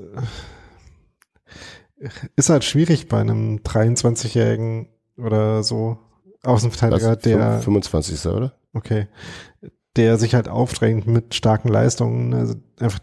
ist 2.36 2.50
halt 2.50 2.64
schwierig 2.64 3.08
bei 3.08 3.20
einem 3.20 3.58
23-Jährigen 3.58 4.88
oder 5.22 5.62
so 5.62 5.98
Außenverteidiger, 6.44 7.12
Was, 7.12 7.18
der 7.20 7.60
25. 7.60 8.26
oder? 8.26 8.52
Okay. 8.72 9.06
Der 9.96 10.18
sich 10.18 10.34
halt 10.34 10.48
aufdrängt 10.48 11.06
mit 11.06 11.34
starken 11.34 11.68
Leistungen, 11.68 12.34
also 12.34 12.54
einfach 12.80 12.98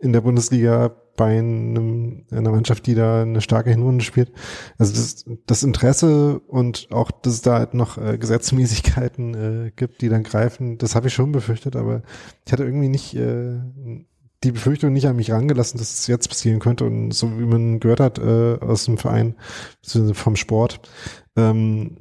in 0.00 0.12
der 0.12 0.20
Bundesliga 0.20 0.94
bei 1.16 1.36
einem, 1.36 2.24
einer 2.30 2.52
Mannschaft, 2.52 2.86
die 2.86 2.94
da 2.94 3.22
eine 3.22 3.40
starke 3.40 3.70
Hinrunde 3.70 4.04
spielt. 4.04 4.32
Also 4.78 4.94
das, 4.94 5.24
das 5.46 5.62
Interesse 5.64 6.38
und 6.46 6.88
auch, 6.92 7.10
dass 7.10 7.34
es 7.34 7.42
da 7.42 7.58
halt 7.58 7.74
noch 7.74 7.98
äh, 7.98 8.16
Gesetzmäßigkeiten 8.16 9.34
äh, 9.66 9.70
gibt, 9.74 10.00
die 10.00 10.08
dann 10.08 10.22
greifen, 10.22 10.78
das 10.78 10.94
habe 10.94 11.08
ich 11.08 11.14
schon 11.14 11.32
befürchtet, 11.32 11.76
aber 11.76 12.02
ich 12.46 12.52
hatte 12.52 12.64
irgendwie 12.64 12.88
nicht 12.88 13.14
äh, 13.16 13.58
die 14.44 14.52
Befürchtung 14.52 14.92
nicht 14.92 15.08
an 15.08 15.16
mich 15.16 15.32
rangelassen, 15.32 15.78
dass 15.78 15.92
es 15.92 16.06
jetzt 16.06 16.28
passieren 16.28 16.60
könnte. 16.60 16.84
Und 16.84 17.10
so 17.10 17.38
wie 17.38 17.44
man 17.44 17.80
gehört 17.80 18.00
hat 18.00 18.18
äh, 18.18 18.58
aus 18.60 18.84
dem 18.84 18.98
Verein, 18.98 19.34
vom 20.12 20.36
Sport, 20.36 20.80
ähm, 21.38 21.96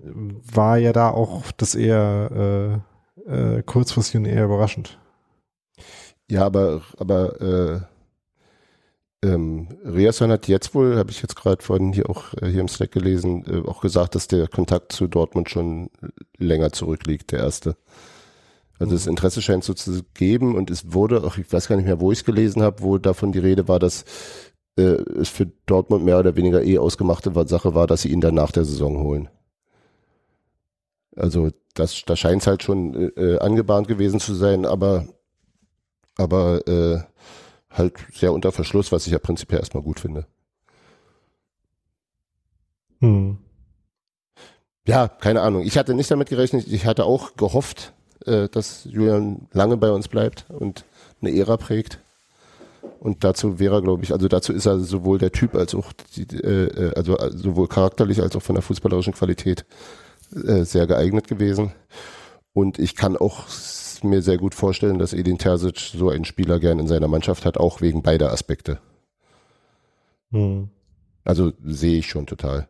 war 0.52 0.78
ja 0.78 0.94
da 0.94 1.10
auch 1.12 1.44
das 1.58 1.76
eher 1.76 2.82
äh, 3.28 3.58
äh, 3.58 3.64
kurzfristig 3.64 4.18
und 4.18 4.26
eher 4.26 4.46
überraschend. 4.46 4.98
Ja, 6.30 6.46
aber, 6.46 6.82
aber 6.98 7.42
äh, 7.42 9.28
ähm, 9.28 9.68
Riasson 9.86 10.32
hat 10.32 10.48
jetzt 10.48 10.74
wohl, 10.76 10.98
habe 10.98 11.12
ich 11.12 11.22
jetzt 11.22 11.36
gerade 11.36 11.64
vorhin 11.64 11.94
hier 11.94 12.10
auch 12.10 12.34
äh, 12.42 12.48
hier 12.48 12.62
im 12.62 12.68
Slack 12.68 12.92
gelesen, 12.92 13.46
äh, 13.48 13.68
auch 13.68 13.82
gesagt, 13.82 14.16
dass 14.16 14.28
der 14.28 14.48
Kontakt 14.48 14.92
zu 14.92 15.08
Dortmund 15.08 15.50
schon 15.50 15.90
länger 16.38 16.72
zurückliegt, 16.72 17.32
der 17.32 17.40
erste. 17.40 17.78
Also 18.80 18.94
das 18.94 19.08
Interesse 19.08 19.42
scheint 19.42 19.64
so 19.64 19.74
zu 19.74 20.04
geben 20.14 20.56
und 20.56 20.70
es 20.70 20.94
wurde, 20.94 21.24
auch 21.24 21.38
ich 21.38 21.52
weiß 21.52 21.68
gar 21.68 21.78
nicht 21.78 21.86
mehr, 21.86 22.00
wo 22.00 22.12
ich 22.12 22.20
es 22.20 22.26
gelesen 22.26 22.62
habe, 22.62 22.82
wo 22.84 22.98
davon 22.98 23.32
die 23.32 23.40
Rede 23.40 23.68
war, 23.68 23.80
dass 23.80 24.06
äh, 24.78 25.02
es 25.20 25.30
für 25.30 25.48
Dortmund 25.66 26.06
mehr 26.06 26.20
oder 26.20 26.36
weniger 26.36 26.64
eh 26.64 26.78
ausgemachte 26.78 27.32
Sache 27.48 27.76
war, 27.76 27.88
dass 27.88 28.04
sie 28.04 28.10
ihn 28.10 28.22
dann 28.22 28.36
nach 28.36 28.52
der 28.52 28.66
Saison 28.66 29.00
holen. 29.00 29.30
Also 31.16 31.50
das, 31.74 32.04
da 32.06 32.16
scheint 32.16 32.42
es 32.42 32.48
halt 32.48 32.64
schon 32.64 32.94
äh, 32.94 33.06
äh, 33.22 33.40
angebahnt 33.40 33.88
gewesen 33.88 34.20
zu 34.20 34.34
sein, 34.36 34.66
aber 34.66 35.08
aber 36.18 36.68
äh, 36.68 37.00
halt 37.70 37.94
sehr 38.14 38.34
unter 38.34 38.52
Verschluss, 38.52 38.92
was 38.92 39.06
ich 39.06 39.14
ja 39.14 39.20
prinzipiell 39.20 39.60
erstmal 39.60 39.84
gut 39.84 40.00
finde. 40.00 40.26
Hm. 43.00 43.38
Ja, 44.88 45.08
keine 45.08 45.42
Ahnung. 45.42 45.64
Ich 45.64 45.78
hatte 45.78 45.94
nicht 45.94 46.10
damit 46.10 46.30
gerechnet. 46.30 46.66
Ich 46.68 46.86
hatte 46.86 47.06
auch 47.06 47.36
gehofft, 47.36 47.94
äh, 48.26 48.48
dass 48.50 48.86
Julian 48.86 49.48
lange 49.52 49.78
bei 49.78 49.92
uns 49.92 50.08
bleibt 50.08 50.46
und 50.50 50.86
eine 51.22 51.36
Ära 51.36 51.58
prägt. 51.58 52.00
Und 53.00 53.24
dazu 53.24 53.60
wäre 53.60 53.76
er, 53.76 53.82
glaube 53.82 54.04
ich, 54.04 54.12
also 54.12 54.28
dazu 54.28 54.54
ist 54.54 54.66
er 54.66 54.80
sowohl 54.80 55.18
der 55.18 55.32
Typ 55.32 55.56
als 55.56 55.76
auch 55.76 55.94
die, 56.16 56.24
äh, 56.38 56.66
äh, 56.66 56.94
also 56.96 57.18
äh, 57.18 57.32
sowohl 57.32 57.68
charakterlich 57.68 58.22
als 58.22 58.36
auch 58.36 58.42
von 58.42 58.56
der 58.56 58.62
fußballerischen 58.62 59.14
Qualität 59.14 59.66
äh, 60.36 60.64
sehr 60.64 60.88
geeignet 60.88 61.28
gewesen. 61.28 61.72
Und 62.54 62.80
ich 62.80 62.96
kann 62.96 63.18
auch 63.18 63.46
mir 64.04 64.22
sehr 64.22 64.38
gut 64.38 64.56
vorstellen, 64.56 65.00
dass 65.00 65.14
Edin 65.14 65.38
Terzic 65.38 65.80
so 65.80 66.10
einen 66.10 66.26
Spieler 66.26 66.60
gern 66.60 66.80
in 66.80 66.88
seiner 66.88 67.08
Mannschaft 67.08 67.46
hat, 67.46 67.58
auch 67.58 67.82
wegen 67.82 68.04
beider 68.04 68.32
Aspekte. 68.32 68.80
Hm. 70.32 70.70
Also 71.24 71.52
sehe 71.64 72.00
ich 72.00 72.08
schon 72.08 72.26
total. 72.26 72.70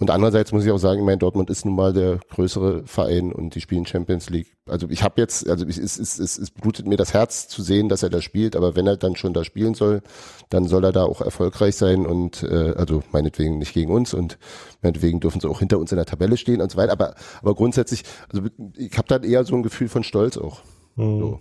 Und 0.00 0.10
andererseits 0.10 0.52
muss 0.52 0.64
ich 0.64 0.70
auch 0.70 0.78
sagen, 0.78 1.00
ich 1.00 1.04
meine, 1.04 1.18
Dortmund 1.18 1.50
ist 1.50 1.64
nun 1.64 1.74
mal 1.74 1.92
der 1.92 2.20
größere 2.30 2.86
Verein 2.86 3.32
und 3.32 3.56
die 3.56 3.60
spielen 3.60 3.84
Champions 3.84 4.30
League. 4.30 4.56
Also 4.68 4.86
ich 4.90 5.02
habe 5.02 5.20
jetzt, 5.20 5.48
also 5.48 5.66
es, 5.66 5.76
es, 5.76 5.98
es, 6.20 6.38
es, 6.38 6.50
blutet 6.52 6.86
mir 6.86 6.96
das 6.96 7.14
Herz 7.14 7.48
zu 7.48 7.62
sehen, 7.62 7.88
dass 7.88 8.04
er 8.04 8.08
da 8.08 8.22
spielt, 8.22 8.54
aber 8.54 8.76
wenn 8.76 8.86
er 8.86 8.96
dann 8.96 9.16
schon 9.16 9.34
da 9.34 9.42
spielen 9.42 9.74
soll, 9.74 10.02
dann 10.50 10.68
soll 10.68 10.84
er 10.84 10.92
da 10.92 11.02
auch 11.02 11.20
erfolgreich 11.20 11.74
sein 11.74 12.06
und 12.06 12.44
äh, 12.44 12.74
also 12.76 13.02
meinetwegen 13.10 13.58
nicht 13.58 13.74
gegen 13.74 13.90
uns 13.90 14.14
und 14.14 14.38
meinetwegen 14.82 15.18
dürfen 15.18 15.40
sie 15.40 15.48
auch 15.48 15.58
hinter 15.58 15.80
uns 15.80 15.90
in 15.90 15.96
der 15.96 16.06
Tabelle 16.06 16.36
stehen 16.36 16.60
und 16.60 16.70
so 16.70 16.78
weiter. 16.78 16.92
Aber, 16.92 17.16
aber 17.42 17.56
grundsätzlich, 17.56 18.04
also 18.32 18.48
ich 18.76 18.96
habe 18.96 19.08
dann 19.08 19.24
eher 19.24 19.42
so 19.42 19.56
ein 19.56 19.64
Gefühl 19.64 19.88
von 19.88 20.04
Stolz 20.04 20.36
auch. 20.36 20.60
Hm. 20.94 21.18
So. 21.18 21.40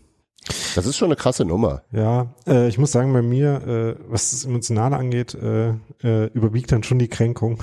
Das 0.76 0.86
ist 0.86 0.98
schon 0.98 1.08
eine 1.08 1.16
krasse 1.16 1.46
Nummer. 1.46 1.84
Ja, 1.92 2.34
äh, 2.48 2.68
ich 2.68 2.78
muss 2.78 2.92
sagen, 2.92 3.14
bei 3.14 3.22
mir, 3.22 3.68
äh, 3.68 3.96
was 4.08 4.32
das 4.32 4.46
Emotionale 4.46 4.96
angeht, 4.96 5.36
äh, 5.36 5.74
äh, 6.02 6.26
überwiegt 6.34 6.72
dann 6.72 6.84
schon 6.84 7.00
die 7.00 7.08
Kränkung, 7.08 7.62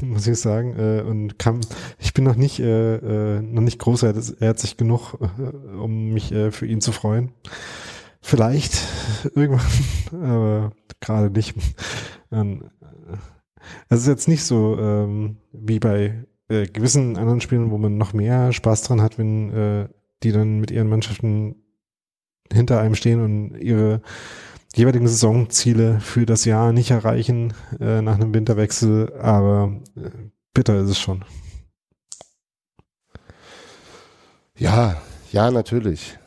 muss 0.06 0.26
ich 0.26 0.38
sagen. 0.38 0.76
Äh, 0.78 1.02
und 1.02 1.38
kann, 1.38 1.60
ich 1.98 2.14
bin 2.14 2.24
noch 2.24 2.36
nicht, 2.36 2.60
äh, 2.60 2.96
äh, 2.96 3.42
noch 3.42 3.62
nicht 3.62 3.78
großherzig 3.78 4.76
genug, 4.76 5.14
äh, 5.20 5.76
um 5.76 6.10
mich 6.12 6.32
äh, 6.32 6.50
für 6.50 6.66
ihn 6.66 6.80
zu 6.80 6.92
freuen. 6.92 7.32
Vielleicht 8.20 8.78
irgendwann, 9.34 10.22
aber 10.22 10.72
gerade 11.00 11.30
nicht. 11.30 11.54
Ähm, 12.32 12.70
äh, 12.80 13.16
es 13.88 14.00
ist 14.00 14.08
jetzt 14.08 14.28
nicht 14.28 14.44
so 14.44 14.78
ähm, 14.78 15.36
wie 15.52 15.78
bei 15.78 16.24
äh, 16.48 16.66
gewissen 16.66 17.16
anderen 17.16 17.40
Spielen, 17.40 17.70
wo 17.70 17.78
man 17.78 17.96
noch 17.96 18.12
mehr 18.12 18.52
Spaß 18.52 18.82
dran 18.82 19.02
hat, 19.02 19.18
wenn 19.18 19.50
äh, 19.52 19.88
die 20.22 20.32
dann 20.32 20.60
mit 20.60 20.70
ihren 20.70 20.88
Mannschaften 20.88 21.56
hinter 22.52 22.80
einem 22.80 22.94
stehen 22.94 23.22
und 23.22 23.56
ihre 23.58 24.02
jeweiligen 24.74 25.08
Saisonziele 25.08 26.00
für 26.00 26.26
das 26.26 26.44
Jahr 26.44 26.72
nicht 26.72 26.90
erreichen 26.90 27.54
äh, 27.80 28.02
nach 28.02 28.14
einem 28.14 28.32
Winterwechsel, 28.34 29.12
aber 29.18 29.80
äh, 29.96 30.10
bitter 30.54 30.80
ist 30.80 30.90
es 30.90 30.98
schon. 30.98 31.24
Ja, 34.56 35.00
ja, 35.32 35.50
natürlich. 35.50 36.18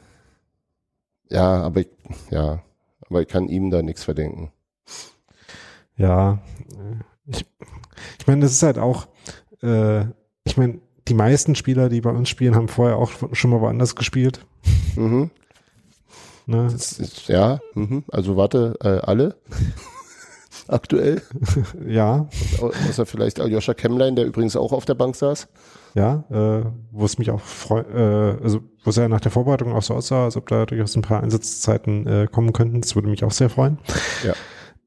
Ja, 1.29 1.63
aber 1.63 1.81
ich, 1.81 1.89
ja, 2.31 2.63
aber 3.07 3.21
ich 3.21 3.27
kann 3.27 3.47
ihm 3.47 3.69
da 3.69 3.81
nichts 3.81 4.03
verdenken. 4.03 4.51
Ja, 5.95 6.39
ich, 7.25 7.45
ich 8.19 8.27
meine, 8.27 8.41
das 8.41 8.51
ist 8.53 8.63
halt 8.63 8.77
auch, 8.77 9.07
äh, 9.61 10.05
ich 10.43 10.57
meine, 10.57 10.79
die 11.07 11.13
meisten 11.13 11.55
Spieler, 11.55 11.89
die 11.89 12.01
bei 12.01 12.09
uns 12.09 12.29
spielen, 12.29 12.55
haben 12.55 12.67
vorher 12.67 12.97
auch 12.97 13.11
schon 13.33 13.51
mal 13.51 13.61
woanders 13.61 13.95
gespielt. 13.95 14.45
Mhm. 14.95 15.29
Ne? 16.45 16.67
Ist, 16.67 17.27
ja, 17.27 17.59
mhm. 17.73 18.03
also 18.11 18.35
warte, 18.37 18.75
äh, 18.81 18.99
alle 18.99 19.35
aktuell. 20.67 21.21
ja. 21.87 22.27
Außer 22.59 23.05
vielleicht 23.05 23.39
Aljoscha 23.39 23.73
Kemmlein, 23.73 24.15
der 24.15 24.25
übrigens 24.25 24.55
auch 24.55 24.71
auf 24.71 24.85
der 24.85 24.95
Bank 24.95 25.15
saß. 25.15 25.47
Ja, 25.95 26.23
äh, 26.31 26.65
wo 26.91 27.05
es 27.05 27.19
mich 27.19 27.29
auch 27.29 27.39
freut, 27.39 27.87
äh, 27.93 28.37
also 28.43 28.61
wo 28.83 28.89
es 28.89 28.95
ja 28.95 29.07
nach 29.07 29.21
der 29.21 29.31
Vorbereitung 29.31 29.73
auch 29.73 29.83
so 29.83 29.93
aussah, 29.93 30.25
als 30.25 30.37
ob 30.37 30.47
da 30.47 30.65
durchaus 30.65 30.95
ein 30.95 31.03
paar 31.03 31.21
Einsatzzeiten 31.21 32.07
äh, 32.07 32.27
kommen 32.31 32.51
könnten. 32.51 32.81
Das 32.81 32.95
würde 32.95 33.09
mich 33.09 33.23
auch 33.23 33.31
sehr 33.31 33.49
freuen. 33.49 33.77
Ja. 34.23 34.33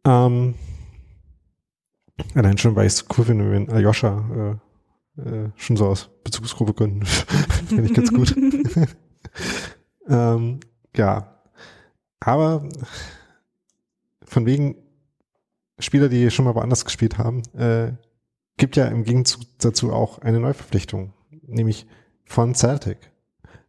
Ähm, 0.05 0.55
allein 2.35 2.59
schon, 2.59 2.75
weil 2.75 2.87
ich 2.87 2.95
es 2.95 3.05
cool 3.17 3.25
finde, 3.25 3.51
wenn 3.51 3.71
Aljoscha 3.71 4.59
äh, 5.17 5.23
äh, 5.23 5.51
schon 5.57 5.77
so 5.77 5.87
aus 5.87 6.11
Bezugsgruppe 6.25 6.75
können. 6.75 7.05
finde 7.69 7.85
ich 7.85 7.95
ganz 7.95 8.13
gut. 8.13 8.35
ähm, 10.09 10.61
ja. 10.97 11.36
Aber 12.27 12.69
von 14.25 14.47
wegen 14.47 14.75
Spieler, 15.79 16.09
die 16.09 16.29
schon 16.33 16.45
mal 16.45 16.57
woanders 16.57 16.85
gespielt 16.85 17.19
haben, 17.19 17.43
äh, 17.55 17.93
gibt 18.57 18.75
ja 18.77 18.87
im 18.87 19.05
Gegenzug 19.05 19.43
dazu 19.59 19.93
auch 19.93 20.19
eine 20.19 20.41
Neuverpflichtung, 20.41 21.13
nämlich 21.47 21.87
von 22.25 22.55
Celtic. 22.57 22.99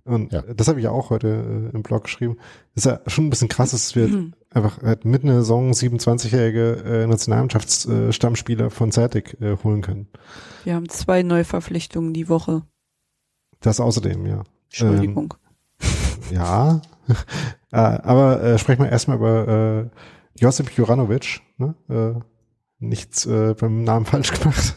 Und 0.05 0.31
Ja. 0.33 0.41
das 0.41 0.67
habe 0.69 0.79
ich 0.79 0.85
ja 0.85 0.91
auch 0.91 1.11
heute 1.11 1.69
äh, 1.71 1.75
im 1.75 1.83
Blog 1.83 2.05
geschrieben. 2.05 2.37
Das 2.73 2.85
ist 2.85 2.91
ja 2.91 3.01
schon 3.05 3.27
ein 3.27 3.29
bisschen 3.29 3.49
krass, 3.49 3.71
dass 3.71 3.95
wir 3.95 4.31
einfach 4.49 4.81
halt 4.81 5.05
mitten 5.05 5.27
in 5.27 5.33
der 5.33 5.41
Saison 5.43 5.71
27-jährige 5.73 6.83
äh, 6.83 7.05
Nationalmannschaftsstammspieler 7.07 8.71
von 8.71 8.91
Celtic 8.91 9.39
äh, 9.39 9.55
holen 9.63 9.81
können. 9.83 10.07
Wir 10.63 10.73
haben 10.73 10.89
zwei 10.89 11.21
Neuverpflichtungen 11.21 12.11
die 12.13 12.27
Woche. 12.27 12.63
Das 13.59 13.79
außerdem, 13.79 14.25
ja. 14.25 14.43
Entschuldigung. 14.69 15.35
Ja, 16.31 16.81
äh, 17.72 17.78
aber 17.78 18.41
äh, 18.43 18.57
sprechen 18.57 18.84
wir 18.84 18.91
erstmal 18.91 19.18
über 19.18 19.47
äh, 19.47 19.89
Josip 20.39 20.72
Juranovic. 20.72 21.41
Ne? 21.57 21.76
Äh, 21.89 22.20
nichts 22.80 23.26
äh, 23.26 23.55
beim 23.59 23.84
Namen 23.84 24.05
falsch 24.07 24.32
gemacht. 24.32 24.76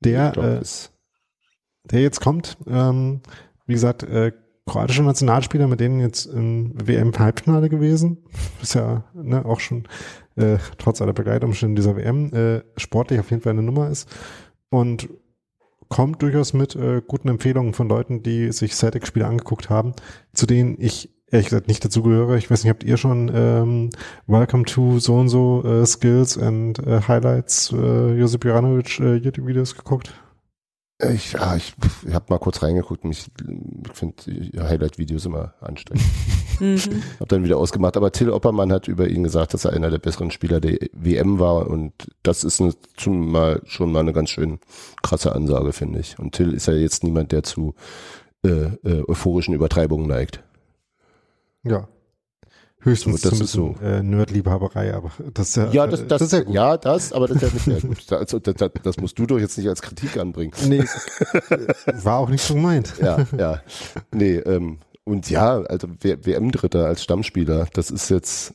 Der, 0.00 0.36
äh, 0.36 0.62
der 1.84 2.00
jetzt 2.00 2.20
kommt, 2.20 2.58
ähm, 2.66 3.20
wie 3.66 3.72
gesagt, 3.72 4.02
äh, 4.02 4.32
kroatische 4.66 5.02
Nationalspieler, 5.02 5.68
mit 5.68 5.80
denen 5.80 6.00
jetzt 6.00 6.26
im 6.26 6.74
WM-Halbfinale 6.74 7.68
gewesen. 7.68 8.24
Ist 8.62 8.74
ja 8.74 9.04
ne, 9.14 9.44
auch 9.44 9.60
schon 9.60 9.84
äh, 10.34 10.58
trotz 10.78 11.00
aller 11.00 11.12
Begleitumstände 11.12 11.80
dieser 11.80 11.96
WM 11.96 12.32
äh, 12.32 12.62
sportlich 12.76 13.20
auf 13.20 13.30
jeden 13.30 13.42
Fall 13.42 13.52
eine 13.52 13.62
Nummer 13.62 13.88
ist. 13.88 14.08
Und 14.68 15.08
kommt 15.88 16.20
durchaus 16.22 16.52
mit 16.52 16.74
äh, 16.74 17.00
guten 17.06 17.28
Empfehlungen 17.28 17.72
von 17.72 17.88
Leuten, 17.88 18.22
die 18.22 18.50
sich 18.50 18.74
Celtic-Spiele 18.74 19.26
angeguckt 19.26 19.70
haben, 19.70 19.92
zu 20.32 20.46
denen 20.46 20.76
ich 20.80 21.15
ehrlich 21.30 21.46
gesagt 21.46 21.68
nicht 21.68 21.84
dazugehöre. 21.84 22.36
Ich 22.36 22.50
weiß 22.50 22.62
nicht, 22.62 22.70
habt 22.70 22.84
ihr 22.84 22.96
schon 22.96 23.30
ähm, 23.34 23.90
Welcome 24.26 24.64
to 24.64 24.98
so 24.98 25.14
und 25.16 25.28
so 25.28 25.64
äh, 25.64 25.84
Skills 25.86 26.38
and 26.38 26.78
äh, 26.86 27.00
Highlights 27.06 27.72
äh, 27.72 28.14
Josip 28.14 28.44
Juranovic 28.44 29.00
äh, 29.00 29.16
YouTube-Videos 29.16 29.74
geguckt? 29.74 30.12
Ich, 30.98 31.34
ja, 31.34 31.54
ich, 31.54 31.74
ich 32.06 32.14
habe 32.14 32.24
mal 32.30 32.38
kurz 32.38 32.62
reingeguckt. 32.62 33.04
Mich, 33.04 33.26
ich 33.38 33.92
finde 33.92 34.16
Highlight-Videos 34.58 35.26
immer 35.26 35.54
anstrengend. 35.60 36.04
Mhm. 36.58 37.02
Hab 37.20 37.28
dann 37.28 37.44
wieder 37.44 37.58
ausgemacht. 37.58 37.98
Aber 37.98 38.12
Till 38.12 38.30
Oppermann 38.30 38.72
hat 38.72 38.88
über 38.88 39.06
ihn 39.08 39.22
gesagt, 39.22 39.52
dass 39.52 39.66
er 39.66 39.74
einer 39.74 39.90
der 39.90 39.98
besseren 39.98 40.30
Spieler 40.30 40.58
der 40.58 40.78
WM 40.94 41.38
war. 41.38 41.66
Und 41.66 41.92
das 42.22 42.44
ist 42.44 42.62
eine, 42.62 42.72
schon, 42.96 43.30
mal, 43.30 43.60
schon 43.66 43.92
mal 43.92 44.00
eine 44.00 44.14
ganz 44.14 44.30
schön 44.30 44.58
krasse 45.02 45.34
Ansage, 45.34 45.74
finde 45.74 45.98
ich. 45.98 46.18
Und 46.18 46.34
Till 46.34 46.54
ist 46.54 46.66
ja 46.66 46.72
jetzt 46.72 47.04
niemand, 47.04 47.30
der 47.32 47.42
zu 47.42 47.74
äh, 48.42 48.48
äh, 48.48 49.04
euphorischen 49.06 49.52
Übertreibungen 49.52 50.06
neigt. 50.06 50.42
Ja. 51.68 51.88
Höchstens 52.80 53.22
Das 53.22 53.32
so 53.32 53.36
ein 53.36 53.44
ist 53.44 53.52
so. 53.52 53.74
äh, 53.82 54.02
Nerdliebhaberei, 54.02 54.94
aber 54.94 55.10
das 55.34 55.48
ist 55.48 55.56
ja, 55.56 55.70
Ja, 55.72 55.86
das, 55.88 56.02
äh, 56.02 56.06
das, 56.06 56.22
ist 56.22 56.32
ja 56.32 56.40
gut. 56.42 56.54
ja, 56.54 56.76
das, 56.76 57.12
aber 57.12 57.26
das 57.26 57.38
ist 57.38 57.42
ja 57.42 57.48
nicht 57.52 57.64
sehr 57.64 57.80
gut. 57.88 57.98
Das, 58.10 58.18
also, 58.20 58.38
das, 58.38 58.54
das, 58.54 58.70
das 58.82 58.96
musst 58.98 59.18
du 59.18 59.26
doch 59.26 59.38
jetzt 59.38 59.58
nicht 59.58 59.68
als 59.68 59.82
Kritik 59.82 60.16
anbringen. 60.18 60.52
Nee, 60.68 60.84
war 62.02 62.18
auch 62.18 62.28
nicht 62.28 62.42
so 62.44 62.54
gemeint. 62.54 62.94
Ja, 63.02 63.26
ja. 63.36 63.60
Nee, 64.12 64.36
ähm, 64.36 64.78
und 65.04 65.28
ja, 65.30 65.58
also 65.62 65.88
WM-Dritter 66.00 66.86
als 66.86 67.02
Stammspieler, 67.02 67.66
das 67.72 67.90
ist 67.90 68.08
jetzt 68.08 68.54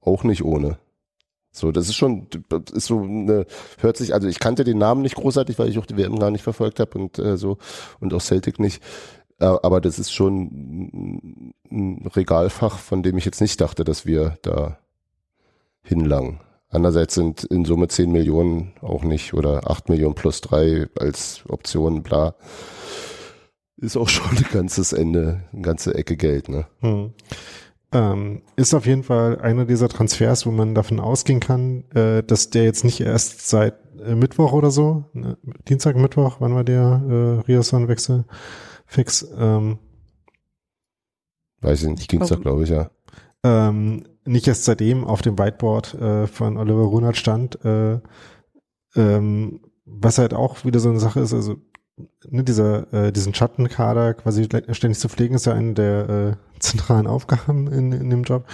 auch 0.00 0.24
nicht 0.24 0.42
ohne. 0.42 0.78
So, 1.52 1.72
das 1.72 1.88
ist 1.88 1.96
schon, 1.96 2.28
das 2.48 2.72
ist 2.72 2.86
so 2.86 3.00
eine, 3.02 3.44
hört 3.80 3.96
sich, 3.96 4.14
also 4.14 4.28
ich 4.28 4.38
kannte 4.38 4.62
den 4.64 4.78
Namen 4.78 5.02
nicht 5.02 5.16
großartig, 5.16 5.58
weil 5.58 5.68
ich 5.68 5.78
auch 5.78 5.86
die 5.86 5.96
WM 5.96 6.18
gar 6.18 6.30
nicht 6.30 6.42
verfolgt 6.42 6.78
habe 6.78 6.96
und 6.98 7.18
äh, 7.18 7.36
so 7.36 7.58
und 7.98 8.14
auch 8.14 8.20
Celtic 8.20 8.60
nicht. 8.60 8.82
Äh, 9.40 9.46
aber 9.62 9.80
das 9.80 9.98
ist 9.98 10.12
schon 10.12 10.42
ein- 10.42 11.54
Regalfach, 12.14 12.78
von 12.78 13.02
dem 13.02 13.16
ich 13.16 13.24
jetzt 13.24 13.40
nicht 13.40 13.60
dachte, 13.60 13.84
dass 13.84 14.04
wir 14.04 14.38
da 14.42 14.78
hinlangen. 15.82 16.40
Andererseits 16.68 17.14
sind 17.14 17.44
in 17.44 17.64
Summe 17.64 17.88
10 17.88 18.12
Millionen 18.12 18.72
auch 18.80 19.02
nicht 19.02 19.34
oder 19.34 19.70
8 19.70 19.88
Millionen 19.88 20.14
plus 20.14 20.40
3 20.40 20.88
als 20.98 21.44
Option, 21.48 22.02
bla. 22.02 22.34
Ist 23.76 23.96
auch 23.96 24.08
schon 24.08 24.36
ein 24.36 24.46
ganzes 24.52 24.92
Ende, 24.92 25.42
eine 25.52 25.62
ganze 25.62 25.94
Ecke 25.94 26.16
Geld, 26.16 26.48
ne? 26.48 26.66
Hm. 26.80 27.12
Ähm, 27.92 28.42
ist 28.54 28.74
auf 28.74 28.86
jeden 28.86 29.02
Fall 29.02 29.40
einer 29.40 29.64
dieser 29.64 29.88
Transfers, 29.88 30.46
wo 30.46 30.52
man 30.52 30.76
davon 30.76 31.00
ausgehen 31.00 31.40
kann, 31.40 31.84
äh, 31.92 32.22
dass 32.22 32.50
der 32.50 32.64
jetzt 32.64 32.84
nicht 32.84 33.00
erst 33.00 33.48
seit 33.48 33.74
äh, 34.04 34.14
Mittwoch 34.14 34.52
oder 34.52 34.70
so, 34.70 35.06
ne, 35.12 35.36
Dienstag, 35.68 35.96
Mittwoch, 35.96 36.36
wann 36.38 36.54
war 36.54 36.62
der 36.62 37.02
äh, 37.08 37.50
Riasson-Wechsel 37.50 38.26
fix, 38.90 39.26
ähm, 39.38 39.78
Weiß 41.60 41.82
ich 41.82 41.88
nicht, 41.88 42.00
Ich 42.00 42.08
Dienstag, 42.08 42.40
glaube 42.40 42.64
ich, 42.64 42.70
ja. 42.70 42.90
ähm, 43.44 44.04
nicht 44.24 44.48
erst 44.48 44.64
seitdem 44.64 45.04
auf 45.04 45.22
dem 45.22 45.38
Whiteboard 45.38 45.94
äh, 45.94 46.26
von 46.26 46.56
Oliver 46.56 46.84
Runert 46.84 47.16
stand, 47.16 47.62
äh, 47.64 48.00
ähm, 48.96 49.60
was 49.84 50.18
halt 50.18 50.34
auch 50.34 50.64
wieder 50.64 50.80
so 50.80 50.88
eine 50.88 51.00
Sache 51.00 51.20
ist, 51.20 51.34
also 51.34 51.56
ne, 52.28 52.44
dieser, 52.44 52.92
äh, 52.92 53.12
diesen 53.12 53.34
Schattenkader 53.34 54.14
quasi 54.14 54.44
ständig 54.44 54.98
zu 54.98 55.08
pflegen, 55.08 55.34
ist 55.34 55.46
ja 55.46 55.54
eine 55.54 55.74
der 55.74 56.08
äh, 56.08 56.58
zentralen 56.60 57.06
Aufgaben 57.06 57.66
in, 57.66 57.92
in 57.92 58.10
dem 58.10 58.22
Job. 58.22 58.46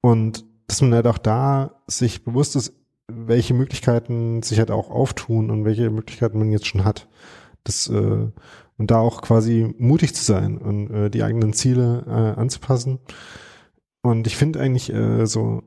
Und 0.00 0.44
dass 0.66 0.80
man 0.80 0.94
halt 0.94 1.06
auch 1.06 1.18
da 1.18 1.82
sich 1.86 2.24
bewusst 2.24 2.56
ist, 2.56 2.72
welche 3.08 3.54
Möglichkeiten 3.54 4.42
sich 4.42 4.58
halt 4.58 4.70
auch 4.70 4.90
auftun 4.90 5.50
und 5.50 5.64
welche 5.64 5.90
Möglichkeiten 5.90 6.38
man 6.38 6.52
jetzt 6.52 6.66
schon 6.66 6.84
hat. 6.84 7.08
Das, 7.64 7.88
äh, 7.88 8.28
und 8.80 8.90
da 8.90 8.98
auch 8.98 9.20
quasi 9.20 9.74
mutig 9.76 10.14
zu 10.14 10.24
sein 10.24 10.56
und 10.56 10.90
äh, 10.90 11.10
die 11.10 11.22
eigenen 11.22 11.52
Ziele 11.52 12.02
äh, 12.06 12.40
anzupassen. 12.40 12.98
Und 14.00 14.26
ich 14.26 14.36
finde 14.36 14.58
eigentlich 14.58 14.90
äh, 14.90 15.26
so, 15.26 15.62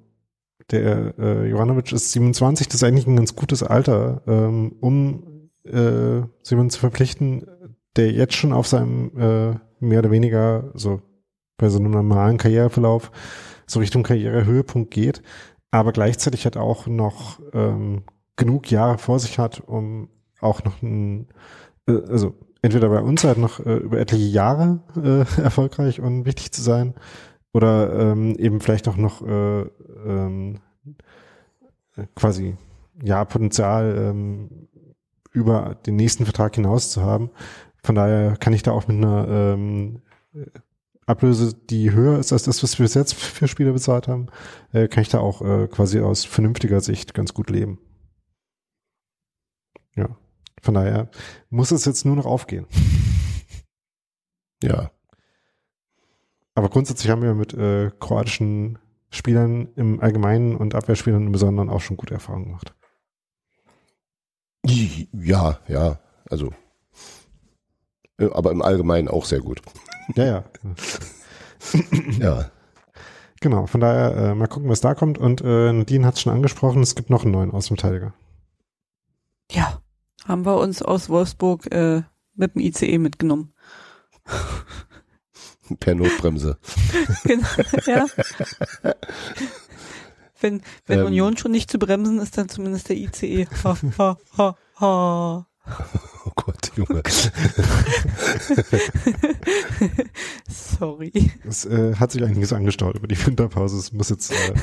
der 0.72 1.14
äh, 1.20 1.48
Jovanovic 1.48 1.92
ist 1.92 2.12
27, 2.12 2.68
das 2.68 2.78
ist 2.78 2.84
eigentlich 2.84 3.06
ein 3.06 3.16
ganz 3.16 3.36
gutes 3.36 3.62
Alter, 3.62 4.24
ähm, 4.26 4.76
um 4.82 5.52
äh, 5.64 6.22
jemanden 6.44 6.72
zu 6.72 6.80
verpflichten, 6.80 7.46
der 7.96 8.12
jetzt 8.12 8.34
schon 8.34 8.52
auf 8.52 8.66
seinem 8.66 9.12
äh, 9.16 9.60
mehr 9.80 10.00
oder 10.00 10.10
weniger 10.10 10.72
so 10.74 11.00
bei 11.58 11.70
so 11.70 11.78
einem 11.78 11.92
normalen 11.92 12.38
Karriereverlauf 12.38 13.12
so 13.68 13.80
Richtung 13.80 14.02
Karrierehöhepunkt 14.02 14.90
geht, 14.90 15.22
aber 15.70 15.92
gleichzeitig 15.92 16.46
halt 16.46 16.58
auch 16.58 16.88
noch 16.88 17.40
ähm, 17.54 18.06
genug 18.38 18.72
Jahre 18.72 18.98
vor 18.98 19.20
sich 19.20 19.38
hat, 19.38 19.60
um 19.60 20.10
auch 20.42 20.64
noch 20.64 20.82
ein, 20.82 21.28
äh, 21.88 22.02
also 22.10 22.34
entweder 22.64 22.90
bei 22.90 23.02
uns 23.02 23.24
halt 23.24 23.38
noch 23.38 23.60
äh, 23.60 23.76
über 23.76 24.00
etliche 24.00 24.26
Jahre 24.26 24.80
äh, 24.98 25.20
erfolgreich 25.42 26.00
und 26.02 26.26
wichtig 26.26 26.52
zu 26.52 26.64
sein 26.64 26.96
oder 27.54 27.94
ähm, 28.00 28.36
eben 28.38 28.60
vielleicht 28.60 28.88
auch 28.88 28.98
noch 28.98 29.22
äh, 29.22 29.62
ähm, 29.62 30.60
äh, 31.96 32.06
quasi 32.16 32.58
ja 33.04 33.24
Potenzial 33.26 33.96
ähm, 33.98 34.50
über 35.32 35.76
den 35.86 35.96
nächsten 35.96 36.26
Vertrag 36.26 36.56
hinaus 36.56 36.90
zu 36.90 37.04
haben. 37.04 37.30
Von 37.84 37.96
daher 37.96 38.38
kann 38.38 38.54
ich 38.54 38.64
da 38.64 38.72
auch 38.72 38.88
mit 38.88 38.98
einer 38.98 39.28
ähm, 39.28 40.02
Ablöse, 41.06 41.54
die 41.54 41.92
höher 41.92 42.18
ist 42.18 42.32
als 42.32 42.44
das, 42.44 42.64
was 42.64 42.80
wir 42.80 42.86
bis 42.86 42.94
jetzt 42.94 43.14
für 43.14 43.48
Spieler 43.48 43.74
bezahlt 43.74 44.08
haben, 44.08 44.28
äh, 44.72 44.88
kann 44.88 45.02
ich 45.02 45.10
da 45.10 45.20
auch 45.20 45.42
äh, 45.42 45.68
quasi 45.68 46.00
aus 46.00 46.24
vernünftiger 46.24 46.80
Sicht 46.80 47.14
ganz 47.14 47.34
gut 47.34 47.50
leben. 47.50 47.80
Von 50.64 50.76
daher 50.76 51.10
muss 51.50 51.72
es 51.72 51.84
jetzt 51.84 52.06
nur 52.06 52.16
noch 52.16 52.26
aufgehen. 52.26 52.66
Ja. 54.64 54.92
Aber 56.56 56.70
grundsätzlich 56.70 57.12
haben 57.12 57.22
wir 57.22 57.34
mit 57.34 57.54
äh, 57.54 57.92
kroatischen 58.00 58.80
Spielern 59.10 59.68
im 59.76 60.00
Allgemeinen 60.00 60.56
und 60.56 60.74
Abwehrspielern 60.74 61.26
im 61.26 61.34
Besonderen 61.34 61.70
auch 61.70 61.82
schon 61.82 61.98
gute 61.98 62.14
Erfahrungen 62.14 62.46
gemacht. 62.46 62.74
Ja, 64.66 65.60
ja, 65.68 66.00
also. 66.30 66.54
äh, 68.20 68.30
Aber 68.32 68.52
im 68.52 68.62
Allgemeinen 68.62 69.10
auch 69.10 69.26
sehr 69.26 69.42
gut. 69.42 69.62
Ja, 70.16 70.24
ja. 70.26 70.44
Ja. 72.20 72.52
Genau, 73.42 73.66
von 73.66 73.82
daher 73.82 74.16
äh, 74.16 74.34
mal 74.36 74.48
gucken, 74.48 74.70
was 74.70 74.80
da 74.80 74.96
kommt. 74.96 75.18
Und 75.18 75.42
äh, 75.42 75.74
Nadine 75.74 76.08
hat 76.08 76.14
es 76.16 76.22
schon 76.22 76.32
angesprochen, 76.32 76.82
es 76.82 76.96
gibt 76.96 77.10
noch 77.10 77.24
einen 77.24 77.34
neuen 77.34 77.52
Außenverteidiger. 77.52 78.14
Ja, 79.52 79.83
haben 80.28 80.46
wir 80.46 80.58
uns 80.58 80.82
aus 80.82 81.10
Wolfsburg 81.10 81.72
äh, 81.72 82.04
mit 82.36 82.56
dem 82.56 82.62
ICE 82.62 82.98
mitgenommen. 82.98 83.54
Per 85.80 85.96
Notbremse. 85.96 86.58
Genau, 87.24 87.48
ja. 87.86 88.06
Wenn, 90.42 90.62
wenn 90.88 91.00
Ähm. 91.00 91.06
Union 91.06 91.38
schon 91.38 91.52
nicht 91.52 91.72
zu 91.72 91.80
bremsen 91.80 92.20
ist, 92.20 92.38
dann 92.38 92.50
zumindest 92.50 92.90
der 92.90 92.98
ICE. 92.98 93.48
Ha, 93.64 93.78
ha, 93.98 94.18
ha, 94.38 94.58
ha. 94.82 95.48
Oh 96.26 96.32
Gott, 96.36 96.72
Junge. 96.76 97.02
Sorry. 100.50 101.32
Es 101.48 101.64
äh, 101.66 101.96
hat 101.96 102.12
sich 102.12 102.22
einiges 102.26 102.52
angestaut 102.52 102.96
über 102.98 103.08
die 103.08 103.26
Winterpause. 103.26 103.78
Es 103.78 103.94
muss 103.94 104.10
jetzt 104.10 104.34
äh, 104.34 104.54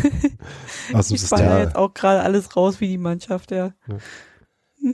aus 0.93 1.09
dem 1.09 1.15
Ich 1.15 1.23
System. 1.23 1.39
Ja. 1.47 1.61
jetzt 1.61 1.77
auch 1.77 1.95
gerade 1.95 2.21
alles 2.21 2.55
raus 2.57 2.81
wie 2.81 2.89
die 2.89 2.99
Mannschaft, 2.99 3.51
ja. 3.51 3.73
Ja, 3.89 3.97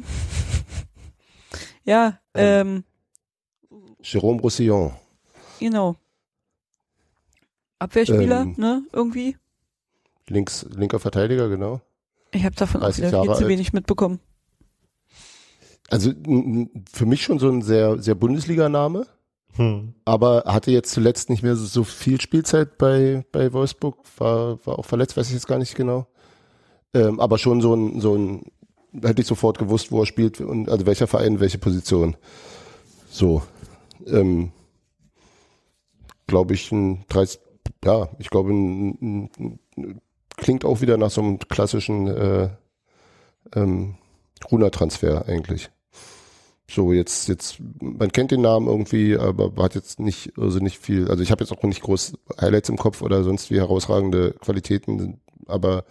ähm, 2.35 2.85
Jérôme 4.03 4.41
Roussillon. 4.41 4.93
genau. 5.61 5.97
Abwehrspieler, 7.79 8.43
Ähm. 8.43 8.55
ne, 8.57 8.83
irgendwie. 8.93 9.37
Links, 10.29 10.67
linker 10.75 10.99
Verteidiger, 10.99 11.49
genau. 11.49 11.81
Ich 12.33 12.45
habe 12.45 12.57
davon 12.57 12.81
auch 12.81 12.87
30 12.87 13.05
wieder 13.07 13.23
viel 13.23 13.35
zu 13.35 13.49
wenig 13.49 13.73
mitbekommen. 13.73 14.21
Also 15.89 16.13
für 16.93 17.07
mich 17.07 17.23
schon 17.23 17.39
so 17.39 17.49
ein 17.49 17.63
sehr, 17.63 18.03
sehr 18.03 18.15
Bundesliga-Name, 18.17 19.07
Hm. 19.55 19.95
aber 20.05 20.45
hatte 20.47 20.71
jetzt 20.71 20.91
zuletzt 20.91 21.31
nicht 21.31 21.43
mehr 21.43 21.55
so, 21.55 21.65
so 21.65 21.85
viel 21.85 22.21
Spielzeit 22.21 22.77
bei, 22.79 23.25
bei 23.31 23.53
Wolfsburg, 23.53 23.99
war, 24.19 24.65
war 24.67 24.79
auch 24.79 24.85
verletzt, 24.85 25.17
weiß 25.17 25.29
ich 25.29 25.35
jetzt 25.35 25.47
gar 25.47 25.59
nicht 25.59 25.77
genau. 25.77 26.07
Ähm, 26.93 27.21
aber 27.21 27.39
schon 27.39 27.61
so 27.61 27.75
ein, 27.75 28.01
so 28.01 28.17
ein, 28.17 28.51
hätte 29.03 29.23
ich 29.23 29.27
sofort 29.27 29.59
gewusst, 29.59 29.93
wo 29.93 30.01
er 30.01 30.07
spielt 30.07 30.41
und 30.41 30.69
also 30.69 30.87
welcher 30.87 31.07
Verein, 31.07 31.41
welche 31.41 31.59
Position. 31.59 32.17
So. 33.11 33.43
Ähm, 34.07 34.53
glaube 36.27 36.55
ich, 36.55 36.73
ein 36.73 37.05
30, 37.09 37.41
ja, 37.85 38.09
ich 38.19 38.31
glaube, 38.31 38.53
ein, 38.53 39.31
ein, 39.37 39.61
klingt 40.37 40.65
auch 40.65 40.81
wieder 40.81 40.97
nach 40.97 41.11
so 41.11 41.23
einem 41.23 41.39
klassischen 41.39 42.09
äh, 42.09 42.49
ähm, 43.55 43.97
Runa-Transfer 44.51 45.27
eigentlich. 45.27 45.71
So, 46.69 46.93
jetzt, 46.93 47.29
jetzt, 47.29 47.59
man 47.81 48.11
kennt 48.11 48.33
den 48.33 48.41
Namen 48.41 48.67
irgendwie, 48.67 49.17
aber 49.17 49.53
hat 49.63 49.77
jetzt 49.77 50.01
nicht, 50.01 50.33
also 50.37 50.59
nicht 50.59 50.79
viel, 50.79 51.09
also 51.09 51.23
ich 51.23 51.31
habe 51.31 51.45
jetzt 51.45 51.53
auch 51.53 51.63
nicht 51.63 51.81
groß 51.81 52.15
Highlights 52.41 52.69
im 52.69 52.77
Kopf 52.77 53.03
oder 53.03 53.23
sonst 53.23 53.51
wie 53.51 53.59
herausragende 53.59 54.33
Qualitäten, 54.41 55.21
aber 55.47 55.85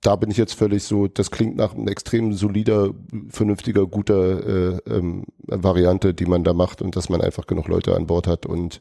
da 0.00 0.16
bin 0.16 0.30
ich 0.30 0.36
jetzt 0.36 0.54
völlig 0.54 0.82
so, 0.84 1.08
das 1.08 1.30
klingt 1.30 1.56
nach 1.56 1.74
einem 1.74 1.88
extrem 1.88 2.32
solider, 2.32 2.90
vernünftiger, 3.28 3.86
guter 3.86 4.46
äh, 4.46 4.78
ähm, 4.86 5.24
Variante, 5.46 6.14
die 6.14 6.26
man 6.26 6.44
da 6.44 6.52
macht 6.52 6.82
und 6.82 6.96
dass 6.96 7.08
man 7.08 7.20
einfach 7.20 7.46
genug 7.46 7.68
Leute 7.68 7.94
an 7.94 8.06
Bord 8.06 8.26
hat 8.26 8.46
und 8.46 8.80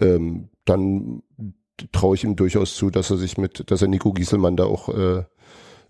ähm, 0.00 0.48
dann 0.64 1.22
traue 1.92 2.14
ich 2.14 2.24
ihm 2.24 2.36
durchaus 2.36 2.74
zu, 2.74 2.90
dass 2.90 3.10
er 3.10 3.16
sich 3.16 3.38
mit, 3.38 3.70
dass 3.70 3.82
er 3.82 3.88
Nico 3.88 4.12
Gieselmann 4.12 4.56
da 4.56 4.64
auch 4.64 4.88
äh, 4.88 5.24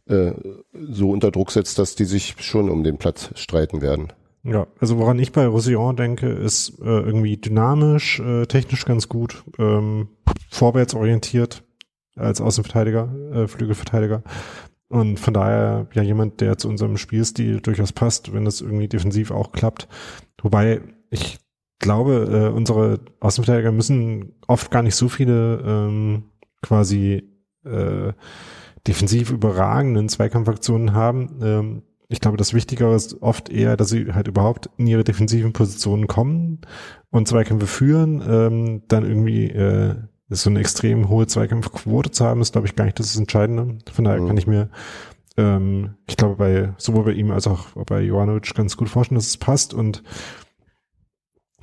äh, 0.06 0.35
so 0.72 1.10
unter 1.10 1.31
Druck 1.31 1.51
setzt, 1.51 1.78
dass 1.78 1.94
die 1.94 2.05
sich 2.05 2.36
schon 2.39 2.70
um 2.70 2.85
den 2.85 2.98
Platz 2.98 3.31
streiten 3.35 3.82
werden. 3.82 4.12
Ja, 4.43 4.66
also 4.78 4.98
woran 4.98 5.18
ich 5.18 5.32
bei 5.32 5.47
Roussillon 5.47 5.97
denke, 5.97 6.28
ist 6.28 6.78
äh, 6.81 6.85
irgendwie 6.85 7.36
dynamisch, 7.36 8.20
äh, 8.20 8.47
technisch 8.47 8.86
ganz 8.86 9.09
gut, 9.09 9.44
ähm, 9.59 10.09
vorwärts 10.51 10.94
orientiert 10.94 11.62
als 12.21 12.41
Außenverteidiger, 12.41 13.15
äh, 13.33 13.49
Flügelverteidiger. 13.49 14.23
Und 14.89 15.21
von 15.21 15.35
daher 15.35 15.87
ja 15.93 16.03
jemand, 16.03 16.41
der 16.41 16.59
zu 16.59 16.69
unserem 16.69 16.97
Spielstil 16.97 17.61
durchaus 17.61 17.93
passt, 17.93 18.33
wenn 18.35 18.45
das 18.45 18.61
irgendwie 18.61 18.89
defensiv 18.89 19.31
auch 19.31 19.53
klappt. 19.53 19.89
Wobei 20.43 20.81
ich 21.11 21.39
glaube, 21.79 22.51
äh, 22.53 22.55
unsere 22.55 23.01
Außenverteidiger 23.21 23.73
müssen 23.73 24.35
oft 24.47 24.71
gar 24.71 24.83
nicht 24.83 24.97
so 24.97 25.09
viele 25.09 25.63
ähm, 25.65 26.25
quasi 26.63 27.23
äh, 27.65 28.13
defensiv 28.87 29.31
überragenden 29.31 30.09
Zweikampfaktionen 30.09 30.93
haben. 30.93 31.39
Ähm, 31.43 31.83
ich 32.09 32.21
glaube, 32.21 32.37
das 32.37 32.55
Wichtigere 32.55 32.95
ist 32.95 33.23
oft 33.23 33.49
eher, 33.49 33.77
dass 33.77 33.91
sie 33.91 34.13
halt 34.13 34.27
überhaupt 34.27 34.69
in 34.77 34.87
ihre 34.89 35.05
defensiven 35.05 35.53
Positionen 35.53 36.09
kommen 36.09 36.61
und 37.11 37.29
Zweikämpfe 37.29 37.69
führen. 37.69 38.23
Ähm, 38.29 38.83
dann 38.89 39.05
irgendwie 39.05 39.45
äh, 39.45 39.95
so 40.31 40.51
eine 40.51 40.61
extrem 40.61 41.09
hohe 41.09 41.27
Zweikampfquote 41.27 42.11
zu 42.11 42.24
haben, 42.24 42.40
ist, 42.40 42.52
glaube 42.52 42.66
ich, 42.66 42.77
gar 42.77 42.85
nicht 42.85 42.98
das 42.98 43.16
Entscheidende. 43.16 43.78
Von 43.93 44.05
daher 44.05 44.20
Mhm. 44.20 44.27
kann 44.28 44.36
ich 44.36 44.47
mir, 44.47 44.70
ähm, 45.36 45.94
ich 46.09 46.16
glaube, 46.16 46.36
bei 46.36 46.73
sowohl 46.78 47.05
bei 47.05 47.12
ihm 47.12 47.31
als 47.31 47.47
auch 47.47 47.69
bei 47.86 48.01
Jovanovic 48.01 48.55
ganz 48.55 48.77
gut 48.77 48.89
vorstellen, 48.89 49.19
dass 49.19 49.27
es 49.27 49.36
passt. 49.36 49.74
Und 49.74 50.02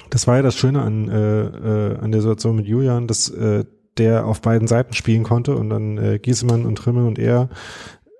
das 0.10 0.28
war 0.28 0.38
ja 0.38 0.42
das 0.42 0.56
Schöne 0.56 0.82
an, 0.82 1.10
äh, 1.10 1.42
äh, 1.46 1.98
an 1.98 2.12
der 2.12 2.22
Situation 2.22 2.56
mit 2.56 2.68
Julian, 2.68 3.08
dass 3.08 3.30
äh, 3.30 3.66
der 3.98 4.26
auf 4.26 4.42
beiden 4.42 4.68
Seiten 4.68 4.94
spielen 4.94 5.24
konnte 5.24 5.56
und 5.56 5.70
dann 5.70 5.98
äh, 5.98 6.20
Giesemann 6.20 6.66
und 6.66 6.76
Trimmel 6.78 7.06
und 7.08 7.18
er 7.18 7.50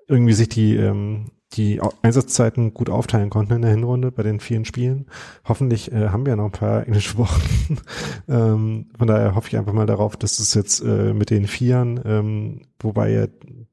irgendwie 0.08 0.32
sich 0.32 0.48
die 0.48 0.74
ähm, 0.76 1.30
die 1.54 1.80
Einsatzzeiten 2.02 2.74
gut 2.74 2.90
aufteilen 2.90 3.30
konnten 3.30 3.54
in 3.54 3.62
der 3.62 3.70
Hinrunde 3.70 4.12
bei 4.12 4.22
den 4.22 4.40
vielen 4.40 4.64
Spielen. 4.64 5.06
Hoffentlich 5.46 5.90
äh, 5.92 6.08
haben 6.08 6.26
wir 6.26 6.36
noch 6.36 6.46
ein 6.46 6.52
paar 6.52 6.86
englische 6.86 7.16
Wochen. 7.16 7.78
ähm, 8.28 8.86
von 8.96 9.08
daher 9.08 9.34
hoffe 9.34 9.48
ich 9.48 9.56
einfach 9.56 9.72
mal 9.72 9.86
darauf, 9.86 10.16
dass 10.16 10.38
es 10.40 10.52
jetzt 10.54 10.80
äh, 10.80 11.14
mit 11.14 11.30
den 11.30 11.46
Vieren, 11.46 12.00
ähm, 12.04 12.60
wobei 12.80 13.10
ja 13.10 13.26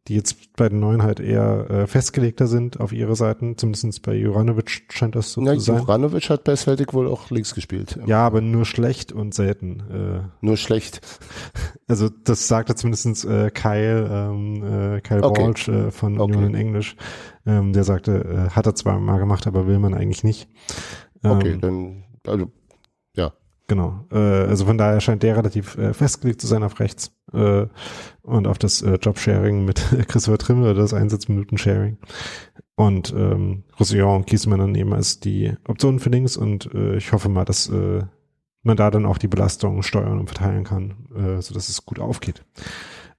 die 0.08 0.16
jetzt 0.16 0.54
bei 0.56 0.70
den 0.70 0.80
Neuen 0.80 1.02
halt 1.02 1.20
eher 1.20 1.70
äh, 1.70 1.88
festgelegter 1.88 2.46
sind 2.46 2.80
auf 2.80 2.94
ihre 2.94 3.16
Seiten, 3.16 3.58
zumindest 3.58 4.04
bei 4.04 4.14
Juranovic 4.14 4.84
scheint 4.92 5.16
das 5.16 5.32
so 5.32 5.42
Na, 5.42 5.54
zu 5.56 5.62
sein. 5.62 5.78
Juranovic 5.80 6.30
hat 6.30 6.44
bei 6.44 6.56
Celtic 6.56 6.94
wohl 6.94 7.08
auch 7.08 7.32
links 7.32 7.56
gespielt. 7.56 8.00
Ja, 8.06 8.20
aber 8.20 8.42
nur 8.42 8.66
schlecht 8.66 9.12
und 9.12 9.34
selten. 9.34 9.80
Äh, 9.92 10.46
Nur 10.46 10.58
schlecht. 10.58 11.02
also 11.88 12.10
das 12.10 12.48
sagte 12.48 12.76
zumindest 12.76 13.26
äh, 13.26 13.50
Kyle, 13.50 14.08
ähm, 14.12 14.98
äh, 14.98 15.02
Kyle 15.02 15.24
Okay. 15.24 15.44
Walsh 15.44 15.68
äh, 15.70 15.90
von 15.90 16.20
Okay. 16.20 16.36
Union 16.36 16.54
in 16.54 16.56
Englisch. 16.56 16.96
Ähm, 17.46 17.74
der 17.74 17.84
sagte, 17.84 18.24
äh, 18.24 18.50
hat 18.52 18.66
er 18.66 18.76
zwar 18.76 19.00
mal 19.00 19.20
gemacht, 19.20 19.48
aber 19.48 19.68
will 19.68 19.80
man 19.80 19.94
eigentlich 19.94 20.24
nicht. 20.24 20.50
Ähm, 21.24 21.32
Okay, 21.32 21.58
dann, 21.60 22.04
also, 22.26 22.52
Genau. 23.68 24.06
Äh, 24.12 24.18
also 24.18 24.66
von 24.66 24.78
daher 24.78 25.02
scheint 25.02 25.24
der 25.24 25.38
relativ 25.38 25.78
äh, 25.78 25.94
festgelegt 25.94 26.40
zu 26.40 26.48
sein 26.48 26.64
auf 26.64 26.80
rechts 26.80 27.12
äh, 27.34 27.66
und 28.22 28.48
auf 28.48 28.60
das 28.60 28.82
äh, 28.82 28.96
Jobsharing 29.02 29.66
mit 29.66 29.84
Christopher 30.08 30.38
Trimmel 30.38 30.72
oder 30.72 30.82
das 30.82 30.94
Einsatzminuten-Sharing. 30.94 31.98
Und 32.76 33.14
ähm, 33.14 33.64
Roussillon 33.80 34.18
und 34.18 34.28
Kiesmann 34.28 34.60
dann 34.60 34.76
eben 34.76 34.94
als 34.94 35.20
die 35.20 35.54
Optionen 35.68 36.00
für 36.00 36.10
links 36.10 36.38
und 36.38 36.72
äh, 36.74 36.98
ich 36.98 37.12
hoffe 37.12 37.30
mal, 37.30 37.46
dass 37.46 37.70
äh, 37.70 38.04
man 38.62 38.78
da 38.78 38.92
dann 38.92 39.06
auch 39.06 39.18
die 39.18 39.28
Belastung 39.28 39.82
steuern 39.82 40.20
und 40.20 40.28
verteilen 40.28 40.64
kann, 40.64 41.08
äh, 41.16 41.42
sodass 41.42 41.70
es 41.70 41.86
gut 41.86 42.00
aufgeht. 42.00 42.44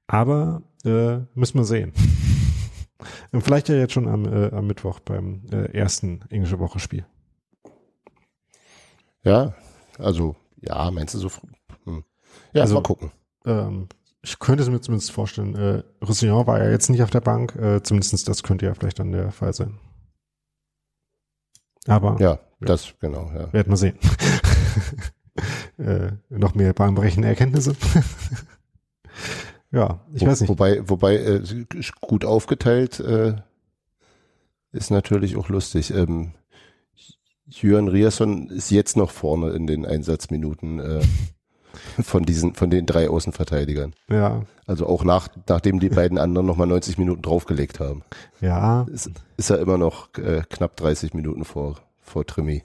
Aber 0.06 0.62
äh, 0.84 1.18
müssen 1.34 1.58
wir 1.58 1.64
sehen. 1.64 1.92
Und 3.32 3.42
vielleicht 3.42 3.68
ja 3.68 3.74
jetzt 3.76 3.92
schon 3.92 4.08
am, 4.08 4.24
äh, 4.24 4.50
am 4.52 4.66
Mittwoch 4.66 5.00
beim 5.00 5.42
äh, 5.52 5.70
ersten 5.76 6.22
englische 6.30 6.58
Woche-Spiel. 6.58 7.04
ja, 9.22 9.54
also, 9.98 10.36
ja, 10.60 10.90
meinst 10.90 11.14
du 11.14 11.18
so 11.18 11.28
früh? 11.28 11.48
Hm. 11.84 12.04
Ja, 12.52 12.62
Also- 12.62 12.74
mal 12.76 12.82
gucken. 12.82 13.12
ähm, 13.44 13.88
ich 14.22 14.38
könnte 14.40 14.62
es 14.62 14.68
mir 14.70 14.80
zumindest 14.80 15.12
vorstellen, 15.12 15.54
äh, 15.54 15.82
Roussillon 16.04 16.46
war 16.48 16.58
ja 16.62 16.68
jetzt 16.70 16.88
nicht 16.90 17.02
auf 17.02 17.10
der 17.10 17.20
Bank, 17.20 17.54
äh, 17.56 17.80
zumindest 17.82 18.26
das 18.28 18.42
könnte 18.42 18.66
ja 18.66 18.74
vielleicht 18.74 18.98
dann 18.98 19.12
der 19.12 19.30
Fall 19.30 19.52
sein. 19.52 19.78
Aber 21.86 22.16
Ja, 22.20 22.40
das, 22.60 22.94
genau, 22.98 23.30
ja. 23.32 23.52
werden 23.52 23.70
wir 23.72 23.76
sehen. 23.76 23.98
äh, 25.78 26.10
noch 26.30 26.54
mehr 26.56 26.72
bahnbrechende 26.72 27.28
Erkenntnisse. 27.28 27.76
ja, 29.76 30.00
ich 30.14 30.22
Wo- 30.22 30.26
weiß 30.26 30.40
nicht. 30.40 30.48
Wobei, 30.50 30.80
wobei 30.88 31.16
äh, 31.16 31.42
gut 32.00 32.24
aufgeteilt 32.24 32.98
äh, 33.00 33.34
ist 34.72 34.90
natürlich 34.90 35.36
auch 35.36 35.48
lustig. 35.48 35.92
Ähm, 35.94 36.32
Jürgen 37.48 37.88
Riasson 37.88 38.48
ist 38.50 38.70
jetzt 38.70 38.96
noch 38.96 39.10
vorne 39.10 39.50
in 39.50 39.66
den 39.66 39.86
Einsatzminuten 39.86 40.80
äh, 40.80 41.00
von 42.02 42.24
diesen, 42.24 42.54
von 42.54 42.70
den 42.70 42.86
drei 42.86 43.08
Außenverteidigern. 43.08 43.94
Ja, 44.10 44.42
Also 44.66 44.86
auch 44.86 45.04
nach, 45.04 45.28
nachdem 45.48 45.78
die 45.78 45.88
beiden 45.90 46.18
anderen 46.18 46.46
nochmal 46.46 46.66
90 46.66 46.98
Minuten 46.98 47.22
draufgelegt 47.22 47.78
haben, 47.80 48.02
ja, 48.40 48.82
ist, 48.92 49.10
ist 49.36 49.50
er 49.50 49.58
immer 49.60 49.78
noch 49.78 50.08
äh, 50.18 50.42
knapp 50.50 50.76
30 50.76 51.14
Minuten 51.14 51.44
vor, 51.44 51.76
vor 52.02 52.26
Trimi. 52.26 52.64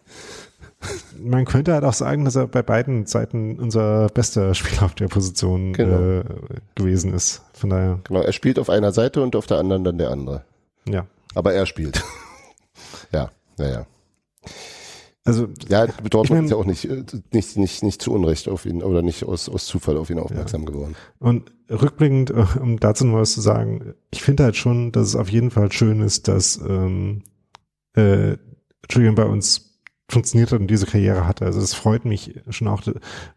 Man 1.20 1.45
könnte 1.45 1.74
halt 1.74 1.84
auch 1.84 1.94
sagen, 1.94 2.26
dass 2.26 2.36
er 2.36 2.48
bei 2.48 2.64
beiden 2.64 3.06
Seiten 3.06 3.60
unser 3.60 4.08
bester 4.10 4.53
Spieler 4.56 4.84
auf 4.84 4.95
der 4.95 5.08
Position 5.08 5.74
Genau. 5.74 6.20
äh, 6.20 6.24
gewesen 6.76 7.14
ist. 7.14 7.44
Von 7.53 7.70
daher, 7.70 7.99
Genau, 8.06 8.22
er 8.22 8.32
spielt 8.34 8.58
auf 8.58 8.70
einer 8.70 8.91
Seite 8.91 9.22
und 9.22 9.36
auf 9.36 9.45
der 9.48 9.58
anderen 9.60 9.84
dann 9.84 9.98
der 9.98 10.10
andere. 10.12 10.44
ja. 10.86 11.06
Aber 11.36 11.53
er 11.53 11.66
spielt. 11.66 12.03
ja, 13.14 13.30
naja. 13.58 13.86
Also 15.24 15.48
Ja, 15.70 15.86
Ich 15.86 15.91
Dortmund 16.10 16.30
mein- 16.32 16.45
ist 16.45 16.52
ja 16.52 16.58
auch 16.58 16.66
nicht, 16.66 16.86
äh, 16.90 17.03
nicht, 17.32 17.56
nicht, 17.56 17.84
nicht 17.84 18.02
zu 18.02 18.12
Unrecht 18.12 18.49
auf 18.49 18.66
ihn 18.66 18.82
oder 18.82 19.02
nicht 19.02 19.24
aus, 19.24 19.48
aus 19.48 19.66
Zufall 19.66 19.95
auf 19.98 20.10
ihn 20.10 20.20
aufmerksam 20.20 20.66
geworden. 20.66 20.95
Und 21.20 21.52
rückblickend, 21.70 22.32
äh, 22.32 22.45
um 22.60 22.80
dazu 22.80 23.06
noch 23.06 23.20
was 23.20 23.34
zu 23.34 23.41
sagen, 23.41 23.94
ich 24.10 24.24
finde 24.24 24.44
halt 24.44 24.56
schon, 24.58 24.91
dass 24.91 25.08
es 25.10 25.16
auf 25.16 25.30
jeden 25.30 25.52
Fall 25.52 25.72
schön 25.72 26.02
ist, 26.02 26.28
dass 26.28 26.58
ähm, 26.58 27.24
äh, 27.95 28.36
Julian 28.90 29.16
bei 29.16 29.26
uns 29.26 29.70
funktioniert 30.11 30.51
hat 30.51 30.59
und 30.59 30.67
diese 30.67 30.85
Karriere 30.85 31.27
hatte. 31.27 31.45
Also 31.45 31.59
es 31.59 31.73
freut 31.73 32.05
mich 32.05 32.39
schon 32.49 32.67
auch, 32.67 32.81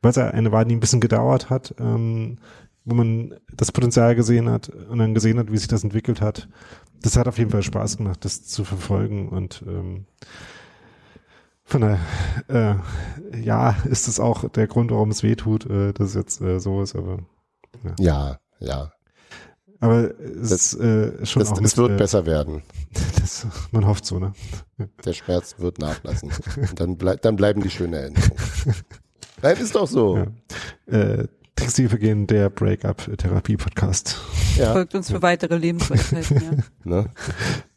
weil 0.02 0.10
es 0.10 0.16
ja 0.16 0.28
eine 0.28 0.52
war, 0.52 0.64
die 0.64 0.74
ein 0.74 0.80
bisschen 0.80 1.00
gedauert 1.00 1.50
hat, 1.50 1.74
ähm, 1.78 2.38
wo 2.84 2.94
man 2.94 3.34
das 3.52 3.72
Potenzial 3.72 4.14
gesehen 4.14 4.50
hat 4.50 4.68
und 4.68 4.98
dann 4.98 5.14
gesehen 5.14 5.38
hat, 5.38 5.50
wie 5.50 5.56
sich 5.56 5.68
das 5.68 5.84
entwickelt 5.84 6.20
hat. 6.20 6.48
Das 7.00 7.16
hat 7.16 7.28
auf 7.28 7.38
jeden 7.38 7.50
Fall 7.50 7.62
Spaß 7.62 7.96
gemacht, 7.96 8.24
das 8.24 8.44
zu 8.44 8.64
verfolgen 8.64 9.28
und 9.28 9.64
ähm, 9.66 10.06
von 11.66 11.80
daher, 11.80 11.98
äh, 12.48 13.40
ja, 13.40 13.76
ist 13.84 14.06
es 14.06 14.20
auch 14.20 14.48
der 14.50 14.66
Grund, 14.66 14.90
warum 14.90 15.10
es 15.10 15.22
weh 15.22 15.34
tut, 15.34 15.64
äh, 15.64 15.92
dass 15.94 16.08
es 16.08 16.14
jetzt 16.14 16.40
äh, 16.42 16.60
so 16.60 16.82
ist, 16.82 16.94
aber 16.94 17.20
Ja, 17.98 18.38
ja. 18.60 18.92
Aber 19.84 20.10
es 20.20 20.50
ist 20.50 20.74
äh, 20.74 21.26
schon 21.26 21.40
Das, 21.40 21.52
auch 21.52 21.56
es 21.56 21.60
mit, 21.60 21.76
wird 21.76 21.90
äh, 21.92 21.96
besser 21.96 22.26
werden. 22.26 22.62
Das, 23.18 23.46
man 23.72 23.86
hofft 23.86 24.04
so, 24.04 24.18
ne? 24.18 24.34
Der 25.04 25.14
Schmerz 25.14 25.56
wird 25.58 25.78
nachlassen. 25.78 26.30
Und 26.56 26.78
dann, 26.78 26.96
bleib, 26.96 27.22
dann 27.22 27.36
bleiben 27.36 27.62
die 27.62 27.70
schönen 27.70 27.94
Erinnerungen. 27.94 28.30
Nein, 29.42 29.56
ist 29.56 29.74
doch 29.74 29.88
so. 29.88 30.28
Ja. 30.86 30.98
Äh, 30.98 31.28
Textilvergehen, 31.56 32.26
der 32.26 32.50
Breakup-Therapie-Podcast. 32.50 34.20
Ja. 34.56 34.72
Folgt 34.72 34.94
uns 34.94 35.10
für 35.10 35.22
weitere 35.22 35.56
Lebensweisheiten, 35.56 36.36
ja. 36.36 36.50
Ne? 36.84 37.10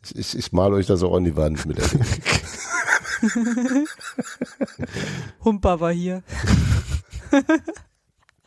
Ich, 0.04 0.18
ich, 0.18 0.38
ich 0.38 0.52
male 0.52 0.76
euch 0.76 0.86
das 0.88 1.02
auch 1.04 1.16
an 1.16 1.24
die 1.24 1.36
Wand 1.36 1.66
mit 1.66 1.80
Erinnerungen. 1.80 2.08
Humper 5.44 5.80
war 5.80 5.92
hier. 5.92 6.24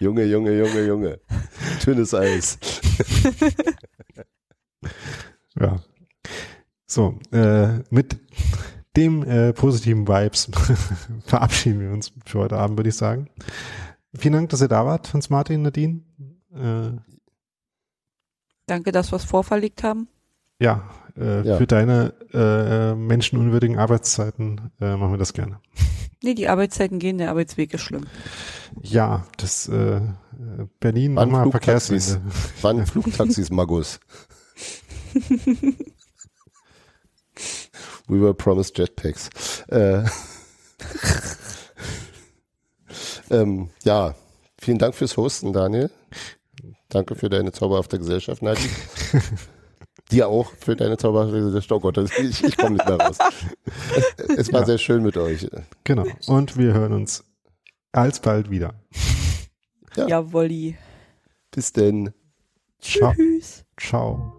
Junge, 0.00 0.24
Junge, 0.24 0.58
Junge, 0.58 0.86
Junge. 0.86 1.20
Dünnes 1.86 2.14
Eis. 2.14 2.58
Ja. 5.58 5.76
So, 6.86 7.18
äh, 7.32 7.80
mit 7.90 8.16
dem 8.96 9.22
äh, 9.24 9.52
positiven 9.52 10.08
Vibes 10.08 10.48
verabschieden 11.26 11.80
wir 11.80 11.90
uns 11.90 12.12
für 12.24 12.38
heute 12.38 12.56
Abend, 12.56 12.78
würde 12.78 12.88
ich 12.88 12.96
sagen. 12.96 13.28
Vielen 14.14 14.34
Dank, 14.34 14.50
dass 14.50 14.62
ihr 14.62 14.68
da 14.68 14.86
wart, 14.86 15.12
Hans 15.12 15.28
Martin, 15.28 15.62
Nadine. 15.62 16.00
Äh, 16.54 16.92
Danke, 18.66 18.92
dass 18.92 19.12
wir 19.12 19.16
es 19.16 19.24
vorverlegt 19.24 19.82
haben. 19.82 20.08
ja, 20.60 20.88
äh, 21.18 21.42
Ja. 21.46 21.56
für 21.56 21.66
deine 21.66 22.12
äh, 22.32 22.94
menschenunwürdigen 22.94 23.78
Arbeitszeiten 23.78 24.70
äh, 24.80 24.96
machen 24.96 25.12
wir 25.12 25.18
das 25.18 25.32
gerne. 25.32 25.60
Nee, 26.22 26.34
die 26.34 26.48
Arbeitszeiten 26.48 26.98
gehen, 26.98 27.16
der 27.16 27.30
Arbeitsweg 27.30 27.72
ist 27.72 27.80
schlimm. 27.80 28.04
Ja, 28.82 29.24
das 29.38 29.68
äh, 29.68 30.02
Berlin 30.78 31.16
Wann 31.16 31.30
nochmal 31.30 31.44
Flugtaxis? 31.50 32.18
Verkehrswende. 32.18 32.34
Wann 32.60 32.86
Flugtaxis 32.86 33.48
Magus? 33.50 34.00
We 38.06 38.20
were 38.20 38.34
promised 38.34 38.76
Jetpacks. 38.76 39.30
Äh, 39.68 40.02
ähm, 43.30 43.70
ja, 43.84 44.14
vielen 44.60 44.78
Dank 44.78 44.94
fürs 44.94 45.16
Hosten, 45.16 45.54
Daniel. 45.54 45.90
Danke 46.90 47.14
für 47.14 47.30
deine 47.30 47.52
zauberhafte 47.52 47.98
Gesellschaft, 47.98 48.42
Nadine. 48.42 48.68
Dir 50.10 50.28
auch 50.28 50.52
für 50.58 50.76
deine. 50.76 50.96
Oh 51.04 51.80
Gott, 51.80 51.96
das- 51.96 52.18
ich, 52.18 52.42
ich 52.44 52.56
komme 52.56 52.76
nicht 52.76 52.86
mehr 52.86 52.96
raus. 53.00 53.18
Es 54.36 54.52
war 54.52 54.60
Ja. 54.60 54.66
sehr 54.66 54.78
schön 54.78 55.02
mit 55.02 55.16
euch. 55.16 55.48
Genau. 55.84 56.04
Und 56.26 56.56
wir 56.56 56.72
hören 56.74 56.92
uns 56.92 57.24
alsbald 57.92 58.50
wieder. 58.50 58.74
Ja. 59.96 60.06
Jawolli. 60.08 60.76
Bis 61.50 61.72
denn. 61.72 62.12
Ciao. 62.80 63.12
Tschüss. 63.12 63.64
Ciao. 63.76 64.36